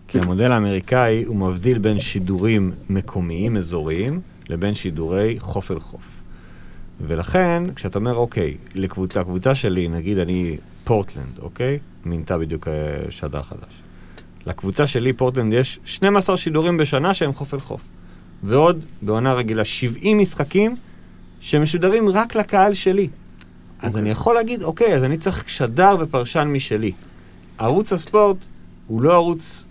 כי 0.08 0.20
המודל 0.20 0.52
האמריקאי 0.52 1.24
הוא 1.28 1.36
מבדיל 1.36 1.78
בין 1.78 2.00
שידורים 2.00 2.72
מקומיים, 2.90 3.58
אזוריים, 3.58 4.20
לבין 4.52 4.76
שידורי 4.76 5.36
חוף 5.40 5.72
אל 5.72 5.80
חוף. 5.80 6.02
ולכן, 7.08 7.64
כשאתה 7.76 8.00
אומר, 8.00 8.16
אוקיי, 8.16 8.58
לקבוצה, 8.76 9.22
הקבוצה 9.22 9.56
שלי, 9.56 9.88
נגיד 9.88 10.18
אני 10.18 10.58
פורטלנד, 10.84 11.40
אוקיי? 11.40 11.80
מינתה 12.06 12.38
בדיוק 12.38 12.68
אה, 12.68 12.74
שדר 13.10 13.42
חדש. 13.42 13.82
לקבוצה 14.46 14.88
שלי, 14.88 15.14
פורטלנד, 15.14 15.54
יש 15.54 15.80
12 15.86 16.38
שידורים 16.38 16.78
בשנה 16.78 17.14
שהם 17.14 17.34
חוף 17.34 17.54
אל 17.54 17.60
חוף. 17.60 17.82
ועוד, 18.44 18.86
בעונה 19.02 19.34
רגילה, 19.34 19.66
70 19.66 20.18
משחקים 20.18 20.76
שמשודרים 21.42 22.10
רק 22.10 22.36
לקהל 22.36 22.74
שלי. 22.74 23.08
אז 23.80 23.98
אני 23.98 24.10
יכול 24.10 24.36
להגיד, 24.36 24.64
אוקיי, 24.64 24.96
אז 24.96 25.04
אני 25.04 25.18
צריך 25.18 25.50
שדר 25.50 25.96
ופרשן 26.00 26.48
משלי. 26.48 26.92
ערוץ 27.58 27.94
הספורט 27.94 28.38
הוא 28.88 29.02
לא 29.02 29.14
ערוץ, 29.14 29.68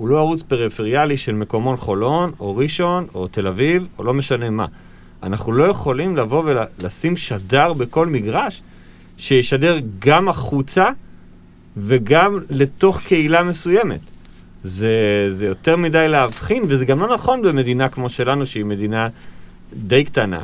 הוא 0.00 0.08
לא 0.08 0.18
ערוץ 0.18 0.42
פריפריאלי 0.42 1.16
של 1.16 1.34
מקומון 1.34 1.76
חולון, 1.76 2.32
או 2.40 2.56
ראשון, 2.56 3.06
או 3.14 3.28
תל 3.28 3.46
אביב, 3.46 3.88
או 3.98 4.04
לא 4.04 4.14
משנה 4.14 4.50
מה. 4.50 4.66
אנחנו 5.22 5.52
לא 5.52 5.64
יכולים 5.64 6.16
לבוא 6.16 6.44
ולשים 6.46 7.16
שדר 7.16 7.72
בכל 7.72 8.06
מגרש 8.06 8.62
שישדר 9.18 9.78
גם 9.98 10.28
החוצה 10.28 10.90
וגם 11.76 12.38
לתוך 12.50 13.00
קהילה 13.00 13.42
מסוימת. 13.42 14.00
זה, 14.64 15.28
זה 15.30 15.46
יותר 15.46 15.76
מדי 15.76 16.08
להבחין, 16.08 16.64
וזה 16.68 16.84
גם 16.84 17.00
לא 17.00 17.14
נכון 17.14 17.42
במדינה 17.42 17.88
כמו 17.88 18.08
שלנו, 18.08 18.46
שהיא 18.46 18.64
מדינה 18.64 19.08
די 19.72 20.04
קטנה. 20.04 20.42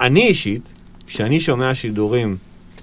אני 0.00 0.26
אישית, 0.26 0.72
כשאני 1.06 1.40
שומע 1.40 1.74
שידורים 1.74 2.36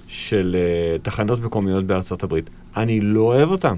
של 0.07 0.55
uh, 0.55 1.01
תחנות 1.05 1.39
מקומיות 1.41 1.85
בארצות 1.85 2.23
הברית, 2.23 2.49
אני 2.77 3.01
לא 3.01 3.21
אוהב 3.21 3.49
אותם. 3.51 3.75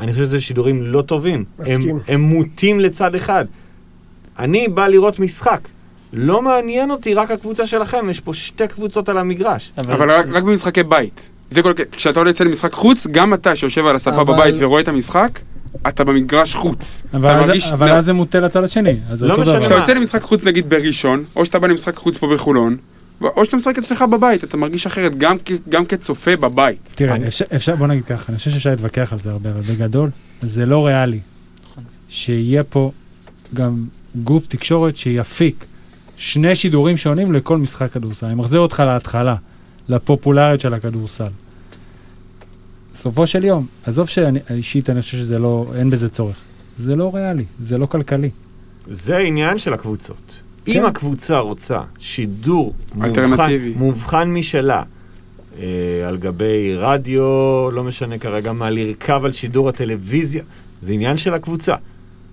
אני 0.00 0.12
חושב 0.12 0.24
שזה 0.24 0.40
שידורים 0.40 0.82
לא 0.82 1.02
טובים. 1.02 1.44
מסכים. 1.58 1.96
הם, 1.96 2.00
הם 2.08 2.20
מוטים 2.20 2.80
לצד 2.80 3.14
אחד. 3.14 3.44
אני 4.38 4.68
בא 4.68 4.88
לראות 4.88 5.18
משחק. 5.18 5.60
לא 6.12 6.42
מעניין 6.42 6.90
אותי 6.90 7.14
רק 7.14 7.30
הקבוצה 7.30 7.66
שלכם, 7.66 8.10
יש 8.10 8.20
פה 8.20 8.34
שתי 8.34 8.68
קבוצות 8.68 9.08
על 9.08 9.18
המגרש. 9.18 9.72
אבל 9.78 10.10
רק, 10.10 10.26
רק 10.32 10.42
במשחקי 10.42 10.82
בית. 10.82 11.20
זה 11.50 11.62
כל... 11.62 11.72
כשאתה 11.92 12.20
עולה 12.20 12.30
יוצא 12.30 12.44
למשחק 12.44 12.72
חוץ, 12.72 13.06
גם 13.06 13.34
אתה 13.34 13.56
שיושב 13.56 13.86
על 13.86 13.96
הספה 13.96 14.20
אבל- 14.20 14.34
בבית 14.34 14.54
ורואה 14.58 14.80
את 14.82 14.88
המשחק, 14.88 15.38
אתה 15.88 16.04
במגרש 16.04 16.54
חוץ. 16.54 17.02
אבל 17.14 17.28
אתה 17.30 17.40
אז- 17.40 17.46
מרגיש... 17.46 17.72
אבל 17.72 17.88
אז 17.90 18.04
זה 18.04 18.12
מוטה 18.12 18.40
לצד 18.40 18.64
השני, 18.64 18.96
לא 19.20 19.38
משנה 19.38 19.44
דבר. 19.44 19.60
כשאתה 19.60 19.74
מה? 19.74 19.80
יוצא 19.80 19.92
למשחק 19.92 20.22
חוץ 20.22 20.44
נגיד 20.44 20.70
בראשון, 20.70 21.24
או 21.36 21.44
שאתה 21.46 21.58
בא 21.58 21.66
למשחק 21.66 21.96
חוץ 21.96 22.18
פה 22.18 22.34
בחולון, 22.34 22.76
או 23.20 23.44
שאתה 23.44 23.56
משחק 23.56 23.78
אצלך 23.78 24.02
בבית, 24.12 24.44
אתה 24.44 24.56
מרגיש 24.56 24.86
אחרת, 24.86 25.18
גם, 25.18 25.36
כ- 25.44 25.68
גם 25.68 25.84
כצופה 25.86 26.36
בבית. 26.36 26.78
תראה, 26.94 27.14
אני- 27.14 27.26
אפשר, 27.26 27.44
אפשר, 27.56 27.76
בוא 27.76 27.86
נגיד 27.86 28.04
ככה, 28.04 28.24
אני 28.28 28.38
חושב 28.38 28.50
שאפשר 28.50 28.70
להתווכח 28.70 29.12
על 29.12 29.18
זה 29.18 29.30
הרבה, 29.30 29.50
אבל 29.50 29.60
בגדול, 29.60 30.10
זה 30.42 30.66
לא 30.66 30.86
ריאלי 30.86 31.20
שיהיה 32.08 32.64
פה 32.64 32.90
גם 33.54 33.84
גוף 34.24 34.46
תקשורת 34.46 34.96
שיפיק 34.96 35.64
שני 36.16 36.56
שידורים 36.56 36.96
שונים 36.96 37.32
לכל 37.32 37.56
משחק 37.58 37.92
כדורסל. 37.92 38.26
אני 38.26 38.34
מחזיר 38.34 38.60
אותך 38.60 38.82
להתחלה, 38.86 39.36
לפופולריות 39.88 40.60
של 40.60 40.74
הכדורסל. 40.74 41.28
בסופו 42.94 43.26
של 43.26 43.44
יום, 43.44 43.66
עזוב 43.84 44.08
שאישית 44.08 44.90
אני 44.90 45.02
חושב 45.02 45.16
שזה 45.18 45.38
לא, 45.38 45.66
אין 45.74 45.90
בזה 45.90 46.08
צורך. 46.08 46.36
זה 46.78 46.96
לא 46.96 47.10
ריאלי, 47.14 47.44
זה 47.60 47.78
לא 47.78 47.86
כלכלי. 47.86 48.30
זה 48.90 49.16
עניין 49.18 49.58
של 49.58 49.72
הקבוצות. 49.72 50.40
כן. 50.66 50.72
אם 50.72 50.84
הקבוצה 50.84 51.38
רוצה 51.38 51.80
שידור. 51.98 52.74
מובחן, 52.94 53.52
מובחן 53.76 54.30
משלה, 54.30 54.82
אה, 55.58 56.08
על 56.08 56.16
גבי 56.16 56.74
רדיו, 56.76 57.22
לא 57.72 57.84
משנה 57.84 58.18
כרגע 58.18 58.52
מה, 58.52 58.70
לרכב 58.70 59.24
על 59.24 59.32
שידור 59.32 59.68
הטלוויזיה, 59.68 60.42
זה 60.82 60.92
עניין 60.92 61.18
של 61.18 61.34
הקבוצה. 61.34 61.74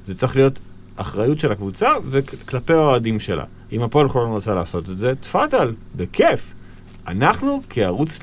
זה 0.08 0.16
צריך 0.16 0.36
להיות 0.36 0.60
אחריות 0.96 1.40
של 1.40 1.52
הקבוצה 1.52 1.90
וכלפי 2.10 2.74
האוהדים 2.74 3.20
שלה. 3.20 3.44
אם 3.72 3.82
הפועל 3.82 4.08
חולון 4.08 4.32
רוצה 4.32 4.54
לעשות 4.54 4.90
את 4.90 4.98
זה, 4.98 5.16
תפאדל, 5.16 5.74
בכיף. 5.96 6.54
אנחנו 7.08 7.62
כערוץ 7.70 8.20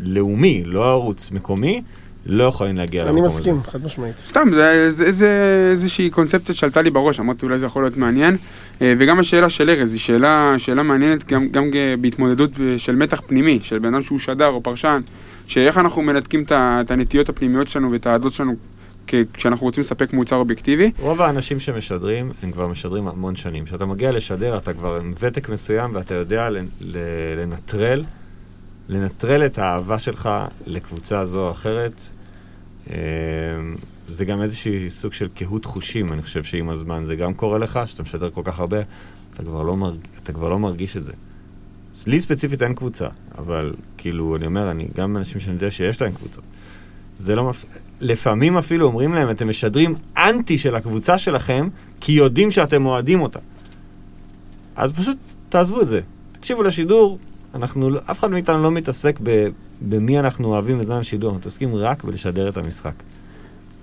לאומי, 0.00 0.62
לא 0.64 0.90
ערוץ 0.90 1.30
מקומי, 1.30 1.82
לא 2.26 2.44
יכולים 2.44 2.76
להגיע 2.76 3.02
אני 3.02 3.10
למקום 3.10 3.24
הזה. 3.24 3.38
מסכים, 3.38 3.62
חד 3.62 3.84
משמעית. 3.84 4.18
סתם, 4.18 4.48
זה, 4.54 4.90
זה, 4.90 5.12
זה 5.12 5.68
איזושהי 5.70 6.10
קונספציה 6.10 6.54
שעלתה 6.54 6.82
לי 6.82 6.90
בראש, 6.90 7.20
אמרתי 7.20 7.46
אולי 7.46 7.58
זה 7.58 7.66
יכול 7.66 7.82
להיות 7.82 7.96
מעניין. 7.96 8.36
אה, 8.82 8.94
וגם 8.98 9.18
השאלה 9.18 9.48
של 9.48 9.70
ארז 9.70 9.92
היא 9.92 10.00
שאלה, 10.00 10.54
שאלה 10.58 10.82
מעניינת 10.82 11.24
גם, 11.24 11.48
גם 11.48 11.70
בהתמודדות 12.00 12.50
של 12.76 12.96
מתח 12.96 13.20
פנימי, 13.26 13.58
של 13.62 13.78
בן 13.78 13.94
אדם 13.94 14.02
שהוא 14.02 14.18
שדר 14.18 14.48
או 14.48 14.62
פרשן, 14.62 15.00
שאיך 15.46 15.78
אנחנו 15.78 16.02
מנתקים 16.02 16.44
את 16.50 16.90
הנטיות 16.90 17.28
הפנימיות 17.28 17.68
שלנו 17.68 17.92
ואת 17.92 18.06
העדות 18.06 18.32
שלנו 18.32 18.54
כשאנחנו 19.32 19.66
רוצים 19.66 19.80
לספק 19.80 20.12
מוצר 20.12 20.36
אובייקטיבי. 20.36 20.90
רוב 20.98 21.22
האנשים 21.22 21.60
שמשדרים, 21.60 22.30
הם 22.42 22.52
כבר 22.52 22.66
משדרים 22.66 23.08
המון 23.08 23.36
שנים. 23.36 23.64
כשאתה 23.64 23.86
מגיע 23.86 24.12
לשדר, 24.12 24.56
אתה 24.56 24.72
כבר 24.72 24.96
עם 24.96 25.14
ותק 25.18 25.48
מסוים 25.48 25.90
ואתה 25.94 26.14
יודע 26.14 26.48
לנטרל, 27.36 28.04
לנטרל 28.90 29.46
את 29.46 29.58
האהבה 29.58 29.98
שלך 29.98 30.30
לקבוצה 30.66 31.24
זו 31.24 31.46
או 31.46 31.50
אחרת. 31.50 32.08
אמ, 32.90 32.94
זה 34.08 34.24
גם 34.24 34.42
איזשהי 34.42 34.90
סוג 34.90 35.12
של 35.12 35.28
קהות 35.34 35.64
חושים, 35.64 36.12
אני 36.12 36.22
חושב 36.22 36.44
שעם 36.44 36.68
הזמן 36.68 37.04
זה 37.06 37.16
גם 37.16 37.34
קורה 37.34 37.58
לך, 37.58 37.80
שאתה 37.86 38.02
משדר 38.02 38.30
כל 38.30 38.42
כך 38.44 38.60
הרבה, 38.60 38.78
אתה 39.34 39.42
כבר 39.42 39.62
לא, 39.62 39.76
מרג... 39.76 39.98
אתה 40.22 40.32
כבר 40.32 40.48
לא 40.48 40.58
מרגיש 40.58 40.96
את 40.96 41.04
זה. 41.04 41.12
לי 42.06 42.20
ספציפית 42.20 42.62
אין 42.62 42.74
קבוצה, 42.74 43.08
אבל 43.38 43.74
כאילו, 43.96 44.36
אני 44.36 44.46
אומר, 44.46 44.70
אני 44.70 44.88
גם 44.96 45.16
אנשים 45.16 45.40
שאני 45.40 45.54
יודע 45.54 45.70
שיש 45.70 46.02
להם 46.02 46.12
קבוצות. 46.12 46.44
זה 47.18 47.34
לא 47.34 47.44
מפ... 47.44 47.64
לפעמים 48.00 48.56
אפילו 48.56 48.86
אומרים 48.86 49.14
להם, 49.14 49.30
אתם 49.30 49.48
משדרים 49.48 49.94
אנטי 50.16 50.58
של 50.58 50.74
הקבוצה 50.74 51.18
שלכם, 51.18 51.68
כי 52.00 52.12
יודעים 52.12 52.50
שאתם 52.50 52.86
אוהדים 52.86 53.20
אותה. 53.20 53.38
אז 54.76 54.92
פשוט 54.92 55.16
תעזבו 55.48 55.80
את 55.80 55.88
זה. 55.88 56.00
תקשיבו 56.32 56.62
לשידור, 56.62 57.18
אנחנו, 57.54 57.90
לא- 57.90 58.00
אף 58.10 58.18
אחד 58.18 58.30
מאיתנו 58.30 58.62
לא 58.62 58.70
מתעסק 58.70 59.18
ב, 59.22 59.48
במי 59.88 60.18
אנחנו 60.18 60.48
אוהבים 60.48 60.78
בזמן 60.78 60.96
השידור, 60.96 61.30
אנחנו 61.30 61.40
מתעסקים 61.40 61.74
רק 61.74 62.04
בלשדר 62.04 62.48
את 62.48 62.56
המשחק. 62.56 62.92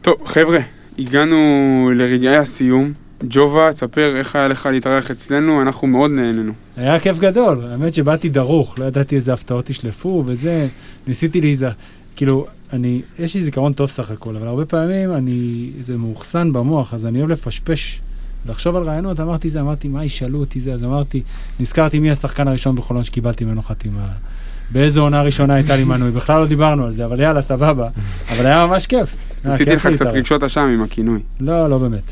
טוב, 0.02 0.16
חבר'ה, 0.26 0.60
הגענו 1.00 1.92
לרגעי 1.96 2.38
הסיום. 2.38 2.94
ג'ובה, 3.24 3.74
תספר 3.74 4.16
איך 4.18 4.36
היה 4.36 4.48
לך 4.48 4.70
להתארח 4.72 5.12
אצלנו, 5.12 5.62
אנחנו 5.62 5.88
מאוד 5.88 6.12
נהנינו. 6.12 6.52
היה 6.78 7.00
כיף 7.00 7.20
גדול, 7.20 7.68
האמת 7.72 7.94
שבאתי 7.94 8.30
דרוך, 8.30 8.80
לא 8.80 8.86
ידעתי 8.86 9.16
איזה 9.16 9.34
הפתעות 9.34 9.70
ישלפו 9.70 10.24
וזה, 10.26 10.68
ניסיתי 11.08 11.42
להיזהר, 11.42 11.72
כאילו, 12.16 12.46
אני, 12.74 13.02
יש 13.20 13.36
לי 13.36 13.44
זיכרון 13.44 13.74
טוב 13.74 13.90
סך 13.90 14.12
הכל, 14.12 14.36
אבל 14.36 14.48
הרבה 14.48 14.66
פעמים 14.66 15.14
אני, 15.14 15.70
זה 15.82 15.98
מאוחסן 15.98 16.54
במוח, 16.54 16.94
אז 16.94 17.06
אני 17.06 17.20
אוהב 17.20 17.30
לפשפש, 17.32 18.02
לחשוב 18.46 18.76
על 18.76 18.84
רעיונות, 18.84 19.20
אמרתי 19.20 19.50
זה, 19.50 19.62
אמרתי, 19.62 19.88
מה 19.88 20.06
ישאלו 20.06 20.40
אותי 20.40 20.60
זה, 20.60 20.74
אז 20.74 20.84
אמרתי, 20.84 21.22
נזכרתי 21.60 22.00
מי 22.00 22.12
השחקן 22.12 22.48
הראשון 22.48 22.76
בחולון 22.76 23.04
שקיבלתי 23.04 23.46
ממנו 23.46 23.62
חתימה, 23.62 24.08
באיזה 24.72 25.00
עונה 25.00 25.22
ראשונה 25.22 25.54
הייתה 25.54 25.76
לי 25.76 25.84
מנוי, 25.84 26.12
בכלל 26.12 26.40
לא 26.40 26.48
דיברנו 26.48 26.86
על 26.86 26.96
זה, 26.96 27.06
אבל 27.06 27.20
יאללה, 27.20 27.42
סבבה, 27.42 27.90
אבל 28.32 28.46
היה 28.46 28.66
ממש 28.66 28.86
כיף. 28.86 29.16
עשיתי 29.44 29.76
לך 29.76 29.88
קצת. 29.94 30.06
רגשות 30.06 30.44
אשם 30.44 30.62
עם 30.62 30.84
הכינוי. 30.84 31.20
לא, 31.40 31.70
לא 31.70 31.78
באמת. 31.78 32.12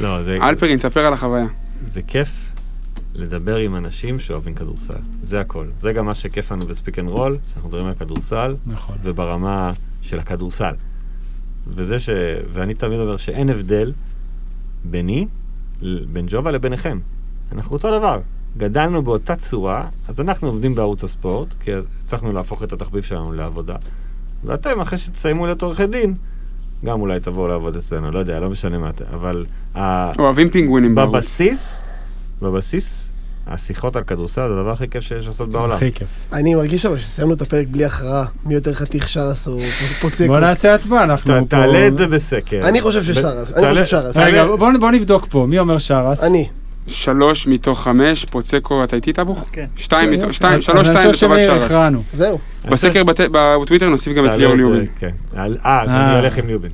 לא, 0.00 0.22
זה, 0.22 0.38
הלפרין, 0.42 0.78
תספר 0.78 1.06
על 1.06 1.12
החוויה. 1.12 1.46
זה 1.88 2.02
כיף 2.02 2.52
לדבר 3.14 3.56
עם 3.56 3.76
אנשים 3.76 4.18
שאוהבים 4.18 4.54
כדורסל. 4.54 4.94
זה 5.22 5.40
הכל. 5.40 5.66
זה 5.78 5.92
גם 5.92 6.06
מה 6.06 6.14
שכיף 6.14 6.52
לנו 6.52 6.66
ב 6.66 6.71
Speak 6.71 6.98
and 6.98 7.08
Roll, 7.08 7.36
שאנחנו 7.52 7.68
מדברים 7.68 7.86
על 7.86 7.94
כדורסל, 7.94 8.56
נכון. 8.66 8.96
וברמה 9.02 9.72
של 10.02 10.18
הכדורסל. 10.18 10.74
וזה 11.66 12.00
ש... 12.00 12.08
ואני 12.52 12.74
תמיד 12.74 13.00
אומר 13.00 13.16
שאין 13.16 13.50
הבדל 13.50 13.92
ביני, 14.84 15.26
בין 16.12 16.26
ג'ובה 16.28 16.50
לביניכם. 16.50 16.98
אנחנו 17.52 17.72
אותו 17.72 17.98
דבר. 17.98 18.20
גדלנו 18.56 19.02
באותה 19.02 19.36
צורה, 19.36 19.88
אז 20.08 20.20
אנחנו 20.20 20.48
עובדים 20.48 20.74
בערוץ 20.74 21.04
הספורט, 21.04 21.48
כי 21.60 21.70
הצלחנו 22.04 22.32
להפוך 22.32 22.62
את 22.62 22.72
התחביב 22.72 23.02
שלנו 23.02 23.32
לעבודה. 23.32 23.76
ואתם, 24.44 24.80
אחרי 24.80 24.98
שתסיימו 24.98 25.46
להיות 25.46 25.62
עורכי 25.62 25.86
דין, 25.86 26.14
גם 26.84 27.00
אולי 27.00 27.20
תבואו 27.20 27.48
לעבוד 27.48 27.76
אצלנו, 27.76 28.10
לא 28.10 28.18
יודע, 28.18 28.40
לא 28.40 28.50
משנה 28.50 28.78
מה 28.78 28.90
אתם, 28.90 29.04
אבל... 29.14 29.46
אוהבים 30.18 30.50
פינגווינים 30.50 30.94
בערוץ. 30.94 31.14
בבסיס, 31.14 31.80
בבסיס, 32.42 33.09
השיחות 33.50 33.96
על 33.96 34.02
כדורסל 34.02 34.48
זה 34.48 34.54
הדבר 34.54 34.70
הכי 34.70 34.88
כיף 34.88 35.00
שיש 35.04 35.26
לעשות 35.26 35.48
בעולם. 35.48 35.72
הכי 35.74 35.92
כיף. 35.92 36.08
אני 36.32 36.54
מרגיש 36.54 36.86
אבל 36.86 36.96
שסיימנו 36.96 37.34
את 37.34 37.42
הפרק 37.42 37.66
בלי 37.70 37.84
הכרעה, 37.84 38.24
מי 38.46 38.54
יותר 38.54 38.74
חתיך 38.74 39.08
שרס 39.08 39.48
או 39.48 39.58
פוצקו. 40.00 40.26
בוא 40.26 40.40
נעשה 40.40 40.74
הצבעה, 40.74 41.04
אנחנו 41.04 41.34
פה... 41.40 41.46
תעלה 41.48 41.86
את 41.86 41.96
זה 41.96 42.06
בסקר. 42.06 42.60
אני 42.68 42.80
חושב 42.80 43.02
ששרס, 43.04 43.52
אני 43.56 43.70
חושב 43.70 43.84
שרס. 43.84 44.16
רגע, 44.16 44.44
בוא 44.80 44.90
נבדוק 44.90 45.26
פה, 45.30 45.46
מי 45.48 45.58
אומר 45.58 45.78
שרס? 45.78 46.22
אני. 46.24 46.48
שלוש 46.86 47.46
מתוך 47.46 47.82
חמש, 47.82 48.24
פוצקו, 48.24 48.84
אתה 48.84 48.96
איתי 48.96 49.12
טבוך? 49.12 49.44
כן. 49.52 49.64
שתיים 49.76 50.10
מתוך, 50.10 50.34
שתיים, 50.34 50.60
שלוש, 50.60 50.86
שתיים 50.86 51.10
לטובת 51.10 51.38
שרס. 51.44 51.72
זהו. 52.14 52.38
בסקר 52.70 53.02
בטוויטר 53.32 53.88
נוסיף 53.88 54.16
גם 54.16 54.26
את 54.26 54.34
ליאור 54.34 54.54
ליובין. 54.54 54.86
כן. 54.98 55.10
על- 55.34 55.56
אה, 55.64 55.82
אז 55.82 55.88
אה. 55.88 56.10
אני 56.10 56.18
הולך 56.18 56.38
עם 56.38 56.46
ליובין. 56.46 56.70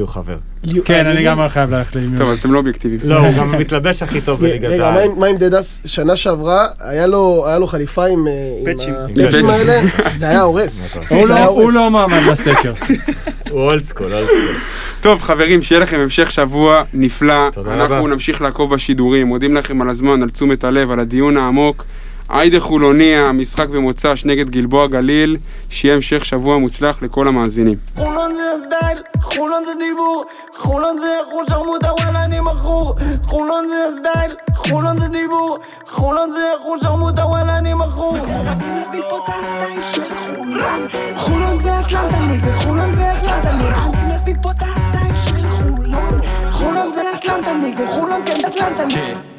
כי 0.00 0.02
הוא 0.02 0.08
חבר. 0.08 0.36
כן, 0.84 1.06
אני 1.06 1.24
גם 1.24 1.48
חייב 1.48 1.70
ללכת 1.74 1.96
לאימון. 1.96 2.18
טוב, 2.18 2.28
אז 2.30 2.38
אתם 2.38 2.52
לא 2.52 2.58
אובייקטיביים. 2.58 3.00
לא, 3.04 3.16
הוא 3.18 3.34
גם 3.38 3.58
מתלבש 3.58 4.02
הכי 4.02 4.20
טוב 4.20 4.40
בליגת 4.40 4.68
רגע, 4.70 4.90
מה 4.90 4.98
העל. 4.98 5.04
עם- 5.10 5.18
מה 5.20 5.26
עם 5.26 5.36
דדס? 5.36 5.80
שנה 5.84 6.16
שעברה, 6.16 6.66
היה 6.80 7.06
לו 7.06 7.66
חליפה 7.66 8.06
עם 8.06 8.26
אה. 8.28 8.32
הפאצ'ים 8.62 8.94
פאצ'ים. 9.16 9.46
האלה, 9.46 9.80
זה 10.16 10.28
היה 10.30 10.40
הורס. 10.42 10.96
הוא 11.08 11.28
לא-. 11.28 11.72
לא 11.72 11.90
מאמן 11.90 12.20
בסקר. 12.30 12.72
הוא 13.50 13.60
old 13.60 13.84
school, 13.84 14.12
old 14.12 14.24
school. 14.26 14.54
טוב, 15.00 15.20
חברים, 15.22 15.62
שיהיה 15.62 15.80
לכם 15.80 15.98
המשך 16.00 16.30
שבוע 16.30 16.82
נפלא. 16.94 17.50
תודה 17.52 17.74
אנחנו. 17.74 18.06
נמשיך 18.08 18.42
לעקוב 18.42 18.74
בשידורים. 18.74 19.26
מודים 19.26 19.56
לכם 19.56 19.82
על 19.82 19.88
הזמן, 19.90 20.22
על 20.22 20.28
תשומת 20.30 20.64
הלב, 20.64 20.90
על 20.90 21.00
הדיון 21.00 21.36
העמוק. 21.36 21.84
עאידה 22.30 22.60
חולוניה, 22.60 23.32
משחק 23.32 23.68
במוצ"ש 23.68 24.24
נגד 24.24 24.50
גלבוע 24.50 24.86
גליל. 24.86 25.36
שיהיה 25.70 25.94
המשך 25.94 26.24
שבוע 26.24 26.58
מוצלח 26.58 27.02
לכל 27.02 27.28
המאזינים. 27.28 27.74
חולון 27.96 28.34
זה 28.34 28.42
הסטייל, 28.56 28.98
חולון 29.22 29.64
זה 29.64 29.70
דיבור, 29.78 30.24
חולון 30.56 30.98
זה 30.98 31.06
חול 31.30 31.44
שרמוטה 31.50 31.92
וואלה 31.92 32.24
אני 32.24 32.40
מכור. 32.40 32.94
חולון 33.26 33.68
זה 33.68 33.74
הסטייל, 33.88 34.36
חולון 34.54 34.98
זה 34.98 35.08
דיבור, 35.08 35.58
חולון 35.86 36.30
זה 36.30 36.44
חול 36.62 36.78
שרמוטה 36.82 37.26
וואלה 37.26 37.58
אני 37.58 37.74
מכור. 37.74 38.16
אני 38.16 38.80
מביא 38.88 39.02
פה 39.10 39.16
את 39.16 39.28
הסטייל 39.28 39.84
של 39.84 40.14
חולון. 40.14 40.86
חולון 41.16 41.58
זה 41.62 41.80
אטלנטה 41.80 42.52
חולון 42.58 42.94
זה 42.94 43.12
אטלנטה 43.12 43.50
אני 43.50 44.14
מביא 44.22 44.34
פה 44.42 44.50
את 44.50 44.62
הסטייל 44.62 45.18
של 45.18 45.48
חולון. 45.48 46.20
חולון 46.50 46.92
זה 46.92 47.02
אטלנטה 47.14 47.86
חולון 47.86 48.22
כן 48.26 48.46
אטלנטה 48.48 49.29